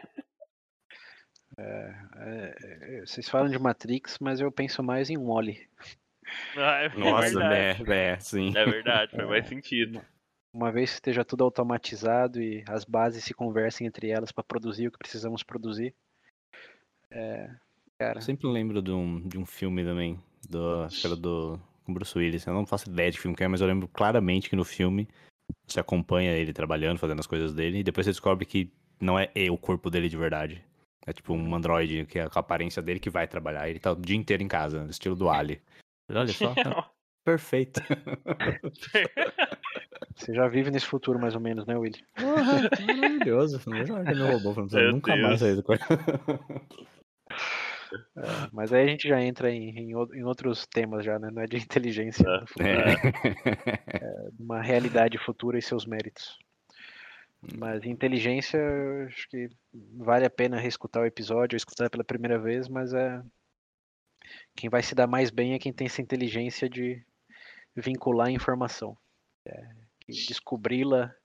É, 1.58 2.56
é, 2.62 3.00
vocês 3.06 3.28
falam 3.28 3.50
de 3.50 3.60
Matrix, 3.60 4.18
mas 4.20 4.40
eu 4.40 4.50
penso 4.50 4.82
mais 4.82 5.10
em 5.10 5.18
Wally. 5.18 5.68
Ah, 6.56 6.84
é 6.84 6.90
Nossa, 6.98 7.30
verdade. 7.32 7.84
né? 7.84 8.12
É, 8.14 8.20
sim. 8.20 8.54
É 8.56 8.66
verdade, 8.66 9.12
faz 9.14 9.28
mais 9.28 9.48
sentido. 9.48 10.02
Uma 10.54 10.72
vez 10.72 10.90
que 10.92 10.96
esteja 10.96 11.26
tudo 11.26 11.44
automatizado 11.44 12.42
e 12.42 12.64
as 12.68 12.86
bases 12.86 13.24
se 13.26 13.34
conversem 13.34 13.86
entre 13.86 14.10
elas 14.10 14.32
para 14.32 14.44
produzir 14.44 14.88
o 14.88 14.92
que 14.92 14.98
precisamos 14.98 15.44
produzir. 15.44 15.94
É, 17.12 17.50
cara, 18.00 18.18
Eu 18.18 18.22
sempre 18.22 18.48
lembro 18.48 18.82
de 18.82 18.92
um, 18.92 19.28
de 19.28 19.38
um 19.38 19.46
filme 19.46 19.84
também, 19.84 20.18
do, 20.50 20.84
acho 20.84 21.16
do 21.18 21.60
com 21.86 21.94
Bruce 21.94 22.18
Willis. 22.18 22.48
Eu 22.48 22.54
não 22.54 22.66
faço 22.66 22.90
ideia 22.90 23.12
de 23.12 23.20
filme 23.20 23.36
que 23.36 23.44
é, 23.44 23.48
mas 23.48 23.62
eu 23.62 23.68
lembro 23.68 23.88
claramente 23.88 24.50
que 24.50 24.56
no 24.56 24.64
filme 24.64 25.08
você 25.68 25.80
acompanha 25.80 26.32
ele 26.32 26.54
trabalhando, 26.54 27.00
fazendo 27.00 27.20
as 27.20 27.28
coisas 27.28 27.54
dele, 27.54 27.80
e 27.80 27.84
depois 27.84 28.06
você 28.06 28.12
descobre 28.12 28.46
que 28.46 28.72
não 29.02 29.20
é 29.20 29.30
o 29.52 29.58
corpo 29.58 29.90
dele 29.90 30.08
de 30.08 30.18
verdade. 30.18 30.64
É 31.06 31.14
tipo 31.14 31.34
um 31.34 31.56
androide, 31.56 32.06
que 32.06 32.20
é 32.20 32.30
com 32.30 32.38
a 32.38 32.42
aparência 32.42 32.82
dele 32.82 33.00
que 33.00 33.10
vai 33.10 33.28
trabalhar. 33.28 33.68
Ele 33.68 33.80
tá 33.80 33.92
o 33.92 33.96
dia 33.96 34.16
inteiro 34.16 34.44
em 34.44 34.48
casa, 34.48 34.84
no 34.84 34.92
estilo 34.92 35.16
do 35.16 35.30
Ali. 35.30 35.62
Olha 36.10 36.28
só, 36.28 36.54
tá 36.56 36.90
perfeito. 37.26 37.82
você 40.16 40.34
já 40.34 40.48
vive 40.48 40.72
nesse 40.72 40.86
futuro 40.86 41.20
mais 41.20 41.36
ou 41.36 41.42
menos, 41.42 41.66
né, 41.66 41.76
Willy? 41.76 42.04
Porra, 42.16 42.70
maravilhoso. 42.86 43.60
Hora 43.68 44.06
que 44.06 44.76
Meu 44.76 44.92
nunca 44.92 45.14
Deus. 45.14 45.28
mais 45.28 45.40
sair 45.40 45.56
do 45.56 45.64
quarto. 45.64 45.86
É, 48.18 48.22
mas 48.52 48.72
aí 48.74 48.84
a 48.84 48.88
gente 48.88 49.08
já 49.08 49.22
entra 49.22 49.52
em, 49.52 49.70
em, 49.70 49.92
em 49.92 50.24
outros 50.24 50.66
temas 50.68 51.04
já, 51.06 51.18
né? 51.20 51.30
Não 51.32 51.42
é 51.42 51.46
de 51.46 51.58
inteligência, 51.64 52.26
É. 52.28 52.46
futuro, 52.48 52.68
É. 52.68 52.94
é 53.96 54.32
de 54.32 54.44
uma 54.44 54.62
realidade 54.62 55.18
futura 55.18 55.58
e 55.58 55.62
seus 55.62 55.86
méritos. 55.86 56.38
Mas 57.58 57.86
inteligência, 57.86 58.60
acho 59.08 59.30
que 59.30 59.50
vale 59.74 60.26
a 60.26 60.30
pena 60.30 60.60
reescutar 60.60 61.04
o 61.04 61.06
episódio, 61.06 61.56
ou 61.56 61.58
escutar 61.58 61.90
pela 61.90 62.04
primeira 62.04 62.38
vez, 62.38 62.68
mas 62.68 62.94
é 62.94 63.22
quem 64.56 64.70
vai 64.70 64.84
se 64.84 64.94
dar 64.94 65.08
mais 65.08 65.30
bem 65.32 65.54
é 65.54 65.60
quem 65.60 65.72
tem 65.72 65.88
essa 65.88 66.02
inteligência 66.02 66.70
de 66.70 67.02
vincular 67.76 68.28
a 68.28 68.32
informação, 68.32 68.98
É, 69.46 69.70
descobri-la 70.08 71.16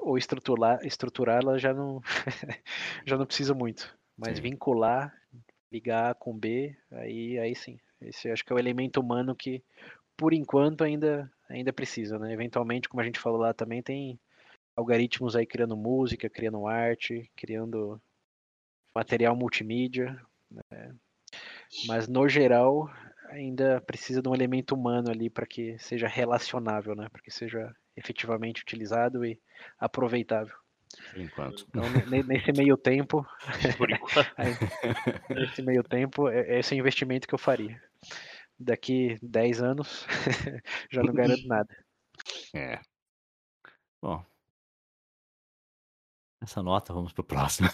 ou 0.00 0.16
estruturá-la 0.16 1.58
já 1.58 1.74
não 1.74 2.00
já 3.04 3.16
não 3.18 3.26
precisa 3.26 3.52
muito, 3.52 3.94
mas 4.16 4.36
Sim. 4.36 4.42
vincular, 4.42 5.12
ligar 5.70 6.10
A 6.10 6.14
com 6.14 6.36
B, 6.36 6.76
aí 6.90 7.38
aí 7.38 7.54
sim. 7.54 7.78
Esse 8.00 8.30
acho 8.30 8.44
que 8.44 8.52
é 8.52 8.56
o 8.56 8.58
elemento 8.58 9.00
humano 9.00 9.34
que 9.34 9.62
por 10.16 10.32
enquanto 10.32 10.84
ainda 10.84 11.30
ainda 11.48 11.72
precisa, 11.72 12.18
né? 12.18 12.32
Eventualmente, 12.32 12.88
como 12.88 13.00
a 13.00 13.04
gente 13.04 13.18
falou 13.18 13.38
lá 13.38 13.52
também 13.52 13.82
tem 13.82 14.18
algoritmos 14.76 15.36
aí 15.36 15.46
criando 15.46 15.76
música, 15.76 16.30
criando 16.30 16.66
arte, 16.66 17.30
criando 17.36 18.00
material 18.94 19.36
multimídia, 19.36 20.20
né? 20.50 20.94
mas 21.86 22.08
no 22.08 22.28
geral 22.28 22.88
ainda 23.30 23.80
precisa 23.80 24.22
de 24.22 24.28
um 24.28 24.34
elemento 24.34 24.74
humano 24.74 25.10
ali 25.10 25.28
para 25.28 25.46
que 25.46 25.76
seja 25.78 26.06
relacionável, 26.06 26.94
né? 26.94 27.08
Para 27.08 27.22
que 27.22 27.30
seja 27.30 27.74
efetivamente 27.96 28.62
utilizado 28.62 29.24
e 29.24 29.40
aproveitável. 29.78 30.54
Por 31.10 31.20
enquanto. 31.20 31.66
Então, 31.68 31.82
ne- 32.08 32.22
nesse 32.22 32.52
meio 32.52 32.76
tempo, 32.76 33.26
Por 33.78 33.90
enquanto. 33.90 34.34
nesse 35.30 35.62
meio 35.62 35.82
tempo, 35.82 36.28
é- 36.28 36.58
esse 36.58 36.74
é 36.74 36.76
o 36.76 36.80
investimento 36.80 37.26
que 37.28 37.34
eu 37.34 37.38
faria. 37.38 37.80
Daqui 38.58 39.18
10 39.22 39.62
anos, 39.62 40.06
já 40.90 41.02
não 41.02 41.12
garanto 41.12 41.46
nada. 41.46 41.76
É. 42.54 42.80
Bom. 44.00 44.24
Essa 46.40 46.62
nota, 46.62 46.92
vamos 46.92 47.12
pro 47.12 47.24
próximo. 47.24 47.68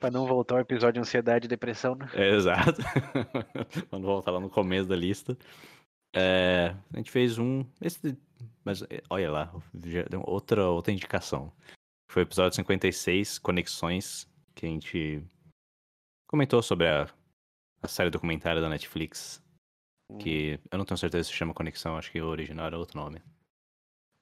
Para 0.00 0.10
não 0.10 0.26
voltar 0.26 0.54
ao 0.54 0.60
episódio 0.62 0.94
de 0.94 1.00
ansiedade 1.00 1.44
e 1.44 1.48
depressão, 1.48 1.94
né? 1.94 2.08
É, 2.14 2.30
exato. 2.34 2.80
Vamos 3.90 4.06
voltar 4.06 4.30
lá 4.30 4.40
no 4.40 4.48
começo 4.48 4.88
da 4.88 4.96
lista. 4.96 5.36
É, 6.14 6.74
a 6.92 6.96
gente 6.96 7.10
fez 7.10 7.38
um. 7.38 7.64
Esse, 7.80 8.16
mas 8.64 8.82
é, 8.82 9.02
olha 9.10 9.30
lá, 9.30 9.52
outra, 10.24 10.66
outra 10.68 10.92
indicação. 10.92 11.52
Foi 12.10 12.22
o 12.22 12.26
episódio 12.26 12.56
56, 12.56 13.38
Conexões, 13.38 14.26
que 14.54 14.64
a 14.66 14.68
gente 14.68 15.22
comentou 16.26 16.62
sobre 16.62 16.88
a, 16.88 17.06
a 17.82 17.88
série 17.88 18.10
documentária 18.10 18.62
da 18.62 18.68
Netflix. 18.68 19.44
Que 20.18 20.58
eu 20.70 20.78
não 20.78 20.86
tenho 20.86 20.96
certeza 20.96 21.24
se 21.28 21.34
chama 21.34 21.52
Conexão, 21.52 21.98
acho 21.98 22.10
que 22.10 22.20
o 22.20 22.26
original 22.28 22.66
era 22.66 22.78
outro 22.78 22.98
nome. 22.98 23.20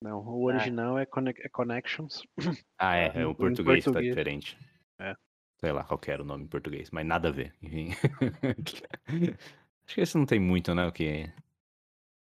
Não, 0.03 0.19
o 0.19 0.43
original 0.45 0.99
é, 0.99 1.07
Conne- 1.07 1.35
é 1.39 1.49
Connections. 1.49 2.27
Ah, 2.79 2.97
é, 2.97 3.13
é 3.15 3.27
o 3.27 3.31
em 3.31 3.35
português, 3.35 3.85
tá 3.85 3.93
português. 3.93 4.15
diferente. 4.15 4.59
É. 5.01 5.15
Sei 5.61 5.73
lá 5.73 5.85
qual 5.85 5.99
que 5.99 6.11
era 6.11 6.23
o 6.23 6.27
nome 6.27 6.45
em 6.45 6.49
português, 6.49 6.91
mas 6.91 7.07
nada 7.07 7.29
a 7.29 7.33
ver, 7.33 7.55
enfim. 7.63 7.91
Acho 9.87 9.95
que 9.95 10.01
esse 10.01 10.19
não 10.19 10.27
tem 10.27 10.41
muito, 10.41 10.75
né, 10.75 10.87
o 10.87 10.93
que... 10.93 11.33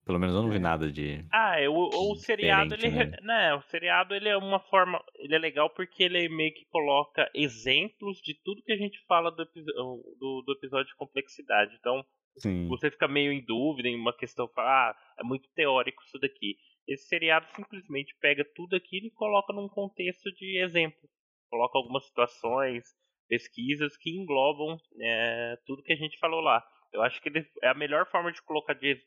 Pelo 0.05 0.19
menos 0.19 0.35
eu 0.35 0.43
não 0.43 0.51
vi 0.51 0.57
É. 0.57 0.61
nada 0.61 0.91
de... 0.91 1.25
Ah, 1.33 1.61
é, 1.61 1.69
o, 1.69 2.15
seriado, 2.17 2.75
ele, 2.75 2.89
re- 2.89 3.17
né, 3.23 3.55
o 3.55 3.63
seriado 3.63 4.15
ele 4.15 4.29
é 4.29 4.37
uma 4.37 4.59
forma, 4.59 5.03
ele 5.17 5.35
é 5.35 5.39
legal 5.39 5.71
porque 5.71 6.03
ele 6.03 6.29
meio 6.29 6.53
que 6.53 6.65
coloca 6.67 7.31
exemplos 7.35 8.19
de 8.21 8.35
tudo 8.43 8.63
que 8.65 8.73
a 8.73 8.77
gente 8.77 8.99
fala 9.07 9.31
do, 9.31 9.45
do, 9.45 10.43
do 10.45 10.53
episódio 10.53 10.89
de 10.89 10.97
complexidade. 10.97 11.77
Então, 11.79 12.05
Sim, 12.37 12.67
você 12.69 12.91
fica 12.91 13.07
meio 13.07 13.31
em 13.33 13.45
dúvida 13.45 13.89
em 13.89 13.95
uma 13.97 14.13
questão, 14.17 14.49
fala, 14.49 14.91
ah, 14.91 14.97
é 15.21 15.23
muito 15.23 15.49
teórico 15.55 16.03
isso 16.03 16.19
daqui. 16.19 16.57
Esse 16.89 17.07
seriado 17.07 17.47
simplesmente 17.55 18.17
pega 18.21 18.45
tudo 18.57 18.75
aquilo 18.75 19.07
e 19.07 19.11
coloca 19.11 19.53
num 19.53 19.69
contexto 19.69 20.33
de 20.33 20.59
exemplo. 20.59 21.09
Coloca 21.49 21.79
algumas 21.79 22.05
situações, 22.07 22.85
pesquisas 23.29 23.97
que 23.97 24.11
englobam 24.11 24.77
é, 25.01 25.57
tudo 25.65 25.83
que 25.83 25.93
a 25.93 25.97
gente 25.97 26.19
falou 26.19 26.41
lá. 26.41 26.63
Eu 26.93 27.03
acho 27.03 27.21
que 27.23 27.31
é 27.63 27.69
a 27.69 27.75
melhor 27.75 28.07
forma 28.11 28.33
de 28.33 28.43
colocar 28.43 28.75
de, 28.75 29.01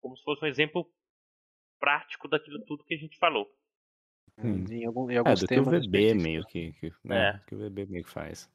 como 0.00 0.16
se 0.16 0.22
fosse 0.24 0.44
um 0.44 0.48
exemplo 0.48 0.88
prático 1.80 2.28
daquilo 2.28 2.64
tudo 2.64 2.84
que 2.84 2.94
a 2.94 2.98
gente 2.98 3.16
falou. 3.18 3.46
Sim. 4.40 4.64
Em, 4.70 4.84
algum- 4.86 5.10
em 5.10 5.14
É, 5.14 5.18
alguns 5.18 5.40
do 5.40 5.46
que 5.48 5.54
o 5.58 5.64
temas 5.64 5.86
VB 5.86 6.14
meio 6.14 6.44
que... 6.46 6.72
que 6.74 6.92
né, 7.04 7.30
É. 7.30 7.40
que 7.48 7.54
o 7.54 7.58
VB 7.58 7.86
meio 7.86 8.04
que 8.04 8.10
faz. 8.10 8.48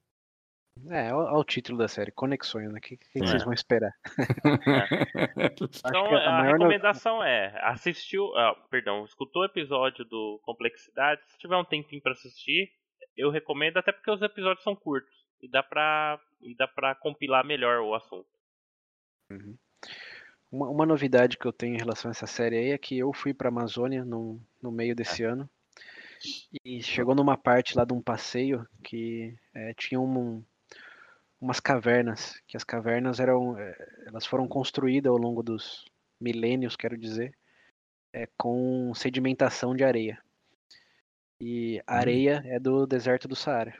É, 0.90 1.14
olha 1.14 1.38
o 1.38 1.44
título 1.44 1.78
da 1.78 1.88
série, 1.88 2.12
Conexões, 2.12 2.72
né? 2.72 2.80
O 2.80 2.82
que, 2.82 2.98
que 2.98 3.20
É. 3.20 3.26
vocês 3.28 3.44
vão 3.44 3.54
esperar? 3.54 3.92
Então 5.86 6.08
que 6.10 6.16
a 6.16 6.30
a, 6.30 6.32
maior 6.32 6.58
no- 6.58 6.66
recomendação 6.66 7.24
é 7.24 7.60
assistiu, 7.64 8.36
ah, 8.38 8.56
perdão, 8.70 9.06
escutou 9.06 9.42
o 9.44 9.46
episódio 9.46 10.04
do 10.06 10.40
Complexidade. 10.44 11.22
Se 11.30 11.38
tiver 11.38 11.58
um 11.58 11.66
tempinho 11.66 12.02
pra 12.02 12.14
assistir, 12.14 12.72
eu 13.16 13.30
recomendo 13.30 13.78
até 13.78 13.92
porque 13.92 14.10
os 14.10 14.22
episódios 14.22 14.64
são 14.64 14.76
curtos 14.76 15.14
e 15.42 15.48
dá 15.48 15.62
pra 15.62 16.20
e 16.42 16.56
dá 16.56 16.68
para 16.68 16.96
compilar 16.96 17.46
melhor 17.46 17.80
o 17.82 17.94
assunto. 17.94 18.28
Uma, 20.54 20.70
uma 20.70 20.86
novidade 20.86 21.36
que 21.36 21.48
eu 21.48 21.52
tenho 21.52 21.74
em 21.74 21.80
relação 21.80 22.10
a 22.10 22.12
essa 22.12 22.28
série 22.28 22.56
aí 22.56 22.70
é 22.70 22.78
que 22.78 22.96
eu 23.00 23.12
fui 23.12 23.34
pra 23.34 23.50
Amazônia 23.50 24.06
no, 24.06 24.40
no 24.62 24.72
meio 24.72 24.96
desse 24.96 25.24
ano 25.24 25.50
e 26.64 26.80
chegou 26.84 27.16
numa 27.16 27.36
parte 27.36 27.76
lá 27.76 27.84
de 27.84 27.92
um 27.92 28.00
passeio 28.00 28.64
que 28.84 29.36
é, 29.52 29.74
tinha 29.74 30.00
um, 30.00 30.44
umas 31.42 31.60
cavernas, 31.60 32.40
que 32.48 32.56
as 32.56 32.64
cavernas 32.64 33.20
eram, 33.20 33.58
é, 33.58 33.76
elas 34.06 34.28
foram 34.28 34.48
construídas 34.48 35.10
ao 35.10 35.18
longo 35.18 35.42
dos 35.42 35.86
milênios, 36.22 36.76
quero 36.76 36.96
dizer, 36.96 37.36
é, 38.14 38.28
com 38.38 38.94
sedimentação 38.94 39.76
de 39.76 39.84
areia. 39.84 40.22
E 41.42 41.82
a 41.88 41.96
Hum. 41.96 41.98
areia 41.98 42.44
é 42.46 42.60
do 42.60 42.86
deserto 42.86 43.28
do 43.28 43.36
Saara. 43.36 43.74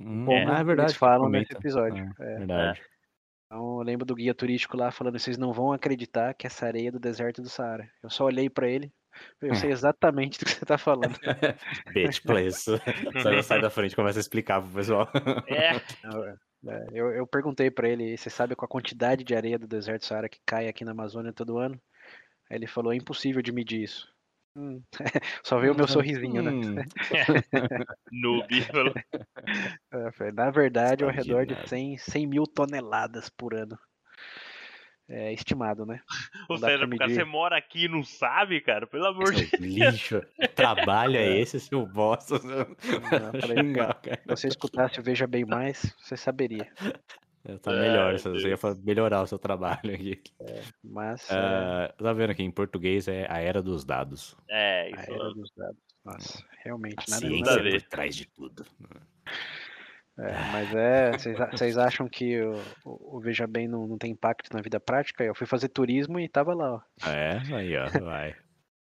Hum, 0.00 0.24
Como 0.24 0.52
é 0.52 0.64
verdade. 0.64 0.90
eles 0.92 0.96
falam 0.96 1.26
comenta. 1.26 1.40
nesse 1.40 1.52
episódio. 1.52 2.14
É, 2.18 2.32
É. 2.32 2.38
verdade. 2.38 2.82
Então 3.52 3.80
eu 3.80 3.82
lembro 3.82 4.06
do 4.06 4.14
guia 4.14 4.34
turístico 4.34 4.78
lá 4.78 4.90
falando, 4.90 5.18
vocês 5.18 5.36
não 5.36 5.52
vão 5.52 5.74
acreditar 5.74 6.32
que 6.32 6.46
essa 6.46 6.64
areia 6.64 6.88
é 6.88 6.90
do 6.90 6.98
deserto 6.98 7.42
do 7.42 7.50
Saara. 7.50 7.86
Eu 8.02 8.08
só 8.08 8.24
olhei 8.24 8.48
pra 8.48 8.66
ele, 8.66 8.90
eu 9.42 9.54
sei 9.54 9.70
exatamente 9.70 10.38
do 10.40 10.46
que 10.46 10.52
você 10.52 10.64
tá 10.64 10.78
falando. 10.78 11.14
Bitch, 11.92 12.22
please. 12.22 12.64
Sai, 13.22 13.42
sai 13.42 13.60
da 13.60 13.68
frente, 13.68 13.94
começa 13.94 14.18
a 14.18 14.22
explicar 14.22 14.62
pro 14.62 14.70
pessoal. 14.70 15.06
É, 15.48 15.74
É, 15.74 16.86
Eu, 16.94 17.10
eu 17.12 17.26
perguntei 17.26 17.70
pra 17.70 17.86
ele, 17.90 18.16
você 18.16 18.30
sabe 18.30 18.56
qual 18.56 18.64
a 18.64 18.70
quantidade 18.70 19.22
de 19.22 19.34
areia 19.34 19.58
do 19.58 19.66
deserto 19.68 20.00
do 20.00 20.06
Saara 20.06 20.30
que 20.30 20.40
cai 20.46 20.66
aqui 20.66 20.82
na 20.82 20.92
Amazônia 20.92 21.30
todo 21.30 21.58
ano? 21.58 21.78
Aí 22.50 22.56
ele 22.56 22.66
falou, 22.66 22.90
é 22.90 22.96
impossível 22.96 23.42
de 23.42 23.52
medir 23.52 23.82
isso. 23.82 24.08
Hum. 24.56 24.82
Só 25.42 25.58
veio 25.58 25.72
o 25.72 25.76
meu 25.76 25.88
sorrisinho, 25.88 26.42
né? 26.42 26.50
Hum, 26.50 26.74
Noob. 28.12 28.62
falou. 28.64 28.94
É, 29.92 30.32
Na 30.32 30.50
verdade, 30.50 31.04
ao 31.04 31.10
de 31.10 31.16
redor 31.16 31.46
de 31.46 31.54
nada. 31.54 31.66
100, 31.66 31.96
100 31.98 32.26
mil 32.26 32.44
toneladas 32.46 33.30
por 33.30 33.54
ano. 33.54 33.78
É 35.08 35.32
estimado, 35.32 35.84
né? 35.84 36.00
Ou 36.48 36.58
Não 36.58 36.68
seja, 36.68 36.86
medir. 36.86 37.10
você 37.14 37.24
mora 37.24 37.56
aqui 37.58 37.84
e 37.84 37.88
não 37.88 38.02
sabe, 38.04 38.60
cara? 38.60 38.86
Pelo 38.86 39.06
amor 39.06 39.32
de 39.32 39.46
seu 39.46 39.58
lixo. 39.60 40.22
Trabalho 40.54 41.16
é 41.16 41.38
esse, 41.38 41.58
seu 41.60 41.84
bosta. 41.84 42.38
Não, 42.38 43.40
falei, 43.40 43.58
xingar, 43.58 43.94
cara. 44.00 44.16
Se 44.22 44.28
você 44.28 44.48
escutasse 44.48 45.00
o 45.00 45.02
Veja 45.02 45.26
Bem 45.26 45.44
Mais, 45.44 45.94
você 45.98 46.16
saberia. 46.16 46.70
É, 47.44 47.56
Tá 47.58 47.70
Ai, 47.72 47.80
melhor, 47.80 48.18
você 48.18 48.48
ia 48.48 48.56
melhorar 48.84 49.22
o 49.22 49.26
seu 49.26 49.38
trabalho 49.38 49.92
aqui. 49.94 50.22
Mas 50.82 51.28
é, 51.30 51.34
Ah, 51.34 51.94
tá 51.96 52.12
vendo 52.12 52.30
aqui, 52.30 52.42
em 52.42 52.50
português 52.50 53.08
é 53.08 53.26
a 53.30 53.38
era 53.38 53.62
dos 53.62 53.84
dados. 53.84 54.36
É, 54.48 54.82
a 54.82 54.88
isso 54.90 55.10
era 55.12 55.24
mesmo. 55.24 55.34
dos 55.34 55.50
dados. 55.56 55.78
Nossa, 56.04 56.44
realmente, 56.64 56.96
A 56.98 57.10
nada, 57.10 57.20
ciência 57.26 57.44
nada 57.56 57.60
a 57.62 57.68
é 57.68 57.70
por 57.80 57.82
trás 57.88 58.16
de 58.16 58.26
tudo. 58.26 58.66
é, 60.18 60.52
mas 60.52 60.74
é, 60.74 61.12
vocês 61.12 61.40
a- 61.40 61.50
vocês 61.50 61.78
acham 61.78 62.08
que 62.08 62.40
o, 62.40 62.52
o- 62.84 63.16
o 63.16 63.20
Veja 63.20 63.46
Bem 63.46 63.66
não, 63.68 63.86
não 63.86 63.98
tem 63.98 64.12
impacto 64.12 64.52
na 64.54 64.60
vida 64.60 64.78
prática? 64.80 65.24
Eu 65.24 65.34
fui 65.34 65.46
fazer 65.46 65.68
turismo 65.68 66.18
e 66.20 66.28
tava 66.28 66.54
lá, 66.54 66.74
ó. 66.74 67.08
É, 67.08 67.38
aí 67.54 67.76
ó, 67.76 67.86
vai. 68.04 68.36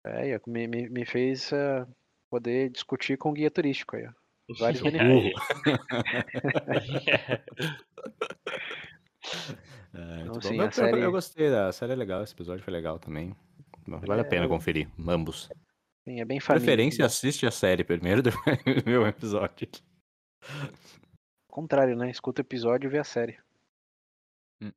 É, 0.05 0.35
e 0.35 0.41
me, 0.47 0.67
me, 0.67 0.89
me 0.89 1.05
fez 1.05 1.51
eh, 1.53 1.85
poder 2.29 2.69
discutir 2.69 3.17
com 3.17 3.29
o 3.29 3.33
guia 3.33 3.49
turístico 3.51 3.95
aí, 3.95 4.05
ó. 4.07 4.11
Vários 4.59 4.81
benefícios. 4.81 5.33
É, 9.93 10.21
Então, 10.21 10.37
assim, 10.37 10.55
Eu- 10.55 10.61
a 10.61 10.65
eu, 10.65 10.71
série- 10.71 11.03
eu 11.03 11.11
gostei 11.11 11.49
da 11.51 11.71
série, 11.71 11.93
é 11.93 11.95
legal, 11.95 12.23
esse 12.23 12.33
episódio 12.33 12.63
foi 12.63 12.73
legal 12.73 12.97
também. 12.99 13.35
Vale 13.87 14.21
a 14.21 14.25
É, 14.25 14.27
pena 14.27 14.45
eu- 14.45 14.49
conferir, 14.49 14.89
ambos. 15.07 15.49
Sim, 16.03 16.19
é 16.19 16.25
bem 16.25 16.39
família. 16.39 16.65
Preferência, 16.65 17.05
assiste 17.05 17.45
a 17.45 17.51
série 17.51 17.83
primeiro, 17.83 18.21
depois 18.23 18.57
vê 18.83 18.97
o 18.97 19.07
episódio. 19.07 19.69
Ao 20.41 21.55
contrário, 21.55 21.95
né? 21.95 22.09
Escuta 22.09 22.41
o 22.41 22.45
episódio 22.45 22.87
e 22.87 22.91
vê 22.91 22.97
a 22.99 23.03
série. 23.03 23.37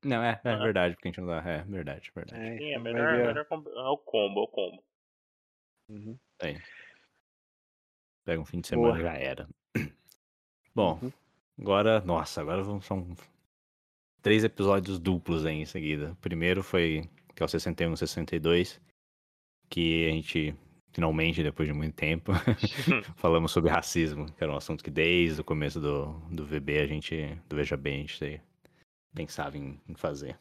Não, 0.04 0.22
é, 0.22 0.40
é 0.44 0.50
Ah. 0.50 0.56
verdade, 0.56 0.94
porque 0.94 1.08
a 1.08 1.10
gente 1.12 1.20
não 1.20 1.28
dá. 1.28 1.38
É, 1.48 1.62
verdade, 1.64 2.10
verdade. 2.14 2.40
É, 2.42 2.58
Sim, 2.58 2.72
é 2.72 2.78
vai 2.78 2.92
melhor, 2.92 3.16
ver 3.16 3.22
a- 3.22 3.26
melhor 3.28 3.44
combo- 3.46 3.70
é 3.70 3.88
o 3.88 3.98
combo, 3.98 4.40
é 4.40 4.42
o 4.42 4.48
combo. 4.48 4.84
Uhum. 5.88 6.18
Pega 8.24 8.40
um 8.40 8.44
fim 8.44 8.60
de 8.60 8.74
Boa. 8.74 8.96
semana 8.96 9.10
já 9.10 9.14
era. 9.18 9.48
Bom, 10.76 10.98
Uhum. 11.02 11.10
agora, 11.58 12.00
nossa, 12.02 12.42
agora 12.42 12.62
são 12.82 13.16
três 14.20 14.44
episódios 14.44 14.98
duplos 14.98 15.46
aí 15.46 15.56
em 15.56 15.64
seguida. 15.64 16.12
O 16.12 16.16
primeiro 16.16 16.62
foi, 16.62 17.08
que 17.34 17.42
é 17.42 17.46
o 17.46 17.48
61 17.48 17.94
e 17.94 17.96
62, 17.96 18.78
que 19.70 20.06
a 20.06 20.10
gente, 20.12 20.54
finalmente, 20.92 21.42
depois 21.42 21.66
de 21.66 21.72
muito 21.72 21.94
tempo, 21.94 22.32
falamos 23.16 23.52
sobre 23.52 23.70
racismo, 23.70 24.30
que 24.30 24.44
era 24.44 24.52
um 24.52 24.56
assunto 24.56 24.84
que 24.84 24.90
desde 24.90 25.40
o 25.40 25.44
começo 25.44 25.80
do, 25.80 26.12
do 26.30 26.44
VB 26.44 26.80
a 26.80 26.86
gente, 26.86 27.40
do 27.48 27.56
Veja 27.56 27.74
Bem, 27.78 27.94
a 27.94 28.00
gente 28.00 28.42
pensava 29.14 29.56
em, 29.56 29.80
em 29.88 29.94
fazer. 29.94 30.38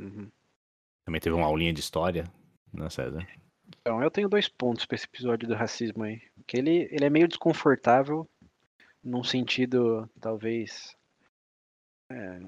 Uhum. 0.00 0.28
Também 1.06 1.20
teve 1.20 1.36
uma 1.36 1.46
aulinha 1.46 1.72
de 1.72 1.78
história, 1.78 2.24
né, 2.72 2.90
César? 2.90 3.24
Então, 3.80 4.02
eu 4.02 4.10
tenho 4.10 4.28
dois 4.28 4.48
pontos 4.48 4.84
pra 4.86 4.96
esse 4.96 5.06
episódio 5.06 5.46
do 5.46 5.54
racismo 5.54 6.02
aí. 6.02 6.20
Que 6.48 6.56
ele, 6.58 6.88
ele 6.90 7.04
é 7.04 7.10
meio 7.10 7.28
desconfortável, 7.28 8.28
num 9.02 9.24
sentido, 9.24 10.08
talvez. 10.20 10.96
é, 12.10 12.38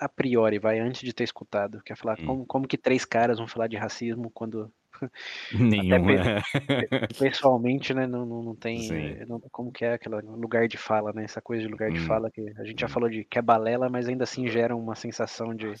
a 0.00 0.08
priori, 0.08 0.58
vai, 0.58 0.80
antes 0.80 1.00
de 1.02 1.12
ter 1.12 1.24
escutado. 1.24 1.80
Quer 1.82 1.96
falar 1.96 2.18
Hum. 2.20 2.26
como, 2.26 2.46
como 2.46 2.68
que 2.68 2.76
três 2.76 3.04
caras 3.04 3.38
vão 3.38 3.46
falar 3.46 3.68
de 3.68 3.76
racismo 3.76 4.30
quando 4.30 4.72
Nenhum, 5.52 6.04
mesmo- 6.04 6.24
né? 6.24 6.42
pessoalmente, 7.18 7.94
né, 7.94 8.06
não, 8.06 8.26
não, 8.26 8.42
não 8.42 8.56
tem. 8.56 8.90
Eh, 8.92 9.24
não- 9.26 9.40
como 9.52 9.72
que 9.72 9.84
é 9.84 9.94
aquele 9.94 10.16
lugar 10.20 10.66
de 10.68 10.76
fala, 10.76 11.12
né? 11.12 11.24
Essa 11.24 11.40
coisa 11.40 11.62
de 11.62 11.68
lugar 11.68 11.90
de 11.90 12.00
Hum. 12.00 12.06
fala 12.06 12.30
que 12.30 12.40
a 12.58 12.64
gente 12.64 12.80
já 12.80 12.86
Hum. 12.86 12.90
falou 12.90 13.08
de 13.08 13.24
que 13.24 13.38
é 13.38 13.42
balela, 13.42 13.88
mas 13.88 14.08
ainda 14.08 14.24
assim 14.24 14.46
gera 14.48 14.76
uma 14.76 14.94
sensação 14.94 15.54
de. 15.54 15.68
O 15.68 15.74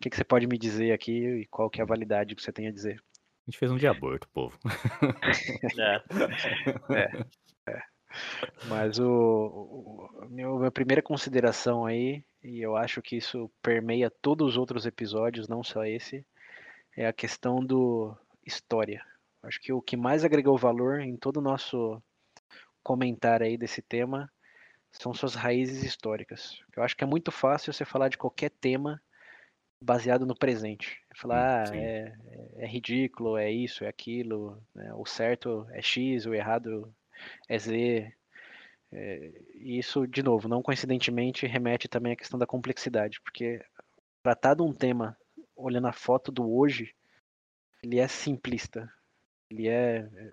que, 0.00 0.10
que 0.10 0.16
você 0.16 0.24
pode 0.24 0.46
me 0.46 0.58
dizer 0.58 0.92
aqui 0.92 1.42
e 1.42 1.46
qual 1.46 1.70
que 1.70 1.80
é 1.80 1.84
a 1.84 1.86
validade 1.86 2.34
que 2.34 2.42
você 2.42 2.52
tem 2.52 2.66
a 2.66 2.72
dizer? 2.72 3.00
A 3.46 3.50
gente 3.50 3.58
fez 3.58 3.70
um 3.70 3.76
de 3.76 3.86
aborto, 3.86 4.28
povo. 4.32 4.58
É. 6.94 7.10
Mas 8.64 8.98
o, 8.98 9.06
o- 9.06 10.10
o 10.24 10.28
meu, 10.30 10.58
minha 10.58 10.70
primeira 10.70 11.02
consideração 11.02 11.84
aí, 11.86 12.24
e 12.42 12.60
eu 12.60 12.76
acho 12.76 13.02
que 13.02 13.16
isso 13.16 13.50
permeia 13.62 14.10
todos 14.10 14.50
os 14.50 14.56
outros 14.56 14.86
episódios, 14.86 15.48
não 15.48 15.62
só 15.62 15.84
esse, 15.84 16.24
é 16.96 17.06
a 17.06 17.12
questão 17.12 17.64
do 17.64 18.16
história. 18.46 19.04
Acho 19.42 19.60
que 19.60 19.72
o 19.72 19.82
que 19.82 19.96
mais 19.96 20.24
agregou 20.24 20.56
valor 20.56 21.00
em 21.00 21.16
todo 21.16 21.38
o 21.38 21.42
nosso 21.42 22.02
comentário 22.82 23.46
aí 23.46 23.56
desse 23.56 23.82
tema 23.82 24.30
são 24.92 25.14
suas 25.14 25.34
raízes 25.34 25.82
históricas. 25.84 26.58
Eu 26.76 26.82
acho 26.82 26.96
que 26.96 27.04
é 27.04 27.06
muito 27.06 27.30
fácil 27.32 27.72
você 27.72 27.84
falar 27.84 28.08
de 28.08 28.18
qualquer 28.18 28.50
tema 28.50 29.00
baseado 29.80 30.26
no 30.26 30.36
presente. 30.36 31.00
Falar, 31.16 31.68
Hum, 31.68 31.72
ah, 31.72 31.76
é, 31.76 32.14
é 32.58 32.66
ridículo, 32.66 33.36
é 33.36 33.50
isso, 33.50 33.84
é 33.84 33.88
aquilo, 33.88 34.62
né? 34.74 34.92
o 34.94 35.04
certo 35.04 35.66
é 35.70 35.82
X, 35.82 36.26
o 36.26 36.34
errado 36.34 36.94
é 37.48 37.58
Z. 37.58 38.12
É, 38.92 39.32
e 39.54 39.78
isso, 39.78 40.06
de 40.06 40.22
novo, 40.22 40.48
não 40.48 40.62
coincidentemente, 40.62 41.46
remete 41.46 41.88
também 41.88 42.12
à 42.12 42.16
questão 42.16 42.38
da 42.38 42.46
complexidade, 42.46 43.20
porque 43.22 43.64
tratar 44.22 44.54
de 44.54 44.62
um 44.62 44.72
tema 44.72 45.16
olhando 45.56 45.86
a 45.86 45.92
foto 45.92 46.30
do 46.30 46.50
hoje, 46.52 46.94
ele 47.82 47.98
é 47.98 48.06
simplista. 48.06 48.92
Ele 49.50 49.68
é 49.68 50.08
é, 50.14 50.30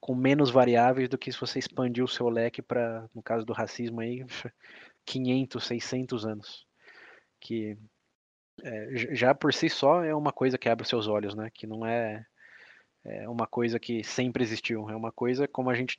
com 0.00 0.14
menos 0.14 0.50
variáveis 0.50 1.08
do 1.08 1.18
que 1.18 1.32
se 1.32 1.40
você 1.40 1.58
expandir 1.58 2.04
o 2.04 2.08
seu 2.08 2.28
leque 2.28 2.62
para, 2.62 3.08
no 3.14 3.22
caso 3.22 3.44
do 3.44 3.52
racismo 3.52 4.00
aí, 4.00 4.24
500, 5.04 5.64
600 5.64 6.26
anos. 6.26 6.66
Que 7.40 7.76
é, 8.62 9.14
já 9.14 9.34
por 9.34 9.52
si 9.52 9.68
só 9.68 10.02
é 10.04 10.14
uma 10.14 10.32
coisa 10.32 10.58
que 10.58 10.68
abre 10.68 10.82
os 10.82 10.88
seus 10.88 11.08
olhos, 11.08 11.34
né? 11.34 11.50
Que 11.52 11.66
não 11.66 11.84
é, 11.84 12.24
é 13.08 13.28
uma 13.28 13.46
coisa 13.46 13.78
que 13.78 14.02
sempre 14.02 14.42
existiu. 14.42 14.90
É 14.90 14.96
uma 14.96 15.12
coisa, 15.12 15.46
como 15.46 15.70
a 15.70 15.74
gente 15.74 15.96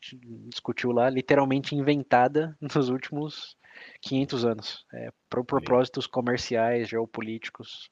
discutiu 0.49 0.91
lá, 0.91 1.09
literalmente 1.09 1.75
inventada 1.75 2.55
nos 2.61 2.89
últimos 2.89 3.55
500 4.01 4.45
anos. 4.45 4.85
É, 4.93 5.09
por 5.29 5.45
propósitos 5.45 6.05
comerciais, 6.05 6.89
geopolíticos. 6.89 7.89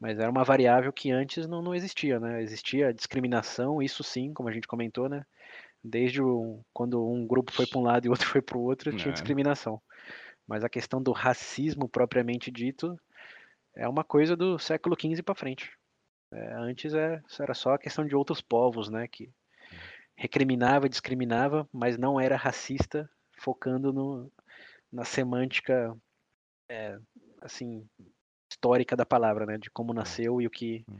Mas 0.00 0.18
era 0.18 0.30
uma 0.30 0.44
variável 0.44 0.92
que 0.92 1.10
antes 1.10 1.46
não, 1.46 1.62
não 1.62 1.74
existia, 1.74 2.18
né? 2.18 2.42
Existia 2.42 2.92
discriminação, 2.92 3.82
isso 3.82 4.02
sim, 4.02 4.32
como 4.32 4.48
a 4.48 4.52
gente 4.52 4.66
comentou, 4.66 5.08
né? 5.08 5.24
Desde 5.82 6.22
o, 6.22 6.60
quando 6.72 7.06
um 7.06 7.26
grupo 7.26 7.52
foi 7.52 7.66
para 7.66 7.78
um 7.78 7.82
lado 7.82 8.06
e 8.06 8.08
outro 8.08 8.26
foi 8.28 8.42
para 8.42 8.58
o 8.58 8.62
outro, 8.62 8.90
tinha 8.92 9.10
É. 9.10 9.12
discriminação. 9.12 9.80
Mas 10.46 10.64
a 10.64 10.68
questão 10.68 11.02
do 11.02 11.12
racismo 11.12 11.88
propriamente 11.88 12.50
dito 12.50 12.98
é 13.74 13.88
uma 13.88 14.04
coisa 14.04 14.36
do 14.36 14.58
século 14.58 14.96
XV 14.98 15.22
para 15.22 15.34
frente. 15.34 15.70
É, 16.32 16.52
antes 16.54 16.92
é, 16.94 17.22
era 17.40 17.54
só 17.54 17.74
a 17.74 17.78
questão 17.78 18.04
de 18.06 18.14
outros 18.16 18.40
povos, 18.40 18.88
né? 18.90 19.06
Que 19.08 19.30
recriminava, 20.16 20.88
discriminava, 20.88 21.68
mas 21.72 21.98
não 21.98 22.18
era 22.20 22.36
racista, 22.36 23.08
focando 23.38 23.92
no, 23.92 24.32
na 24.92 25.04
semântica, 25.04 25.94
é, 26.70 26.98
assim, 27.40 27.86
histórica 28.50 28.96
da 28.96 29.06
palavra, 29.06 29.46
né? 29.46 29.58
De 29.58 29.70
como 29.70 29.92
nasceu 29.92 30.40
e 30.40 30.46
o 30.46 30.50
que 30.50 30.84
Hum. 30.88 30.98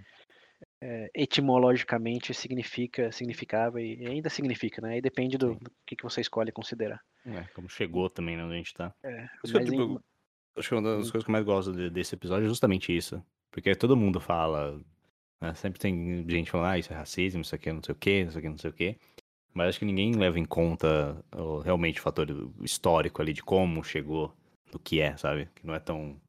é, 0.81 1.11
etimologicamente 1.15 2.32
significa, 2.35 3.11
significava 3.12 3.81
e 3.81 3.97
e 4.03 4.07
ainda 4.07 4.28
significa, 4.28 4.81
né? 4.82 4.94
Aí 4.94 5.01
depende 5.01 5.36
do, 5.39 5.55
do 5.55 5.70
que, 5.86 5.97
que 5.97 6.03
você 6.03 6.20
escolhe 6.20 6.53
considerar. 6.53 7.01
É, 7.24 7.43
como 7.55 7.69
chegou 7.69 8.09
também, 8.09 8.36
né, 8.36 8.44
onde 8.44 8.55
a 8.55 8.59
gente 8.59 8.74
tá. 8.74 8.94
É, 9.03 9.24
Isso 9.44 9.53
que 9.53 9.74
em- 9.74 9.98
acho 10.57 10.69
que 10.69 10.74
uma 10.74 10.82
das 10.82 11.09
Hum. 11.09 11.12
coisas 11.12 11.24
que 11.24 11.31
eu 11.31 11.32
mais 11.32 11.44
gosto 11.44 11.73
de- 11.73 11.90
desse 11.90 12.15
episódio 12.15 12.47
é 12.47 12.48
justamente 12.48 12.94
isso. 12.97 13.23
Porque 13.51 13.74
todo 13.74 13.97
mundo 13.97 14.20
fala, 14.20 14.81
né, 15.40 15.54
sempre 15.54 15.78
tem 15.78 16.24
gente 16.28 16.50
falando, 16.50 16.70
ah, 16.70 16.78
isso 16.78 16.92
é 16.92 16.96
racismo, 16.96 17.42
isso 17.42 17.54
aqui 17.54 17.68
é 17.68 17.72
não 17.72 17.82
sei 17.82 17.94
o 17.94 17.98
quê, 17.98 18.22
isso 18.22 18.38
aqui 18.38 18.46
é 18.46 18.50
não 18.50 18.58
sei 18.58 18.70
o 18.70 18.74
quê. 18.74 18.96
Mas 19.52 19.68
acho 19.68 19.78
que 19.78 19.84
ninguém 19.84 20.14
leva 20.14 20.38
em 20.38 20.44
conta 20.44 21.22
o, 21.34 21.60
realmente 21.60 21.98
o 21.98 22.02
fator 22.02 22.26
histórico 22.60 23.22
ali 23.22 23.32
de 23.32 23.42
como 23.42 23.82
chegou 23.82 24.34
do 24.70 24.78
que 24.78 25.00
é, 25.00 25.16
sabe? 25.16 25.48
Que 25.54 25.66
não 25.66 25.74
é 25.74 25.80
tão. 25.80 26.20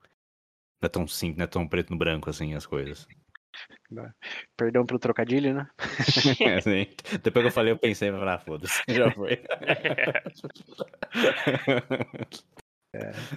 Não 0.80 0.86
é 0.86 0.90
tão 0.90 1.08
simples, 1.08 1.38
não 1.38 1.44
é 1.44 1.48
tão 1.48 1.68
preto 1.68 1.90
no 1.90 1.98
branco 1.98 2.30
assim 2.30 2.54
as 2.54 2.66
coisas. 2.66 3.08
perdão 4.56 4.86
pelo 4.86 5.00
trocadilho, 5.00 5.56
né? 5.56 5.68
Assim, 6.58 6.88
depois 7.24 7.44
que 7.44 7.48
eu 7.48 7.52
falei, 7.52 7.74
eu 7.74 7.78
pensei, 7.78 8.10
ah, 8.10 8.38
foda-se, 8.38 8.84
já 8.88 9.12
foi. 9.12 9.42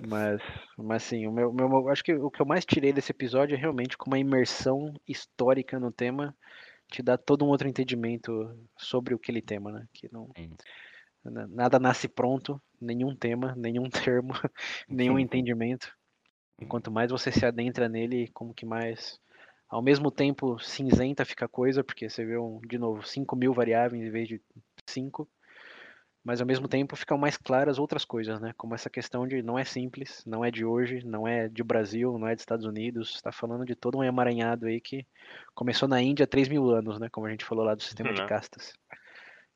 Mas, 0.08 0.40
mas 0.76 1.02
sim, 1.02 1.26
o 1.26 1.32
meu, 1.32 1.52
meu, 1.52 1.68
eu 1.68 1.88
acho 1.88 2.02
que 2.02 2.12
o 2.14 2.30
que 2.30 2.40
eu 2.40 2.46
mais 2.46 2.64
tirei 2.64 2.92
desse 2.92 3.12
episódio 3.12 3.54
é 3.54 3.58
realmente 3.58 3.96
como 3.96 4.14
a 4.14 4.18
imersão 4.18 4.92
histórica 5.06 5.78
no 5.78 5.92
tema 5.92 6.36
te 6.90 7.02
dá 7.02 7.16
todo 7.16 7.44
um 7.44 7.48
outro 7.48 7.68
entendimento 7.68 8.32
sobre 8.78 9.14
o 9.14 9.18
que 9.18 9.30
ele 9.30 9.42
tema, 9.42 9.72
né? 9.72 9.86
Que 9.92 10.08
não, 10.12 10.30
Sim. 10.36 10.50
na- 11.24 11.46
nada 11.46 11.78
nasce 11.78 12.08
pronto, 12.08 12.60
nenhum 12.80 13.14
tema, 13.16 13.54
nenhum 13.56 13.88
termo, 14.12 14.32
nenhum 14.88 15.14
Uhum. 15.14 15.20
entendimento. 15.20 15.92
E 16.60 16.66
quanto 16.66 16.90
mais 16.90 17.10
você 17.10 17.32
se 17.32 17.44
adentra 17.46 17.88
nele, 17.88 18.28
como 18.32 18.54
que 18.54 18.66
mais 18.66 19.18
Ao 19.68 19.82
mesmo 19.82 20.10
tempo, 20.10 20.58
cinzenta 20.58 21.24
fica 21.24 21.46
a 21.46 21.48
coisa, 21.48 21.84
porque 21.84 22.08
você 22.10 22.24
vê, 22.24 22.38
um, 22.38 22.60
de 22.60 22.78
novo, 22.78 23.02
5 23.04 23.36
mil 23.36 23.54
variáveis 23.54 24.02
em 24.02 24.10
vez 24.10 24.28
de 24.28 24.40
5 24.88 25.28
mas 26.22 26.40
ao 26.40 26.46
mesmo 26.46 26.68
tempo 26.68 26.94
ficam 26.96 27.16
mais 27.16 27.36
claras 27.36 27.78
outras 27.78 28.04
coisas, 28.04 28.40
né? 28.40 28.52
Como 28.56 28.74
essa 28.74 28.90
questão 28.90 29.26
de 29.26 29.42
não 29.42 29.58
é 29.58 29.64
simples, 29.64 30.22
não 30.26 30.44
é 30.44 30.50
de 30.50 30.64
hoje, 30.64 31.04
não 31.04 31.26
é 31.26 31.48
de 31.48 31.62
Brasil, 31.62 32.18
não 32.18 32.28
é 32.28 32.34
dos 32.34 32.42
Estados 32.42 32.66
Unidos, 32.66 33.14
está 33.14 33.32
falando 33.32 33.64
de 33.64 33.74
todo 33.74 33.98
um 33.98 34.04
emaranhado 34.04 34.66
aí 34.66 34.80
que 34.80 35.06
começou 35.54 35.88
na 35.88 36.00
Índia 36.00 36.24
há 36.24 36.26
3 36.26 36.48
mil 36.48 36.68
anos, 36.70 36.98
né? 37.00 37.08
Como 37.10 37.26
a 37.26 37.30
gente 37.30 37.44
falou 37.44 37.64
lá 37.64 37.74
do 37.74 37.82
sistema 37.82 38.10
uhum. 38.10 38.16
de 38.16 38.26
castas. 38.26 38.74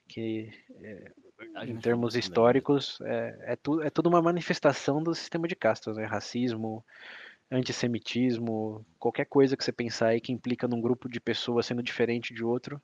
Que, 0.08 0.50
é, 0.80 1.12
em 1.66 1.76
termos 1.76 2.16
históricos, 2.16 2.98
é, 3.02 3.52
é, 3.52 3.56
tu, 3.56 3.82
é 3.82 3.90
tudo 3.90 4.08
uma 4.08 4.22
manifestação 4.22 5.02
do 5.02 5.14
sistema 5.14 5.46
de 5.46 5.54
castas, 5.54 5.96
né? 5.96 6.06
Racismo, 6.06 6.82
antissemitismo, 7.50 8.84
qualquer 8.98 9.26
coisa 9.26 9.56
que 9.56 9.62
você 9.62 9.72
pensar 9.72 10.08
aí 10.08 10.20
que 10.20 10.32
implica 10.32 10.66
num 10.66 10.80
grupo 10.80 11.10
de 11.10 11.20
pessoas 11.20 11.66
sendo 11.66 11.82
diferente 11.82 12.32
de 12.32 12.42
outro, 12.42 12.80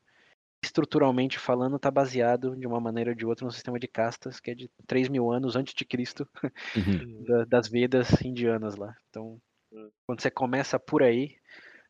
estruturalmente 0.63 1.39
falando, 1.39 1.77
está 1.77 1.91
baseado 1.91 2.55
de 2.55 2.67
uma 2.67 2.81
maneira 2.81 3.11
ou 3.11 3.17
de 3.17 3.25
outra 3.25 3.45
no 3.45 3.53
sistema 3.53 3.79
de 3.79 3.89
castas 3.89 4.39
que 4.41 4.51
é 4.51 4.55
de 4.55 4.71
3 4.87 5.09
mil 5.09 5.31
anos 5.33 5.57
antes 5.57 5.75
de 5.75 5.85
Cristo, 5.85 6.29
uhum. 6.77 7.25
da, 7.25 7.45
das 7.45 7.69
Vedas 7.69 8.21
indianas 8.23 8.77
lá. 8.77 8.95
Então, 9.09 9.41
quando 10.07 10.21
você 10.21 10.31
começa 10.31 10.79
por 10.79 11.03
aí, 11.03 11.37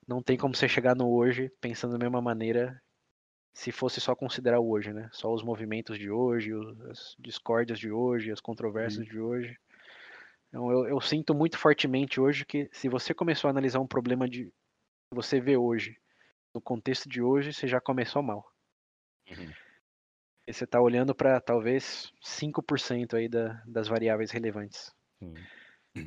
não 0.06 0.22
tem 0.22 0.36
como 0.36 0.54
você 0.54 0.68
chegar 0.68 0.94
no 0.94 1.10
hoje 1.10 1.50
pensando 1.60 1.92
da 1.92 1.98
mesma 1.98 2.20
maneira 2.20 2.80
se 3.52 3.72
fosse 3.72 4.00
só 4.00 4.14
considerar 4.14 4.60
o 4.60 4.70
hoje, 4.70 4.92
né? 4.92 5.08
Só 5.12 5.32
os 5.32 5.42
movimentos 5.42 5.98
de 5.98 6.10
hoje, 6.10 6.52
as 6.88 7.16
discórdias 7.18 7.78
de 7.78 7.90
hoje, 7.90 8.30
as 8.30 8.40
controvérsias 8.40 9.04
uhum. 9.06 9.12
de 9.12 9.20
hoje. 9.20 9.58
Então, 10.48 10.70
eu, 10.70 10.86
eu 10.86 11.00
sinto 11.00 11.34
muito 11.34 11.58
fortemente 11.58 12.20
hoje 12.20 12.44
que 12.44 12.68
se 12.72 12.88
você 12.88 13.12
começou 13.12 13.48
a 13.48 13.50
analisar 13.50 13.80
um 13.80 13.86
problema 13.86 14.28
de 14.28 14.46
que 14.46 15.14
você 15.14 15.40
vê 15.40 15.56
hoje, 15.56 15.96
no 16.54 16.60
contexto 16.60 17.08
de 17.08 17.22
hoje, 17.22 17.52
você 17.52 17.66
já 17.66 17.80
começou 17.80 18.22
mal. 18.22 18.50
Uhum. 19.30 19.52
E 20.46 20.52
você 20.52 20.64
está 20.64 20.80
olhando 20.80 21.14
para 21.14 21.40
talvez 21.40 22.12
5% 22.22 23.14
aí 23.14 23.28
da, 23.28 23.62
das 23.66 23.88
variáveis 23.88 24.30
relevantes. 24.30 24.92
Uhum. 25.20 25.34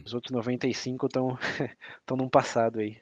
Os 0.05 0.13
outros 0.13 0.31
95 0.31 1.05
estão 1.05 1.37
estão 1.99 2.17
num 2.17 2.29
passado 2.29 2.79
aí. 2.79 3.01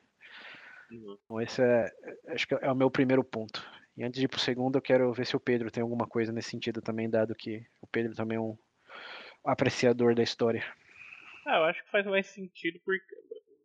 Uhum. 0.91 1.17
Então 1.23 1.41
esse 1.41 1.61
é, 1.61 1.91
acho 2.27 2.47
que 2.47 2.55
é 2.55 2.71
o 2.71 2.75
meu 2.75 2.91
primeiro 2.91 3.23
ponto. 3.23 3.67
E 3.97 4.03
antes 4.03 4.19
de 4.19 4.25
ir 4.25 4.29
pro 4.29 4.39
segundo, 4.39 4.77
eu 4.77 4.81
quero 4.81 5.11
ver 5.13 5.25
se 5.25 5.35
o 5.35 5.39
Pedro 5.39 5.69
tem 5.69 5.83
alguma 5.83 6.07
coisa 6.07 6.31
nesse 6.31 6.49
sentido 6.49 6.81
também, 6.81 7.09
dado 7.09 7.35
que 7.35 7.65
o 7.81 7.87
Pedro 7.87 8.15
também 8.15 8.37
é 8.37 8.41
um 8.41 8.57
apreciador 9.43 10.15
da 10.15 10.23
história. 10.23 10.63
Ah, 11.45 11.57
eu 11.57 11.63
acho 11.65 11.83
que 11.83 11.91
faz 11.91 12.05
mais 12.05 12.27
sentido 12.27 12.79
porque 12.85 13.15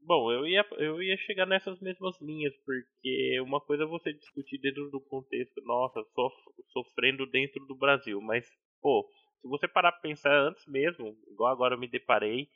Bom, 0.07 0.31
eu 0.31 0.47
ia, 0.47 0.65
eu 0.79 1.03
ia 1.03 1.17
chegar 1.17 1.47
nessas 1.47 1.81
mesmas 1.81 2.15
linhas, 2.21 2.55
porque 2.65 3.41
uma 3.41 3.61
coisa 3.61 3.83
é 3.83 3.87
você 3.87 4.13
discutir 4.13 4.57
dentro 4.59 4.89
do 4.89 5.01
contexto, 5.01 5.61
nossa, 5.65 6.01
sof 6.15 6.35
sofrendo 6.73 7.27
dentro 7.27 7.67
do 7.67 7.75
Brasil, 7.75 8.21
mas, 8.21 8.49
pô, 8.81 9.05
se 9.43 9.49
você 9.49 9.67
parar 9.67 9.91
pra 9.93 10.01
pensar 10.03 10.33
antes 10.33 10.65
mesmo, 10.69 11.17
igual 11.29 11.53
agora 11.53 11.75
eu 11.75 11.79
me 11.81 11.89
deparei, 11.89 12.49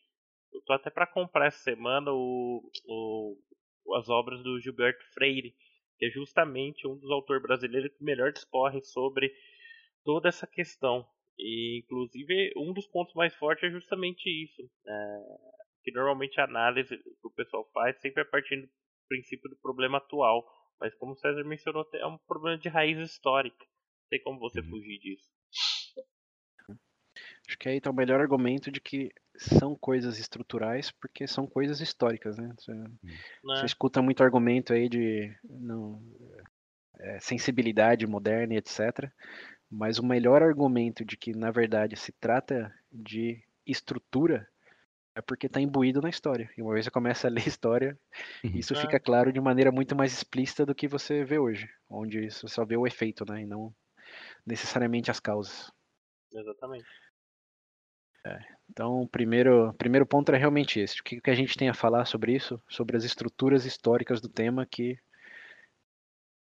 eu 0.52 0.62
tô 0.62 0.72
até 0.74 0.90
para 0.90 1.06
comprar 1.08 1.46
essa 1.46 1.58
semana 1.58 2.12
o, 2.12 2.62
o, 2.86 3.36
as 3.96 4.08
obras 4.08 4.42
do 4.44 4.60
Gilberto 4.60 5.04
Freire, 5.14 5.52
que 5.98 6.06
é 6.06 6.10
justamente 6.10 6.86
um 6.86 6.96
dos 6.96 7.10
autores 7.10 7.42
brasileiros 7.42 7.92
que 7.96 8.04
melhor 8.04 8.32
discorre 8.32 8.80
sobre 8.82 9.32
toda 10.04 10.28
essa 10.28 10.46
questão. 10.46 11.06
E, 11.38 11.80
inclusive, 11.84 12.52
um 12.56 12.72
dos 12.72 12.86
pontos 12.86 13.14
mais 13.14 13.34
fortes 13.36 13.64
é 13.64 13.70
justamente 13.70 14.28
isso. 14.28 14.62
É, 14.86 15.18
que 15.82 15.92
normalmente 15.92 16.40
a 16.40 16.44
análise 16.44 16.98
pessoal 17.44 17.68
faz 17.72 17.98
sempre 18.00 18.22
é 18.22 18.24
partindo 18.24 18.66
do 18.66 18.72
princípio 19.08 19.48
do 19.48 19.56
problema 19.56 19.98
atual. 19.98 20.44
Mas 20.78 20.94
como 20.94 21.12
o 21.12 21.16
César 21.16 21.44
mencionou, 21.44 21.86
é 21.94 22.06
um 22.06 22.18
problema 22.18 22.58
de 22.58 22.68
raiz 22.68 22.98
histórica. 22.98 23.64
Não 23.64 24.08
tem 24.10 24.22
como 24.22 24.38
você 24.38 24.60
uhum. 24.60 24.70
fugir 24.70 24.98
disso. 24.98 25.30
Acho 27.46 27.58
que 27.58 27.68
aí 27.68 27.80
tá 27.80 27.90
o 27.90 27.94
melhor 27.94 28.20
argumento 28.20 28.70
de 28.70 28.80
que 28.80 29.10
são 29.36 29.74
coisas 29.74 30.18
estruturais 30.18 30.90
porque 30.90 31.26
são 31.26 31.46
coisas 31.46 31.80
históricas, 31.80 32.38
né? 32.38 32.54
Você, 32.56 32.72
uhum. 32.72 32.98
você 33.44 33.66
escuta 33.66 34.00
muito 34.00 34.22
argumento 34.22 34.72
aí 34.72 34.88
de 34.88 35.34
não, 35.44 36.00
é, 36.98 37.18
sensibilidade 37.20 38.06
moderna 38.06 38.54
e 38.54 38.58
etc. 38.58 39.10
Mas 39.70 39.98
o 39.98 40.06
melhor 40.06 40.42
argumento 40.42 41.04
de 41.04 41.16
que, 41.16 41.32
na 41.32 41.50
verdade, 41.50 41.96
se 41.96 42.12
trata 42.12 42.72
de 42.90 43.42
estrutura 43.66 44.48
é 45.14 45.20
porque 45.20 45.46
está 45.46 45.60
imbuído 45.60 46.00
na 46.00 46.08
história. 46.08 46.50
E 46.56 46.62
uma 46.62 46.72
vez 46.72 46.84
você 46.84 46.90
começa 46.90 47.26
a 47.26 47.30
ler 47.30 47.46
história, 47.46 47.98
uhum. 48.44 48.52
isso 48.54 48.74
fica 48.74 48.96
ah. 48.96 49.00
claro 49.00 49.32
de 49.32 49.40
maneira 49.40 49.72
muito 49.72 49.94
mais 49.96 50.12
explícita 50.12 50.64
do 50.64 50.74
que 50.74 50.88
você 50.88 51.24
vê 51.24 51.38
hoje, 51.38 51.68
onde 51.88 52.30
você 52.30 52.48
só 52.48 52.64
vê 52.64 52.76
o 52.76 52.86
efeito, 52.86 53.24
né, 53.30 53.42
e 53.42 53.46
não 53.46 53.74
necessariamente 54.46 55.10
as 55.10 55.20
causas. 55.20 55.70
Exatamente. 56.32 56.88
É, 58.24 58.38
então, 58.68 59.02
o 59.02 59.08
primeiro, 59.08 59.72
primeiro 59.74 60.06
ponto 60.06 60.30
é 60.32 60.36
realmente 60.36 60.78
esse. 60.78 61.00
O 61.00 61.04
que, 61.04 61.20
que 61.20 61.30
a 61.30 61.34
gente 61.34 61.56
tem 61.56 61.68
a 61.68 61.74
falar 61.74 62.04
sobre 62.04 62.34
isso? 62.34 62.60
Sobre 62.68 62.96
as 62.96 63.04
estruturas 63.04 63.64
históricas 63.64 64.20
do 64.20 64.28
tema 64.28 64.66
que, 64.66 64.98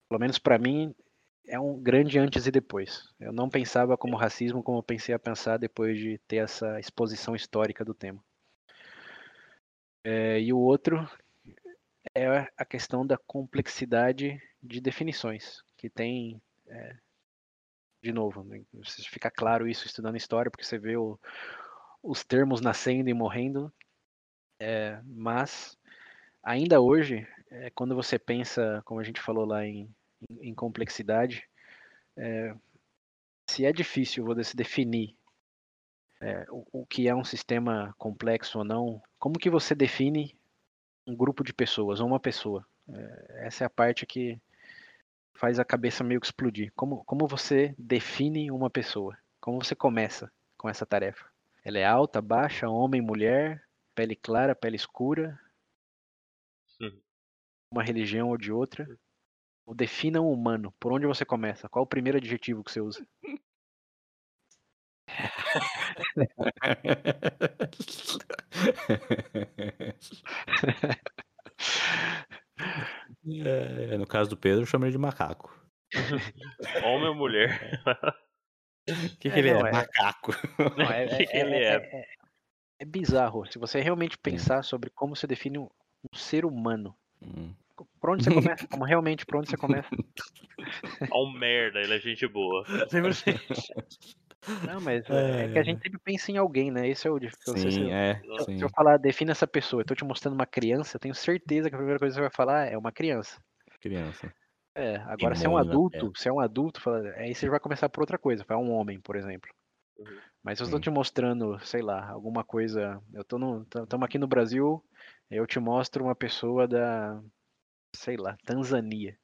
pelo 0.09 0.20
menos 0.20 0.39
para 0.39 0.59
mim, 0.59 0.95
é 1.47 1.59
um 1.59 1.81
grande 1.81 2.19
antes 2.19 2.47
e 2.47 2.51
depois. 2.51 3.05
Eu 3.20 3.32
não 3.32 3.49
pensava 3.49 3.97
como 3.97 4.16
racismo 4.16 4.62
como 4.62 4.78
eu 4.78 4.82
pensei 4.82 5.15
a 5.15 5.19
pensar 5.19 5.59
depois 5.59 5.99
de 5.99 6.19
ter 6.27 6.37
essa 6.37 6.78
exposição 6.78 7.37
histórica 7.37 7.85
do 7.85 7.95
tema. 7.95 8.23
É, 10.03 10.41
e 10.41 10.53
o 10.53 10.59
outro 10.59 11.09
é 12.15 12.27
a 12.57 12.65
questão 12.65 13.07
da 13.07 13.19
complexidade 13.19 14.41
de 14.63 14.81
definições, 14.81 15.63
que 15.77 15.91
tem, 15.91 16.41
é, 16.69 16.97
de 18.03 18.13
novo, 18.13 18.43
né, 18.45 18.63
fica 19.11 19.31
claro 19.31 19.69
isso 19.69 19.87
estudando 19.87 20.17
história, 20.17 20.51
porque 20.51 20.65
você 20.65 20.79
vê 20.79 20.97
o, 20.97 21.19
os 22.03 22.25
termos 22.25 22.61
nascendo 22.61 23.11
e 23.11 23.15
morrendo, 23.15 23.73
é, 24.59 25.01
mas 25.05 25.79
ainda 26.43 26.81
hoje, 26.81 27.27
é, 27.51 27.71
quando 27.71 27.95
você 27.95 28.19
pensa, 28.19 28.83
como 28.85 29.01
a 29.01 29.05
gente 29.05 29.21
falou 29.21 29.45
lá 29.45 29.67
em, 29.67 29.89
em, 30.31 30.49
em 30.49 30.55
complexidade, 30.55 31.47
é, 32.17 32.55
se 33.49 33.65
é 33.65 33.73
difícil 33.73 34.25
você 34.25 34.57
definir 34.57 35.17
é, 36.21 36.47
o, 36.51 36.67
o, 36.73 36.87
que 36.87 37.09
é 37.09 37.15
um 37.15 37.25
sistema 37.25 37.95
complexo 37.99 38.59
ou 38.59 38.65
não, 38.65 39.03
como 39.19 39.39
que 39.39 39.49
você 39.49 39.75
define 39.75 40.37
um 41.07 41.17
grupo 41.17 41.43
de 41.43 41.53
pessoas 41.53 41.99
ou 42.01 42.07
uma 42.07 42.21
pessoa? 42.21 42.67
É, 42.89 43.47
essa 43.47 43.65
é 43.65 43.67
a 43.67 43.71
parte 43.71 44.05
que 44.05 44.41
faz 45.35 45.59
a 45.59 45.65
cabeça 45.65 46.05
meio 46.05 46.21
que 46.21 46.27
explodir. 46.27 46.71
Como, 46.77 47.03
como 47.05 47.27
você 47.27 47.75
define 47.79 48.51
uma 48.51 48.69
pessoa? 48.69 49.17
Como 49.41 49.65
você 49.65 49.75
começa 49.75 50.31
com 50.59 50.69
essa 50.69 50.85
tarefa? 50.85 51.25
Ela 51.65 51.79
é 51.79 51.85
alta, 51.85 52.21
baixa, 52.21 52.69
homem, 52.69 53.01
mulher, 53.01 53.67
pele 53.95 54.15
clara, 54.15 54.55
pele 54.55 54.77
escura, 54.77 55.39
Sim. 56.67 57.01
uma 57.73 57.83
religião 57.83 58.29
ou 58.29 58.37
de 58.37 58.53
outra? 58.53 58.87
Ou 59.65 59.75
defina 59.75 60.21
um 60.21 60.31
humano. 60.31 60.75
Por 60.79 60.93
onde 60.93 61.07
você 61.07 61.25
começa? 61.25 61.69
Qual 61.69 61.85
o 61.85 61.89
primeiro 61.89 62.19
adjetivo 62.19 62.63
que 62.63 62.71
você 62.71 62.81
usa? 62.81 63.07
É, 73.45 73.97
no 73.99 74.07
caso 74.07 74.31
do 74.31 74.37
Pedro, 74.37 74.62
eu 74.62 74.66
chamo 74.66 74.85
ele 74.85 74.93
de 74.93 74.99
macaco. 74.99 75.55
Homem 76.85 77.09
ou 77.09 77.15
mulher? 77.15 77.81
O 78.89 78.93
que, 79.19 79.28
que 79.28 79.28
é, 79.28 79.39
ele 79.39 79.55
não, 79.55 79.66
é? 79.66 79.70
é? 79.70 79.73
Macaco. 79.73 80.32
Não, 80.77 80.87
é, 80.87 81.07
que 81.16 81.27
que 81.27 81.37
ele 81.37 81.57
é, 81.57 82.07
é, 82.78 82.85
bizarro. 82.85 83.45
Se 83.51 83.59
você 83.59 83.81
realmente 83.81 84.16
pensar 84.19 84.62
sobre 84.62 84.91
como 84.91 85.16
se 85.16 85.27
define 85.27 85.59
um, 85.59 85.69
um 86.12 86.16
ser 86.16 86.45
humano, 86.45 86.95
hum. 87.23 87.55
por 88.01 88.11
onde 88.11 88.24
você 88.24 88.32
começa? 88.32 88.66
Como 88.69 88.85
realmente, 88.85 89.27
por 89.27 89.37
onde 89.37 89.51
você 89.51 89.57
começa? 89.57 89.91
Ó, 91.11 91.24
um 91.24 91.32
merda, 91.32 91.81
ele 91.81 91.95
é 91.95 91.99
gente 91.99 92.27
boa. 92.27 92.65
Não, 94.67 94.81
mas 94.81 95.05
é, 95.11 95.45
é 95.45 95.53
que 95.53 95.59
a 95.59 95.62
gente 95.62 95.83
sempre 95.83 95.99
pensa 95.99 96.31
em 96.31 96.37
alguém, 96.37 96.71
né? 96.71 96.89
Esse 96.89 97.07
é 97.07 97.11
o 97.11 97.19
difícil. 97.19 97.59
Sim, 97.59 97.71
se, 97.71 97.91
é, 97.91 98.21
se, 98.39 98.45
sim. 98.45 98.59
se 98.59 98.65
eu 98.65 98.71
falar, 98.71 98.97
defina 98.97 99.33
essa 99.33 99.47
pessoa, 99.47 99.83
eu 99.83 99.87
tô 99.87 99.95
te 99.95 100.05
mostrando 100.05 100.35
uma 100.35 100.47
criança, 100.47 100.97
eu 100.97 101.01
tenho 101.01 101.15
certeza 101.15 101.69
que 101.69 101.75
a 101.75 101.79
primeira 101.79 101.99
coisa 101.99 102.15
que 102.15 102.17
você 102.17 102.29
vai 102.29 102.35
falar 102.35 102.67
é 102.67 102.77
uma 102.77 102.93
criança. 102.93 103.41
Criança. 103.81 104.33
É, 104.75 104.97
agora 105.07 105.35
se 105.35 105.45
é 105.45 105.49
um 105.49 105.57
adulto, 105.57 106.12
se 106.17 106.29
é 106.29 106.33
um 106.33 106.41
adulto, 106.41 106.81
aí 107.17 107.35
você 107.35 107.49
vai 107.49 107.59
começar 107.59 107.89
por 107.89 108.03
outra 108.03 108.17
coisa, 108.17 108.45
vai 108.47 108.57
um 108.57 108.71
homem, 108.71 109.01
por 109.01 109.17
exemplo. 109.17 109.51
Uhum. 109.99 110.19
Mas 110.43 110.59
se 110.59 110.62
eu 110.62 110.67
estou 110.67 110.81
te 110.81 110.89
mostrando, 110.89 111.59
sei 111.61 111.83
lá, 111.83 112.09
alguma 112.09 112.45
coisa, 112.45 113.03
eu 113.12 113.25
tô 113.25 113.39
no, 113.39 113.62
estamos 113.62 114.05
aqui 114.05 114.19
no 114.19 114.29
Brasil, 114.29 114.83
eu 115.31 115.47
te 115.47 115.59
mostro 115.59 116.05
uma 116.05 116.15
pessoa 116.15 116.67
da, 116.67 117.21
sei 117.95 118.17
lá, 118.17 118.37
Tanzânia. 118.45 119.19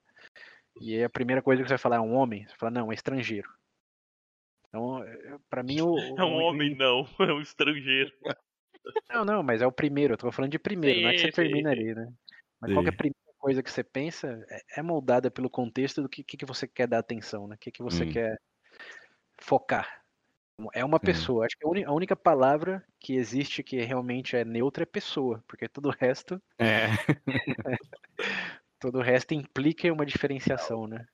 E 0.80 0.94
aí 0.94 1.04
a 1.04 1.10
primeira 1.10 1.40
coisa 1.40 1.62
que 1.62 1.68
você 1.68 1.74
vai 1.74 1.78
falar 1.78 1.96
é 1.96 2.00
um 2.00 2.14
homem, 2.14 2.46
você 2.46 2.54
fala, 2.56 2.72
não, 2.72 2.90
é 2.90 2.94
estrangeiro. 2.94 3.48
Então, 4.76 5.02
eh, 5.02 5.38
para 5.48 5.62
mim 5.62 5.80
o, 5.80 5.94
É 6.20 6.24
um 6.24 6.36
o... 6.36 6.40
homem 6.40 6.74
não, 6.76 7.06
é 7.18 7.32
um 7.32 7.40
estrangeiro. 7.40 8.12
Não, 9.08 9.24
não, 9.24 9.42
mas 9.42 9.62
é 9.62 9.66
o 9.66 9.72
primeiro, 9.72 10.14
eu 10.14 10.18
tô 10.18 10.30
falando 10.30 10.52
de 10.52 10.58
primeiro, 10.58 10.96
sim, 10.96 11.02
não 11.02 11.10
é 11.10 11.14
que 11.14 11.20
você 11.20 11.28
sim, 11.28 11.32
termina 11.32 11.70
sim. 11.70 11.76
ali, 11.76 11.94
né? 11.94 12.12
Mas 12.60 12.72
qual 12.72 12.84
é 12.84 12.88
a 12.88 12.92
primeira 12.92 13.32
coisa 13.38 13.62
que 13.62 13.70
você 13.70 13.84
pensa 13.84 14.44
é, 14.50 14.80
é 14.80 14.82
moldada 14.82 15.30
pelo 15.30 15.48
contexto 15.48 16.02
do 16.02 16.08
que, 16.08 16.22
que, 16.22 16.44
você 16.44 16.66
quer 16.66 16.86
dar 16.86 16.98
atenção, 16.98 17.46
né? 17.46 17.54
O 17.54 17.58
que, 17.58 17.70
que 17.70 17.82
você 17.82 18.04
Hum. 18.04 18.12
quer 18.12 18.36
focar. 19.38 20.02
É 20.72 20.84
uma 20.84 20.98
Sim. 20.98 21.06
pessoa. 21.06 21.46
Acho 21.46 21.56
que 21.56 21.84
a 21.84 21.92
única 21.92 22.16
palavra 22.16 22.84
que 22.98 23.14
existe 23.14 23.62
que 23.62 23.80
realmente 23.82 24.36
é 24.36 24.44
neutra 24.44 24.82
é 24.82 24.86
pessoa, 24.86 25.42
porque 25.46 25.68
todo 25.68 25.86
o 25.86 25.92
resto, 25.92 26.40
É. 26.58 26.86
todo 28.80 28.98
o 28.98 29.02
resto 29.02 29.34
implica 29.34 29.92
uma 29.92 30.06
diferenciação, 30.06 30.86
né? 30.86 31.06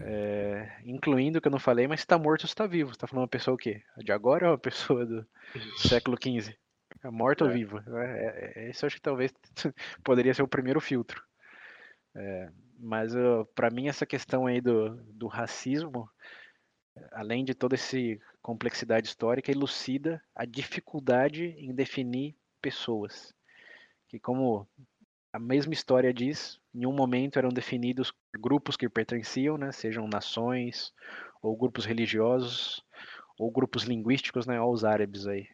É, 0.00 0.80
incluindo 0.84 1.38
o 1.38 1.42
que 1.42 1.48
eu 1.48 1.52
não 1.52 1.58
falei, 1.58 1.86
mas 1.86 2.00
se 2.00 2.06
tá 2.06 2.18
morto, 2.18 2.46
você 2.46 2.54
tá 2.54 2.66
vivo. 2.66 2.92
Você 2.92 2.98
tá 2.98 3.06
falando 3.06 3.22
uma 3.22 3.28
pessoa 3.28 3.54
o 3.54 3.58
quê? 3.58 3.82
De 3.98 4.12
agora 4.12 4.46
ou 4.46 4.52
uma 4.52 4.58
pessoa 4.58 5.04
do 5.04 5.26
século 5.76 6.16
XV? 6.16 6.56
É 7.02 7.10
morta 7.10 7.44
ou 7.44 7.50
É. 7.50 7.52
viva? 7.52 7.84
É, 7.88 8.52
é, 8.56 8.70
esse 8.70 8.84
eu 8.84 8.86
acho 8.86 8.96
que 8.96 9.02
talvez 9.02 9.32
poderia 10.04 10.32
ser 10.32 10.42
o 10.42 10.48
primeiro 10.48 10.80
filtro. 10.80 11.22
É, 12.14 12.50
mas 12.78 13.12
para 13.54 13.70
mim 13.70 13.88
essa 13.88 14.04
questão 14.06 14.46
aí 14.46 14.60
do, 14.60 14.96
do 15.12 15.26
racismo, 15.26 16.08
além 17.12 17.44
de 17.44 17.54
toda 17.54 17.74
essa 17.74 17.96
complexidade 18.40 19.08
histórica, 19.08 19.50
elucida 19.50 20.22
a 20.34 20.44
dificuldade 20.44 21.54
em 21.58 21.74
definir 21.74 22.36
pessoas. 22.60 23.34
Que 24.08 24.18
como 24.18 24.68
a 25.32 25.38
mesma 25.38 25.72
história 25.72 26.12
diz, 26.12 26.60
em 26.74 26.86
um 26.86 26.92
momento 26.92 27.38
eram 27.38 27.48
definidos 27.48 28.12
grupos 28.38 28.76
que 28.76 28.88
pertenciam, 28.88 29.56
né, 29.56 29.72
sejam 29.72 30.06
nações, 30.06 30.92
ou 31.42 31.56
grupos 31.56 31.84
religiosos, 31.84 32.84
ou 33.38 33.50
grupos 33.50 33.84
linguísticos, 33.84 34.46
né, 34.46 34.58
aos 34.58 34.84
árabes 34.84 35.26
aí, 35.26 35.48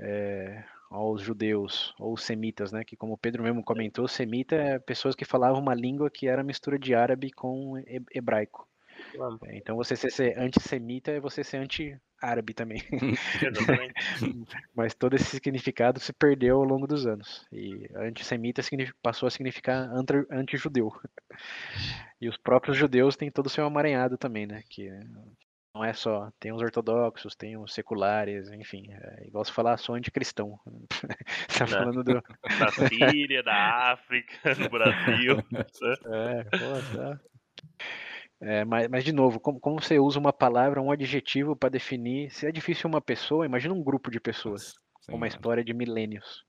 é, 0.00 0.64
aos 0.90 1.20
judeus, 1.22 1.94
ou 1.98 2.16
semitas, 2.16 2.70
né, 2.72 2.84
que 2.84 2.96
como 2.96 3.14
o 3.14 3.18
Pedro 3.18 3.42
mesmo 3.42 3.64
comentou, 3.64 4.06
semita 4.06 4.54
é 4.54 4.78
pessoas 4.78 5.14
que 5.16 5.24
falavam 5.24 5.60
uma 5.60 5.74
língua 5.74 6.10
que 6.10 6.28
era 6.28 6.44
mistura 6.44 6.78
de 6.78 6.94
árabe 6.94 7.30
com 7.32 7.78
he- 7.78 8.04
hebraico. 8.14 8.68
Vamos. 9.16 9.42
É, 9.44 9.56
Então 9.56 9.76
você 9.76 9.94
ser, 9.96 10.10
ser 10.10 10.38
antissemita 10.38 11.10
é 11.10 11.20
você 11.20 11.42
ser 11.44 11.58
anti-árabe 11.58 12.54
também. 12.54 12.82
Mas 14.74 14.94
todo 14.94 15.14
esse 15.14 15.24
significado 15.26 16.00
se 16.00 16.12
perdeu 16.12 16.56
ao 16.58 16.64
longo 16.64 16.86
dos 16.86 17.06
anos. 17.06 17.46
E 17.52 17.88
antissemita 17.96 18.62
passou 19.02 19.26
a 19.26 19.30
significar 19.30 19.88
anti- 19.92 20.26
anti-judeu. 20.30 20.90
E 22.20 22.28
os 22.28 22.36
próprios 22.36 22.76
judeus 22.76 23.16
têm 23.16 23.30
todo 23.30 23.46
o 23.46 23.50
seu 23.50 23.64
amaranhado 23.66 24.16
também, 24.16 24.46
né? 24.46 24.62
Que 24.68 24.88
não 25.74 25.84
é 25.84 25.92
só. 25.92 26.30
Tem 26.38 26.52
os 26.52 26.60
ortodoxos, 26.62 27.34
tem 27.34 27.56
os 27.56 27.72
seculares, 27.74 28.50
enfim. 28.50 28.84
É 28.92 29.26
igual 29.26 29.44
se 29.44 29.52
falar 29.52 29.76
só 29.78 29.94
anticristão. 29.94 30.58
Você 31.48 31.58
tá 31.58 31.64
Né. 31.66 31.78
falando 31.78 32.04
do. 32.04 32.14
Na 32.58 32.70
Síria, 32.88 33.42
na 33.42 33.92
África, 33.92 34.54
no 34.54 34.68
Brasil. 34.68 35.36
né? 35.50 35.64
É, 36.06 36.44
pô, 36.44 36.96
tá. 36.96 37.20
É, 38.42 38.64
mas, 38.64 38.88
mas, 38.88 39.04
de 39.04 39.12
novo, 39.12 39.38
como, 39.38 39.60
como 39.60 39.80
você 39.80 40.00
usa 40.00 40.18
uma 40.18 40.32
palavra, 40.32 40.82
um 40.82 40.90
adjetivo 40.90 41.54
para 41.54 41.68
definir. 41.68 42.30
Se 42.32 42.44
é 42.44 42.50
difícil 42.50 42.88
uma 42.88 43.00
pessoa, 43.00 43.46
imagina 43.46 43.72
um 43.72 43.82
grupo 43.82 44.10
de 44.10 44.18
pessoas. 44.18 44.74
Sim, 45.00 45.14
uma 45.14 45.26
é. 45.26 45.28
história 45.28 45.64
de 45.64 45.72
milênios. 45.72 46.44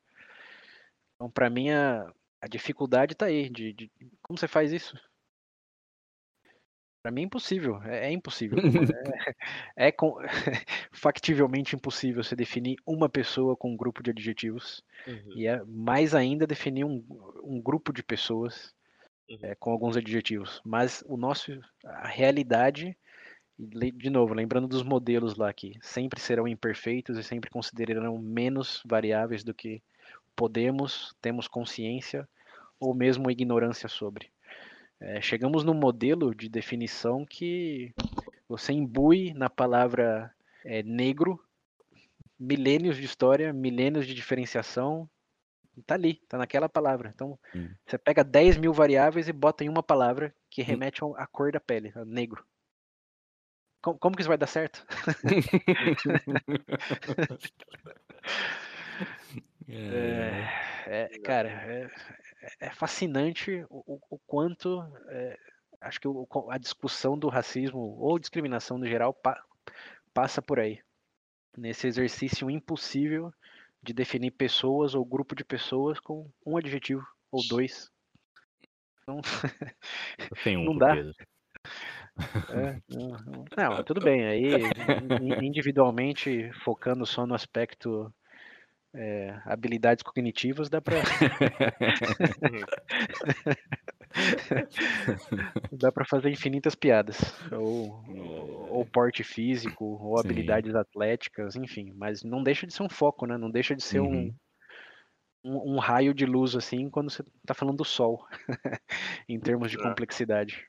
Então, 1.16 1.30
para 1.30 1.50
mim, 1.50 1.70
a, 1.70 2.12
a 2.42 2.48
dificuldade 2.48 3.14
está 3.14 3.28
aí. 3.28 3.48
De, 3.48 3.74
de- 3.74 3.92
como 4.24 4.40
você 4.40 4.48
faz 4.48 4.72
isso? 4.72 4.98
Para 7.04 7.12
mim 7.12 7.22
é 7.22 7.26
impossível. 7.26 7.82
É, 7.84 8.08
é 8.08 8.12
impossível. 8.12 8.58
é 9.78 9.88
é 9.88 9.92
com- 9.92 10.18
factivelmente 10.92 11.76
impossível 11.76 12.24
você 12.24 12.36
definir 12.36 12.78
uma 12.86 13.10
pessoa 13.10 13.56
com 13.56 13.72
um 13.72 13.78
grupo 13.78 14.02
de 14.02 14.10
adjetivos. 14.10 14.84
Uhum. 15.06 15.34
E 15.36 15.46
é 15.46 15.62
mais 15.66 16.16
ainda 16.16 16.48
definir 16.48 16.86
um, 16.86 17.04
um 17.44 17.62
grupo 17.62 17.94
de 17.94 18.02
pessoas 18.02 18.74
Uhum. 19.30 19.38
é, 19.42 19.56
com 19.56 19.72
alguns 19.72 19.98
adjetivos. 19.98 20.62
Mas 20.64 21.04
o 21.08 21.18
nosso, 21.18 21.60
a 21.84 22.08
realidade, 22.08 22.98
de 23.58 24.10
novo, 24.10 24.34
lembrando 24.34 24.68
dos 24.68 24.84
modelos 24.84 25.36
lá 25.36 25.54
que 25.54 25.78
sempre 25.82 26.20
serão 26.20 26.48
imperfeitos 26.48 27.18
e 27.18 27.24
sempre 27.24 27.50
considerarão 27.50 28.18
menos 28.18 28.82
variáveis 28.86 29.44
do 29.44 29.54
que 29.54 29.82
podemos, 30.36 31.16
temos 31.22 31.48
consciência 31.48 32.28
ou 32.80 32.94
mesmo 32.94 33.32
ignorância 33.32 33.88
sobre. 33.88 34.32
É, 35.00 35.22
chegamos 35.22 35.64
num 35.64 35.74
modelo 35.74 36.34
de 36.34 36.50
definição 36.50 37.26
que 37.26 37.94
você 38.48 38.74
imbui 38.74 39.34
na 39.34 39.50
palavra 39.50 40.34
é, 40.66 40.82
negro 40.84 41.40
milênios 42.40 42.98
de 42.98 43.06
história, 43.06 43.54
milênios 43.54 44.06
de 44.06 44.14
diferenciação, 44.14 45.10
tá 45.82 45.96
ali, 45.96 46.16
tá 46.28 46.38
naquela 46.38 46.70
palavra. 46.70 47.12
Então, 47.14 47.40
Hum. 47.56 47.70
você 47.86 47.98
pega 47.98 48.24
10 48.24 48.58
mil 48.58 48.74
variáveis 48.74 49.28
e 49.28 49.34
bota 49.34 49.64
em 49.64 49.70
uma 49.70 49.84
palavra 49.84 50.34
que 50.50 50.62
remete 50.62 51.04
ao- 51.04 51.16
à 51.16 51.26
cor 51.28 51.52
da 51.52 51.60
pele, 51.60 51.92
a 51.96 52.06
negro. 52.06 52.46
Como, 53.82 54.00
como 54.00 54.16
que 54.16 54.22
isso 54.22 54.30
vai 54.30 54.38
dar 54.38 54.48
certo? 54.48 54.86
É. 59.68 60.64
É, 60.86 61.20
cara, 61.20 61.50
é, 61.50 61.90
é 62.60 62.70
fascinante 62.72 63.66
o, 63.70 64.00
o- 64.10 64.20
quanto 64.28 64.82
é, 65.08 65.38
acho 65.82 66.00
que 66.00 66.08
a 66.50 66.58
discussão 66.58 67.18
do 67.18 67.30
racismo 67.30 67.80
ou 67.80 68.20
discriminação 68.20 68.78
no 68.78 68.86
geral 68.86 69.14
pa- 69.14 69.42
passa 70.14 70.42
por 70.42 70.60
aí. 70.60 70.82
Nesse 71.58 71.88
exercício 71.88 72.50
impossível 72.50 73.32
de 73.84 73.94
definir 73.94 74.32
pessoas 74.32 74.96
ou 74.96 75.06
grupo 75.06 75.36
de 75.36 75.44
pessoas 75.44 76.00
com 76.00 76.30
um 76.46 76.58
adjetivo 76.58 77.06
ou 77.32 77.42
dois. 77.48 77.90
Então, 79.04 79.18
um 79.18 79.22
Não 80.66 80.78
dá. 80.78 80.96
É, 82.50 82.82
não, 82.90 83.10
não- 83.10 83.46
não, 83.58 83.84
tudo 83.84 84.02
bem. 84.02 84.26
Aí, 84.26 84.72
in- 85.20 85.48
individualmente, 85.48 86.52
focando 86.64 87.06
só 87.06 87.26
no 87.26 87.34
aspecto 87.36 88.14
é, 88.94 89.38
habilidades 89.46 90.04
cognitivas, 90.04 90.70
dá 90.70 90.82
pra, 90.82 91.02
dá 95.72 95.92
pra 95.92 96.06
fazer 96.06 96.30
infinitas 96.30 96.76
piadas. 96.76 97.18
Ou, 97.52 98.04
ou 98.70 98.86
porte 98.86 99.24
físico, 99.24 99.86
ou 99.86 100.18
Sim. 100.18 100.20
habilidades 100.20 100.76
atléticas, 100.76 101.56
enfim. 101.56 101.92
Mas 101.96 102.24
não 102.24 102.44
deixa 102.44 102.68
de 102.68 102.74
ser 102.74 102.84
um 102.84 102.90
foco, 102.90 103.26
né? 103.26 103.38
Não 103.38 103.50
deixa 103.50 103.76
de 103.76 103.84
ser 103.84 104.00
um, 104.00 104.10
Uhum. 104.10 104.36
um, 105.44 105.76
um 105.76 105.80
raio 105.80 106.14
de 106.14 106.26
luz, 106.26 106.56
assim, 106.56 106.90
quando 106.90 107.10
você 107.12 107.24
tá 107.46 107.54
falando 107.54 107.78
do 107.78 107.86
sol, 107.86 108.26
em 109.28 109.40
termos 109.40 109.72
de 109.72 109.78
complexidade. 109.78 110.68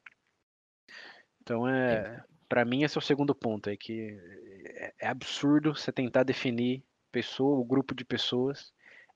Então, 1.40 1.68
é, 1.68 2.24
para 2.48 2.64
mim, 2.64 2.82
esse 2.82 2.96
é 2.96 3.00
o 3.00 3.02
segundo 3.02 3.34
ponto, 3.34 3.68
é 3.68 3.76
que 3.76 4.18
é, 4.76 4.94
é 5.02 5.08
absurdo 5.08 5.74
você 5.74 5.92
tentar 5.92 6.22
definir 6.22 6.82
pessoa 7.12 7.56
ou 7.56 7.64
grupo 7.64 7.94
de 7.94 8.04
pessoas 8.04 8.72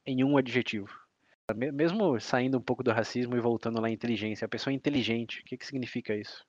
em 0.07 0.23
um 0.23 0.37
adjetivo. 0.37 1.08
Me- 1.55 1.73
Mesmo 1.73 2.19
saindo 2.21 2.59
um 2.59 2.63
pouco 2.63 2.83
do 2.83 2.93
racismo 2.93 3.37
e 3.37 3.41
voltando 3.41 3.81
lá 3.81 3.89
à 3.89 3.91
inteligência, 3.91 4.45
a 4.45 4.49
pessoa 4.49 4.73
é 4.73 4.77
inteligente, 4.77 5.41
o 5.41 5.45
que, 5.45 5.57
que 5.57 5.67
significa 5.67 6.15
isso? 6.15 6.47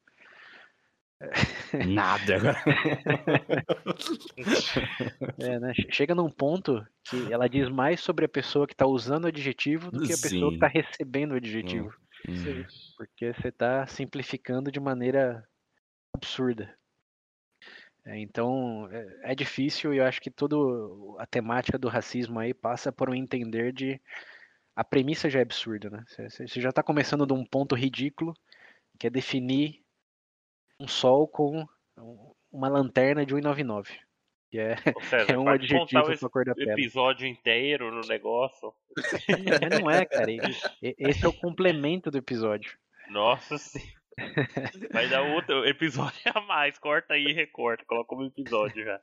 Nada 1.88 2.36
agora. 2.36 2.64
É, 5.38 5.60
né? 5.60 5.74
che- 5.74 5.88
Chega 5.92 6.16
num 6.16 6.30
ponto 6.30 6.86
que 7.04 7.32
ela 7.32 7.48
diz 7.48 7.70
mais 7.70 8.00
sobre 8.02 8.26
a 8.26 8.30
pessoa 8.30 8.66
que 8.68 8.74
está 8.74 8.86
usando 8.86 9.26
o 9.26 9.28
adjetivo 9.28 9.92
do 9.92 10.02
que 10.02 10.14
a 10.14 10.18
pessoa 10.18 10.50
que 10.52 10.58
Sim. 10.60 10.66
está 10.66 10.68
recebendo 10.68 11.32
o 11.32 11.36
adjetivo. 11.36 11.94
Hum. 12.28 12.66
Porque 12.98 13.34
você 13.34 13.50
está 13.50 13.86
simplificando 13.88 14.72
de 14.72 14.80
maneira 14.80 15.48
absurda. 16.14 16.74
É, 18.06 18.18
então 18.20 18.88
é, 18.92 19.32
é 19.32 19.36
difícil 19.36 19.94
e 19.94 19.98
eu 19.98 20.06
acho 20.06 20.22
que 20.22 20.32
toda 20.32 20.56
a 21.22 21.26
temática 21.26 21.78
do 21.78 21.88
racismo 21.90 22.40
aí 22.40 22.54
passa 22.54 22.92
por 22.92 23.10
um 23.10 23.14
entender 23.16 23.72
de 23.74 24.00
a 24.80 24.84
premissa 24.84 25.30
já 25.30 25.40
é 25.40 25.42
absurda, 25.42 25.90
né? 25.90 26.04
Você- 26.08 26.48
já 26.48 26.70
está 26.70 26.82
começando 26.84 27.26
de 27.26 27.34
um 27.34 27.46
ponto 27.46 27.76
ridículo 27.76 28.34
que 29.00 29.08
é 29.08 29.10
definir 29.10 29.82
um 30.80 30.88
sol 30.88 31.28
com 31.28 31.66
um- 31.98 32.34
uma 32.52 32.68
lanterna 32.70 33.26
de 33.26 33.34
1,99. 33.36 33.92
Que 34.52 34.58
é, 34.60 34.76
César, 35.04 35.34
é 35.36 35.38
um 35.38 35.48
adjetivo 35.48 36.02
para 36.06 36.28
a 36.28 36.30
cor 36.30 36.46
da 36.46 36.54
episódio 36.58 37.28
inteiro 37.28 37.92
no 37.92 38.02
negócio. 38.08 38.74
Mas 39.28 39.80
não 39.82 39.92
é, 39.92 40.06
cara. 40.06 40.26
Esse 40.82 41.26
é 41.26 41.28
o 41.28 41.34
complemento 41.34 42.10
do 42.10 42.18
episódio. 42.18 42.78
Nossa 43.10 43.58
senhora. 43.58 44.00
Vai 44.92 45.08
dar 45.08 45.22
outro 45.22 45.66
episódio 45.68 46.20
a 46.36 46.42
mais. 46.42 46.78
Corta 46.80 47.14
aí 47.14 47.26
e 47.28 47.34
recorta. 47.34 47.86
Coloca 47.86 48.08
como 48.08 48.26
episódio 48.26 48.84
já. 48.84 49.00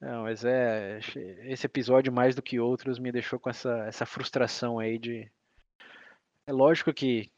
Não, 0.00 0.22
mas 0.22 0.44
é. 0.44 0.98
Esse 1.44 1.66
episódio, 1.66 2.12
mais 2.12 2.34
do 2.34 2.40
que 2.42 2.58
outros, 2.58 2.98
me 2.98 3.12
deixou 3.12 3.38
com 3.38 3.50
essa, 3.50 3.84
essa 3.86 4.06
frustração 4.06 4.78
aí 4.78 4.98
de. 4.98 5.30
É 6.46 6.52
lógico 6.52 6.92
que, 6.92 7.30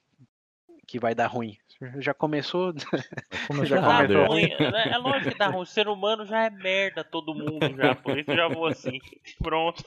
que 0.87 0.99
vai 0.99 1.15
dar 1.15 1.27
ruim. 1.27 1.59
Já 1.99 2.15
começou. 2.15 2.73
Já 3.65 3.77
Dá 3.81 3.83
errado, 3.83 4.15
começou 4.15 4.23
é. 4.23 4.27
ruim. 4.29 4.53
É 4.53 4.89
é 4.91 4.99
lógico 4.99 5.33
que 5.33 5.39
dá 5.39 5.49
ruim. 5.49 5.63
O 5.63 5.67
ser 5.67 5.89
humano 5.89 6.25
já 6.25 6.45
é 6.45 6.51
merda, 6.51 7.03
todo 7.03 7.35
mundo 7.35 7.77
já. 7.77 7.97
Por 7.97 8.17
isso 8.17 8.33
já 8.33 8.47
vou 8.47 8.67
assim. 8.67 9.01
Pronto. 9.43 9.83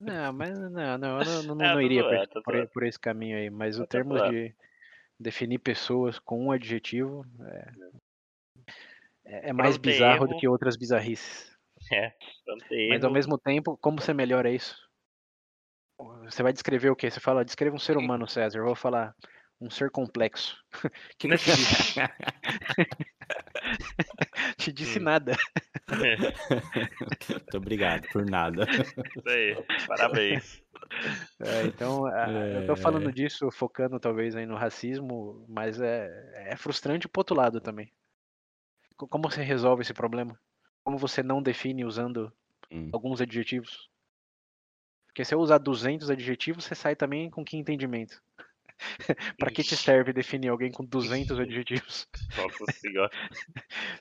Não, 0.00 0.32
mas 0.32 0.56
não, 0.56 0.96
não, 0.96 1.20
eu 1.20 1.42
não, 1.42 1.54
não, 1.56 1.64
É, 1.64 1.74
não 1.74 1.82
iria 1.82 2.04
por, 2.04 2.42
por, 2.44 2.68
por 2.68 2.82
esse 2.84 3.00
caminho 3.00 3.36
aí. 3.36 3.50
Mas 3.50 3.80
o 3.80 3.86
termo 3.86 4.16
de 4.30 4.54
definir 5.18 5.58
pessoas 5.58 6.20
com 6.20 6.46
um 6.46 6.52
adjetivo 6.52 7.26
é, 9.28 9.46
é, 9.46 9.48
é 9.50 9.52
mais 9.52 9.76
ter 9.76 9.90
bizarro 9.90 10.26
do 10.26 10.32
erro. 10.32 10.40
que 10.40 10.48
outras 10.48 10.76
bizarrices. 10.76 11.48
É, 11.92 12.12
Mas 12.90 13.04
ao 13.04 13.10
mesmo 13.10 13.38
tempo, 13.38 13.78
como 13.80 14.00
você 14.00 14.12
melhora 14.12 14.50
isso? 14.50 14.76
Você 16.24 16.42
vai 16.42 16.52
descrever 16.52 16.90
o 16.90 16.96
quê? 16.96 17.10
Você 17.10 17.20
fala, 17.20 17.44
descreva 17.44 17.76
um 17.76 17.78
ser 17.78 17.96
humano, 17.96 18.26
César. 18.26 18.58
Eu 18.58 18.64
vou 18.66 18.74
falar 18.74 19.14
um 19.60 19.70
ser 19.70 19.90
complexo. 19.90 20.56
O 20.74 20.78
que, 21.18 21.28
que 21.28 21.36
te 21.36 21.54
disse? 21.54 22.00
te 24.58 24.72
disse 24.72 24.98
nada. 24.98 25.36
Muito 27.30 27.56
obrigado 27.56 28.08
por 28.08 28.24
nada. 28.26 28.66
Isso 28.70 29.28
aí, 29.28 29.56
parabéns. 29.86 30.60
É, 31.40 31.64
então, 31.64 32.06
a- 32.06 32.28
eu 32.54 32.66
tô 32.66 32.72
É. 32.72 32.76
falando 32.76 33.12
disso, 33.12 33.50
focando 33.50 33.98
talvez 33.98 34.36
aí 34.36 34.46
no 34.46 34.56
racismo, 34.56 35.44
mas 35.48 35.80
é, 35.80 36.08
é 36.52 36.56
frustrante 36.56 37.08
pro 37.08 37.20
outro 37.20 37.36
lado 37.36 37.60
também. 37.60 37.92
Co- 38.98 39.08
Como 39.08 39.30
você 39.30 39.42
resolve 39.42 39.80
esse 39.80 39.94
problema? 39.94 40.38
Como 40.84 40.98
você 40.98 41.22
não 41.22 41.42
define 41.42 41.86
usando 41.86 42.30
Hum. 42.70 42.92
alguns 42.92 43.20
adjetivos? 43.20 43.90
Porque 45.06 45.24
se 45.24 45.34
eu 45.34 45.40
usar 45.40 45.58
200 45.58 46.08
adjetivos, 46.10 46.64
você 46.64 46.74
sai 46.74 46.94
também 46.96 47.28
com 47.30 47.44
que 47.44 47.56
entendimento? 47.56 48.22
Pra 49.38 49.50
que 49.50 49.64
te 49.64 49.76
serve 49.76 50.12
definir 50.12 50.48
alguém 50.48 50.72
com 50.72 50.84
200 50.84 51.38
adjetivos? 51.40 52.08
Nossa 52.36 52.66
senhora. 52.66 53.10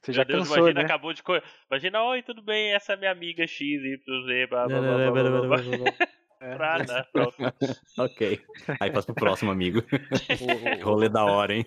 Você 0.01 0.13
Meu 0.13 0.23
já 0.23 0.25
Deus, 0.25 0.43
cansou, 0.43 0.45
imagina, 0.45 0.81
né? 0.81 0.81
acabou 0.81 1.13
de. 1.13 1.21
Co... 1.23 1.33
Imagina, 1.69 2.03
oi, 2.03 2.23
tudo 2.23 2.41
bem? 2.41 2.73
Essa 2.73 2.93
é 2.93 2.97
minha 2.97 3.11
amiga 3.11 3.45
X, 3.47 3.59
Y, 3.61 4.25
Z, 4.25 4.47
blá, 4.47 4.69
blá, 4.69 4.81
blá, 4.81 4.99
blá, 4.99 5.11
blá, 5.11 5.41
blá, 5.41 5.63
não, 5.63 5.77
blá. 5.77 5.97
É, 6.39 6.55
Pra 6.55 6.77
nada, 6.79 7.07
pronto. 7.11 7.35
Ok. 7.97 8.41
Aí 8.79 8.91
passa 8.91 9.07
pro 9.07 9.15
próximo 9.15 9.51
amigo. 9.51 9.79
o, 9.79 10.83
Rolê 10.85 11.09
da 11.09 11.25
hora, 11.25 11.55
hein? 11.55 11.65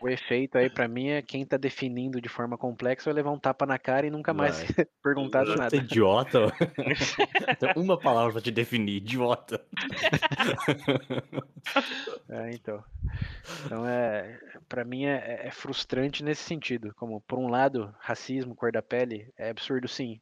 o 0.00 0.08
efeito 0.08 0.56
aí 0.56 0.70
pra 0.70 0.86
mim 0.86 1.08
é 1.08 1.22
quem 1.22 1.44
tá 1.44 1.56
definindo 1.56 2.20
de 2.20 2.28
forma 2.28 2.56
complexa 2.56 3.04
vai 3.06 3.14
levar 3.14 3.30
um 3.30 3.38
tapa 3.38 3.66
na 3.66 3.78
cara 3.78 4.06
e 4.06 4.10
nunca 4.10 4.32
mais 4.32 4.62
Vai. 4.62 4.86
perguntar 5.02 5.44
nada. 5.44 5.70
Você 5.70 5.76
é 5.76 5.80
idiota. 5.80 6.52
Tem 7.58 7.72
uma 7.76 7.98
palavra 7.98 8.32
pra 8.32 8.40
te 8.42 8.50
definir, 8.50 8.96
idiota. 8.96 9.64
É, 12.28 12.50
então. 12.52 12.82
Então 13.66 13.86
é, 13.86 14.38
para 14.68 14.84
mim 14.84 15.04
é, 15.06 15.46
é 15.46 15.50
frustrante 15.50 16.22
nesse 16.22 16.42
sentido. 16.42 16.94
Como 16.96 17.20
por 17.22 17.38
um 17.38 17.48
lado, 17.48 17.94
racismo, 18.00 18.54
cor 18.54 18.70
da 18.72 18.82
pele 18.82 19.32
é 19.36 19.50
absurdo, 19.50 19.88
sim. 19.88 20.20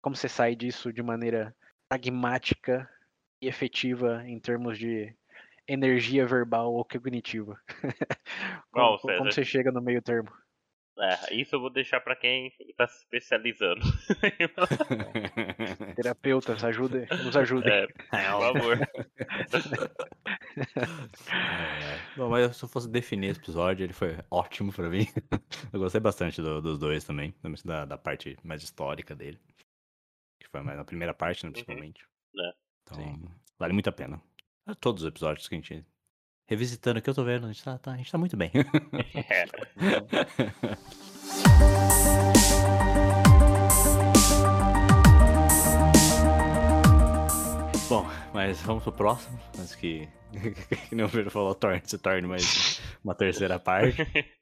Como 0.00 0.16
você 0.16 0.28
sai 0.28 0.54
disso 0.54 0.92
de 0.92 1.02
maneira 1.02 1.54
pragmática 1.88 2.88
e 3.40 3.48
efetiva 3.48 4.22
em 4.26 4.38
termos 4.38 4.78
de 4.78 5.14
energia 5.68 6.26
verbal 6.26 6.72
ou 6.72 6.84
cognitiva? 6.84 7.58
como, 8.70 8.98
Qual, 8.98 9.00
como 9.00 9.32
você 9.32 9.44
chega 9.44 9.72
no 9.72 9.80
meio 9.82 10.00
termo? 10.02 10.30
É, 10.98 11.34
isso 11.34 11.56
eu 11.56 11.60
vou 11.60 11.68
deixar 11.68 12.00
pra 12.00 12.16
quem 12.16 12.50
tá 12.74 12.86
se 12.86 12.96
especializando. 13.00 13.82
Terapeutas, 15.94 16.64
ajuda, 16.64 17.06
nos 17.22 17.36
ajudem. 17.36 17.70
É, 17.70 17.86
por 17.86 18.06
favor. 18.10 18.78
É. 18.80 18.86
Bom, 22.16 22.30
mas 22.30 22.56
se 22.56 22.64
eu 22.64 22.68
fosse 22.68 22.88
definir 22.88 23.28
esse 23.28 23.40
episódio, 23.40 23.84
ele 23.84 23.92
foi 23.92 24.16
ótimo 24.30 24.72
pra 24.72 24.88
mim. 24.88 25.06
Eu 25.70 25.80
gostei 25.80 26.00
bastante 26.00 26.40
do- 26.40 26.62
dos 26.62 26.78
dois 26.78 27.04
também, 27.04 27.32
também 27.42 27.60
da, 27.62 27.84
da 27.84 27.98
parte 27.98 28.38
mais 28.42 28.62
histórica 28.62 29.14
dele. 29.14 29.38
Foi 30.56 30.64
mais 30.64 30.78
na 30.78 30.84
primeira 30.86 31.12
parte, 31.12 31.44
né, 31.44 31.52
principalmente. 31.52 32.00
É, 32.34 32.52
Então, 32.82 33.30
vale 33.58 33.74
muito 33.74 33.90
a 33.90 33.92
pena. 33.92 34.18
Todos 34.80 35.02
os 35.02 35.08
episódios 35.08 35.46
que 35.48 35.54
a 35.54 35.58
gente. 35.58 35.84
Revisitando 36.48 36.98
aqui, 36.98 37.10
eu 37.10 37.14
tô 37.14 37.24
vendo, 37.24 37.44
a 37.44 37.52
gente 37.52 37.62
tá, 37.62 37.76
tá- 37.76 37.92
a 37.92 37.96
gente 37.98 38.10
tá 38.10 38.16
muito 38.16 38.38
bem. 38.38 38.50
É. 39.14 39.44
Bom, 47.88 48.04
mas 48.34 48.60
vamos 48.62 48.82
pro 48.82 48.92
próximo, 48.92 49.38
antes 49.58 49.74
que, 49.76 50.08
que 50.88 50.94
nem 50.94 51.06
o 51.06 51.08
Pedro 51.08 51.30
falou, 51.30 51.54
torne, 51.54 51.80
se 51.84 51.96
torne 51.98 52.26
mais 52.26 52.80
uma 53.04 53.14
terceira 53.14 53.58
parte. 53.58 53.98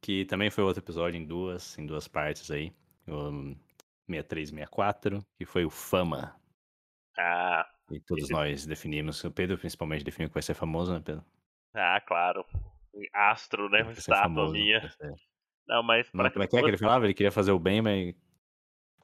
Que 0.00 0.24
também 0.24 0.50
foi 0.50 0.64
outro 0.64 0.82
episódio 0.82 1.20
em 1.20 1.24
duas, 1.26 1.76
em 1.76 1.84
duas 1.84 2.08
partes 2.08 2.50
aí. 2.50 2.72
O 3.06 3.54
63 4.08 4.48
64, 4.50 5.24
que 5.36 5.44
foi 5.44 5.64
o 5.64 5.70
Fama. 5.70 6.34
Ah, 7.16 7.66
E 7.90 8.00
todos 8.00 8.24
Esse- 8.24 8.32
nós 8.32 8.66
definimos, 8.66 9.22
o 9.24 9.30
Pedro 9.30 9.58
principalmente 9.58 10.04
definiu 10.04 10.28
que 10.28 10.34
vai 10.34 10.42
ser 10.42 10.54
famoso, 10.54 10.92
né, 10.92 11.00
Pedro? 11.04 11.24
ah, 11.74 12.00
claro. 12.00 12.44
Astro, 13.14 13.68
né? 13.68 13.80
Estátua 13.92 14.22
famoso, 14.22 14.52
minha. 14.54 14.80
Não, 15.66 15.82
mas 15.82 16.10
Não, 16.12 16.30
como 16.30 16.42
é 16.42 16.46
que 16.46 16.56
é 16.56 16.62
que 16.62 16.68
ele 16.68 16.78
falava? 16.78 17.04
Ele 17.04 17.14
queria 17.14 17.30
fazer 17.30 17.52
o 17.52 17.58
bem, 17.58 17.80
mas 17.82 18.14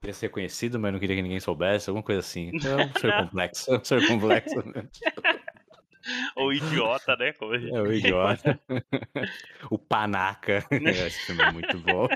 queria 0.01 0.15
ser 0.15 0.29
conhecido, 0.31 0.79
mas 0.79 0.93
não 0.93 0.99
queria 0.99 1.17
que 1.17 1.23
ninguém 1.23 1.41
soubesse, 1.41 1.89
alguma 1.91 2.03
coisa 2.03 2.21
assim. 2.21 2.51
É 2.51 2.77
um 2.77 2.93
ser 2.95 3.17
complexo, 3.17 3.73
é 3.73 3.79
um 3.79 3.85
ser 3.85 4.07
complexo. 4.07 4.57
né? 4.67 4.89
Ou 6.37 6.53
idiota, 6.53 7.17
né? 7.17 7.33
Como 7.33 7.59
gente 7.59 7.75
É 7.75 7.81
o 7.81 7.93
idiota. 7.93 8.61
o 9.71 9.79
Panaca. 9.79 10.67
Esse 10.71 11.27
filme 11.27 11.43
é 11.43 11.51
muito 11.53 11.79
bom. 11.79 12.09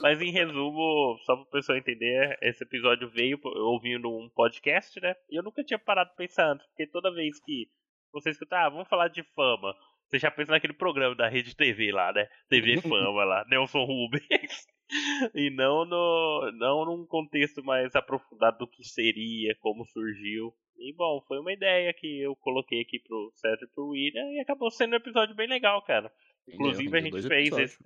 Mas 0.00 0.20
em 0.20 0.30
resumo, 0.30 1.18
só 1.24 1.34
para 1.36 1.44
o 1.44 1.50
pessoal 1.50 1.78
entender, 1.78 2.38
esse 2.42 2.62
episódio 2.64 3.08
veio 3.10 3.38
ouvindo 3.42 4.08
um 4.08 4.28
podcast, 4.30 5.00
né? 5.00 5.14
E 5.30 5.36
eu 5.36 5.42
nunca 5.42 5.64
tinha 5.64 5.78
parado 5.78 6.10
pra 6.10 6.26
pensar 6.26 6.52
antes, 6.52 6.66
porque 6.68 6.86
toda 6.86 7.14
vez 7.14 7.40
que 7.40 7.68
você 8.12 8.30
escuta, 8.30 8.56
ah, 8.56 8.68
vamos 8.68 8.88
falar 8.88 9.08
de 9.08 9.22
fama, 9.34 9.74
você 10.08 10.18
já 10.18 10.30
pensa 10.30 10.52
naquele 10.52 10.72
programa 10.72 11.14
da 11.14 11.28
Rede 11.28 11.54
TV 11.54 11.92
lá, 11.92 12.12
né? 12.12 12.28
TV 12.48 12.80
Fama 12.80 13.24
lá, 13.24 13.44
Nelson 13.48 13.84
Rubens. 13.84 14.66
E 15.34 15.50
não 15.50 15.84
no 15.84 16.52
não 16.52 16.84
num 16.84 17.04
contexto 17.06 17.60
mais 17.60 17.96
aprofundado 17.96 18.58
do 18.58 18.68
que 18.68 18.84
seria, 18.84 19.52
como 19.58 19.84
surgiu. 19.84 20.54
E 20.78 20.94
bom, 20.94 21.20
foi 21.26 21.40
uma 21.40 21.52
ideia 21.52 21.92
que 21.92 22.20
eu 22.20 22.36
coloquei 22.36 22.82
aqui 22.82 23.00
pro 23.00 23.32
Sérgio 23.34 23.64
e 23.64 23.74
pro 23.74 23.88
William 23.88 24.30
e 24.30 24.38
acabou 24.38 24.70
sendo 24.70 24.92
um 24.92 24.96
episódio 24.96 25.34
bem 25.34 25.48
legal, 25.48 25.82
cara. 25.82 26.08
Inclusive 26.46 26.96
a 26.96 27.00
gente 27.00 27.22
fez 27.26 27.58
esse, 27.58 27.78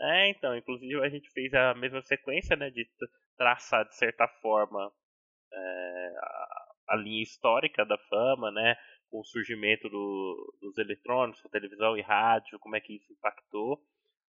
é, 0.00 0.28
então, 0.30 0.56
inclusive 0.56 1.02
a 1.04 1.08
gente 1.08 1.30
fez 1.30 1.52
a 1.54 1.74
mesma 1.74 2.02
sequência, 2.02 2.56
né, 2.56 2.70
de 2.70 2.88
traçar 3.36 3.86
de 3.88 3.96
certa 3.96 4.26
forma 4.40 4.92
é, 5.52 6.14
a, 6.18 6.74
a 6.90 6.96
linha 6.96 7.22
histórica 7.22 7.84
da 7.84 7.98
fama, 7.98 8.50
né, 8.52 8.76
com 9.10 9.20
o 9.20 9.24
surgimento 9.24 9.88
do- 9.88 10.54
dos 10.60 10.78
eletrônicos, 10.78 11.42
televisão 11.50 11.96
e 11.96 12.02
rádio, 12.02 12.58
como 12.60 12.76
é 12.76 12.80
que 12.80 12.94
isso 12.96 13.12
impactou, 13.12 13.80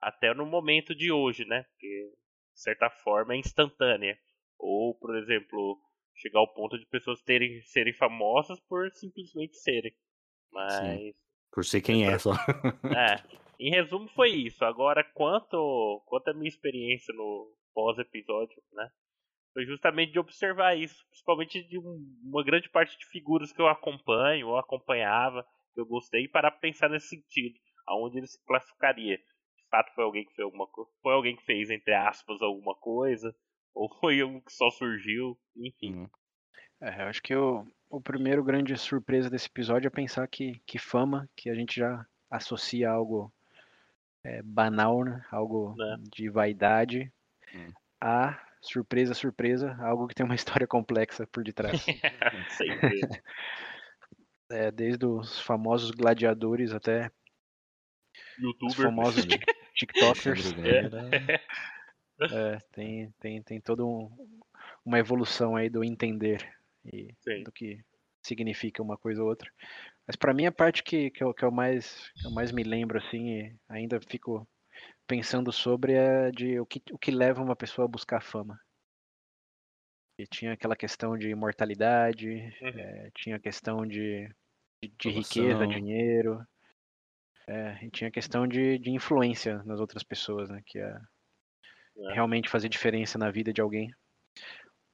até 0.00 0.34
no 0.34 0.46
momento 0.46 0.94
de 0.94 1.12
hoje, 1.12 1.44
né, 1.46 1.64
porque 1.64 2.10
de 2.54 2.60
certa 2.62 2.90
forma 2.90 3.34
é 3.34 3.38
instantânea. 3.38 4.18
Ou, 4.58 4.94
por 4.98 5.16
exemplo, 5.16 5.80
chegar 6.14 6.40
ao 6.40 6.52
ponto 6.54 6.78
de 6.78 6.86
pessoas 6.86 7.22
terem 7.22 7.60
serem 7.62 7.92
famosas 7.94 8.58
por 8.68 8.90
simplesmente 8.92 9.56
serem. 9.58 9.94
Mas 10.52 11.14
Por 11.50 11.64
ser 11.64 11.80
quem 11.80 12.04
é 12.06 12.18
só. 12.18 12.32
é, 12.92 13.16
em 13.58 13.70
resumo 13.70 14.08
foi 14.10 14.30
isso. 14.30 14.64
Agora, 14.64 15.04
quanto, 15.14 16.02
quanto 16.06 16.28
a 16.28 16.34
minha 16.34 16.48
experiência 16.48 17.14
no 17.14 17.52
pós-episódio, 17.74 18.62
né? 18.72 18.88
Foi 19.52 19.64
justamente 19.64 20.12
de 20.12 20.18
observar 20.18 20.76
isso, 20.76 21.02
principalmente 21.08 21.62
de 21.66 21.78
um- 21.78 22.04
uma 22.24 22.44
grande 22.44 22.68
parte 22.68 22.98
de 22.98 23.06
figuras 23.06 23.52
que 23.52 23.60
eu 23.60 23.68
acompanho 23.68 24.48
ou 24.48 24.58
acompanhava, 24.58 25.46
que 25.74 25.80
eu 25.80 25.86
gostei, 25.86 26.28
pra 26.28 26.50
pensar 26.50 26.90
nesse 26.90 27.08
sentido, 27.08 27.58
aonde 27.86 28.18
ele 28.18 28.26
se 28.26 28.42
classificaria. 28.44 29.16
De 29.16 29.68
fato, 29.70 29.94
foi 29.94 30.04
alguém 30.04 30.24
que 30.24 30.34
fez 30.34 30.44
alguma 30.44 30.68
foi 31.02 31.14
alguém 31.14 31.36
que 31.36 31.44
fez, 31.44 31.70
entre 31.70 31.94
aspas, 31.94 32.40
alguma 32.42 32.74
coisa, 32.74 33.34
ou 33.74 33.88
foi 33.98 34.22
um 34.22 34.40
que 34.40 34.52
só 34.52 34.70
surgiu, 34.70 35.38
enfim. 35.56 36.06
É, 36.80 37.02
eu 37.02 37.06
acho 37.06 37.22
que 37.22 37.34
o, 37.34 37.66
o 37.88 38.00
primeiro 38.00 38.44
grande 38.44 38.76
surpresa 38.76 39.30
desse 39.30 39.48
episódio 39.48 39.88
é 39.88 39.90
pensar 39.90 40.26
que, 40.28 40.60
que 40.66 40.78
fama, 40.78 41.28
que 41.34 41.48
a 41.48 41.54
gente 41.54 41.76
já 41.76 42.06
associa 42.30 42.90
algo 42.90 43.32
é, 44.26 44.42
banal, 44.42 45.04
né? 45.04 45.24
algo 45.30 45.74
Né. 45.76 45.96
de 46.12 46.28
vaidade, 46.28 47.12
Hum. 47.54 47.72
a 48.00 48.38
surpresa, 48.60 49.14
surpresa, 49.14 49.76
algo 49.80 50.08
que 50.08 50.14
tem 50.14 50.26
uma 50.26 50.34
história 50.62 50.66
complexa 50.66 51.26
por 51.26 51.44
detrás. 51.44 51.86
É, 54.48 54.70
desde 54.70 55.04
os 55.04 55.40
famosos 55.40 55.90
gladiadores 55.90 56.72
até 56.72 57.10
os 58.38 58.44
Youtuber. 58.44 58.76
famosos 58.76 59.26
tik- 59.26 59.44
tiktokers, 59.74 60.54
era- 60.58 61.40
é, 62.30 62.58
tem, 62.72 63.10
tem, 63.18 63.42
tem 63.42 63.60
toda 63.60 63.84
um, 63.84 64.08
uma 64.84 65.00
evolução 65.00 65.56
aí 65.56 65.68
do 65.68 65.82
entender 65.82 66.48
e 66.84 67.12
Sim. 67.24 67.42
do 67.42 67.50
que 67.50 67.84
significa 68.26 68.82
uma 68.82 68.96
coisa 68.98 69.22
ou 69.22 69.28
outra. 69.28 69.50
Mas 70.06 70.16
para 70.16 70.34
mim 70.34 70.46
a 70.46 70.52
parte 70.52 70.82
que, 70.82 71.10
que, 71.10 71.24
eu, 71.24 71.34
que, 71.34 71.44
eu 71.44 71.50
mais, 71.52 72.10
que 72.18 72.26
eu 72.26 72.30
mais 72.30 72.52
me 72.52 72.62
lembro 72.64 72.98
assim 72.98 73.28
e 73.40 73.56
ainda 73.68 74.00
fico 74.00 74.48
pensando 75.06 75.52
sobre 75.52 75.94
é 75.94 76.30
de 76.30 76.60
o 76.60 76.66
que, 76.66 76.82
o 76.92 76.98
que 76.98 77.10
leva 77.10 77.42
uma 77.42 77.56
pessoa 77.56 77.86
a 77.86 77.90
buscar 77.90 78.22
fama. 78.22 78.60
E 80.18 80.26
tinha 80.26 80.52
aquela 80.52 80.76
questão 80.76 81.16
de 81.16 81.28
imortalidade, 81.28 82.28
Uhum. 82.62 82.78
é, 82.78 83.10
tinha 83.14 83.36
a 83.36 83.40
questão 83.40 83.86
de, 83.86 84.28
de, 84.82 84.88
de 84.98 85.10
riqueza, 85.10 85.66
dinheiro, 85.66 86.46
é, 87.48 87.84
e 87.84 87.90
tinha 87.90 88.08
a 88.08 88.12
questão 88.12 88.46
de, 88.46 88.78
de 88.78 88.90
influência 88.90 89.62
nas 89.64 89.80
outras 89.80 90.02
pessoas, 90.02 90.48
né? 90.50 90.60
Que 90.66 90.78
é 90.78 90.98
É. 91.96 92.14
realmente 92.14 92.48
fazer 92.48 92.68
diferença 92.68 93.18
na 93.18 93.30
vida 93.30 93.52
de 93.52 93.60
alguém. 93.60 93.90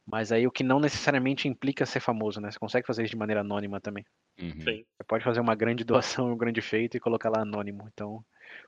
Mas 0.06 0.32
aí 0.32 0.46
o 0.46 0.50
que 0.52 0.64
não 0.64 0.80
necessariamente 0.80 1.48
implica 1.48 1.86
ser 1.86 2.00
famoso, 2.00 2.40
né? 2.40 2.50
Você 2.50 2.58
consegue 2.58 2.86
fazer 2.86 3.04
isso 3.04 3.12
de 3.12 3.16
maneira 3.18 3.40
anônima 3.40 3.80
também. 3.80 4.04
Uhum. 4.38 4.60
Sim. 4.62 4.84
Você 4.96 5.04
pode 5.06 5.24
fazer 5.24 5.40
uma 5.40 5.54
grande 5.54 5.84
doação, 5.84 6.32
um 6.32 6.36
grande 6.36 6.60
feito 6.60 6.96
e 6.96 7.00
colocar 7.00 7.30
lá 7.30 7.42
anônimo. 7.42 7.88
Então, 7.92 8.24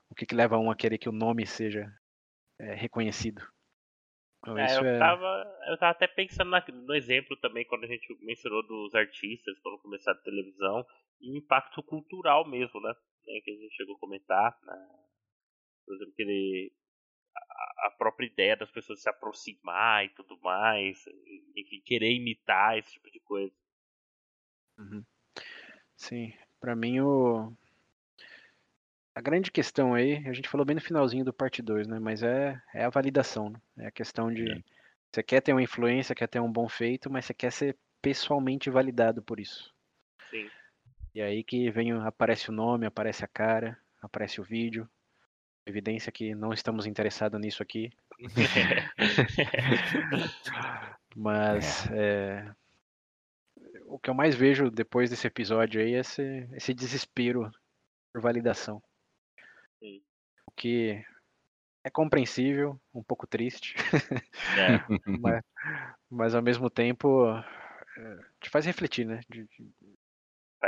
o 0.08 0.14
que, 0.14 0.26
que 0.26 0.34
leva 0.34 0.58
um 0.58 0.70
a 0.70 0.76
querer 0.76 0.98
que 0.98 1.08
o 1.08 1.12
nome 1.12 1.46
seja 1.46 1.90
é, 2.60 2.74
reconhecido? 2.74 3.42
Então, 4.38 4.58
É, 4.58 4.66
isso 4.66 4.78
eu, 4.78 4.84
é- 4.84 4.98
tava, 4.98 5.44
eu 5.68 5.78
tava 5.78 5.92
até 5.92 6.06
pensando 6.06 6.50
na- 6.50 6.64
no 6.68 6.94
exemplo 6.94 7.36
também, 7.38 7.64
quando 7.66 7.84
a 7.84 7.88
gente 7.88 8.06
mencionou 8.24 8.62
dos 8.66 8.94
artistas, 8.94 9.58
quando 9.60 9.78
começaram 9.78 10.18
a 10.18 10.22
televisão, 10.22 10.86
e 11.20 11.32
o 11.32 11.36
impacto 11.36 11.82
cultural 11.82 12.46
mesmo, 12.48 12.80
né? 12.80 12.94
né, 13.26 13.40
Que 13.42 13.50
a 13.50 13.54
gente 13.54 13.74
chegou 13.74 13.96
a 13.96 13.98
comentar. 13.98 14.56
né, 14.64 14.88
Por 15.86 15.94
exemplo, 15.96 16.14
que 16.14 16.22
ele, 16.22 16.72
a, 17.86 17.90
própria 17.96 18.26
ideia 18.26 18.56
das 18.56 18.70
pessoas 18.70 19.02
se 19.02 19.08
aproximar 19.08 20.04
e 20.04 20.08
tudo 20.10 20.38
mais, 20.40 21.04
enfim, 21.56 21.80
querer 21.84 22.12
imitar 22.12 22.78
esse 22.78 22.92
tipo 22.92 23.10
de 23.10 23.20
coisa. 23.20 23.54
Sim, 25.96 26.32
pra 26.60 26.74
mim 26.74 27.00
o 27.00 27.52
a 29.14 29.20
grande 29.20 29.52
questão 29.52 29.94
aí, 29.94 30.16
a 30.26 30.32
gente 30.32 30.48
falou 30.48 30.66
bem 30.66 30.74
no 30.74 30.82
finalzinho 30.82 31.24
do 31.24 31.32
parte 31.32 31.62
2, 31.62 31.86
né, 31.86 32.00
mas 32.00 32.22
é, 32.22 32.60
é 32.74 32.84
a 32.84 32.90
validação, 32.90 33.48
né? 33.48 33.60
É 33.78 33.86
a 33.86 33.90
questão 33.92 34.32
de 34.32 34.50
É. 34.50 34.62
você 35.12 35.22
quer 35.22 35.40
ter 35.40 35.52
uma 35.52 35.62
influência, 35.62 36.16
quer 36.16 36.26
ter 36.26 36.40
um 36.40 36.50
bom 36.50 36.68
feito, 36.68 37.08
mas 37.08 37.24
você 37.24 37.32
quer 37.32 37.52
ser 37.52 37.76
pessoalmente 38.02 38.68
validado 38.68 39.22
por 39.22 39.38
isso. 39.38 39.72
Sim. 40.30 40.50
E 41.14 41.22
aí 41.22 41.44
que 41.44 41.70
vem, 41.70 41.92
aparece 41.92 42.50
o 42.50 42.52
nome, 42.52 42.86
aparece 42.86 43.24
a 43.24 43.28
cara, 43.28 43.78
aparece 44.02 44.40
o 44.40 44.44
vídeo. 44.44 44.88
Evidência 45.66 46.12
que 46.12 46.34
não 46.34 46.52
estamos 46.52 46.86
interessados 46.86 47.40
nisso 47.40 47.62
aqui. 47.62 47.90
Mas 51.16 51.88
é, 51.90 52.52
o 53.86 53.98
que 53.98 54.10
eu 54.10 54.14
mais 54.14 54.34
vejo 54.34 54.70
depois 54.70 55.08
desse 55.10 55.26
episódio 55.26 55.80
aí 55.80 55.94
é 55.94 56.00
esse, 56.00 56.48
esse 56.52 56.74
desespero 56.74 57.50
por 58.12 58.20
validação. 58.20 58.82
Sim. 59.78 60.02
O 60.46 60.50
que 60.52 61.02
é 61.82 61.90
compreensível, 61.90 62.78
um 62.92 63.02
pouco 63.02 63.26
triste, 63.26 63.74
É, 64.58 64.84
mas, 65.06 65.42
mas 66.10 66.34
ao 66.34 66.42
mesmo 66.42 66.68
tempo 66.68 67.26
é, 67.96 68.18
te 68.40 68.50
faz 68.50 68.66
refletir, 68.66 69.06
né? 69.06 69.20
De- 69.28 69.44
de- 69.44 69.72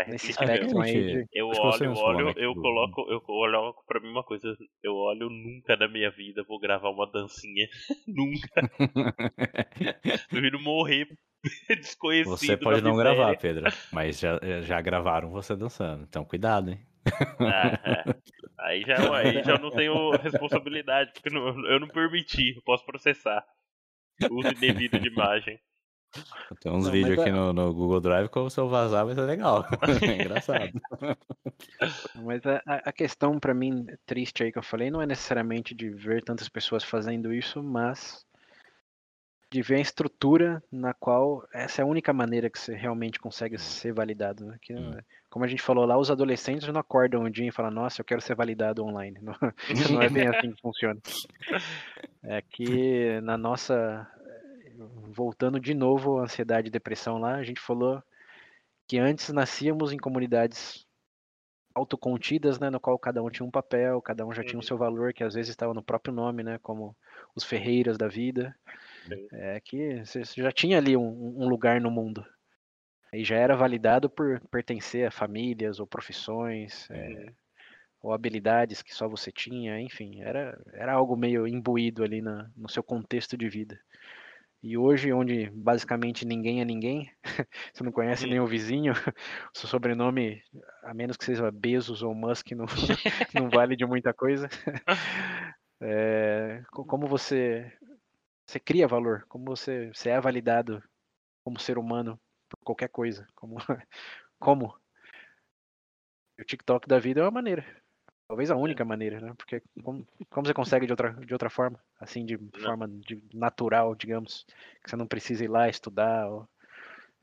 nesse 0.05 0.27
mesmo. 0.29 0.43
espectro 0.43 0.81
aí 0.83 1.27
Eu 1.33 1.49
olho, 1.49 1.81
mesmo 1.81 1.95
falou, 1.97 2.15
olho, 2.17 2.35
eu 2.39 2.55
coloco, 2.55 3.07
eu 3.11 3.21
coloco 3.21 3.85
pra 3.87 4.01
mim 4.01 4.09
uma 4.09 4.23
coisa, 4.25 4.57
eu 4.83 4.95
olho 4.95 5.29
nunca 5.31 5.77
na 5.77 5.89
minha 5.89 6.11
vida 6.11 6.45
vou 6.47 6.59
gravar 6.59 6.91
uma 6.91 7.11
dancinha. 7.11 7.67
nunca. 8.07 8.49
Prefiro 10.31 10.61
morrer 10.61 11.09
desconhecido. 11.69 12.31
Você 12.37 12.57
pode 12.57 12.83
não 12.83 12.91
miséria. 12.93 13.15
gravar, 13.15 13.37
Pedro, 13.39 13.65
mas 13.93 14.19
já, 14.19 14.39
já 14.63 14.81
gravaram 14.81 15.31
você 15.31 15.55
dançando. 15.57 16.05
Então 16.05 16.25
cuidado, 16.25 16.71
hein? 16.71 16.81
Ah, 17.41 17.79
é. 17.85 18.15
Aí 18.59 18.83
já, 18.83 19.17
aí 19.17 19.43
já 19.45 19.59
não 19.59 19.71
tenho 19.71 20.11
responsabilidade, 20.17 21.13
porque 21.13 21.31
não- 21.31 21.65
eu 21.71 21.79
não 21.79 21.87
permiti, 21.89 22.55
eu 22.57 22.63
posso 22.63 22.85
processar. 22.85 23.45
Uso 24.31 24.49
indevido 24.49 24.99
de 24.99 25.09
imagem. 25.09 25.59
Tem 26.61 26.73
uns 26.73 26.89
vídeos 26.89 27.17
mas 27.17 27.19
aqui 27.27 27.29
é- 27.31 27.33
no, 27.33 27.53
no 27.53 27.75
Google 27.75 28.01
Drive 28.01 28.29
que 28.29 28.51
se 28.51 28.59
eu 28.59 28.69
vazar 28.69 29.05
vai 29.05 29.15
ser 29.15 29.23
legal. 29.23 29.65
É 30.03 30.23
engraçado. 30.23 30.71
Mas 32.15 32.41
a, 32.47 32.63
a- 32.67 32.93
questão 32.93 33.39
pra 33.39 33.53
mim 33.53 33.87
triste 34.07 34.43
aí 34.43 34.51
que 34.53 34.59
eu 34.59 34.63
falei 34.63 34.91
não 34.91 35.03
é 35.03 35.07
necessariamente 35.07 35.75
de 35.75 35.91
ver 35.91 36.23
tantas 36.25 36.49
pessoas 36.49 36.83
fazendo 36.83 37.33
isso, 37.33 37.63
mas 37.63 38.25
de 39.51 39.63
ver 39.63 39.77
a 39.77 39.81
estrutura 39.81 40.63
na 40.73 40.93
qual 40.95 41.47
essa 41.53 41.81
é 41.81 41.85
a 41.85 41.87
única 41.87 42.13
maneira 42.13 42.49
que 42.51 42.59
você 42.59 42.75
realmente 42.75 43.19
consegue 43.21 43.59
ser 43.59 43.93
validado. 43.93 44.45
Né? 44.47 44.57
Que, 44.63 44.75
Hum. 44.75 44.99
Como 45.29 45.45
a 45.45 45.49
gente 45.49 45.63
falou 45.63 45.85
lá, 45.85 45.99
os 45.99 46.11
adolescentes 46.11 46.67
não 46.69 46.81
acordam 46.81 47.23
um 47.25 47.31
dia 47.31 47.47
e 47.49 47.53
falam, 47.53 47.71
nossa, 47.71 48.01
eu 48.01 48.05
quero 48.07 48.23
ser 48.23 48.35
validado 48.35 48.83
online. 48.83 49.19
Não, 49.21 49.37
não 49.93 50.03
é 50.03 50.09
bem 50.09 50.27
assim 50.29 50.51
que 50.51 50.61
funciona. 50.63 50.99
É 52.23 52.41
que 52.41 53.21
na 53.21 53.37
nossa. 53.37 54.09
Voltando 55.15 55.59
de 55.61 55.75
novo 55.75 56.19
à 56.19 56.25
ansiedade 56.25 56.69
e 56.69 56.71
depressão 56.71 57.19
lá, 57.19 57.37
a 57.37 57.43
gente 57.45 57.61
falou 57.61 58.03
que 58.89 58.99
antes 58.99 59.31
nascíamos 59.31 59.93
em 59.93 59.99
comunidades 59.99 60.87
autocontidas, 61.75 62.59
né, 62.61 62.71
no 62.71 62.81
qual 62.81 62.99
cada 62.99 63.23
um 63.23 63.31
tinha 63.31 63.47
um 63.47 63.51
papel, 63.51 64.03
cada 64.03 64.27
um 64.27 64.33
já 64.33 64.45
tinha 64.45 64.61
o 64.61 64.63
Uhum. 64.63 64.67
seu 64.67 64.79
valor, 64.79 65.13
que 65.13 65.25
às 65.25 65.35
vezes 65.35 65.51
estava 65.51 65.75
no 65.75 65.83
próprio 65.85 66.15
nome, 66.15 66.43
né, 66.43 66.59
como 66.61 66.97
os 67.37 67.45
ferreiras 67.45 67.99
da 67.99 68.09
vida. 68.09 68.55
É 69.33 69.61
que 69.61 70.05
você 70.05 70.23
já 70.25 70.53
tinha 70.53 70.79
ali 70.79 70.97
um, 70.97 71.43
um 71.43 71.49
lugar 71.49 71.81
no 71.81 71.91
mundo. 71.91 72.25
E 73.13 73.25
já 73.25 73.37
era 73.37 73.57
validado 73.57 74.11
por 74.11 74.41
pertencer 74.51 75.07
a 75.07 75.11
famílias 75.11 75.81
ou 75.81 75.87
profissões, 75.87 76.89
é, 76.91 77.33
ou 78.03 78.13
habilidades 78.13 78.83
que 78.83 78.95
só 78.95 79.09
você 79.09 79.33
tinha, 79.33 79.81
enfim, 79.81 80.23
era, 80.23 80.59
era 80.73 80.93
algo 80.95 81.17
meio 81.17 81.47
imbuído 81.47 82.05
ali 82.05 82.23
na, 82.23 82.51
no 82.57 82.69
seu 82.69 82.83
contexto 82.83 83.37
de 83.37 83.49
vida. 83.49 83.81
E 84.63 84.77
hoje, 84.77 85.13
onde 85.13 85.51
basicamente 85.51 86.25
ninguém 86.27 86.61
é 86.61 86.65
ninguém, 86.65 87.11
você 87.75 87.85
não 87.85 87.93
conhece 87.93 88.25
Uhum. 88.25 88.31
nem 88.31 88.41
o 88.41 88.47
vizinho, 88.47 88.93
o 88.93 88.97
seu 89.59 89.69
sobrenome, 89.69 90.43
a 90.83 90.95
menos 90.95 91.17
que 91.17 91.25
seja 91.25 91.51
Bezos 91.53 92.03
ou 92.03 92.15
Musk, 92.15 92.53
não, 92.53 92.67
não 93.35 93.51
vale 93.51 93.77
de 93.77 93.87
muita 93.87 94.13
coisa. 94.13 94.49
É, 95.81 96.63
co- 96.73 96.85
como 96.85 97.07
você, 97.07 97.71
você 98.47 98.61
cria 98.61 98.89
valor, 98.89 99.25
como 99.29 99.45
você, 99.47 99.91
você 99.95 100.11
é 100.11 100.21
validado 100.21 100.83
como 101.45 101.61
ser 101.61 101.79
humano 101.79 102.21
por 102.49 102.59
qualquer 102.65 102.89
coisa. 102.89 103.27
Como, 103.35 103.57
como? 104.39 104.75
O 106.41 106.45
TikTok 106.45 106.89
da 106.89 106.99
vida 106.99 107.21
é 107.21 107.25
uma 107.25 107.31
maneira. 107.31 107.63
Talvez 108.29 108.51
a 108.51 108.57
única 108.57 108.85
maneira, 108.85 109.21
né? 109.21 109.33
Porque 109.37 109.63
como, 109.83 110.07
como 110.31 110.47
você 110.47 110.55
consegue 110.55 110.87
de 110.87 110.93
outra, 110.93 111.13
de 111.13 111.33
outra 111.33 111.49
forma? 111.49 111.81
Assim, 112.01 112.25
de 112.25 112.37
forma 112.61 112.89
de- 112.89 113.23
natural, 113.33 113.95
digamos. 113.95 114.45
Que 114.83 114.91
você 114.91 114.97
não 114.97 115.07
precisa 115.07 115.45
ir 115.45 115.49
lá 115.49 115.69
estudar, 115.69 116.29
ou, 116.29 116.49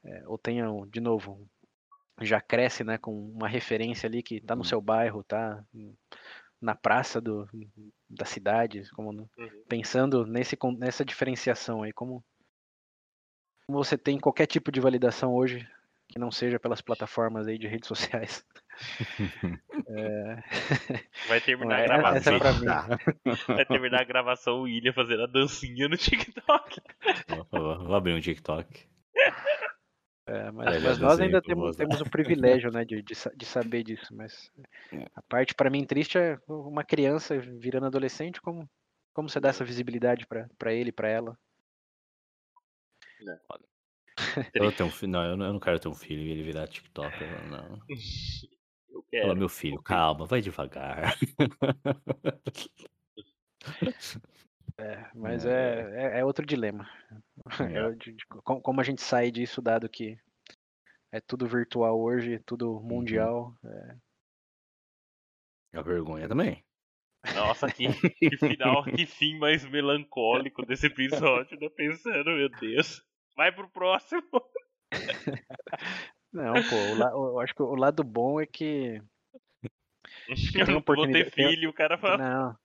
é, 0.06 0.24
ou 0.28 0.38
tenha, 0.38 0.66
de 0.88 1.02
novo, 1.02 1.48
já 2.22 2.40
cresce 2.40 2.84
né, 2.84 2.98
com 2.98 3.12
uma 3.32 3.48
referência 3.48 4.08
ali 4.08 4.24
que 4.24 4.40
tá 4.40 4.56
no 4.56 4.62
Uhum. 4.62 4.66
seu 4.66 4.82
bairro, 4.82 5.24
tá 5.24 5.64
na 6.62 6.74
praça 6.74 7.20
do, 7.20 7.48
da 8.10 8.26
cidade, 8.26 8.90
como 8.92 9.12
Uhum. 9.12 9.30
pensando 9.68 10.26
nesse, 10.26 10.58
nessa 10.78 11.04
diferenciação 11.04 11.84
aí, 11.84 11.92
como, 11.92 12.24
como 13.68 13.84
você 13.84 13.98
tem 13.98 14.20
qualquer 14.20 14.46
tipo 14.46 14.72
de 14.72 14.80
validação 14.80 15.34
hoje 15.34 15.68
que 16.08 16.20
não 16.20 16.32
seja 16.32 16.60
pelas 16.60 16.82
plataformas 16.82 17.48
aí 17.48 17.58
de 17.58 17.68
redes 17.68 17.88
sociais. 18.24 18.46
Vai 21.28 21.42
terminar 21.42 21.78
a 21.78 21.82
É, 21.82 21.84
gravação. 21.84 22.18
essa 22.18 22.32
é. 22.36 22.40
Vai 23.56 23.66
terminar 23.66 24.02
a 24.02 24.06
gravação 24.06 24.60
o 24.60 24.62
William 24.64 24.94
fazendo 24.94 25.24
a 25.24 25.28
dancinha 25.28 25.88
no 25.88 25.98
TikTok. 25.98 26.82
Vou, 27.52 27.78
vou 27.86 27.96
abrir 27.96 28.14
um 28.14 28.20
TikTok. 28.22 28.88
É, 30.26 30.52
mas, 30.52 30.82
mas 30.82 31.00
nós 31.00 31.18
desenho 31.18 31.26
ainda 31.26 31.42
temos, 31.42 31.76
temos 31.76 32.00
o 32.02 32.10
privilégio 32.10 32.72
né, 32.72 32.86
de, 32.86 33.02
de, 33.02 33.14
de 33.36 33.46
saber 33.46 33.84
disso, 33.84 34.16
mas 34.16 34.50
É. 34.92 35.06
a 35.16 35.22
parte 35.22 35.54
para 35.54 35.70
mim 35.70 35.86
triste 35.86 36.18
é 36.18 36.38
uma 36.48 36.84
criança 36.84 37.38
virando 37.40 37.88
adolescente, 37.88 38.42
como, 38.42 38.70
como 39.14 39.30
você 39.30 39.40
dá 39.40 39.50
essa 39.50 39.66
visibilidade 39.66 40.26
para 40.26 40.74
ele, 40.74 40.92
para 40.92 41.10
ela? 41.10 41.38
Eu, 44.54 44.72
tenho 44.72 44.88
um 44.90 44.92
filho, 44.92 45.12
não, 45.12 45.24
eu 45.26 45.38
não, 45.38 45.46
eu 45.48 45.54
não 45.54 45.60
quero 45.60 45.80
ter 45.80 45.88
um 45.88 45.94
filho 45.96 46.22
e 46.22 46.30
ele 46.32 46.44
virar 46.44 46.68
TikToker, 46.68 47.28
não. 47.50 47.80
Fala, 49.22 49.36
meu 49.36 49.50
filho, 49.50 49.82
calma, 49.82 50.26
vai 50.26 50.42
devagar. 50.42 51.16
É, 54.78 55.06
mas 55.14 55.46
É. 55.46 55.82
é, 55.82 56.18
é, 56.18 56.20
é 56.20 56.26
outro 56.26 56.46
dilema. 56.46 56.90
É 57.80 57.86
o 57.86 57.96
de- 57.96 58.14
de 58.14 58.26
co- 58.26 58.60
como 58.62 58.82
a 58.82 58.84
gente 58.84 59.02
sai 59.02 59.30
disso, 59.32 59.62
dado 59.62 59.88
que 59.88 60.18
é 61.12 61.22
tudo 61.22 61.48
virtual 61.48 62.00
hoje, 62.02 62.40
tudo 62.40 62.80
mundial. 62.82 63.56
A 65.74 65.82
vergonha 65.82 66.28
também. 66.28 66.64
Nossa, 67.36 67.72
que, 67.72 67.88
que 68.16 68.38
final, 68.38 68.84
que 68.84 69.06
fim 69.06 69.38
mais 69.38 69.64
melancólico 69.64 70.66
desse 70.66 70.88
episódio, 70.88 71.58
né? 71.60 71.70
Pensando, 71.70 72.32
meu 72.32 72.50
Deus. 72.50 73.02
Vai 73.36 73.52
pro 73.52 73.70
próximo. 73.70 74.24
Não, 76.34 76.54
pô, 76.64 76.98
eu 76.98 77.40
acho 77.40 77.54
que 77.54 77.62
o 77.62 77.76
lado 77.76 78.04
bom 78.04 78.42
é 78.42 78.46
que. 78.46 79.02
Eu 80.56 80.68
não 80.68 80.84
vou 80.86 81.08
ter 81.08 81.32
filho, 81.32 81.70
o 81.70 81.74
cara 81.74 81.98
fala. 81.98 82.18
Não. 82.18 82.56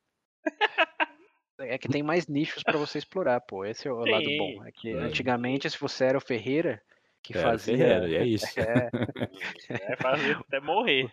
É 1.61 1.77
que 1.77 1.89
tem 1.89 2.03
mais 2.03 2.27
nichos 2.29 2.63
para 2.63 2.79
você 2.79 2.99
explorar, 2.99 3.41
pô. 3.41 3.65
Esse 3.65 3.89
é 3.89 3.93
o 3.93 3.99
lado 3.99 4.25
Sim. 4.25 4.39
bom. 4.39 4.65
É 4.65 4.71
que 4.71 4.91
É. 4.91 5.05
antigamente, 5.05 5.69
se 5.69 5.79
você 5.79 6.05
era 6.05 6.19
o 6.19 6.21
Ferreira, 6.21 6.81
que 7.23 7.35
Era 7.35 7.43
fazia 7.43 7.77
Ferreira, 7.77 8.15
é 8.15 8.25
isso. 8.27 8.61
é, 8.61 8.91
É 9.71 9.97
fazer 9.97 10.37
até 10.37 10.61
morrer. 10.61 11.13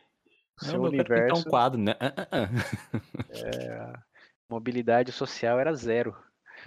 seu 0.59 0.75
Não, 0.75 0.83
universo, 0.83 1.47
um 1.47 1.51
quadro, 1.51 1.79
né? 1.81 1.93
Ah, 1.99 2.13
ah, 2.31 2.47
ah. 3.31 4.03
mobilidade 4.49 5.11
social 5.11 5.59
era 5.59 5.73
zero. 5.73 6.15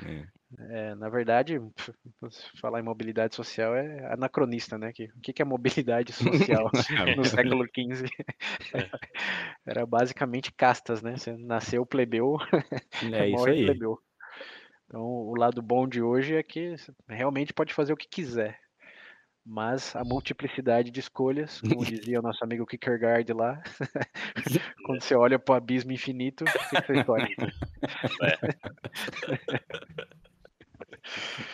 É. 0.05 0.38
É, 0.57 0.95
na 0.95 1.11
verdade, 1.11 1.61
falar 2.61 2.81
em 2.81 2.85
mobilidade 2.85 3.35
social 3.35 3.75
é 3.77 4.13
anacronista, 4.13 4.79
né? 4.79 4.93
Que, 4.93 5.05
o 5.05 5.21
que 5.21 5.43
é 5.43 5.45
mobilidade 5.45 6.13
social 6.13 6.71
no 7.17 7.25
século 7.25 7.67
XV? 7.67 8.09
Era 9.67 9.85
basicamente 9.85 10.51
castas, 10.53 11.03
né? 11.03 11.17
Você 11.17 11.37
nasceu 11.37 11.85
plebeu, 11.85 12.39
É 13.13 13.29
isso 13.29 13.45
aí. 13.47 13.67
plebeu. 13.67 13.99
Então, 14.87 15.03
o 15.03 15.37
lado 15.37 15.61
bom 15.61 15.87
de 15.87 16.01
hoje 16.01 16.35
é 16.35 16.43
que 16.43 16.79
você 16.79 16.93
realmente 17.07 17.53
pode 17.53 17.75
fazer 17.75 17.93
o 17.93 17.97
que 17.97 18.09
quiser. 18.09 18.59
Mas 19.45 19.97
a 19.97 20.05
multiplicidade 20.05 20.91
de 20.91 21.01
escolhas, 21.01 21.61
como 21.61 21.85
dizia 21.85 22.19
o 22.19 22.23
nosso 22.23 22.45
amigo 22.45 22.67
Kierkegaard 22.67 23.33
lá, 23.33 23.63
quando 24.85 25.03
você 25.03 25.15
olha 25.15 25.39
para 25.39 25.55
o 25.55 25.57
abismo 25.57 25.91
infinito, 25.91 26.45
o 26.45 26.47
que 26.47 26.87
você 26.87 26.99
escolhe? 26.99 27.35
Ai, 28.21 30.19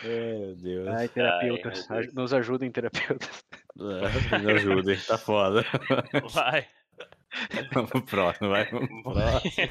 meu 0.03 0.55
Deus. 0.55 0.87
Ai, 0.89 1.07
terapeutas, 1.09 1.89
aj- 1.91 2.01
Deus. 2.05 2.13
nos 2.13 2.33
ajudem, 2.33 2.71
terapeutas. 2.71 3.45
Me 3.75 4.51
ajuda, 4.53 4.93
hein? 4.93 4.99
Tá 5.07 5.17
foda. 5.17 5.63
Vai. 6.31 6.67
Vamos 7.73 7.89
pro 7.91 8.01
próximo, 8.05 8.49
vai. 8.49 8.65
Vamos 8.71 8.87
pro 8.87 9.13
próximo. 9.13 9.67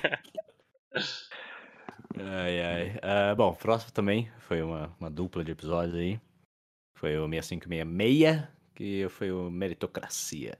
Ai, 2.16 2.60
ai. 2.60 2.98
Ah, 3.02 3.34
bom, 3.34 3.54
próximo 3.54 3.92
também 3.92 4.30
foi 4.40 4.62
uma, 4.62 4.94
uma 5.00 5.10
dupla 5.10 5.42
de 5.44 5.52
episódios 5.52 5.96
aí. 5.96 6.20
Foi 6.98 7.16
o 7.18 7.26
6566, 7.28 8.46
que 8.74 9.08
foi 9.08 9.32
o 9.32 9.50
Meritocracia. 9.50 10.56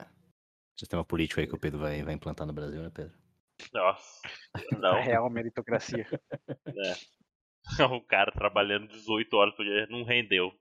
Sistema 0.78 1.04
político 1.04 1.40
aí 1.40 1.46
que 1.46 1.54
o 1.54 1.58
Pedro 1.60 1.78
vai, 1.78 2.02
vai 2.02 2.14
implantar 2.14 2.46
no 2.46 2.52
Brasil, 2.52 2.82
né, 2.82 2.90
Pedro? 2.92 3.12
Nossa. 3.72 4.20
A 4.72 4.76
Não, 4.78 5.00
real 5.00 5.30
meritocracia. 5.30 6.06
o 7.92 8.00
cara 8.02 8.30
trabalhando 8.32 8.88
18 8.88 9.34
horas 9.36 9.54
por 9.54 9.64
dia 9.64 9.86
não 9.88 10.04
rendeu. 10.04 10.52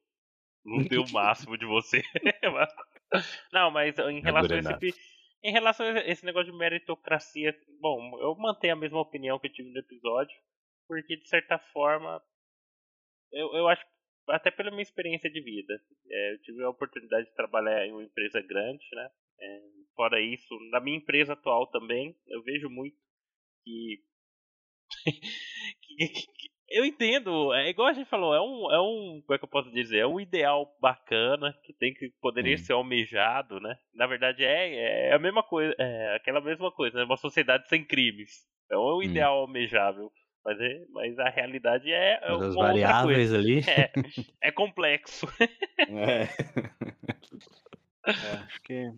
Não 0.65 0.81
deu 0.83 1.03
o 1.03 1.11
máximo 1.11 1.57
de 1.57 1.65
você. 1.65 2.01
Não, 3.51 3.69
mas 3.69 3.97
em 3.99 4.21
relação 4.21 4.57
a 4.57 4.59
esse, 4.61 4.99
em 5.43 5.51
relação 5.51 5.85
a 5.85 5.99
esse 6.07 6.25
negócio 6.25 6.51
de 6.51 6.57
meritocracia, 6.57 7.53
bom, 7.79 8.17
eu 8.21 8.33
mantenho 8.35 8.73
a 8.73 8.77
mesma 8.77 9.01
opinião 9.01 9.37
que 9.37 9.47
eu 9.47 9.51
tive 9.53 9.69
no 9.71 9.79
episódio, 9.79 10.35
porque 10.87 11.17
de 11.17 11.27
certa 11.27 11.59
forma, 11.59 12.23
eu, 13.31 13.53
eu 13.55 13.67
acho, 13.67 13.85
até 14.29 14.49
pela 14.49 14.71
minha 14.71 14.81
experiência 14.83 15.29
de 15.29 15.41
vida, 15.41 15.73
é, 16.09 16.33
eu 16.33 16.41
tive 16.41 16.63
a 16.63 16.69
oportunidade 16.69 17.27
de 17.27 17.35
trabalhar 17.35 17.85
em 17.85 17.91
uma 17.91 18.03
empresa 18.03 18.41
grande, 18.41 18.85
né? 18.93 19.09
É, 19.39 19.61
fora 19.95 20.21
isso, 20.21 20.57
na 20.71 20.79
minha 20.79 20.97
empresa 20.97 21.33
atual 21.33 21.67
também, 21.67 22.17
eu 22.27 22.41
vejo 22.41 22.69
muito 22.69 22.97
que- 23.63 24.03
que- 25.81 26.07
que- 26.07 26.52
eu 26.73 26.83
entendo, 26.83 27.53
é 27.53 27.69
igual 27.69 27.87
a 27.87 27.93
gente 27.93 28.09
falou, 28.09 28.33
é 28.33 28.41
um, 28.41 28.71
é 28.71 28.81
um, 28.81 29.21
como 29.25 29.35
é 29.35 29.37
que 29.37 29.45
eu 29.45 29.49
posso 29.49 29.71
dizer, 29.71 29.99
é 29.99 30.07
um 30.07 30.19
ideal 30.19 30.75
bacana 30.81 31.53
que 31.63 31.71
tem 31.71 31.93
que 31.93 32.11
poderia 32.19 32.57
Sim. 32.57 32.63
ser 32.65 32.73
almejado, 32.73 33.59
né? 33.59 33.75
Na 33.93 34.07
verdade 34.07 34.43
é, 34.43 35.09
é 35.09 35.13
a 35.13 35.19
mesma 35.19 35.43
coisa, 35.43 35.75
é 35.77 36.15
aquela 36.15 36.41
mesma 36.41 36.71
coisa, 36.71 36.99
é 36.99 37.03
uma 37.03 37.17
sociedade 37.17 37.69
sem 37.69 37.85
crimes. 37.85 38.41
É 38.71 38.77
um 38.77 39.03
ideal 39.03 39.37
almejável, 39.37 40.11
mas, 40.43 40.59
é, 40.59 40.85
mas 40.89 41.19
a 41.19 41.29
realidade 41.29 41.91
é, 41.91 42.19
é 42.21 42.25
as 42.25 42.31
outra 42.31 42.47
coisa. 42.47 42.59
variáveis 42.59 43.33
ali. 43.33 43.61
É, 44.41 44.47
é 44.47 44.51
complexo. 44.51 45.27
É. 45.79 46.27
É, 48.05 48.11
acho 48.45 48.61
que 48.63 48.91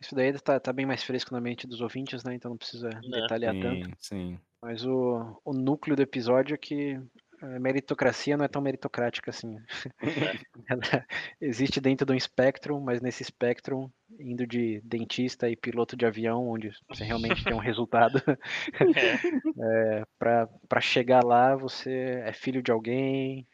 isso 0.00 0.14
daí 0.14 0.32
tá, 0.40 0.58
tá 0.58 0.72
bem 0.72 0.86
mais 0.86 1.02
fresco 1.02 1.32
na 1.32 1.40
mente 1.40 1.66
dos 1.66 1.80
ouvintes, 1.80 2.24
né? 2.24 2.34
Então 2.34 2.50
não 2.50 2.58
precisa 2.58 2.88
Né. 2.88 3.20
detalhar 3.22 3.54
tanto. 3.54 3.88
Sim, 3.88 3.92
sim. 3.98 4.38
Mas 4.62 4.84
o, 4.84 5.40
o 5.44 5.52
núcleo 5.52 5.96
do 5.96 6.02
episódio 6.02 6.54
é 6.54 6.58
que 6.58 7.00
a 7.42 7.58
meritocracia 7.58 8.36
não 8.36 8.44
é 8.44 8.48
tão 8.48 8.60
meritocrática 8.60 9.30
assim. 9.30 9.56
Ela 10.68 11.06
existe 11.40 11.80
dentro 11.80 12.06
de 12.06 12.12
um 12.12 12.16
espectro, 12.16 12.78
mas 12.80 13.00
nesse 13.00 13.22
espectro, 13.22 13.90
indo 14.18 14.46
de 14.46 14.80
dentista 14.82 15.48
e 15.48 15.56
piloto 15.56 15.96
de 15.96 16.04
avião, 16.04 16.48
onde 16.48 16.70
você 16.88 17.04
realmente 17.04 17.46
tem 17.46 17.56
um 17.56 17.60
resultado, 17.60 18.22
É, 19.62 20.04
para 20.18 20.80
chegar 20.80 21.24
lá 21.24 21.54
você 21.56 22.22
é 22.24 22.32
filho 22.32 22.62
de 22.62 22.70
alguém, 22.70 23.46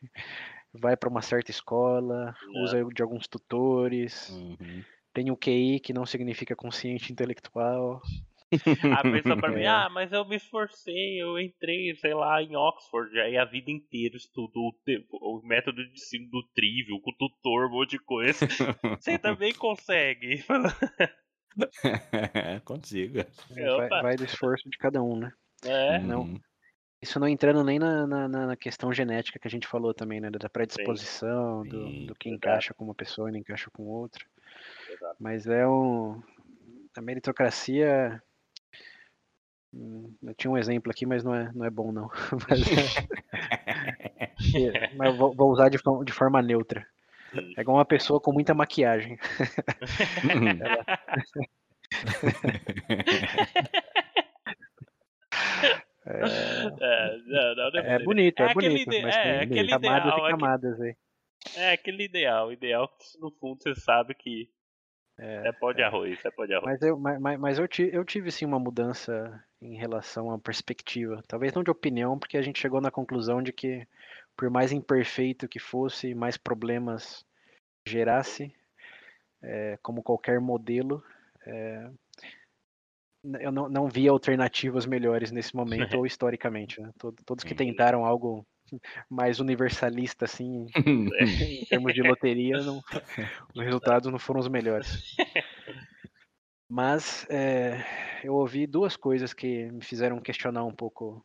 vai 0.73 0.97
para 0.97 1.09
uma 1.09 1.23
certa 1.23 1.51
escola, 1.51 2.35
Né. 2.43 2.61
usa 2.63 2.85
de 2.95 3.03
alguns 3.03 3.27
tutores, 3.29 4.31
Uhum. 4.31 4.85
Tem 5.17 5.31
o 5.31 5.37
QI, 5.37 5.81
que 5.81 5.95
não 5.95 6.05
significa 6.05 6.55
consciente 6.55 7.11
intelectual. 7.11 8.03
A 8.95 9.03
pessoa 9.03 9.35
pra 9.39 9.51
mim, 9.51 9.63
É. 9.65 9.67
ah, 9.67 9.89
mas 9.91 10.13
eu 10.13 10.27
me 10.27 10.37
esforcei, 10.37 11.21
eu 11.23 11.39
entrei, 11.41 11.95
sei 11.97 12.13
lá, 12.13 12.43
em 12.43 12.55
Oxford, 12.55 13.19
aí 13.19 13.39
a 13.39 13.47
vida 13.47 13.71
inteira 13.71 14.15
estudou 14.15 14.75
o, 15.11 15.39
o 15.39 15.43
método 15.43 15.83
de 15.83 15.93
ensino 15.95 16.29
do 16.31 16.43
trivial, 16.55 17.01
com 17.01 17.13
tutor, 17.13 17.67
um 17.67 17.71
monte 17.71 17.93
de 17.93 17.99
coisa. 17.99 18.47
Você 19.01 19.19
também 19.19 19.55
consegue. 19.55 20.45
Consigo. 22.67 23.25
Vai, 23.51 23.87
Opa. 23.87 24.03
vai 24.03 24.17
do 24.17 24.25
esforço 24.25 24.69
de 24.69 24.77
cada 24.77 25.03
um, 25.03 25.17
né? 25.17 25.33
É, 25.65 25.99
Não. 25.99 26.21
Uhum. 26.25 26.41
Isso 27.01 27.19
não 27.21 27.29
entrando 27.29 27.63
nem 27.63 27.79
na, 27.79 28.07
na, 28.07 28.29
na- 28.29 28.57
questão 28.57 28.93
genética 28.93 29.39
que 29.39 29.47
a 29.47 29.51
gente 29.51 29.67
falou 29.67 29.93
também, 29.95 30.21
né? 30.21 30.31
Da 30.31 30.49
predisposição, 30.49 31.63
do, 31.63 31.87
Sim, 31.87 32.07
do 32.07 32.15
que 32.15 32.29
exato. 32.29 32.37
encaixa 32.37 32.75
com 32.75 32.85
uma 32.85 32.95
pessoa 32.95 33.29
e 33.29 33.33
não 33.33 33.39
encaixa 33.39 33.71
com 33.71 33.83
outra. 33.85 34.25
Exato. 34.97 35.17
Mas 35.21 35.47
é 35.47 35.67
um. 35.67 36.21
A 36.97 37.01
meritocracia. 37.01 38.23
hum, 39.73 40.15
Eu 40.23 40.35
tinha 40.35 40.51
um 40.51 40.57
exemplo 40.59 40.91
aqui, 40.91 41.05
mas 41.07 41.23
não 41.23 41.35
é, 41.35 41.51
não 41.55 41.65
é 41.67 41.71
bom, 41.71 41.93
não. 41.93 42.09
Mas, 42.49 42.63
é- 44.55 44.91
mas 44.97 45.17
vou, 45.17 45.35
vou 45.35 45.51
usar 45.53 45.69
de, 45.69 45.79
forma- 45.79 46.05
de 46.05 46.13
forma 46.13 46.41
neutra. 46.43 46.87
É 47.57 47.61
igual 47.61 47.77
uma 47.77 47.85
pessoa 47.85 48.21
com 48.21 48.33
muita 48.33 48.55
maquiagem. 48.55 49.19
É, 56.07 56.21
é, 56.21 57.17
não, 57.27 57.55
não, 57.57 57.71
não 57.73 57.81
é 57.81 57.99
bonito, 57.99 58.41
é, 58.43 58.51
É 58.51 58.55
bonito. 58.55 58.93
ide- 58.93 59.03
Mas 59.03 59.17
é, 59.17 59.47
tem 59.47 59.67
camadas 59.67 60.07
ideal, 60.07 60.19
e 60.19 60.21
é 60.21 60.25
que- 60.25 60.31
camadas 60.31 60.81
aí. 60.81 60.97
É 61.57 61.73
aquele 61.73 62.05
ideal, 62.05 62.53
ideal 62.53 62.89
que 62.89 63.19
no 63.21 63.31
fundo 63.31 63.63
você 63.63 63.75
sabe 63.75 64.15
que 64.15 64.49
é, 65.19 65.53
pó 65.53 65.73
de 65.73 65.83
arroz, 65.83 66.19
é 66.25 66.31
pó 66.31 66.45
de 66.47 66.55
arroz. 66.55 66.71
Mas 66.73 66.83
eu, 66.83 66.99
mas, 66.99 67.39
mas- 67.39 67.59
eu, 67.59 67.67
ti- 67.69 67.91
eu 67.93 68.05
tive 68.05 68.31
sim 68.31 68.45
uma 68.45 68.59
mudança 68.59 69.43
em 69.61 69.77
relação 69.77 70.31
à 70.31 70.39
perspectiva. 70.39 71.23
Talvez 71.27 71.53
não 71.53 71.63
de 71.63 71.71
opinião, 71.71 72.19
porque 72.19 72.37
a 72.37 72.43
gente 72.43 72.61
chegou 72.61 72.81
na 72.81 72.91
conclusão 72.91 73.43
de 73.43 73.53
que, 73.53 73.87
por 74.37 74.51
mais 74.51 74.73
imperfeito 74.73 75.49
que 75.49 75.59
fosse, 75.59 76.15
mais 76.15 76.37
problemas 76.37 77.25
gerasse, 77.87 78.55
é, 79.43 79.79
como 79.83 80.03
qualquer 80.03 80.41
modelo, 80.41 81.03
é, 81.47 81.91
eu 83.41 83.51
não, 83.51 83.69
não 83.69 83.89
via 83.89 84.11
alternativas 84.11 84.87
melhores 84.87 85.31
nesse 85.31 85.55
momento 85.55 85.97
ou 85.99 86.07
historicamente. 86.07 86.81
né? 86.81 86.91
Tod- 86.99 87.17
Todos 87.25 87.45
que 87.45 87.55
tentaram 87.55 88.05
algo 88.05 88.47
mais 89.09 89.41
universalista, 89.41 90.25
assim, 90.25 90.67
em 91.61 91.65
termos 91.67 91.95
de 91.95 92.03
loteria, 92.03 92.59
não, 92.63 92.83
os 93.55 93.63
resultados 93.65 94.11
não 94.11 94.19
foram 94.19 94.41
os 94.41 94.49
melhores. 94.49 95.17
Mas 96.69 97.27
é, 97.31 97.85
eu 98.25 98.35
ouvi 98.35 98.67
duas 98.67 98.97
coisas 98.97 99.33
que 99.33 99.71
me 99.71 99.83
fizeram 99.85 100.21
questionar 100.21 100.65
um 100.65 100.75
pouco 100.75 101.25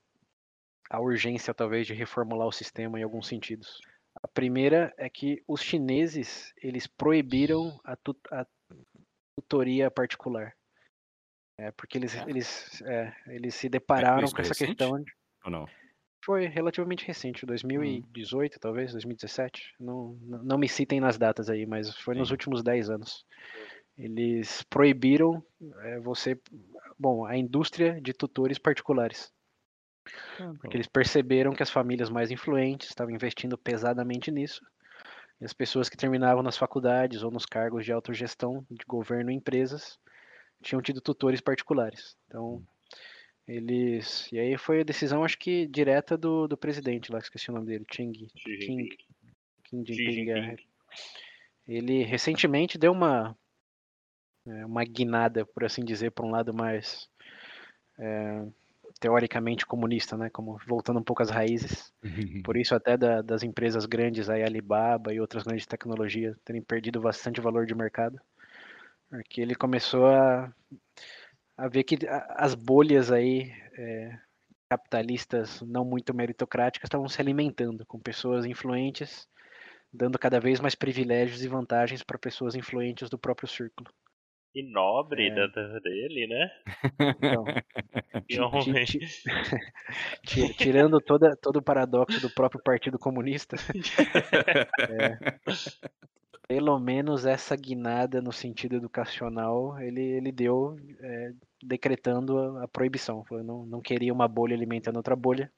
a 0.90 1.00
urgência, 1.00 1.54
talvez, 1.54 1.88
de 1.88 1.94
reformular 1.94 2.48
o 2.48 2.52
sistema 2.52 3.00
em 3.00 3.04
alguns 3.04 3.28
sentidos. 3.28 3.80
A 4.22 4.28
primeira 4.28 4.94
é 4.98 5.10
que 5.10 5.42
os 5.48 5.62
chineses 5.64 6.54
eles 6.58 6.86
proibiram 6.86 7.80
a, 7.84 7.96
tu- 7.96 8.20
a 8.30 8.46
tutoria 9.36 9.90
particular. 9.90 10.54
É, 11.58 11.72
porque 11.72 11.98
eles, 11.98 12.16
eles, 12.28 12.82
é, 12.84 13.14
eles 13.28 13.56
se 13.56 13.70
depararam 13.70 14.26
isso 14.26 14.36
com 14.36 14.42
essa 14.42 14.50
recente? 14.50 14.76
questão 14.76 15.02
de 15.02 15.12
Ou 15.46 15.52
não? 15.52 15.68
Foi 16.24 16.46
relativamente 16.48 17.06
recente, 17.06 17.46
2018, 17.46 18.60
talvez, 18.60 18.92
2017. 18.92 19.76
Não, 19.80 20.18
não 20.22 20.44
não 20.44 20.58
me 20.58 20.70
citem 20.70 21.00
nas 21.00 21.18
datas 21.18 21.50
aí, 21.50 21.66
mas 21.66 21.96
foi 21.98 22.16
nos 22.16 22.30
Sim. 22.30 22.34
últimos 22.34 22.64
10 22.64 22.90
anos. 22.90 23.26
Eles 23.98 24.64
proibiram 24.64 25.44
eh, 25.84 26.00
você. 26.00 26.40
Bom, 26.98 27.26
a 27.26 27.36
indústria 27.36 28.00
de 28.00 28.14
tutores 28.14 28.58
particulares. 28.58 29.32
Porque 30.60 30.78
eles 30.78 30.88
perceberam 30.88 31.54
que 31.54 31.64
as 31.64 31.70
famílias 31.70 32.10
mais 32.10 32.32
influentes 32.32 32.90
estavam 32.90 33.14
investindo 33.14 33.58
pesadamente 33.58 34.32
nisso. 34.32 34.66
E 35.40 35.46
as 35.46 35.54
pessoas 35.54 35.90
que 35.90 35.98
terminavam 35.98 36.44
nas 36.44 36.58
faculdades 36.58 37.24
ou 37.24 37.32
nos 37.32 37.46
cargos 37.46 37.86
de 37.86 37.92
autogestão 37.92 38.66
de 38.70 38.86
governo 38.88 39.32
e 39.32 39.36
empresas 39.36 40.00
tinham 40.62 40.82
tido 40.82 41.02
tutores 41.02 41.42
particulares. 41.42 42.16
Então, 42.28 42.64
Eles. 43.48 44.32
E 44.32 44.40
aí 44.40 44.58
foi 44.58 44.82
a 44.82 44.84
decisão, 44.84 45.24
acho 45.24 45.38
que 45.38 45.66
direta 45.68 46.18
do, 46.18 46.48
do 46.48 46.56
presidente 46.58 47.12
lá, 47.12 47.20
esqueci 47.20 47.50
o 47.50 47.54
nome 47.54 47.66
dele, 47.68 47.86
Ching. 47.92 48.14
Xi 48.14 48.58
King. 48.58 48.90
Jinping. 49.70 49.86
Xi 49.86 49.94
Jinping. 49.96 50.32
é. 50.32 50.56
Ele 51.68 52.04
recentemente 52.04 52.78
deu 52.78 52.92
uma 52.92 53.36
é, 54.48 54.66
uma 54.66 54.84
guinada, 54.84 55.46
por 55.46 55.64
assim 55.64 55.84
dizer, 55.86 56.12
para 56.12 56.26
um 56.26 56.32
lado 56.32 56.54
mais 56.54 57.08
é, 58.00 58.46
teoricamente 59.00 59.66
comunista, 59.66 60.18
né? 60.18 60.30
Como 60.30 60.60
voltando 60.68 61.00
um 61.00 61.04
pouco 61.04 61.22
às 61.22 61.30
raízes. 61.30 61.94
Por 62.44 62.58
isso 62.58 62.74
até 62.76 62.98
da- 62.98 63.22
das 63.22 63.44
empresas 63.44 63.86
grandes, 63.86 64.30
aí 64.30 64.44
Alibaba 64.44 65.14
e 65.14 65.20
outras 65.22 65.44
grandes 65.44 65.66
tecnologias 65.66 66.36
terem 66.44 66.62
perdido 66.62 67.00
bastante 67.00 67.40
valor 67.40 67.66
de 67.66 67.76
mercado, 67.76 68.20
porque 69.10 69.40
ele 69.42 69.56
começou 69.56 70.08
a, 70.08 70.52
a 71.62 71.68
ver 71.68 71.84
que 71.84 71.96
as 72.30 72.56
bolhas 72.56 73.12
aí 73.12 73.52
é, 73.78 74.18
capitalistas 74.68 75.62
não 75.62 75.86
muito 75.86 76.12
meritocráticas 76.12 76.88
estavam 76.88 77.08
se 77.08 77.22
alimentando 77.22 77.86
com 77.86 78.00
pessoas 78.00 78.46
influentes, 78.46 79.28
dando 79.94 80.18
cada 80.18 80.40
vez 80.40 80.60
mais 80.60 80.74
privilégios 80.74 81.44
e 81.44 81.48
vantagens 81.48 82.02
para 82.02 82.18
pessoas 82.18 82.56
influentes 82.56 83.10
do 83.10 83.20
próprio 83.20 83.48
círculo. 83.48 83.92
E 84.56 84.64
nobre 84.64 85.28
É. 85.28 85.48
dele, 85.82 86.28
né? 86.28 86.52
Então, 87.18 87.46
tirando 90.58 91.00
toda, 91.00 91.36
todo 91.36 91.58
o 91.58 91.64
paradoxo 91.64 92.20
do 92.20 92.34
próprio 92.34 92.62
Partido 92.64 92.98
Comunista, 92.98 93.56
pelo 96.48 96.80
menos 96.80 97.26
essa 97.26 97.56
guinada 97.56 98.22
no 98.22 98.34
sentido 98.34 98.76
educacional 98.76 99.80
ele, 99.80 100.02
ele 100.02 100.34
deu 100.34 100.76
é, 101.00 101.32
decretando 101.64 102.38
a, 102.38 102.64
a 102.64 102.68
proibição. 102.68 103.24
Falou, 103.26 103.44
não, 103.44 103.66
não 103.66 103.82
queria 103.82 104.14
uma 104.14 104.28
bolha 104.28 104.56
alimentando 104.56 104.98
outra 104.98 105.16
bolha. 105.16 105.52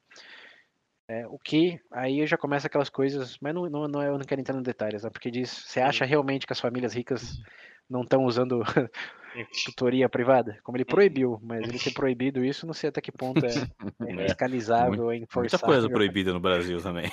É, 1.07 1.27
o 1.27 1.37
que 1.37 1.79
aí 1.91 2.25
já 2.25 2.37
começa 2.37 2.67
aquelas 2.67 2.89
coisas, 2.89 3.37
mas 3.41 3.53
não, 3.53 3.69
não, 3.69 3.87
não 3.87 4.01
é, 4.01 4.07
eu 4.07 4.17
não 4.17 4.25
quero 4.25 4.39
entrar 4.39 4.55
nos 4.55 4.63
detalhes, 4.63 5.03
né? 5.03 5.09
porque 5.09 5.29
diz, 5.29 5.49
você 5.49 5.81
acha 5.81 6.05
realmente 6.05 6.47
que 6.47 6.53
as 6.53 6.61
famílias 6.61 6.93
ricas 6.93 7.41
não 7.89 8.03
estão 8.03 8.23
usando 8.23 8.61
tutoria 9.65 10.07
privada? 10.07 10.57
Como 10.63 10.77
ele 10.77 10.85
proibiu, 10.85 11.37
mas 11.43 11.67
ele 11.67 11.77
ter 11.77 11.91
proibido 11.93 12.43
isso, 12.45 12.65
não 12.65 12.73
sei 12.73 12.87
até 12.87 13.01
que 13.01 13.11
ponto 13.11 13.45
é, 13.45 13.49
é 14.07 14.13
É, 14.13 14.23
fiscalizável, 14.27 15.11
é 15.11 15.17
Muita 15.17 15.23
enforçável. 15.25 15.65
coisa 15.67 15.89
proibida 15.89 16.31
no 16.31 16.39
Brasil 16.39 16.81
também. 16.81 17.11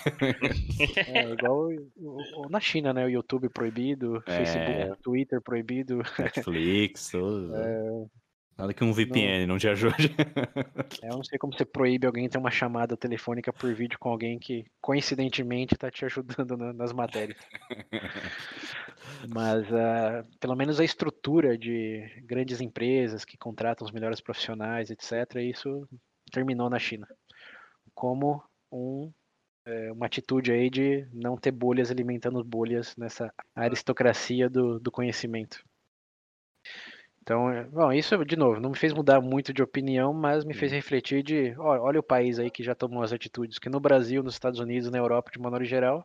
É 1.08 1.32
igual 1.32 1.66
o- 1.66 1.90
o- 1.96 2.46
o- 2.46 2.48
na 2.48 2.60
China, 2.60 2.92
né? 2.92 3.04
O 3.04 3.10
YouTube 3.10 3.48
proibido, 3.48 4.22
É. 4.24 4.36
Facebook, 4.44 5.02
Twitter 5.02 5.40
proibido. 5.42 6.00
Netflix, 6.16 7.08
tudo. 7.10 7.52
Nada 8.58 8.74
que 8.74 8.84
um 8.84 8.92
VPN 8.92 9.46
não, 9.46 9.56
te 9.56 9.68
ajude. 9.68 10.14
É, 11.02 11.08
Eu 11.08 11.16
não 11.16 11.24
sei 11.24 11.38
como 11.38 11.52
você 11.52 11.64
proíbe 11.64 12.06
alguém 12.06 12.28
ter 12.28 12.36
uma 12.36 12.50
chamada 12.50 12.94
telefônica 12.96 13.50
por 13.52 13.72
vídeo 13.72 13.98
com 13.98 14.10
alguém 14.10 14.38
que 14.38 14.66
coincidentemente 14.82 15.74
está 15.74 15.90
te 15.90 16.04
ajudando 16.04 16.56
na- 16.58 16.72
nas 16.72 16.92
matérias. 16.92 17.38
Mas 19.28 19.72
ah, 19.72 20.24
pelo 20.38 20.54
menos 20.54 20.78
a 20.78 20.84
estrutura 20.84 21.56
de 21.56 22.04
grandes 22.24 22.60
empresas 22.60 23.24
que 23.24 23.38
contratam 23.38 23.86
os 23.86 23.92
melhores 23.92 24.20
profissionais, 24.20 24.90
etc., 24.90 25.36
isso 25.42 25.88
terminou 26.30 26.68
na 26.68 26.78
China. 26.78 27.06
Como 27.94 28.42
um, 28.70 29.10
é, 29.64 29.90
uma 29.92 30.06
atitude 30.06 30.52
aí 30.52 30.68
de 30.70 31.08
não 31.12 31.36
ter 31.36 31.50
bolhas 31.50 31.90
alimentando 31.90 32.42
bolhas 32.44 32.94
nessa 32.96 33.32
aristocracia 33.54 34.48
do, 34.50 34.78
do 34.78 34.90
conhecimento. 34.90 35.62
Então, 37.30 37.48
é, 37.48 37.62
bom, 37.62 37.92
isso, 37.92 38.24
de 38.24 38.34
novo, 38.34 38.58
não 38.58 38.70
me 38.70 38.76
fez 38.76 38.92
mudar 38.92 39.20
muito 39.20 39.52
de 39.52 39.62
opinião, 39.62 40.12
mas 40.12 40.44
me 40.44 40.52
fez 40.52 40.72
refletir 40.72 41.22
de, 41.22 41.54
ó, 41.58 41.78
olha 41.78 42.00
o 42.00 42.02
país 42.02 42.40
aí 42.40 42.50
que 42.50 42.60
já 42.60 42.74
tomou 42.74 43.04
as 43.04 43.12
atitudes, 43.12 43.56
que 43.56 43.68
no 43.68 43.78
Brasil, 43.78 44.20
nos 44.20 44.34
Estados 44.34 44.58
Unidos, 44.58 44.90
na 44.90 44.98
Europa, 44.98 45.30
de 45.30 45.38
maneira 45.38 45.64
geral, 45.64 46.04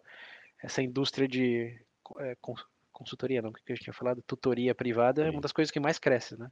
essa 0.62 0.84
indústria 0.84 1.28
de 1.28 1.76
é, 2.20 2.36
cons- 2.40 2.64
consultoria, 2.92 3.42
não, 3.42 3.50
o 3.50 3.54
que 3.54 3.60
a 3.72 3.74
gente 3.74 3.86
tinha 3.86 3.94
falado, 3.96 4.22
tutoria 4.22 4.76
privada 4.76 5.24
é 5.24 5.26
Sim. 5.26 5.32
uma 5.32 5.42
das 5.42 5.52
coisas 5.52 5.72
que 5.72 5.80
mais 5.80 5.98
cresce, 5.98 6.38
né? 6.38 6.48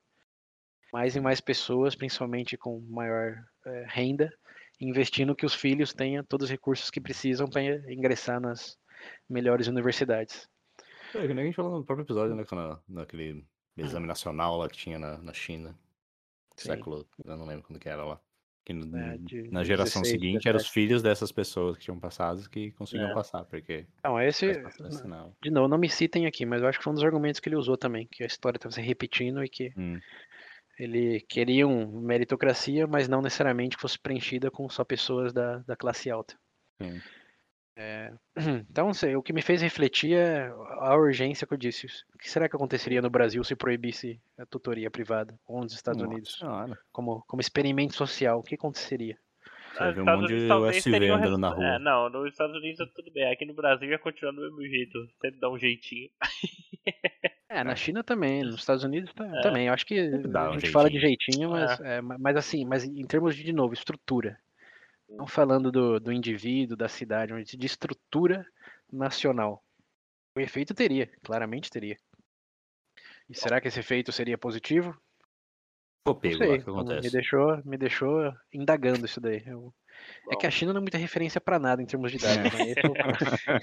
Mais 0.92 1.16
e 1.16 1.20
mais 1.22 1.40
pessoas, 1.40 1.94
principalmente 1.94 2.58
com 2.58 2.80
maior 2.90 3.36
é, 3.68 3.86
renda, 3.88 4.34
investindo 4.82 5.36
que 5.36 5.46
os 5.46 5.54
filhos 5.54 5.94
tenham 5.94 6.24
todos 6.24 6.46
os 6.46 6.52
recursos 6.52 6.90
que 6.90 7.00
precisam 7.00 7.48
para 7.48 7.62
ingressar 7.94 8.42
nas 8.42 8.76
melhores 9.30 9.68
universidades. 9.68 10.50
É, 11.14 11.28
que 11.28 11.34
nem 11.36 11.44
a 11.44 11.46
gente 11.46 11.56
falou 11.56 11.78
no 11.78 11.86
próprio 11.86 12.06
episódio, 12.06 12.36
né? 12.36 12.44
quando- 12.44 12.82
naquele 12.90 13.46
exame 13.78 14.06
nacional 14.08 14.58
lá 14.58 14.70
que 14.70 14.78
tinha 14.78 15.00
na, 15.00 15.18
na 15.18 15.34
China. 15.34 15.76
Sim. 16.56 16.70
Século, 16.70 17.08
eu 17.26 17.36
não 17.38 17.46
lembro 17.46 17.64
quando 17.66 17.80
que 17.80 17.90
era 17.90 18.04
lá. 18.04 18.20
Que 18.66 18.72
no- 18.72 18.96
É, 18.98 19.18
de 19.18 19.50
na 19.52 19.64
geração 19.64 20.02
16, 20.02 20.08
seguinte 20.22 20.48
eram 20.48 20.56
os 20.58 20.64
17. 20.64 20.74
filhos 20.74 21.02
dessas 21.02 21.32
pessoas 21.34 21.76
que 21.78 21.84
tinham 21.84 22.00
passado 22.00 22.50
que 22.50 22.72
conseguiam 22.72 23.10
É. 23.10 23.14
passar, 23.14 23.44
porque 23.44 23.86
Não, 24.04 24.22
esse, 24.22 24.54
sinal. 24.92 25.36
de 25.44 25.50
novo, 25.52 25.68
não 25.68 25.78
me 25.78 25.90
citem 25.90 26.26
aqui, 26.28 26.46
mas 26.46 26.62
eu 26.62 26.68
acho 26.70 26.78
que 26.78 26.84
foi 26.84 26.92
um 26.92 26.96
dos 26.96 27.04
argumentos 27.04 27.42
que 27.42 27.50
ele 27.50 27.58
usou 27.58 27.76
também, 27.76 28.08
que 28.10 28.24
a 28.24 28.28
história 28.28 28.58
estava 28.58 28.74
se 28.74 28.80
repetindo 28.82 29.44
e 29.44 29.50
que 29.50 29.74
Hum. 29.76 30.00
ele 30.80 31.20
queria 31.28 31.68
um 31.68 32.00
meritocracia, 32.02 32.88
mas 32.88 33.10
não 33.10 33.22
necessariamente 33.22 33.76
que 33.76 33.82
fosse 33.82 34.00
preenchida 34.00 34.50
com 34.50 34.70
só 34.70 34.86
pessoas 34.86 35.34
da, 35.34 35.58
da 35.60 35.76
classe 35.76 36.10
alta. 36.10 36.36
Sim. 36.82 37.02
Então, 38.70 38.94
sei, 38.94 39.16
o 39.16 39.22
que 39.24 39.34
me 39.34 39.42
fez 39.42 39.62
refletir 39.62 40.14
é 40.16 40.48
a 40.80 40.96
urgência 40.96 41.46
que 41.48 41.54
eu 41.54 41.58
disse. 41.58 41.88
O 42.14 42.18
que 42.18 42.30
será 42.30 42.48
que 42.50 42.56
aconteceria 42.56 43.02
no 43.02 43.10
Brasil 43.10 43.44
se 43.44 43.56
proibisse 43.56 44.20
a 44.38 44.46
tutoria 44.46 44.90
privada 44.92 45.38
ou 45.48 45.62
nos 45.62 45.74
Estados 45.74 46.02
Nossa 46.02 46.12
Unidos? 46.14 46.38
Senhora. 46.38 46.78
Como, 46.92 47.24
como 47.28 47.42
experimento 47.42 47.96
social, 47.96 48.40
o 48.40 48.44
que 48.44 48.56
aconteceria? 48.56 49.18
Você 49.74 49.92
vê 49.92 50.02
um 50.02 50.04
Estados 50.04 50.22
monte 50.22 50.84
de 50.84 50.92
teriam 50.92 51.16
andando 51.18 51.38
na 51.38 51.50
rua. 51.50 51.66
É, 51.66 51.80
não, 51.80 52.10
nos 52.10 52.32
Estados 52.32 52.56
Unidos 52.56 52.80
é 52.80 52.86
tudo 52.96 53.12
bem. 53.12 53.32
Aqui 53.32 53.46
no 53.46 53.56
Brasil 53.56 53.90
ia 53.90 53.98
continuar 53.98 54.32
do 54.34 54.42
mesmo 54.42 54.62
jeito. 54.62 55.00
Sempre 55.22 55.40
dá 55.40 55.50
um 55.50 55.58
jeitinho. 55.58 56.10
É, 57.50 57.64
na 57.64 57.76
China 57.76 58.04
também, 58.04 58.42
nos 58.44 58.56
Estados 58.56 58.84
Unidos 58.84 59.14
É. 59.16 59.42
também. 59.42 59.68
Eu 59.68 59.74
acho 59.76 59.86
que 59.86 60.10
dá 60.28 60.48
a 60.48 60.50
um 60.50 60.54
gente 60.60 60.72
fala 60.72 60.90
de 60.90 61.00
jeitinho. 61.00 61.52
mas, 61.52 61.80
é, 61.82 62.02
ma- 62.02 62.18
mas 62.20 62.36
assim, 62.36 62.66
mas 62.66 62.84
em 62.84 63.06
termos 63.06 63.36
de, 63.36 63.44
de 63.44 63.54
novo, 63.54 63.76
estrutura. 63.76 64.40
Não 65.18 65.28
falando 65.28 65.72
do, 65.72 66.00
do 66.00 66.12
indivíduo, 66.12 66.76
da 66.76 66.88
cidade, 66.90 67.34
mas 67.34 67.48
de 67.48 67.66
estrutura 67.66 68.46
nacional. 68.92 69.64
O 70.36 70.40
efeito 70.40 70.74
teria, 70.74 71.12
claramente 71.24 71.70
teria. 71.70 71.98
E 73.30 73.36
será 73.36 73.62
que 73.62 73.68
esse 73.68 73.80
efeito 73.80 74.12
seria 74.12 74.38
positivo? 74.38 74.96
Pô, 76.04 76.14
pego 76.16 76.38
sei. 76.38 76.58
o 76.58 76.64
que 76.64 76.66
Me 76.72 76.72
acontece? 76.72 77.12
deixou, 77.12 77.62
me 77.64 77.78
deixou 77.78 78.34
indagando 78.52 79.06
isso 79.06 79.22
daí. 79.22 79.44
Eu- 79.46 79.74
é 80.30 80.36
que 80.36 80.48
a 80.48 80.52
China 80.52 80.74
não 80.74 80.80
é 80.80 80.82
muita 80.82 80.98
referência 80.98 81.40
para 81.40 81.60
nada 81.60 81.82
em 81.82 81.86
termos 81.86 82.12
de 82.12 82.18
dados. 82.18 82.52
Né? 82.54 82.74
Eu 82.78 82.84
tô- 82.84 82.94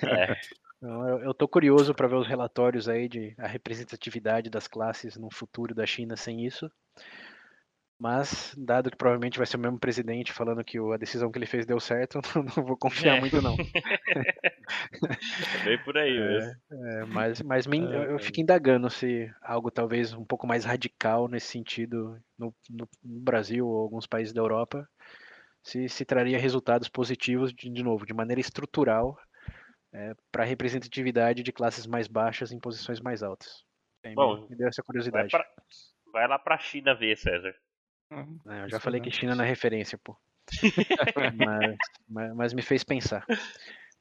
É, 0.08 0.36
Então, 0.78 1.08
eu, 1.08 1.18
eu 1.24 1.34
tô 1.34 1.46
curioso 1.46 1.94
para 1.94 2.08
ver 2.08 2.14
os 2.14 2.26
relatórios 2.26 2.88
aí 2.88 3.06
de 3.08 3.34
a 3.36 3.46
representatividade 3.46 4.48
das 4.48 4.66
classes 4.66 5.16
no 5.16 5.28
futuro 5.30 5.74
da 5.74 5.84
China 5.84 6.16
sem 6.16 6.46
isso. 6.46 6.70
Mas, 8.00 8.54
dado 8.56 8.90
que 8.90 8.96
provavelmente 8.96 9.36
vai 9.36 9.46
ser 9.46 9.58
o 9.58 9.60
mesmo 9.60 9.78
presidente 9.78 10.32
falando 10.32 10.64
que 10.64 10.78
a 10.78 10.96
decisão 10.96 11.30
que 11.30 11.36
ele 11.38 11.44
fez 11.44 11.66
deu 11.66 11.78
certo, 11.78 12.18
não 12.56 12.64
vou 12.64 12.74
confiar 12.76 13.16
É. 13.16 13.20
muito 13.20 13.42
não. 13.42 13.54
é 15.60 15.64
bem 15.64 15.78
por 15.84 15.98
aí 15.98 16.18
mesmo. 16.18 16.52
É, 16.72 17.04
mas 17.04 17.42
mas 17.42 17.66
me- 17.66 17.78
eu, 17.78 18.02
eu 18.04 18.16
É. 18.16 18.18
fico 18.18 18.40
indagando 18.40 18.88
se 18.88 19.30
algo 19.42 19.70
talvez 19.70 20.14
um 20.14 20.24
pouco 20.24 20.46
mais 20.46 20.64
radical 20.64 21.28
nesse 21.28 21.48
sentido 21.48 22.18
no, 22.38 22.54
no- 22.70 22.88
no 23.04 23.20
Brasil 23.20 23.68
ou 23.68 23.78
alguns 23.82 24.06
países 24.06 24.32
da 24.32 24.40
Europa, 24.40 24.88
se, 25.62 25.86
se 25.86 26.02
traria 26.06 26.38
resultados 26.38 26.88
positivos, 26.88 27.52
de, 27.52 27.68
de 27.68 27.82
novo, 27.82 28.06
de 28.06 28.14
maneira 28.14 28.40
estrutural, 28.40 29.18
para 30.32 30.44
a 30.44 30.46
representatividade 30.46 31.42
de 31.42 31.52
classes 31.52 31.86
mais 31.86 32.08
baixas 32.08 32.50
em 32.50 32.58
posições 32.58 32.98
mais 33.00 33.22
altas. 33.22 33.62
Aí 34.02 34.12
me- 34.12 34.16
Bom, 34.16 34.46
me 34.48 34.56
deu 34.56 34.68
essa 34.68 34.80
Vai, 34.80 34.86
curiosidade. 34.86 35.30
pra- 35.30 35.46
vai 36.12 36.26
lá 36.26 36.38
pra 36.38 36.56
China 36.56 36.94
ver, 36.94 37.18
César. 37.18 37.54
É, 38.10 38.64
eu 38.64 38.68
já 38.68 38.80
falei 38.80 39.00
que 39.00 39.10
China 39.10 39.34
não 39.34 39.44
é 39.44 39.48
referência, 39.48 39.98
pô. 40.02 40.16
mas, 41.36 41.76
mas, 42.08 42.34
mas 42.34 42.52
me 42.52 42.62
fez 42.62 42.82
pensar. 42.82 43.24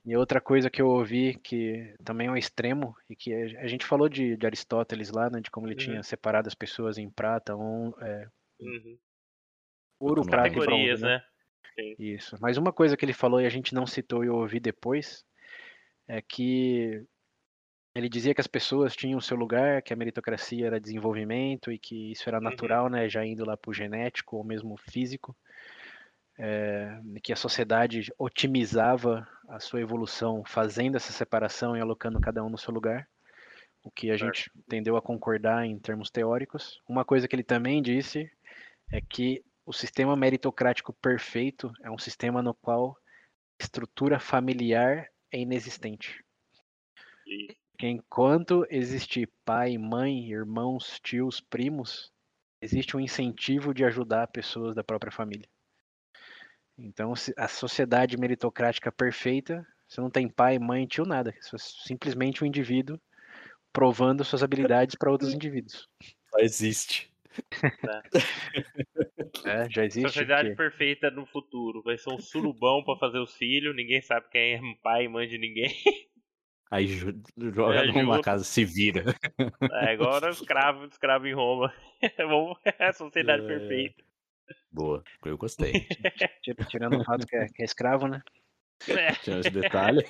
E 0.06 0.16
outra 0.16 0.42
coisa 0.42 0.70
que 0.70 0.82
eu 0.82 0.88
ouvi 0.88 1.36
que 1.36 1.94
também 2.04 2.28
é 2.28 2.32
um 2.32 2.38
extremo, 2.38 2.96
e 3.10 3.16
que 3.16 3.34
a 3.34 3.68
gente 3.68 3.86
falou 3.86 4.10
de, 4.10 4.36
de 4.36 4.46
Aristóteles 4.46 5.12
lá, 5.12 5.30
né, 5.30 5.40
de 5.42 5.52
como 5.52 5.68
ele 5.68 5.74
Uhum. 5.76 5.86
tinha 5.86 6.04
separado 6.04 6.48
as 6.48 6.56
pessoas 6.56 6.98
em 6.98 7.10
prata, 7.10 7.56
on, 7.56 7.92
é, 8.02 8.28
Uhum. 8.60 8.98
ouro, 10.00 10.26
prata 10.26 10.48
e 10.48 10.52
Categorias, 10.52 11.02
bronze, 11.02 11.04
né? 11.04 11.24
né? 11.78 11.96
Isso. 12.00 12.38
Mas 12.42 12.58
uma 12.58 12.74
coisa 12.74 12.98
que 12.98 13.06
ele 13.06 13.14
falou 13.14 13.40
e 13.40 13.46
a 13.46 13.50
gente 13.50 13.74
não 13.74 13.86
citou 13.86 14.24
e 14.24 14.28
eu 14.28 14.36
ouvi 14.36 14.60
depois 14.60 15.24
é 16.08 16.22
que 16.22 17.06
ele 17.96 18.10
dizia 18.10 18.34
que 18.36 18.42
as 18.42 18.48
pessoas 18.48 18.96
tinham 18.96 19.18
o 19.20 19.22
seu 19.22 19.38
lugar, 19.38 19.82
que 19.82 19.94
a 19.94 19.96
meritocracia 19.96 20.68
era 20.68 20.80
desenvolvimento 20.80 21.72
e 21.72 21.80
que 21.80 22.12
isso 22.12 22.30
era 22.30 22.40
Uhum. 22.42 22.42
natural, 22.42 22.90
né, 22.90 23.10
já 23.10 23.26
indo 23.26 23.46
lá 23.46 23.58
para 23.58 23.70
o 23.72 23.74
genético 23.74 24.38
ou 24.38 24.44
mesmo 24.44 24.78
físico, 24.78 25.36
é, 26.38 27.00
que 27.24 27.34
a 27.34 27.36
sociedade 27.36 28.12
otimizava 28.18 29.28
a 29.48 29.60
sua 29.60 29.82
evolução 29.82 30.44
fazendo 30.46 30.96
essa 30.96 31.12
separação 31.12 31.76
e 31.76 31.82
alocando 31.82 32.20
cada 32.20 32.44
um 32.44 32.50
no 32.50 32.58
seu 32.58 32.74
lugar, 32.74 33.08
o 33.84 33.92
que 33.92 34.12
a 34.12 34.18
Certo. 34.18 34.44
gente 34.44 34.52
tendeu 34.70 34.98
a 34.98 35.02
concordar 35.04 35.66
em 35.66 35.80
termos 35.80 36.12
teóricos. 36.12 36.80
Uma 36.88 37.06
coisa 37.06 37.28
que 37.28 37.36
ele 37.36 37.44
também 37.44 37.82
disse 37.82 38.32
é 38.92 39.02
que 39.02 39.44
o 39.66 39.74
sistema 39.74 40.16
meritocrático 40.16 40.94
perfeito 40.94 41.72
é 41.84 41.92
um 41.92 41.98
sistema 42.00 42.42
no 42.44 42.54
qual 42.56 42.98
estrutura 43.62 44.20
familiar 44.20 45.08
é 45.32 45.40
inexistente. 45.40 46.24
Porque 47.80 47.88
enquanto 47.88 48.68
existir 48.70 49.32
pai, 49.46 49.78
mãe, 49.78 50.30
irmãos, 50.30 51.00
tios, 51.02 51.40
primos, 51.40 52.12
existe 52.62 52.98
um 52.98 53.00
incentivo 53.00 53.74
de 53.74 53.86
ajudar 53.86 54.28
pessoas 54.28 54.76
da 54.76 54.84
própria 54.84 55.14
família. 55.14 55.48
Então, 56.78 57.14
a 57.38 57.48
sociedade 57.48 58.18
meritocrática 58.18 58.92
perfeita, 58.92 59.66
você 59.88 60.02
não 60.02 60.10
tem 60.10 60.28
pai, 60.28 60.60
mãe, 60.60 60.86
tio, 60.86 61.06
nada. 61.06 61.34
Você 61.40 61.56
é 61.56 61.60
simplesmente 61.88 62.44
um 62.44 62.48
indivíduo 62.48 63.00
provando 63.72 64.26
suas 64.26 64.44
habilidades 64.44 64.98
para 64.98 65.10
outros 65.10 65.34
indivíduos. 65.34 65.88
Só 66.32 66.40
existe. 66.40 67.10
É, 69.46 69.70
já 69.72 69.86
existe. 69.86 70.10
Sociedade 70.10 70.54
perfeita 70.54 71.10
no 71.10 71.26
futuro. 71.26 71.82
Vai 71.82 71.98
ser 71.98 72.10
um 72.10 72.20
surubão 72.20 72.84
pra 72.84 72.98
fazer 72.98 73.20
os 73.20 73.34
filhos, 73.36 73.74
ninguém 73.74 74.02
sabe 74.02 74.28
quem 74.30 74.56
é 74.56 74.60
pai 74.84 75.06
e 75.06 75.08
mãe 75.08 75.30
de 75.30 75.38
ninguém. 75.38 75.74
Aí 76.72 76.86
jo- 76.88 77.14
joga 77.54 77.82
É, 77.84 77.88
numa 77.88 78.22
casa, 78.22 78.44
se 78.44 78.64
vira. 78.66 79.04
É, 79.72 79.94
agora 79.94 80.30
escravo, 80.32 80.86
escravo 80.86 81.28
em 81.28 81.34
Roma. 81.34 81.74
É 82.80 82.88
a 82.88 82.94
sociedade 82.94 83.44
É. 83.44 83.48
perfeita. 83.48 84.04
Boa, 84.72 85.04
eu 85.26 85.38
gostei. 85.38 85.86
Tira- 86.42 86.66
Tirando 86.66 87.00
o 87.00 87.04
fato 87.04 87.28
que 87.28 87.36
é, 87.36 87.48
que 87.48 87.62
é 87.62 87.66
escravo, 87.66 88.08
né? 88.08 88.22
É, 88.88 89.12
Tinha 89.16 89.40
esse 89.40 89.52
detalhe. 89.52 90.06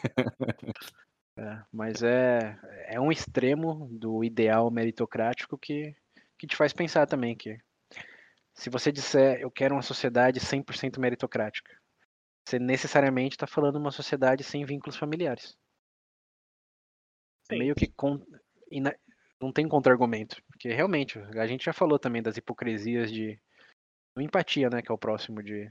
É, 1.37 1.61
mas 1.71 2.03
é, 2.03 2.57
é 2.87 2.99
um 2.99 3.11
extremo 3.11 3.87
do 3.91 4.23
ideal 4.23 4.69
meritocrático 4.69 5.57
que, 5.57 5.95
que 6.37 6.45
te 6.45 6.55
faz 6.55 6.73
pensar 6.73 7.07
também 7.07 7.35
que 7.35 7.57
se 8.53 8.69
você 8.69 8.91
disser 8.91 9.39
eu 9.41 9.49
quero 9.49 9.73
uma 9.75 9.81
sociedade 9.81 10.39
100% 10.39 10.99
meritocrática, 10.99 11.71
você 12.45 12.59
necessariamente 12.59 13.35
está 13.35 13.47
falando 13.47 13.77
uma 13.77 13.91
sociedade 13.91 14.43
sem 14.43 14.65
vínculos 14.65 14.97
familiares. 14.97 15.57
É 17.49 17.53
Sim. 17.53 17.59
meio 17.59 17.75
que 17.75 17.87
con- 17.87 18.21
ina- 18.71 18.95
não 19.41 19.51
tem 19.51 19.67
contra-argumento, 19.67 20.41
porque 20.47 20.69
realmente 20.69 21.17
a 21.19 21.47
gente 21.47 21.65
já 21.65 21.73
falou 21.73 21.97
também 21.97 22.21
das 22.21 22.37
hipocrisias 22.37 23.11
de 23.11 23.39
empatia, 24.17 24.69
né, 24.69 24.81
que 24.81 24.91
é 24.91 24.93
o 24.93 24.97
próximo 24.97 25.41
de 25.41 25.69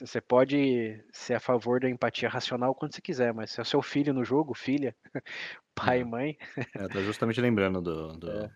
você 0.00 0.20
pode 0.20 1.02
ser 1.12 1.34
a 1.34 1.40
favor 1.40 1.80
da 1.80 1.88
empatia 1.88 2.28
racional 2.28 2.74
quando 2.74 2.94
você 2.94 3.00
quiser, 3.00 3.32
mas 3.32 3.50
se 3.50 3.60
é 3.60 3.62
o 3.62 3.66
seu 3.66 3.80
filho 3.80 4.12
no 4.12 4.24
jogo, 4.24 4.54
filha, 4.54 4.94
pai 5.74 6.00
e 6.00 6.04
Uhum. 6.04 6.10
mãe, 6.10 6.38
É, 6.74 6.88
tô 6.88 7.02
justamente 7.02 7.40
lembrando 7.40 7.80
do, 7.80 8.08
do- 8.18 8.30
É. 8.30 8.50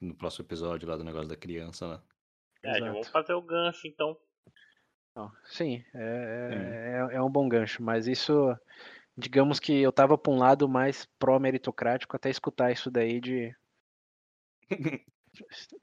no 0.00 0.14
próximo 0.14 0.44
episódio 0.44 0.88
lá 0.88 0.96
do 0.96 1.04
negócio 1.04 1.28
da 1.28 1.36
criança, 1.36 1.86
né? 1.88 2.02
é, 2.64 2.70
já 2.70 2.76
Exato. 2.76 2.92
vamos 2.92 3.08
fazer 3.08 3.34
o 3.34 3.42
gancho 3.42 3.86
então. 3.86 4.16
Não, 5.14 5.30
sim, 5.44 5.84
é, 5.94 7.06
é, 7.12 7.16
é 7.16 7.22
um 7.22 7.30
bom 7.30 7.48
gancho, 7.48 7.82
mas 7.82 8.06
isso, 8.06 8.56
digamos 9.16 9.60
que 9.60 9.72
eu 9.80 9.92
tava 9.92 10.16
pra 10.16 10.32
um 10.32 10.38
lado 10.38 10.68
mais 10.68 11.06
pró-meritocrático 11.18 12.16
até 12.16 12.30
escutar 12.30 12.72
isso 12.72 12.90
daí 12.90 13.20
de. 13.20 13.54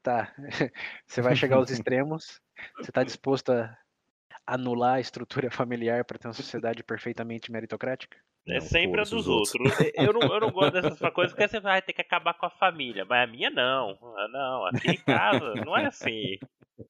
Tá, 0.04 0.32
você 1.08 1.24
vai 1.24 1.36
chegar 1.36 1.56
aos 1.56 1.72
extremos, 1.72 2.40
você 2.78 2.92
tá 2.92 3.04
disposto 3.04 3.52
a 3.52 3.76
anular 4.46 4.96
a 4.96 5.00
estrutura 5.00 5.50
familiar 5.50 6.06
para 6.06 6.20
ter 6.20 6.28
uma 6.28 6.34
sociedade 6.34 6.84
perfeitamente 6.84 7.52
meritocrática? 7.52 8.16
É 8.48 8.54
Não, 8.54 8.62
sempre 8.62 9.02
a 9.02 9.04
dos 9.04 9.28
outros. 9.28 9.74
Eu 9.96 10.14
não, 10.14 10.22
eu 10.22 10.40
não 10.40 10.52
gosto 10.52 10.72
dessas 10.72 11.00
coisas 11.14 11.34
porque 11.34 11.48
você 11.48 11.60
vai 11.60 11.82
ter 11.82 11.94
que 11.94 12.02
acabar 12.02 12.34
com 12.34 12.46
a 12.46 12.50
família. 12.50 13.06
Mas 13.06 13.28
a 13.28 13.32
minha 13.32 13.50
não. 13.50 13.98
Ah, 14.18 14.28
Não, 14.32 14.66
aqui 14.66 14.92
em 14.92 14.98
casa 14.98 15.54
não 15.56 15.78
é 15.78 15.86
assim. 15.86 16.38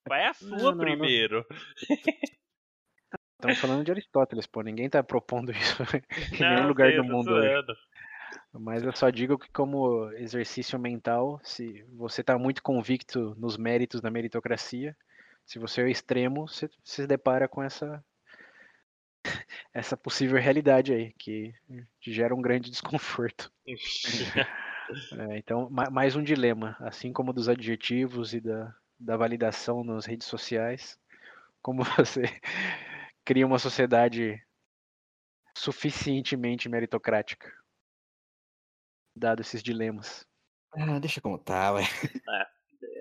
Vai 0.07 0.25
a 0.25 0.33
sua 0.33 0.57
Não, 0.57 0.57
não, 0.59 0.75
não. 0.75 0.79
primeiro. 0.79 1.45
Estamos 3.39 3.57
falando 3.57 3.85
de 3.85 3.91
Aristóteles, 3.91 4.45
pô, 4.45 4.61
ninguém 4.61 4.89
tá 4.89 5.01
propondo 5.01 5.49
isso 5.55 5.81
em 6.33 6.45
nenhum 6.45 6.67
lugar 6.67 6.91
do 6.91 7.05
mundo 7.05 7.23
zoando. 7.31 7.73
Mas 8.51 8.83
eu 8.83 8.91
só 8.91 9.09
digo 9.09 9.39
que 9.39 9.49
como 9.49 10.11
exercício 10.11 10.77
mental, 10.77 11.39
se 11.41 11.85
você 11.93 12.19
está 12.19 12.37
muito 12.37 12.61
convicto 12.61 13.33
nos 13.39 13.55
méritos 13.55 14.01
da 14.01 14.11
meritocracia, 14.11 14.95
se 15.45 15.57
você 15.57 15.79
é 15.79 15.85
o 15.85 15.87
extremo, 15.87 16.49
você 16.49 16.69
se 16.83 17.07
depara 17.07 17.47
com 17.47 17.63
essa 17.63 18.03
essa 19.73 19.95
possível 19.95 20.37
realidade 20.37 20.93
aí, 20.93 21.13
que 21.13 21.53
te 22.01 22.11
gera 22.11 22.35
um 22.35 22.41
grande 22.41 22.69
desconforto. 22.69 23.49
É, 25.11 25.37
então, 25.37 25.69
ma- 25.71 25.89
mais 25.89 26.15
um 26.15 26.21
dilema, 26.21 26.75
assim 26.79 27.11
como 27.11 27.33
dos 27.33 27.49
adjetivos 27.49 28.33
e 28.33 28.39
da, 28.39 28.75
da 28.99 29.17
validação 29.17 29.83
nas 29.83 30.05
redes 30.05 30.27
sociais, 30.27 30.99
como 31.61 31.81
você 31.97 32.23
cria 33.29 33.45
uma 33.45 33.59
sociedade 33.59 34.43
suficientemente 35.55 36.67
meritocrática, 36.67 37.47
dado 39.15 39.41
esses 39.41 39.61
dilemas. 39.61 40.25
Ah, 40.73 40.97
deixa 40.97 41.21
como 41.21 41.37
tá, 41.37 41.73
ué. 41.73 41.83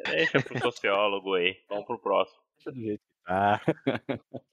Deixa 0.04 0.42
pro 0.42 0.58
sociólogo 0.58 1.32
aí. 1.32 1.56
Vamos 1.66 1.86
pro 1.86 1.98
próximo. 1.98 2.42
Deixa 2.56 2.72
do 2.72 2.78
jeito 2.78 3.00
que 3.00 3.24
tá. 3.24 3.60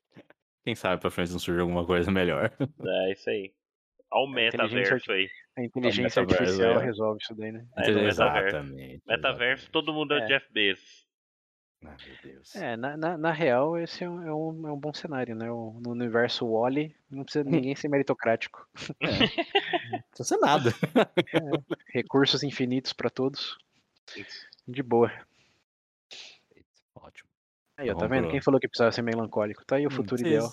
Quem 0.64 0.76
sabe 0.76 1.02
pra 1.02 1.12
frente 1.12 1.34
não 1.34 1.40
surge 1.40 1.60
alguma 1.60 1.86
coisa 1.86 2.10
melhor. 2.10 2.56
É 2.58 3.12
isso 3.12 3.30
aí. 3.30 3.54
Olha 4.14 4.24
o 4.24 4.30
inteligência 4.30 4.96
metaverso 4.96 5.12
aí. 5.12 5.30
A 5.58 5.62
inteligência 5.62 6.22
artificial 6.22 6.80
é. 6.80 6.86
resolve 6.86 7.20
isso 7.22 7.36
daí, 7.36 7.52
né? 7.52 7.68
É, 7.76 7.82
metaverso. 7.82 8.08
exatamente. 8.08 9.04
Metaverso, 9.06 9.72
todo 9.72 9.94
mundo 9.94 10.14
é, 10.14 10.20
É. 10.20 10.26
Jeff 10.26 10.54
Bezos. 10.54 11.05
Ah, 11.88 11.96
meu 12.24 12.34
Deus. 12.34 12.56
É, 12.56 12.76
na, 12.78 12.96
na, 12.98 13.18
na 13.18 13.32
real, 13.32 13.78
esse 13.78 14.04
é 14.04 14.10
um, 14.10 14.22
é 14.28 14.34
um, 14.34 14.68
é 14.68 14.72
um 14.72 14.80
bom 14.80 14.94
cenário, 14.94 15.36
né? 15.36 15.52
O- 15.52 15.80
no 15.82 15.92
universo 15.92 16.46
Wally, 16.48 16.96
não 17.10 17.24
precisa 17.24 17.44
ninguém 17.70 17.76
ser 17.76 17.88
meritocrático. 17.90 18.68
Não 19.00 19.00
precisa 20.10 20.24
ser 20.24 20.38
nada. 20.38 20.72
Recursos 21.94 22.44
infinitos 22.44 22.94
para 22.94 23.10
todos. 23.10 23.58
De 24.68 24.82
boa. 24.84 25.12
Ótimo. 26.96 27.30
Aí, 27.78 27.90
ó, 27.90 27.94
Então 27.94 28.00
tá 28.00 28.08
vendo? 28.08 28.30
Quem 28.30 28.42
falou 28.42 28.60
que 28.60 28.68
precisava 28.68 28.92
ser 28.92 29.02
melancólico? 29.02 29.66
Tá 29.66 29.76
aí 29.76 29.86
o 29.86 29.92
futuro 29.92 30.22
ideal. 30.22 30.50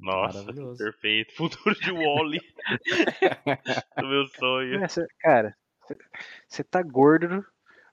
Nossa, 0.00 0.44
perfeito. 0.76 1.34
Futuro 1.36 1.74
de 1.74 1.92
Wally. 1.92 2.40
do 4.00 4.06
meu 4.08 4.26
sonho. 4.28 4.82
É, 4.82 4.88
cê- 4.88 5.06
cara, 5.20 5.56
você 6.48 6.64
tá 6.64 6.82
gordo 6.82 7.44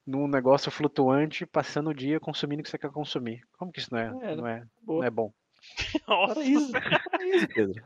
num 0.05 0.27
negócio 0.27 0.71
flutuante, 0.71 1.45
passando 1.45 1.89
o 1.91 1.93
dia 1.93 2.19
consumindo 2.19 2.61
o 2.61 2.63
que 2.63 2.69
você 2.69 2.77
quer 2.77 2.91
consumir. 2.91 3.41
Como 3.57 3.71
que 3.71 3.79
isso 3.79 3.93
não 3.93 3.99
é, 3.99 4.31
É, 4.31 4.35
não 4.35 4.47
é, 4.47 4.63
boa. 4.81 4.99
não 4.99 5.07
é 5.07 5.09
bom? 5.09 5.31
Nossa. 6.07 6.33
Paraíso. 6.35 6.71
Paraíso, 6.71 7.47
Pedro. 7.49 7.83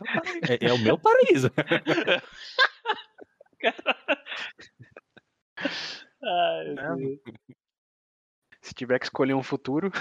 É, 0.49 0.67
é 0.69 0.73
o 0.73 0.77
meu 0.79 0.97
paraíso. 0.97 1.51
Ai, 6.23 6.75
É, 6.77 7.31
Se 8.61 8.73
tiver 8.73 8.97
que 8.99 9.05
escolher 9.05 9.33
um 9.33 9.43
futuro, 9.43 9.91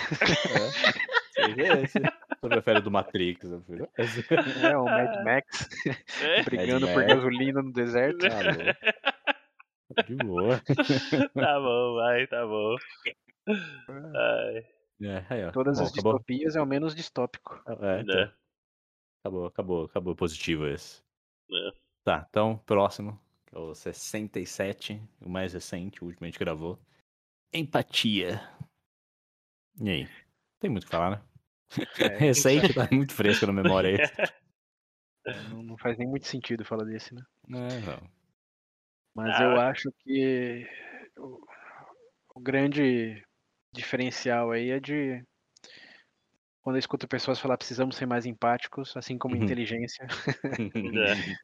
Seja 1.35 1.81
esse. 1.83 1.99
Você 2.41 2.49
prefere 2.49 2.81
do 2.81 2.91
Matrix? 2.91 3.45
é 4.63 4.77
o 4.79 4.85
Mad 4.85 5.25
Max 5.25 5.69
é? 6.23 6.43
brigando 6.45 6.87
Mad 6.87 6.95
por 6.95 7.03
Max. 7.03 7.15
gasolina 7.15 7.63
no 7.63 7.73
deserto. 7.73 8.25
Louco. 8.27 9.34
De 10.07 10.15
boa. 10.17 10.61
Tá 11.35 11.61
bom, 11.61 11.95
vai, 11.97 12.27
tá 12.27 12.47
bom. 12.47 12.77
Ai, 13.49 14.67
É, 15.03 15.27
aí, 15.29 15.45
ó. 15.45 15.51
Todas 15.53 15.79
Bom, 15.79 15.85
as 15.85 15.93
acabou. 15.93 16.13
distopias 16.15 16.57
é 16.57 16.63
o 16.63 16.67
menos 16.67 16.95
distópico. 16.95 17.63
É, 17.67 18.01
então, 18.01 18.17
né? 18.17 18.33
acabou, 19.23 19.47
acabou, 19.47 19.85
acabou 19.85 20.17
positivo 20.17 20.67
esse. 20.67 21.03
É. 21.51 21.71
Tá, 22.05 22.27
então, 22.29 22.59
próximo, 22.67 23.19
que 23.47 23.57
é 23.57 23.59
o 23.59 23.75
67, 23.75 25.01
o 25.21 25.29
mais 25.29 25.53
recente, 25.53 26.03
o 26.03 26.07
último 26.07 26.21
que 26.21 26.25
a 26.25 26.29
gente 26.29 26.39
gravou. 26.39 26.79
Empatia. 27.53 28.41
E 29.81 29.89
aí? 29.91 30.09
Tem 30.61 30.71
muito 30.71 30.85
o 30.85 30.87
que 30.87 30.93
falar, 30.93 31.11
né? 31.11 31.23
É, 31.99 32.17
Recente, 32.19 32.73
tá 32.75 32.89
muito 32.93 33.13
fresco 33.13 33.47
na 33.47 33.53
memória 33.53 33.91
aí. 35.27 35.35
não, 35.51 35.63
não 35.63 35.77
faz 35.77 35.97
nem 35.99 36.07
muito 36.09 36.27
sentido 36.27 36.65
falar 36.65 36.85
desse, 36.85 37.15
né? 37.15 37.23
É, 37.49 37.81
não. 37.81 38.11
Mas 39.15 39.41
Ah, 39.41 39.45
eu 39.45 39.61
acho 39.61 39.93
que 40.01 40.67
o, 41.17 41.41
o 42.35 42.41
grande 42.41 43.25
diferencial 43.73 44.51
aí 44.51 44.71
é 44.71 44.81
de 44.81 45.25
quando 46.61 46.77
eu 46.77 46.81
escuto 46.81 47.07
pessoas 47.07 47.39
falar 47.39 47.59
precisamos 47.59 47.95
ser 47.97 48.07
mais 48.07 48.25
empáticos, 48.25 48.97
assim 48.97 49.19
como 49.19 49.37
Uhum. 49.37 49.43
inteligência, 49.43 50.07
É. 50.99 51.39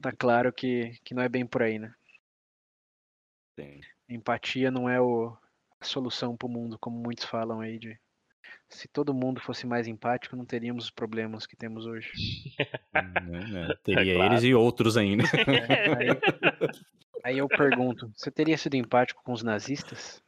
tá 0.00 0.12
claro 0.12 0.52
que, 0.52 0.92
que 1.04 1.12
não 1.12 1.22
é 1.22 1.28
bem 1.28 1.46
por 1.46 1.62
aí, 1.62 1.78
né? 1.78 1.92
Tem. 3.56 3.80
Empatia 4.08 4.70
não 4.70 4.88
é 4.88 5.00
o, 5.00 5.36
a 5.80 5.84
solução 5.84 6.36
para 6.36 6.46
o 6.46 6.50
mundo, 6.50 6.78
como 6.78 6.96
muitos 6.96 7.24
falam 7.24 7.60
aí 7.60 7.78
de 7.78 7.98
se 8.68 8.88
todo 8.88 9.12
mundo 9.12 9.40
fosse 9.40 9.66
mais 9.66 9.86
empático, 9.88 10.36
não 10.36 10.44
teríamos 10.44 10.84
os 10.84 10.90
problemas 10.90 11.46
que 11.46 11.56
temos 11.56 11.86
hoje. 11.86 12.10
Né, 12.92 13.40
né? 13.50 13.74
Teria 13.84 14.14
claro. 14.14 14.32
eles 14.32 14.44
e 14.44 14.52
outros 14.52 14.96
ainda. 14.96 15.22
É, 15.24 15.94
aí, 15.94 16.08
aí 17.24 17.38
eu 17.38 17.48
pergunto, 17.48 18.10
você 18.16 18.30
teria 18.30 18.56
sido 18.58 18.74
empático 18.74 19.22
com 19.24 19.32
os 19.32 19.42
nazistas? 19.42 20.22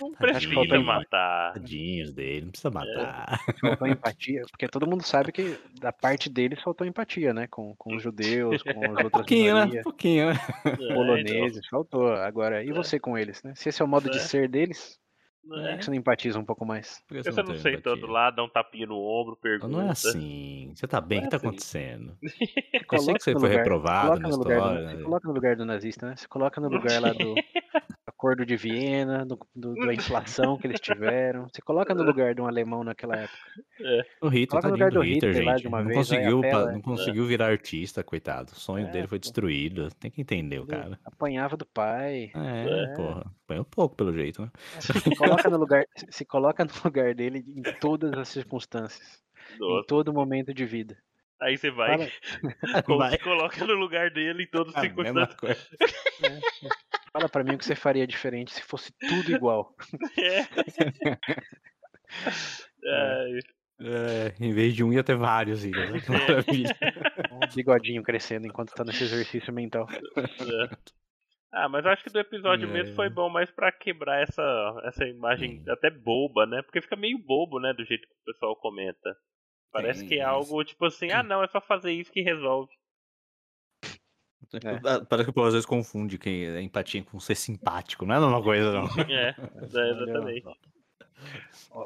Não 0.00 0.12
precisa 0.12 0.80
matar. 0.80 1.52
Tadinhos 1.54 2.12
dele, 2.12 2.42
não 2.42 2.50
precisa 2.50 2.70
matar. 2.70 3.38
Faltou 3.60 3.86
empatia, 3.88 4.42
porque 4.50 4.68
todo 4.68 4.86
mundo 4.86 5.02
sabe 5.02 5.32
que 5.32 5.58
da 5.80 5.92
parte 5.92 6.30
deles 6.30 6.62
faltou 6.62 6.86
empatia, 6.86 7.34
né? 7.34 7.46
Com, 7.48 7.74
com 7.76 7.96
os 7.96 8.02
judeus, 8.02 8.62
com 8.62 8.70
as 8.84 8.90
outras 8.90 9.10
pouquinho, 9.10 9.54
né? 9.54 9.82
pouquinho, 9.82 10.32
né? 10.32 10.40
É, 10.64 10.68
então, 10.70 10.94
poloneses, 10.94 11.66
faltou. 11.68 12.12
Agora, 12.14 12.64
e 12.64 12.70
É. 12.70 12.72
você 12.72 12.98
com 12.98 13.18
eles, 13.18 13.42
né? 13.42 13.52
Se 13.54 13.68
esse 13.68 13.82
é 13.82 13.84
o 13.84 13.88
modo 13.88 14.08
de 14.10 14.16
É. 14.16 14.20
ser 14.20 14.48
deles, 14.48 14.98
não 15.44 15.56
por 15.56 15.66
é? 15.66 15.72
que 15.72 15.78
que 15.78 15.84
você 15.84 15.90
não 15.90 15.96
empatiza 15.98 16.38
um 16.38 16.44
pouco 16.44 16.64
mais? 16.66 17.02
Por 17.08 17.16
que 17.16 17.22
Você 17.24 17.30
não 17.42 17.48
tem 17.48 17.58
senta 17.58 17.78
empatia? 17.78 17.96
do 17.96 18.06
lado, 18.06 18.36
dá 18.36 18.44
um 18.44 18.48
tapinha 18.48 18.86
no 18.86 18.98
ombro, 18.98 19.36
pergunta. 19.36 19.68
Não 19.68 19.80
é 19.86 19.90
assim. 19.90 20.72
Você 20.74 20.86
tá 20.86 21.00
bem? 21.00 21.18
O 21.18 21.22
Não 21.22 21.28
que 21.28 21.28
é 21.28 21.30
tá 21.30 21.36
assim. 21.38 21.46
acontecendo? 21.48 22.16
Eu 22.92 22.98
sei 22.98 23.14
que 23.14 23.22
você 23.22 23.32
foi 23.32 23.42
lugar- 23.42 23.58
reprovado 23.58 24.08
coloca 24.08 24.20
na 24.22 24.28
no 24.28 24.36
lugar 24.36 24.60
do- 24.60 24.66
história. 24.68 24.88
se 24.90 24.96
né? 24.96 25.02
coloca 25.02 25.28
no 25.28 25.34
lugar 25.34 25.56
do 25.56 25.64
nazista, 25.64 26.06
né? 26.08 26.16
Se 26.16 26.28
coloca 26.28 26.60
no 26.60 26.68
lugar 26.68 27.00
lá 27.00 27.12
do 27.12 27.34
acordo 28.20 28.44
de 28.44 28.54
Viena, 28.54 29.24
do, 29.24 29.38
do- 29.56 29.74
da 29.74 29.94
inflação 29.94 30.58
que 30.58 30.66
eles 30.66 30.78
tiveram. 30.78 31.48
Se 31.48 31.62
coloca 31.62 31.94
no 31.94 32.02
lugar 32.02 32.34
de 32.34 32.40
um 32.42 32.46
alemão 32.46 32.84
naquela 32.84 33.16
época. 33.16 33.38
O 34.20 34.28
Hitler, 34.28 34.48
Coloca 34.48 34.68
no 34.68 34.74
lugar 34.74 34.90
do 34.90 35.00
Hitler, 35.00 35.30
Hitler 35.32 35.46
lá 35.46 35.52
gente. 35.52 35.62
de 35.62 35.68
uma 35.68 35.78
não, 35.78 35.86
vez, 35.86 35.96
conseguiu, 35.98 36.40
não 36.42 36.80
conseguiu 36.82 37.24
virar 37.26 37.46
artista, 37.46 38.04
coitado. 38.04 38.52
O 38.52 38.56
sonho 38.56 38.86
É, 38.88 38.90
dele 38.90 39.06
foi 39.06 39.18
destruído. 39.18 39.88
Tem 39.94 40.10
que 40.10 40.20
entender 40.20 40.58
o 40.58 40.66
cara. 40.66 40.98
Apanhava 41.04 41.56
do 41.56 41.64
pai. 41.64 42.30
É, 42.34 42.92
É. 42.92 42.94
porra. 42.94 43.24
Apanhou 43.44 43.64
pouco 43.64 43.96
pelo 43.96 44.12
jeito, 44.12 44.42
né? 44.42 44.50
Se 44.80 45.16
coloca 45.16 45.48
no 45.48 45.56
lugar, 45.56 45.84
se 46.10 46.24
coloca 46.26 46.64
no 46.64 46.70
lugar 46.84 47.14
dele 47.14 47.42
em 47.48 47.62
todas 47.80 48.12
as 48.12 48.28
circunstâncias, 48.28 49.18
em 49.54 49.58
Nossa. 49.58 49.86
todo 49.88 50.12
momento 50.12 50.52
de 50.52 50.64
vida. 50.66 50.96
Aí 51.40 51.56
você 51.56 51.70
vai, 51.70 51.96
ou 52.86 52.98
Vai. 52.98 53.12
se 53.12 53.18
coloca 53.18 53.64
no 53.66 53.72
lugar 53.72 54.10
dele 54.10 54.42
em 54.42 54.46
todas 54.46 54.74
as 54.76 54.82
circunstâncias. 54.82 55.70
fala 57.12 57.28
pra 57.28 57.42
mim 57.44 57.54
o 57.54 57.58
que 57.58 57.64
você 57.64 57.74
faria 57.74 58.06
diferente 58.06 58.52
se 58.52 58.62
fosse 58.62 58.92
tudo 58.98 59.30
igual. 59.32 59.74
É. 60.18 60.40
Ai, 62.86 63.38
É, 63.82 64.34
em 64.44 64.52
vez 64.52 64.74
de 64.74 64.84
um, 64.84 64.92
ia 64.92 65.02
ter 65.04 65.16
vários. 65.16 65.64
Olha 65.64 65.70
Que 66.02 66.10
maravilha. 66.10 66.76
Um 67.32 67.54
bigodinho 67.54 68.02
crescendo 68.02 68.46
enquanto 68.46 68.74
tá 68.74 68.84
nesse 68.84 69.04
exercício 69.04 69.52
mental. 69.52 69.86
é. 69.90 70.76
Ah, 71.52 71.68
mas 71.68 71.84
acho 71.86 72.04
que 72.04 72.10
do 72.10 72.18
episódio 72.20 72.68
É. 72.68 72.72
mesmo 72.72 72.94
foi 72.94 73.08
bom 73.08 73.28
mais 73.30 73.50
pra 73.50 73.72
quebrar 73.72 74.22
essa, 74.22 74.42
essa 74.84 75.04
imagem 75.06 75.64
até 75.68 75.88
boba, 75.90 76.46
né? 76.46 76.62
Porque 76.62 76.80
fica 76.82 76.94
meio 76.96 77.18
bobo, 77.18 77.58
né? 77.58 77.72
Do 77.72 77.84
jeito 77.84 78.06
que 78.06 78.12
o 78.14 78.32
pessoal 78.32 78.54
comenta. 78.56 79.16
Parece 79.72 80.00
Sim, 80.00 80.06
que 80.08 80.14
é 80.18 80.24
mas- 80.26 80.34
algo 80.34 80.64
tipo 80.64 80.84
assim, 80.84 81.10
ah 81.12 81.22
não, 81.22 81.42
é 81.42 81.48
só 81.48 81.60
fazer 81.60 81.92
isso 81.92 82.12
que 82.12 82.20
resolve. 82.22 82.70
Ah, 84.84 85.04
Parece 85.08 85.26
que 85.26 85.30
o 85.30 85.32
povo 85.34 85.46
às 85.46 85.52
vezes 85.54 85.66
confunde 85.66 86.18
quem 86.18 86.44
é 86.44 86.60
empatia 86.60 87.02
com 87.04 87.20
ser 87.20 87.34
simpático. 87.34 88.04
Não 88.06 88.14
é 88.14 88.18
a 88.18 88.20
mesma 88.20 88.42
coisa, 88.42 88.72
não. 88.72 88.84
É, 89.10 89.28
é, 89.38 89.60
exatamente. 89.60 90.46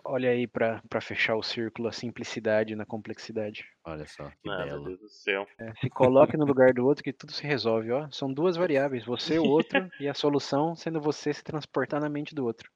Olha 0.04 0.30
aí 0.30 0.46
pra, 0.46 0.80
pra 0.88 1.00
fechar 1.00 1.34
o 1.34 1.42
círculo 1.42 1.88
a 1.88 1.92
simplicidade 1.92 2.76
na 2.76 2.86
complexidade. 2.86 3.64
Olha 3.84 4.06
só, 4.06 4.30
que 4.30 4.48
Ah, 4.48 4.58
meu 4.58 4.66
belo. 4.66 4.84
Deus 4.84 5.00
do 5.00 5.08
céu. 5.08 5.46
É, 5.58 5.72
se 5.80 5.90
coloque 5.90 6.36
no 6.36 6.44
lugar 6.44 6.72
do 6.72 6.86
outro 6.86 7.02
que 7.02 7.12
tudo 7.12 7.32
se 7.32 7.44
resolve, 7.44 7.90
ó. 7.90 8.08
São 8.10 8.32
duas 8.32 8.56
variáveis, 8.56 9.04
você, 9.04 9.38
o 9.38 9.44
outro, 9.44 9.90
e 10.00 10.08
a 10.08 10.14
solução 10.14 10.74
sendo 10.76 11.00
você 11.00 11.34
se 11.34 11.42
transportar 11.42 12.00
na 12.00 12.08
mente 12.08 12.34
do 12.34 12.44
outro. 12.46 12.70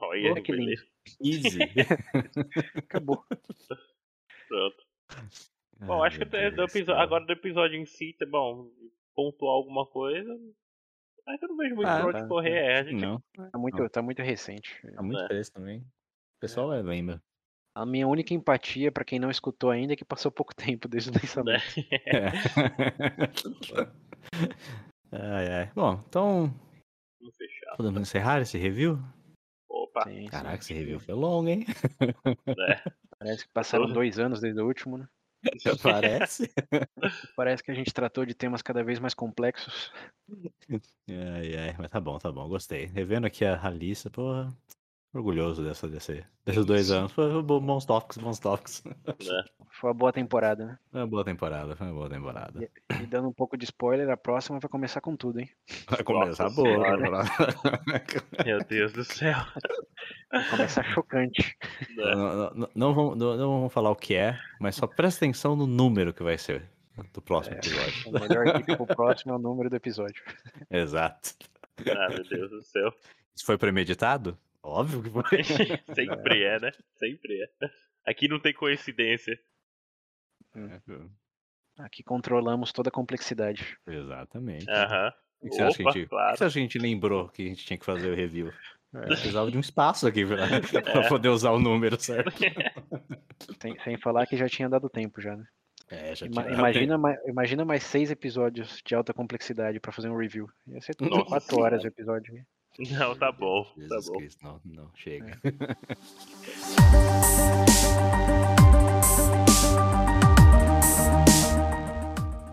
Olha, 0.00 0.32
Olha 0.32 0.42
que 0.42 0.50
lindo. 0.52 0.82
Easy. 1.24 1.58
Acabou. 2.76 3.24
Pronto. 4.48 4.76
Bom, 5.80 6.02
acho 6.02 6.18
que 6.18 6.24
do- 6.24 6.56
do 6.56 6.62
episódio- 6.64 7.00
agora 7.00 7.24
do 7.24 7.32
episódio 7.32 7.76
em 7.78 7.86
si, 7.86 8.14
tá 8.18 8.26
bom, 8.26 8.68
pontuar 9.14 9.54
alguma 9.54 9.86
coisa. 9.86 10.38
Mas 11.26 11.40
eu 11.40 11.48
não 11.48 11.56
vejo 11.56 11.76
muito 11.76 11.88
Ah, 11.88 11.98
pra 11.98 12.06
onde 12.08 12.20
tá. 12.20 12.28
correr. 12.28 12.50
É, 12.58 12.78
a 12.78 12.82
gente 12.82 13.00
Não, 13.00 13.22
Tá 13.50 13.58
muito, 13.58 13.88
tá 13.88 14.02
muito 14.02 14.22
recente. 14.22 14.80
tá 14.94 15.02
muito 15.02 15.20
É. 15.20 15.26
fresco 15.26 15.54
também. 15.54 15.78
O 15.80 16.40
pessoal 16.40 16.72
é, 16.72 16.82
lembra. 16.82 17.22
A 17.74 17.86
minha 17.86 18.06
única 18.06 18.34
empatia, 18.34 18.92
pra 18.92 19.04
quem 19.04 19.18
não 19.18 19.30
escutou 19.30 19.70
ainda, 19.70 19.94
é 19.94 19.96
que 19.96 20.04
passou 20.04 20.30
pouco 20.30 20.52
tempo 20.76 20.88
desde 20.88 21.10
o 21.10 21.14
lançamento. 21.14 21.62
É. 22.06 22.32
ai, 25.12 25.48
ai. 25.52 25.72
Bom, 25.74 26.02
então 26.08 26.52
Vamos 27.20 27.36
fechar. 27.36 27.76
podemos 27.76 28.00
encerrar 28.02 28.40
esse 28.40 28.58
review? 28.58 28.98
Opa, 29.68 30.04
Sim, 30.04 30.22
sim. 30.24 30.28
Caraca, 30.28 30.56
esse 30.62 30.74
review 30.74 31.00
foi 31.00 31.14
longo, 31.14 31.48
hein? 31.48 31.64
né? 32.46 32.82
Parece 33.18 33.46
que 33.46 33.52
passaram 33.52 33.92
dois 33.92 34.18
anos 34.18 34.40
desde 34.40 34.60
o 34.60 34.66
último, 34.66 34.98
né? 34.98 35.08
Parece. 35.82 36.52
Parece 37.36 37.62
que 37.62 37.70
a 37.70 37.74
gente 37.74 37.92
tratou 37.92 38.24
de 38.24 38.34
temas 38.34 38.62
cada 38.62 38.82
vez 38.82 38.98
mais 38.98 39.14
complexos. 39.14 39.92
Ai, 41.08 41.56
ai, 41.56 41.74
mas 41.78 41.90
tá 41.90 42.00
bom, 42.00 42.18
tá 42.18 42.30
bom, 42.30 42.48
gostei. 42.48 42.86
Revendo 42.86 43.26
aqui 43.26 43.44
a, 43.44 43.60
a 43.60 43.70
lista, 43.70 44.10
porra, 44.10 44.48
orgulhoso 45.14 45.62
dessa, 45.64 45.88
desse, 45.88 46.24
desses 46.44 46.64
dois 46.64 46.90
anos. 46.90 47.12
Foi 47.12 47.42
bo- 47.42 47.60
bons 47.60 47.84
tópicos, 47.84 48.16
bons 48.18 48.38
tópicos. 48.38 48.82
né? 48.84 48.94
Foi 49.80 49.88
uma 49.90 49.94
boa 49.94 50.12
temporada, 50.12 50.64
né? 50.66 50.78
Foi 50.90 51.00
uma 51.00 51.06
boa 51.06 51.24
temporada, 51.24 51.74
foi 51.74 51.86
uma 51.86 51.94
boa 51.94 52.08
temporada. 52.10 52.68
E 53.00 53.06
dando 53.06 53.28
um 53.28 53.32
pouco 53.32 53.56
de 53.56 53.64
spoiler, 53.64 54.10
a 54.10 54.16
próxima 54.18 54.60
vai 54.60 54.68
começar 54.68 55.00
com 55.00 55.16
tudo, 55.16 55.40
hein? 55.40 55.48
Vai 55.88 56.04
começar 56.04 56.44
Nossa 56.44 56.54
boa. 56.54 56.96
Temporada. 56.96 57.30
Meu 58.44 58.58
Deus 58.64 58.92
do 58.92 59.02
céu. 59.02 59.38
Vai 60.30 60.48
começar 60.50 60.84
chocante. 60.84 61.56
Né? 61.96 62.14
não, 62.14 62.14
não, 62.36 62.50
não, 62.54 62.68
não 62.74 62.94
vamos, 62.94 63.18
não, 63.18 63.36
não 63.36 63.50
vamos 63.58 63.72
falar 63.72 63.90
o 63.90 63.96
que 63.96 64.14
é, 64.14 64.38
mas 64.60 64.76
só 64.76 64.86
presta 64.86 65.24
atenção 65.24 65.56
no 65.56 65.66
número 65.66 66.12
que 66.12 66.22
vai 66.22 66.36
ser 66.36 66.70
do 67.12 67.22
próximo 67.22 67.56
episódio. 67.56 68.08
O 68.10 68.12
melhor 68.12 68.46
equipe 68.48 68.76
pro 68.76 68.86
próximo 68.86 69.32
é 69.32 69.36
o 69.36 69.38
número 69.38 69.70
do 69.70 69.74
episódio. 69.76 70.22
Exato. 70.70 71.30
Ah, 71.88 72.08
meu 72.10 72.22
Deus 72.28 72.50
do 72.50 72.62
céu. 72.62 72.92
Isso 73.34 73.46
foi 73.46 73.56
premeditado? 73.56 74.36
Óbvio 74.62 75.02
que 75.02 75.10
foi. 75.10 75.22
Sempre 75.94 76.44
é, 76.44 76.60
né? 76.60 76.70
Sempre 76.96 77.42
é. 77.42 77.48
Aqui 78.06 78.28
não 78.28 78.38
tem 78.40 78.52
coincidência. 78.54 79.38
Aqui 81.78 82.02
controlamos 82.02 82.72
toda 82.72 82.88
a 82.88 82.92
complexidade. 82.92 83.76
Exatamente. 83.86 84.70
Aham. 84.70 85.12
O 85.40 85.48
que 85.48 85.54
você 85.56 85.62
acha 85.62 85.76
que 85.76 85.82
a 85.82 85.86
Opa, 85.88 85.98
gente, 85.98 86.08
claro. 86.08 86.32
que 86.32 86.38
você 86.38 86.44
acha 86.44 86.52
que 86.54 86.58
a 86.58 86.62
gente 86.62 86.78
lembrou 86.78 87.28
que 87.28 87.42
a 87.42 87.48
gente 87.48 87.64
tinha 87.64 87.76
que 87.78 87.84
fazer 87.84 88.08
o 88.10 88.14
review? 88.14 88.52
É, 88.94 89.00
precisava 89.06 89.50
de 89.50 89.56
um 89.56 89.60
espaço 89.60 90.06
aqui 90.06 90.24
pra, 90.24 90.36
pra 90.92 91.08
poder 91.08 91.30
usar 91.30 91.50
o 91.50 91.58
número 91.58 92.00
certo. 92.00 92.30
Sem, 93.60 93.76
sem 93.80 93.98
falar 93.98 94.24
que 94.26 94.36
já 94.36 94.48
tinha 94.48 94.68
dado 94.68 94.88
tempo 94.88 95.20
já, 95.20 95.36
né? 95.36 95.44
É, 95.90 96.14
já 96.14 96.26
Ima- 96.26 96.44
tinha- 96.44 96.54
imagina, 96.54 96.96
mais, 96.96 97.18
imagina 97.26 97.64
mais 97.64 97.82
seis 97.82 98.08
episódios 98.10 98.80
de 98.86 98.94
alta 98.94 99.12
complexidade 99.12 99.80
pra 99.80 99.90
fazer 99.90 100.08
um 100.08 100.16
review. 100.16 100.48
Ia 100.68 100.80
ser 100.80 100.94
tudo 100.94 101.10
Nossa 101.10 101.24
quatro 101.26 101.58
horas 101.60 101.82
o 101.82 101.86
episódio. 101.88 102.32
Não, 102.78 103.14
tá 103.16 103.30
bom. 103.30 103.64
Tá 103.64 103.70
Jesus 103.76 104.06
bom. 104.08 104.16
Cristo, 104.16 104.44
não, 104.44 104.60
não, 104.64 104.90
chega. 104.94 105.38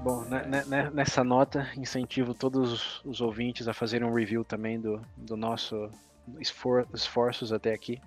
Bom, 0.04 0.24
né- 0.26 0.46
né- 0.46 0.64
né- 0.66 0.90
nessa 0.92 1.24
nota, 1.24 1.70
incentivo 1.76 2.34
todos 2.34 3.02
os 3.06 3.22
ouvintes 3.22 3.68
a 3.68 3.74
fazerem 3.74 4.08
um 4.08 4.14
review 4.14 4.44
também 4.44 4.80
do, 4.80 5.02
do 5.16 5.36
nosso 5.36 5.90
esfor- 6.40 6.88
esforços 6.94 7.52
até 7.52 7.74
aqui, 7.74 8.02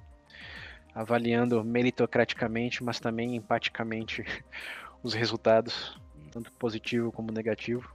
avaliando 0.95 1.63
meritocraticamente, 1.63 2.83
mas 2.83 2.99
também 2.99 3.37
empaticamente 3.37 4.25
os 5.03 5.13
resultados, 5.15 5.99
tanto 6.31 6.51
positivo 6.53 7.13
como 7.13 7.31
negativo. 7.31 7.95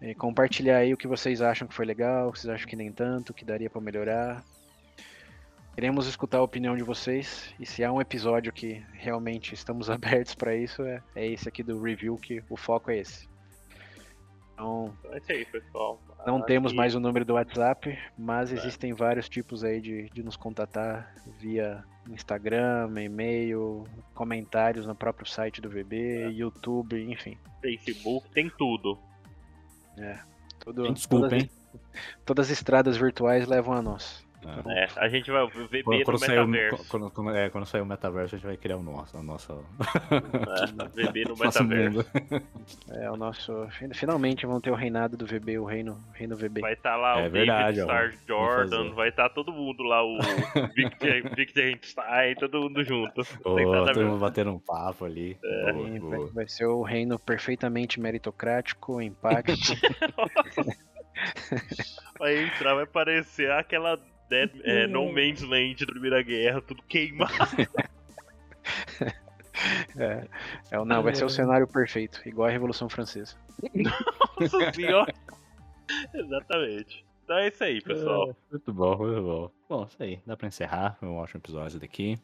E 0.00 0.14
compartilhar 0.14 0.76
aí 0.78 0.92
o 0.92 0.96
que 0.96 1.06
vocês 1.08 1.40
acham 1.40 1.66
que 1.66 1.74
foi 1.74 1.86
legal, 1.86 2.28
o 2.28 2.32
que 2.32 2.38
vocês 2.40 2.52
acham 2.52 2.68
que 2.68 2.76
nem 2.76 2.92
tanto, 2.92 3.30
o 3.30 3.34
que 3.34 3.44
daria 3.44 3.70
para 3.70 3.80
melhorar. 3.80 4.44
Queremos 5.74 6.06
escutar 6.06 6.38
a 6.38 6.42
opinião 6.42 6.76
de 6.76 6.82
vocês 6.82 7.54
e 7.60 7.66
se 7.66 7.84
há 7.84 7.92
um 7.92 8.00
episódio 8.00 8.52
que 8.52 8.82
realmente 8.94 9.54
estamos 9.54 9.88
abertos 9.90 10.34
para 10.34 10.54
isso, 10.56 10.82
é, 10.82 11.02
é 11.14 11.26
esse 11.26 11.48
aqui 11.48 11.62
do 11.62 11.80
review, 11.80 12.16
que 12.16 12.42
o 12.48 12.56
foco 12.56 12.90
é 12.90 12.98
esse. 12.98 13.28
Então, 14.54 14.90
é 15.10 15.18
isso 15.18 15.32
aí, 15.32 15.44
pessoal. 15.44 16.00
não 16.26 16.40
temos 16.40 16.72
mais 16.72 16.94
o 16.94 17.00
número 17.00 17.26
do 17.26 17.34
WhatsApp, 17.34 17.98
mas 18.16 18.50
É. 18.50 18.56
existem 18.56 18.94
vários 18.94 19.28
tipos 19.28 19.62
aí 19.62 19.80
de, 19.82 20.08
de 20.10 20.22
nos 20.22 20.34
contatar 20.36 21.14
via 21.38 21.84
Instagram, 22.08 22.90
e-mail, 22.98 23.84
comentários 24.14 24.86
no 24.86 24.94
próprio 24.94 25.26
site 25.26 25.60
do 25.60 25.68
VB, 25.68 26.22
É. 26.22 26.28
YouTube, 26.30 27.02
enfim. 27.12 27.36
Facebook, 27.60 28.30
tem 28.30 28.48
tudo. 28.48 28.98
Tudo, 30.58 30.92
Desculpa, 30.92 31.28
todas, 31.28 31.42
hein? 31.42 31.50
todas 32.24 32.46
as 32.46 32.52
estradas 32.52 32.96
virtuais 32.96 33.46
levam 33.46 33.74
a 33.74 33.82
nós. 33.82 34.25
Ah. 34.48 34.62
É, 34.72 34.88
a 34.96 35.08
gente 35.08 35.30
vai 35.30 35.46
ver 35.48 35.82
Quando, 35.82 35.98
no 35.98 36.04
quando, 36.04 36.18
sair 36.18 36.38
o, 36.38 36.46
metaverso. 36.46 36.88
quando, 36.88 37.10
quando- 37.10 37.30
é, 37.36 37.50
quando 37.50 37.66
sair 37.66 37.80
o 37.80 37.86
metaverso, 37.86 38.34
a 38.34 38.38
gente 38.38 38.46
vai 38.46 38.56
criar 38.56 38.76
o 38.76 38.82
nosso, 38.82 39.18
o 39.18 39.22
nosso, 39.22 39.64
É, 40.10 41.06
VB 41.06 41.24
no 41.24 41.30
nosso 41.36 41.64
metaverso. 41.64 41.96
mundo. 41.96 42.42
É 42.90 43.10
o 43.10 43.16
nosso. 43.16 43.66
Finalmente 43.94 44.46
vão 44.46 44.60
ter 44.60 44.70
o 44.70 44.74
reinado 44.74 45.16
do 45.16 45.26
VB, 45.26 45.58
o 45.58 45.64
reino, 45.64 45.98
reino 46.14 46.36
VB. 46.36 46.60
Vai 46.60 46.74
estar 46.74 46.96
lá 46.96 47.20
É 47.20 47.26
o 47.26 47.30
verdade, 47.30 47.76
David 47.78 47.82
Star 47.84 48.12
Jordan, 48.26 48.92
vai 48.94 49.08
estar 49.08 49.28
todo 49.30 49.52
mundo 49.52 49.82
lá, 49.82 50.04
o 50.04 50.16
Victor, 50.74 51.34
Victor 51.34 51.62
Einstein, 51.64 52.34
todo 52.36 52.60
mundo 52.60 52.84
junto. 52.84 53.20
A 53.22 53.24
todo 53.42 54.04
mundo 54.06 54.18
batendo 54.18 54.52
um 54.52 54.58
papo 54.58 55.04
ali. 55.04 55.36
Boa, 55.42 55.72
Sim, 55.72 55.98
vai, 55.98 56.18
boa. 56.18 56.30
vai 56.32 56.48
ser 56.48 56.66
o 56.66 56.82
reino 56.82 57.18
perfeitamente 57.18 57.98
meritocrático, 58.00 59.00
empático. 59.00 59.56
Vai 62.18 62.44
entrar, 62.44 62.74
vai 62.74 62.84
aparecer 62.84 63.50
aquela 63.50 63.98
Dead, 64.28 64.50
é, 64.64 64.86
no 64.86 65.12
Man's 65.12 65.42
Land 65.42 65.84
da 65.86 65.92
Primeira 65.92 66.22
Guerra, 66.22 66.60
tudo 66.60 66.82
queimado. 66.82 67.32
É, 69.96 70.26
é, 70.70 70.78
o- 70.78 70.84
não, 70.84 71.02
vai 71.02 71.14
ser 71.14 71.24
o 71.24 71.30
cenário 71.30 71.66
perfeito, 71.66 72.20
igual 72.26 72.46
a 72.48 72.50
Revolução 72.50 72.88
Francesa. 72.90 73.36
Nossa 74.38 74.72
senhora. 74.74 75.12
Exatamente. 76.12 77.06
Então 77.24 77.38
é 77.38 77.48
isso 77.48 77.64
aí, 77.64 77.80
pessoal. 77.80 78.30
É, 78.30 78.34
muito 78.50 78.72
bom, 78.72 78.96
muito 78.98 79.22
bom. 79.22 79.50
Bom, 79.68 79.86
isso 79.88 80.02
aí. 80.02 80.20
Dá 80.26 80.36
pra 80.36 80.46
encerrar. 80.48 80.96
Foi 81.00 81.08
um 81.08 81.16
ótimo 81.16 81.40
episódio 81.40 81.80
daqui. 81.80 82.18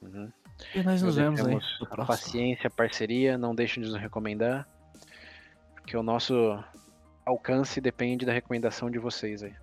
Uhum. 0.00 0.32
E 0.74 0.82
nós 0.82 1.02
nos 1.02 1.16
vemos 1.16 1.44
aí. 1.44 1.58
A 1.90 2.04
paciência, 2.06 2.68
a 2.68 2.70
parceria, 2.70 3.36
não 3.36 3.54
deixem 3.54 3.82
de 3.82 3.90
nos 3.90 4.00
recomendar, 4.00 4.66
porque 5.74 5.96
o 5.96 6.02
nosso 6.02 6.58
alcance 7.26 7.78
depende 7.80 8.24
da 8.24 8.32
recomendação 8.32 8.90
de 8.90 8.98
vocês 8.98 9.42
aí. 9.42 9.54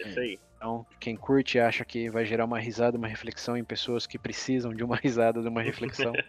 É 0.00 0.08
isso 0.08 0.20
aí. 0.20 0.38
Então, 0.56 0.86
quem 0.98 1.14
curte 1.16 1.58
e 1.58 1.60
acha 1.60 1.84
que 1.84 2.08
vai 2.10 2.24
gerar 2.24 2.44
uma 2.46 2.58
risada, 2.58 2.96
uma 2.96 3.06
reflexão 3.08 3.56
em 3.56 3.64
pessoas 3.64 4.06
que 4.06 4.18
precisam 4.18 4.72
de 4.74 4.82
uma 4.82 4.96
risada, 5.02 5.40
de 5.42 5.48
uma 5.48 5.62
reflexão, 5.62 6.12
é 6.14 6.24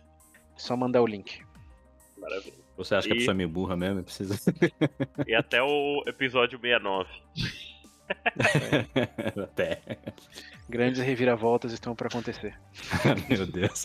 só 0.56 0.76
mandar 0.76 1.02
o 1.02 1.06
link. 1.06 1.40
Maravilha. 2.18 2.54
Você 2.76 2.94
acha 2.94 3.06
que 3.06 3.12
a 3.12 3.16
E- 3.16 3.18
pessoa 3.20 3.32
é 3.32 3.36
meio 3.36 3.48
burra 3.48 3.76
mesmo? 3.76 4.02
Precisa. 4.02 4.34
E 5.26 5.34
até 5.34 5.62
o 5.62 6.02
episódio 6.06 6.58
69. 6.60 7.08
Até. 9.42 9.80
Grandes 10.68 11.00
reviravoltas 11.00 11.72
estão 11.72 11.94
para 11.94 12.08
acontecer. 12.08 12.54
Meu 13.28 13.46
Deus. 13.46 13.84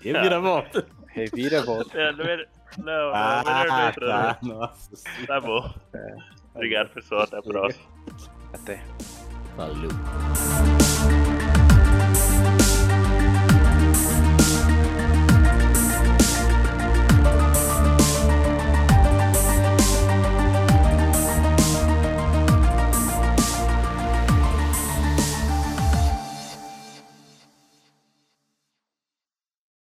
E 0.00 0.12
vira 0.12 0.40
volta. 0.40 0.86
Reviravolta. 1.08 1.98
É, 1.98 2.12
não, 2.12 2.24
é- 2.24 2.46
não, 2.78 2.84
não, 2.84 3.14
Ah, 3.14 3.42
melhor 3.44 3.66
não 3.68 3.88
entrar, 3.88 4.34
tá. 4.40 4.46
Nossa. 4.46 5.26
Tá 5.26 5.40
bom. 5.40 5.74
Obrigado, 6.54 6.90
pessoal. 6.90 7.22
Até 7.22 7.38
a 7.38 7.42
próxima. 7.42 7.84
Cuídate. 8.54 8.80
Salud. 9.56 11.23